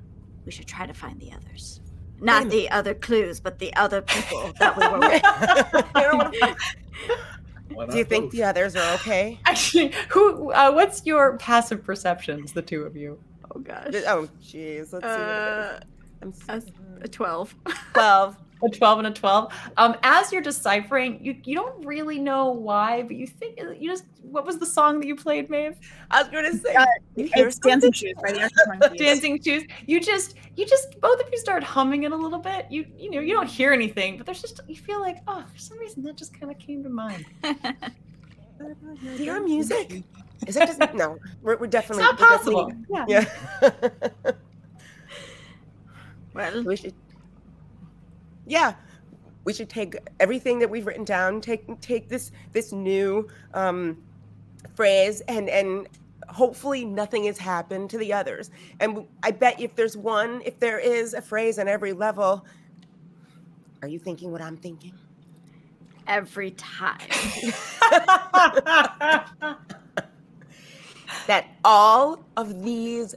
we 0.47 0.51
should 0.51 0.65
try 0.65 0.87
to 0.87 0.93
find 0.93 1.19
the 1.19 1.31
others. 1.33 1.81
Not 2.21 2.43
Wait 2.45 2.51
the 2.51 2.69
other 2.71 2.95
clues, 2.95 3.39
but 3.41 3.59
the 3.59 3.75
other 3.75 4.01
people 4.01 4.51
that 4.59 4.75
we 4.75 4.87
were 4.87 4.97
with. 7.77 7.91
Do 7.91 7.97
you 7.97 8.05
think 8.05 8.31
the 8.31 8.43
others 8.43 8.75
are 8.75 8.93
okay? 8.95 9.39
Actually, 9.45 9.93
who? 10.09 10.51
Uh, 10.51 10.71
what's 10.71 11.05
your 11.05 11.37
passive 11.37 11.83
perceptions? 11.83 12.53
The 12.53 12.61
two 12.61 12.83
of 12.83 12.95
you. 12.95 13.19
Oh 13.53 13.59
gosh. 13.59 13.93
Oh, 14.07 14.27
jeez. 14.41 14.93
Let's 14.93 15.05
see. 15.05 15.11
What 15.11 15.11
it 15.11 15.13
Uh, 15.13 15.79
is. 16.29 16.45
I'm 16.49 16.63
a 17.01 17.07
twelve. 17.07 17.53
12. 17.93 18.37
a 18.63 18.69
12 18.69 18.97
and 18.99 19.07
a 19.07 19.11
12. 19.11 19.53
Um, 19.77 19.95
as 20.03 20.31
you're 20.31 20.41
deciphering, 20.41 21.23
you, 21.23 21.35
you 21.43 21.55
don't 21.55 21.85
really 21.85 22.19
know 22.19 22.49
why, 22.51 23.03
but 23.03 23.15
you 23.15 23.27
think 23.27 23.59
you 23.79 23.89
just 23.89 24.05
what 24.23 24.45
was 24.45 24.57
the 24.57 24.65
song 24.65 24.99
that 24.99 25.07
you 25.07 25.15
played, 25.15 25.49
Maeve? 25.49 25.77
I 26.11 26.21
was 26.23 26.31
gonna 26.31 26.53
say 26.53 26.73
Uh, 26.75 26.85
you 27.15 27.29
hear 27.33 27.47
It's 27.47 27.59
Dancing 27.59 27.91
Shoes 27.91 28.13
by 28.21 28.31
the 28.31 28.49
Arctic 28.81 28.97
Dancing 28.99 29.41
shoes. 29.41 29.63
You 29.85 29.99
just 29.99 30.35
you 30.55 30.65
just 30.65 30.99
both 31.01 31.19
of 31.21 31.27
you 31.31 31.37
start 31.37 31.63
humming 31.63 32.03
it 32.03 32.11
a 32.11 32.15
little 32.15 32.39
bit. 32.39 32.65
You 32.69 32.85
you 32.97 33.11
know, 33.11 33.19
you 33.19 33.33
don't 33.33 33.47
hear 33.49 33.71
anything, 33.73 34.17
but 34.17 34.25
there's 34.25 34.41
just 34.41 34.59
you 34.67 34.75
feel 34.75 34.99
like, 34.99 35.17
oh, 35.27 35.43
for 35.51 35.57
some 35.59 35.77
reason 35.79 36.03
that 36.03 36.17
just 36.17 36.37
kind 36.37 36.51
of 36.51 36.57
came 36.59 36.83
to 36.83 36.89
mind. 36.89 37.25
Do 37.43 37.55
you 39.03 39.11
hear 39.17 39.41
music? 39.43 40.03
Is 40.45 40.55
that 40.55 40.67
just 40.67 40.79
no? 40.93 41.17
We're, 41.41 41.57
we're 41.57 41.65
It's 41.65 41.71
definitely 41.71 42.03
not 42.03 42.19
we're 42.19 42.27
definitely- 42.27 42.73
possible. 42.73 43.05
Yeah. 43.07 43.25
Yeah. 43.61 44.31
Well, 46.33 46.63
we 46.63 46.75
should. 46.75 46.93
Yeah, 48.47 48.73
we 49.43 49.53
should 49.53 49.69
take 49.69 49.95
everything 50.19 50.59
that 50.59 50.69
we've 50.69 50.85
written 50.85 51.03
down. 51.03 51.41
Take 51.41 51.79
take 51.81 52.09
this 52.09 52.31
this 52.53 52.71
new 52.71 53.27
um, 53.53 53.97
phrase 54.75 55.21
and 55.27 55.49
and 55.49 55.87
hopefully 56.29 56.83
nothing 56.83 57.25
has 57.25 57.37
happened 57.37 57.89
to 57.91 57.97
the 57.97 58.11
others. 58.13 58.51
And 58.79 59.05
I 59.23 59.31
bet 59.31 59.59
if 59.59 59.75
there's 59.75 59.95
one, 59.95 60.41
if 60.45 60.59
there 60.59 60.79
is 60.79 61.13
a 61.13 61.21
phrase 61.21 61.59
on 61.59 61.67
every 61.67 61.93
level, 61.93 62.45
are 63.81 63.87
you 63.87 63.99
thinking 63.99 64.31
what 64.31 64.41
I'm 64.41 64.57
thinking? 64.57 64.93
every 66.07 66.51
time. 66.51 66.97
that 71.27 71.47
all 71.63 72.23
of 72.37 72.63
these 72.63 73.15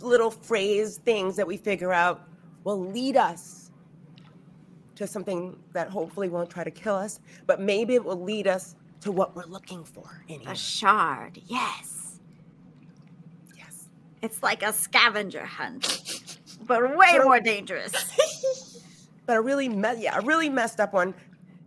little 0.00 0.30
phrase 0.30 0.98
things 0.98 1.36
that 1.36 1.46
we 1.46 1.56
figure 1.56 1.92
out 1.92 2.26
will 2.64 2.80
lead 2.80 3.16
us 3.16 3.59
to 5.00 5.06
something 5.06 5.58
that 5.72 5.88
hopefully 5.88 6.28
won't 6.28 6.50
try 6.50 6.62
to 6.62 6.70
kill 6.70 6.94
us, 6.94 7.20
but 7.46 7.60
maybe 7.60 7.94
it 7.94 8.04
will 8.04 8.22
lead 8.22 8.46
us 8.46 8.76
to 9.00 9.10
what 9.10 9.34
we're 9.34 9.46
looking 9.46 9.82
for. 9.82 10.22
Anyway. 10.28 10.52
A 10.52 10.54
shard, 10.54 11.40
yes. 11.46 12.20
Yes. 13.56 13.88
It's 14.22 14.42
like 14.42 14.62
a 14.62 14.72
scavenger 14.72 15.44
hunt, 15.46 16.38
but 16.66 16.96
way 16.96 17.18
more 17.22 17.40
dangerous. 17.40 17.92
But 19.26 19.36
a 19.36 19.42
really, 19.42 19.68
me- 19.68 20.02
yeah, 20.02 20.18
a 20.18 20.22
really 20.22 20.48
messed 20.48 20.80
up 20.80 20.92
one. 20.92 21.14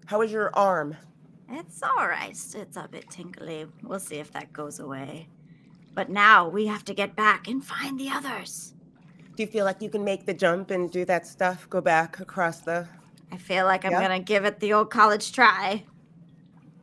How 0.05 0.21
is 0.21 0.33
your 0.33 0.53
arm? 0.53 0.97
It's 1.49 1.81
all 1.81 2.07
right. 2.09 2.31
It's 2.31 2.75
a 2.75 2.89
bit 2.91 3.09
tinkly. 3.09 3.67
We'll 3.81 3.99
see 4.01 4.17
if 4.17 4.33
that 4.33 4.51
goes 4.51 4.81
away. 4.81 5.29
But 5.95 6.09
now 6.09 6.49
we 6.49 6.65
have 6.67 6.83
to 6.85 6.93
get 6.93 7.15
back 7.15 7.47
and 7.47 7.63
find 7.63 7.97
the 7.97 8.09
others. 8.09 8.73
Do 9.37 9.43
you 9.43 9.47
feel 9.47 9.63
like 9.63 9.81
you 9.81 9.89
can 9.89 10.03
make 10.03 10.25
the 10.25 10.33
jump 10.33 10.71
and 10.71 10.91
do 10.91 11.05
that 11.05 11.25
stuff? 11.25 11.69
Go 11.69 11.79
back 11.79 12.19
across 12.19 12.59
the. 12.59 12.85
I 13.33 13.37
feel 13.37 13.65
like 13.65 13.83
I'm 13.83 13.91
Yeah. 13.91 14.01
gonna 14.01 14.19
give 14.19 14.45
it 14.45 14.59
the 14.59 14.73
old 14.73 14.91
college 14.91 15.31
try. 15.31 15.83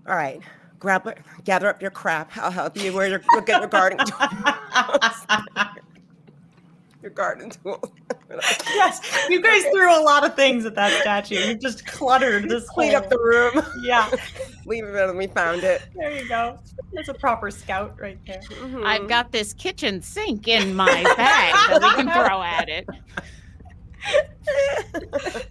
All 0.08 0.16
right. 0.16 0.42
Grab, 0.80 1.08
gather 1.44 1.68
up 1.68 1.80
your 1.80 1.90
crap. 1.92 2.36
I'll 2.36 2.50
help 2.50 2.76
you. 2.76 2.92
Where 2.92 3.06
your 3.06 3.20
go 3.32 3.40
get 3.40 3.60
your 3.60 3.68
garden 3.68 3.98
tools. 3.98 5.26
your 7.02 7.12
garden 7.12 7.50
tools. 7.50 7.90
yes, 8.74 9.26
you 9.28 9.40
guys 9.42 9.62
threw 9.72 9.90
a 9.96 10.02
lot 10.02 10.24
of 10.24 10.34
things 10.34 10.64
at 10.66 10.74
that 10.74 11.00
statue. 11.02 11.36
You 11.36 11.54
just 11.54 11.86
cluttered 11.86 12.48
this 12.48 12.68
Clean 12.70 12.94
up 12.94 13.08
the 13.10 13.18
room. 13.18 13.64
Yeah, 13.82 14.10
Leave 14.66 14.84
it 14.84 14.92
when 14.92 15.16
we 15.16 15.26
found 15.28 15.62
it. 15.62 15.82
there 15.94 16.10
you 16.16 16.28
go. 16.28 16.58
That's 16.92 17.08
a 17.08 17.14
proper 17.14 17.50
scout 17.50 17.94
right 18.00 18.18
there. 18.26 18.40
Mhm. 18.40 18.84
I've 18.84 19.08
got 19.08 19.30
this 19.32 19.52
kitchen 19.52 20.02
sink 20.02 20.48
in 20.48 20.74
my 20.74 20.86
bag 21.16 21.54
that 21.80 21.80
we 21.82 22.02
can 22.02 22.10
throw 22.12 22.42
at 22.42 22.68
it. 22.68 22.86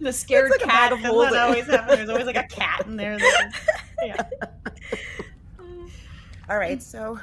The 0.00 0.12
scared 0.12 0.50
like 0.50 0.60
cat 0.60 0.68
bag 0.68 0.92
of 0.92 0.98
doesn't 1.00 1.14
holding. 1.14 1.38
always 1.38 1.66
happen. 1.66 1.96
There's 1.96 2.08
always 2.08 2.26
like 2.26 2.36
a 2.36 2.42
cat 2.44 2.86
in 2.86 2.96
there. 2.96 3.18
that 3.18 3.52
is- 3.52 4.06
yeah. 4.06 4.22
All 6.48 6.58
right, 6.58 6.82
so 6.82 7.18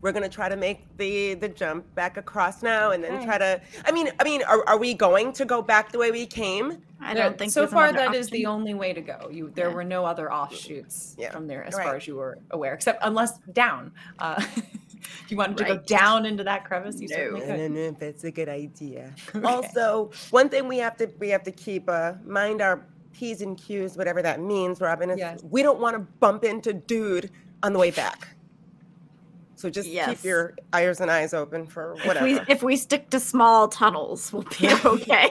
we're 0.00 0.12
gonna 0.12 0.28
try 0.28 0.48
to 0.48 0.56
make 0.56 0.84
the 0.96 1.34
the 1.34 1.48
jump 1.48 1.92
back 1.94 2.16
across 2.16 2.62
now, 2.62 2.90
and 2.90 3.02
then 3.04 3.14
Okay. 3.14 3.24
try 3.24 3.38
to. 3.38 3.60
I 3.84 3.92
mean, 3.92 4.10
I 4.18 4.24
mean, 4.24 4.42
are, 4.42 4.66
are 4.68 4.78
we 4.78 4.94
going 4.94 5.32
to 5.34 5.44
go 5.44 5.62
back 5.62 5.92
the 5.92 5.98
way 5.98 6.10
we 6.10 6.26
came? 6.26 6.82
I 7.00 7.12
don't 7.14 7.36
think 7.38 7.52
so 7.52 7.60
there's 7.60 7.72
far 7.72 7.86
another 7.86 8.06
that 8.12 8.14
is 8.16 8.30
the 8.30 8.46
only 8.46 8.72
way 8.74 8.92
to 8.94 9.00
go. 9.00 9.28
You 9.30 9.52
there 9.54 9.68
Yeah. 9.68 9.74
were 9.74 9.84
no 9.84 10.04
other 10.06 10.32
offshoots 10.32 11.14
Yeah, 11.18 11.30
from 11.30 11.46
there 11.46 11.62
as 11.64 11.74
right. 11.74 11.84
far 11.84 11.96
as 11.96 12.06
you 12.06 12.16
were 12.16 12.38
aware, 12.50 12.72
except 12.74 12.98
unless 13.04 13.38
down. 13.52 13.92
Uh, 14.18 14.42
if 14.56 14.64
you 15.28 15.36
wanted 15.36 15.58
to 15.58 15.64
go 15.64 15.76
down 15.78 16.26
into 16.26 16.44
that 16.44 16.64
crevice, 16.64 17.00
you 17.00 17.08
No. 17.08 17.16
certainly 17.16 17.42
I 17.42 17.46
could. 17.46 17.56
don't 17.58 17.74
know 17.74 17.80
if 17.80 17.98
that's 17.98 18.24
a 18.24 18.30
good 18.30 18.48
idea. 18.48 19.12
Okay. 19.34 19.46
Also, 19.46 20.10
one 20.30 20.48
thing 20.48 20.68
we 20.68 20.78
have 20.78 20.96
to 20.98 21.08
we 21.18 21.28
have 21.30 21.42
to 21.44 21.52
keep 21.52 21.88
uh, 21.88 22.14
mind 22.24 22.60
our 22.62 22.86
p's 23.12 23.40
and 23.42 23.56
q's, 23.56 23.96
whatever 23.96 24.22
that 24.22 24.40
means, 24.40 24.80
Robin. 24.80 25.10
Is 25.10 25.18
Yes. 25.18 25.42
we 25.50 25.62
don't 25.62 25.80
want 25.80 25.94
to 25.94 26.00
bump 26.20 26.44
into 26.44 26.72
dude 26.72 27.30
on 27.62 27.72
the 27.72 27.78
way 27.78 27.90
back. 27.90 28.28
So 29.56 29.70
just 29.70 29.88
Yes. 29.88 30.08
keep 30.10 30.24
your 30.24 30.54
ears 30.76 31.00
and 31.00 31.10
eyes 31.10 31.32
open 31.32 31.66
for 31.66 31.94
If 31.98 32.06
whatever. 32.06 32.26
we 32.26 32.40
if 32.48 32.62
we 32.62 32.76
stick 32.76 33.10
to 33.10 33.20
small 33.20 33.68
tunnels, 33.68 34.32
we'll 34.32 34.42
be 34.42 34.68
okay. 34.84 35.30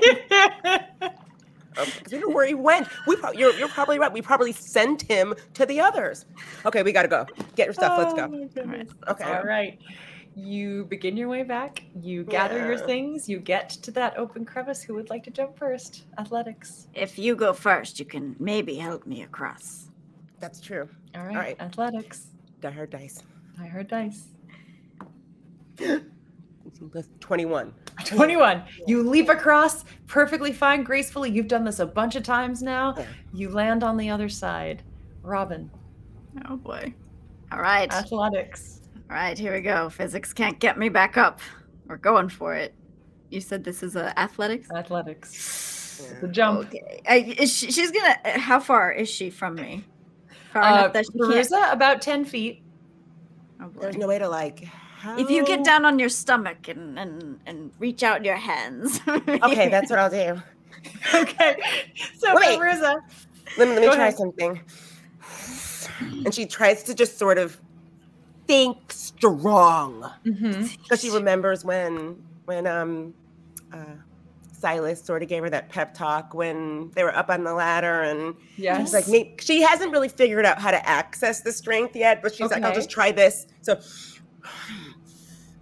Um, 1.78 1.88
because 1.98 2.12
we 2.14 2.20
don't 2.20 2.30
know 2.30 2.36
where 2.36 2.46
he 2.48 2.54
went. 2.54 2.88
We 3.08 3.16
pro- 3.16 3.32
you're, 3.32 3.54
you're 3.54 3.68
probably 3.70 4.00
right. 4.00 4.12
We 4.12 4.22
probably 4.22 4.52
sent 4.52 5.02
him 5.04 5.34
to 5.54 5.66
the 5.66 5.80
others. 5.80 6.26
Okay, 6.66 6.84
we 6.84 6.92
gotta 6.92 7.08
go. 7.08 7.26
Get 7.56 7.66
your 7.66 7.74
stuff. 7.74 7.98
Let's 7.98 8.14
Oh 8.14 8.28
go. 8.28 8.66
my. 8.66 8.86
Okay. 9.10 9.24
All 9.24 9.44
right. 9.44 9.80
You 10.36 10.86
begin 10.86 11.16
your 11.16 11.30
way 11.30 11.44
back. 11.44 11.84
You 12.02 12.24
gather 12.24 12.58
your 12.58 12.78
things. 12.78 13.30
You 13.30 13.38
get 13.40 13.70
to 13.70 13.92
that 13.92 14.18
open 14.18 14.46
crevice. 14.46 14.82
Who 14.82 14.96
would 14.96 15.10
like 15.12 15.24
to 15.26 15.32
jump 15.32 15.58
first? 15.58 16.06
Athletics. 16.18 16.88
if 16.96 17.20
you 17.20 17.36
go 17.36 17.54
first, 17.54 18.00
you 18.00 18.06
can 18.06 18.36
maybe 18.40 18.76
help 18.76 19.06
me 19.06 19.22
across. 19.22 19.90
That's 20.40 20.60
true. 20.60 20.90
All 21.16 21.24
right. 21.26 21.36
right. 21.36 21.62
Athletics. 21.62 22.28
I 22.64 22.72
heard 22.72 22.90
dice. 22.90 23.22
I 23.60 23.66
heard 23.66 23.88
dice. 23.88 24.26
21. 27.20 27.74
21. 28.06 28.64
You 28.88 29.04
leap 29.08 29.30
across 29.30 29.86
perfectly 30.08 30.52
fine, 30.52 30.84
gracefully. 30.84 31.30
You've 31.32 31.48
done 31.48 31.64
this 31.64 31.80
a 31.80 31.86
bunch 31.86 32.16
of 32.16 32.24
times 32.24 32.62
now. 32.62 32.96
You 33.34 33.50
land 33.50 33.84
on 33.84 33.98
the 33.98 34.10
other 34.10 34.30
side. 34.30 34.84
Robin, 35.22 35.70
Oh 36.50 36.58
boy. 36.58 36.94
All 37.52 37.60
right. 37.60 37.92
athletics. 37.94 38.82
All 39.10 39.16
right, 39.16 39.38
here 39.38 39.54
we 39.54 39.62
go. 39.62 39.90
Physics 39.90 40.34
can't 40.34 40.60
get 40.60 40.78
me 40.78 40.90
back 40.90 41.18
up. 41.18 41.40
We're 41.88 41.98
going 41.98 42.30
for 42.30 42.56
it. 42.56 42.74
You 43.30 43.40
said 43.42 43.64
this 43.64 43.84
is 43.84 43.96
a 43.96 44.18
athletics? 44.20 44.70
Athletics. 44.72 46.02
Yeah. 46.12 46.20
The 46.22 46.28
jump. 46.28 46.60
Okay. 46.68 47.02
I, 47.08 47.36
is 47.40 47.54
she, 47.56 47.72
she's 47.72 47.92
gonna. 47.92 48.16
uh, 48.26 48.40
How 48.40 48.60
far 48.60 48.92
is 48.92 49.10
she 49.10 49.30
from 49.30 49.56
me? 49.56 49.86
Far 50.52 50.64
Uh, 50.64 50.74
enough 50.80 50.94
that 50.94 51.06
she 51.06 51.18
can't. 51.20 51.32
Feruza, 51.32 51.72
about 51.72 52.02
10 52.02 52.26
feet. 52.26 52.64
Oh. 53.62 53.70
There's 53.80 53.98
no 53.98 54.08
way 54.08 54.18
to 54.20 54.28
like. 54.28 54.68
If 55.18 55.30
you 55.30 55.44
get 55.46 55.64
down 55.64 55.86
on 55.86 56.00
your 56.00 56.10
stomach 56.10 56.68
and 56.68 56.98
and, 56.98 57.40
and 57.46 57.72
reach 57.80 58.04
out 58.04 58.24
your 58.26 58.36
hands. 58.38 59.00
Okay, 59.08 59.70
that's 59.70 59.90
what 59.90 60.00
I'll 60.00 60.10
do. 60.10 60.42
Okay. 61.16 61.56
So, 62.18 62.36
Wait. 62.36 62.60
Feruza. 62.60 63.02
Let 63.58 63.68
me, 63.70 63.74
let 63.76 63.82
me 63.82 63.86
try 63.88 63.96
ahead. 64.08 64.18
something. 64.18 64.62
And 66.26 66.34
she 66.34 66.46
tries 66.46 66.84
to 66.84 66.94
just 66.94 67.18
sort 67.18 67.38
of 67.38 67.60
think 68.48 68.78
strong 68.92 70.10
Mm-hmm. 70.26 70.68
because 70.84 71.02
she 71.02 71.10
remembers 71.10 71.64
when 71.64 72.22
when 72.46 72.68
um 72.68 73.14
uh, 73.74 73.78
Silas 74.52 75.02
sort 75.02 75.24
of 75.24 75.30
gave 75.30 75.44
her 75.44 75.50
that 75.50 75.70
pep 75.70 75.94
talk 75.94 76.34
when 76.34 76.90
they 76.96 77.04
were 77.04 77.16
up 77.16 77.30
on 77.30 77.44
the 77.46 77.54
ladder 77.54 78.02
and 78.02 78.36
Yes. 78.58 78.82
she's 78.82 78.94
like 78.94 79.40
she 79.42 79.62
hasn't 79.62 79.92
really 79.94 80.10
figured 80.10 80.46
out 80.46 80.60
how 80.60 80.72
to 80.72 80.90
access 80.90 81.42
the 81.42 81.52
strength 81.54 81.96
yet 81.96 82.22
but 82.22 82.36
she's 82.36 82.52
like 82.52 82.64
I'll 82.64 82.74
just 82.76 82.90
try 82.90 83.12
this 83.12 83.48
so 83.62 83.80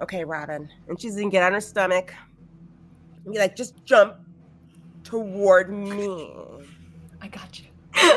okay 0.01 0.23
Robin 0.23 0.67
and 0.87 0.99
she's 0.99 1.15
gonna 1.15 1.29
get 1.29 1.43
on 1.43 1.53
her 1.53 1.61
stomach 1.61 2.13
and 3.23 3.33
be 3.33 3.39
like 3.39 3.55
just 3.55 3.83
jump 3.85 4.15
toward 5.03 5.71
me 5.71 6.33
I 7.21 7.27
got 7.27 7.59
you. 7.59 7.65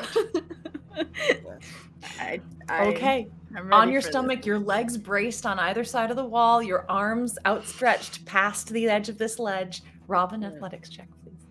I, 2.19 2.41
I, 2.69 2.87
Okay. 2.87 3.29
I'm 3.57 3.73
On 3.73 3.91
your 3.91 4.01
for 4.01 4.07
this. 4.07 4.13
stomach, 4.13 4.47
your 4.47 4.59
legs 4.59 4.97
braced 4.97 5.47
on 5.47 5.61
either 5.61 5.85
side 5.85 6.11
of 6.11 6.17
the 6.17 6.25
wall, 6.25 6.63
your 6.63 6.91
arms 6.91 7.39
outstretched 7.47 8.25
past 8.25 8.71
the 8.71 8.89
edge 8.89 9.09
of 9.09 9.17
this 9.17 9.39
ledge. 9.39 9.83
Robin, 10.09 10.43
hmm. 10.43 10.47
athletics 10.47 10.89
check, 10.89 11.09
please. 11.23 11.47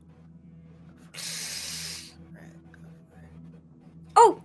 Oh, 4.15 4.41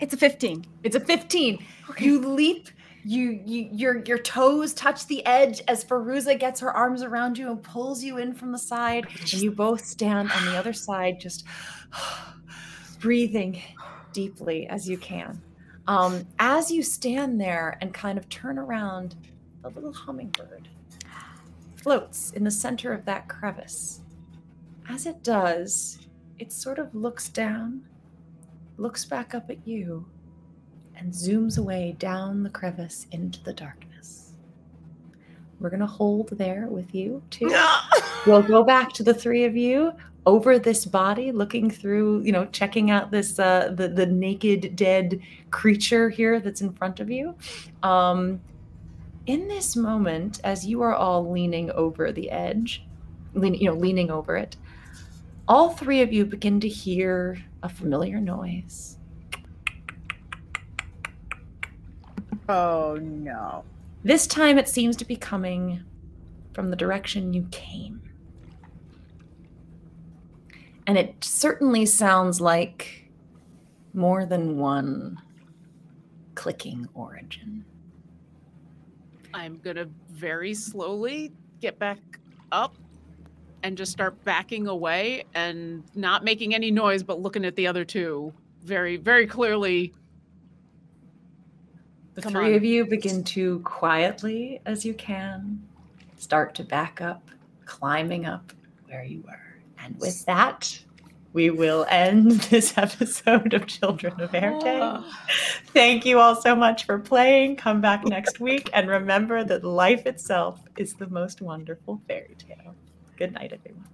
it's 0.00 0.14
a 0.14 0.16
15. 0.16 0.64
It's 0.82 0.96
a 0.96 1.00
15. 1.00 1.64
You 1.98 2.20
leap. 2.20 2.70
You, 3.06 3.38
you 3.44 3.68
your 3.70 4.02
your 4.04 4.18
toes 4.18 4.72
touch 4.72 5.06
the 5.06 5.24
edge 5.26 5.60
as 5.68 5.84
Feruza 5.84 6.38
gets 6.38 6.60
her 6.60 6.72
arms 6.72 7.02
around 7.02 7.36
you 7.36 7.50
and 7.50 7.62
pulls 7.62 8.02
you 8.02 8.16
in 8.16 8.32
from 8.32 8.50
the 8.50 8.58
side, 8.58 9.06
and 9.20 9.34
you 9.34 9.50
both 9.50 9.84
stand 9.84 10.32
on 10.32 10.46
the 10.46 10.56
other 10.56 10.72
side, 10.72 11.20
just 11.20 11.44
breathing 13.00 13.60
deeply 14.12 14.66
as 14.68 14.88
you 14.88 14.96
can. 14.96 15.42
Um, 15.86 16.26
as 16.38 16.70
you 16.70 16.82
stand 16.82 17.38
there 17.38 17.76
and 17.82 17.92
kind 17.92 18.16
of 18.16 18.26
turn 18.30 18.58
around, 18.58 19.16
the 19.62 19.68
little 19.68 19.92
hummingbird 19.92 20.68
floats 21.76 22.30
in 22.30 22.44
the 22.44 22.50
center 22.50 22.94
of 22.94 23.04
that 23.04 23.28
crevice. 23.28 24.00
As 24.88 25.04
it 25.04 25.22
does, 25.22 25.98
it 26.38 26.52
sort 26.52 26.78
of 26.78 26.94
looks 26.94 27.28
down, 27.28 27.82
looks 28.78 29.04
back 29.04 29.34
up 29.34 29.50
at 29.50 29.66
you, 29.66 30.06
and 30.96 31.12
zooms 31.12 31.58
away 31.58 31.96
down 31.98 32.42
the 32.42 32.50
crevice 32.50 33.06
into 33.10 33.42
the 33.42 33.52
darkness. 33.52 34.32
We're 35.60 35.70
going 35.70 35.80
to 35.80 35.86
hold 35.86 36.30
there 36.30 36.66
with 36.68 36.94
you, 36.94 37.22
too. 37.30 37.50
We'll 38.26 38.42
go 38.42 38.64
back 38.64 38.90
to 38.94 39.02
the 39.02 39.12
three 39.12 39.44
of 39.44 39.54
you 39.54 39.92
over 40.24 40.58
this 40.58 40.86
body, 40.86 41.30
looking 41.30 41.70
through, 41.70 42.22
you 42.22 42.32
know, 42.32 42.46
checking 42.46 42.90
out 42.90 43.10
this 43.10 43.38
uh, 43.38 43.72
the 43.74 43.88
the 43.88 44.06
naked 44.06 44.76
dead 44.76 45.20
creature 45.50 46.08
here 46.08 46.40
that's 46.40 46.62
in 46.62 46.72
front 46.72 47.00
of 47.00 47.10
you. 47.10 47.34
Um, 47.82 48.40
in 49.26 49.48
this 49.48 49.76
moment, 49.76 50.40
as 50.44 50.66
you 50.66 50.82
are 50.82 50.94
all 50.94 51.30
leaning 51.30 51.70
over 51.72 52.12
the 52.12 52.30
edge, 52.30 52.84
lean, 53.34 53.54
you 53.54 53.66
know, 53.66 53.76
leaning 53.76 54.10
over 54.10 54.36
it, 54.36 54.56
all 55.46 55.70
three 55.70 56.00
of 56.00 56.12
you 56.12 56.24
begin 56.24 56.60
to 56.60 56.68
hear 56.68 57.38
a 57.62 57.68
familiar 57.68 58.20
noise. 58.20 58.96
Oh 62.48 62.98
no. 63.00 63.64
This 64.02 64.26
time, 64.26 64.58
it 64.58 64.68
seems 64.68 64.96
to 64.96 65.04
be 65.04 65.16
coming 65.16 65.82
from 66.52 66.70
the 66.70 66.76
direction 66.76 67.32
you 67.32 67.48
came. 67.50 68.02
And 70.86 70.98
it 70.98 71.24
certainly 71.24 71.86
sounds 71.86 72.40
like 72.40 73.10
more 73.94 74.26
than 74.26 74.58
one 74.58 75.18
clicking 76.34 76.86
origin. 76.94 77.64
I'm 79.32 79.58
gonna 79.58 79.86
very 80.10 80.52
slowly 80.52 81.32
get 81.60 81.78
back 81.78 81.98
up 82.52 82.76
and 83.62 83.78
just 83.78 83.90
start 83.90 84.22
backing 84.24 84.66
away 84.68 85.24
and 85.34 85.82
not 85.94 86.22
making 86.22 86.54
any 86.54 86.70
noise, 86.70 87.02
but 87.02 87.20
looking 87.20 87.44
at 87.46 87.56
the 87.56 87.66
other 87.66 87.84
two 87.84 88.32
very, 88.62 88.96
very 88.96 89.26
clearly. 89.26 89.94
The 92.14 92.22
Come 92.22 92.32
three 92.32 92.50
on. 92.50 92.54
of 92.54 92.64
you 92.64 92.84
begin 92.84 93.24
to 93.24 93.58
quietly, 93.60 94.60
as 94.66 94.84
you 94.84 94.94
can, 94.94 95.60
start 96.16 96.54
to 96.56 96.64
back 96.64 97.00
up, 97.00 97.28
climbing 97.66 98.24
up 98.24 98.52
where 98.86 99.04
you 99.04 99.22
were. 99.26 99.40
And 99.78 99.98
with 99.98 100.24
that, 100.26 100.78
we 101.32 101.50
will 101.50 101.84
end 101.90 102.30
this 102.50 102.78
episode 102.78 103.52
of 103.52 103.66
Children 103.66 104.20
of 104.20 104.32
Erte. 104.32 104.80
Ah. 104.80 105.26
Thank 105.72 106.06
you 106.06 106.20
all 106.20 106.36
so 106.40 106.54
much 106.54 106.86
for 106.86 106.98
playing. 107.00 107.56
Come 107.56 107.80
back 107.80 108.04
next 108.04 108.38
week 108.48 108.70
and 108.72 108.88
remember 108.88 109.42
that 109.42 109.64
life 109.64 110.06
itself 110.06 110.60
is 110.76 110.94
the 110.94 111.08
most 111.08 111.42
wonderful 111.42 112.00
fairy 112.06 112.36
tale. 112.38 112.76
Good 113.16 113.32
night, 113.32 113.52
everyone. 113.52 113.93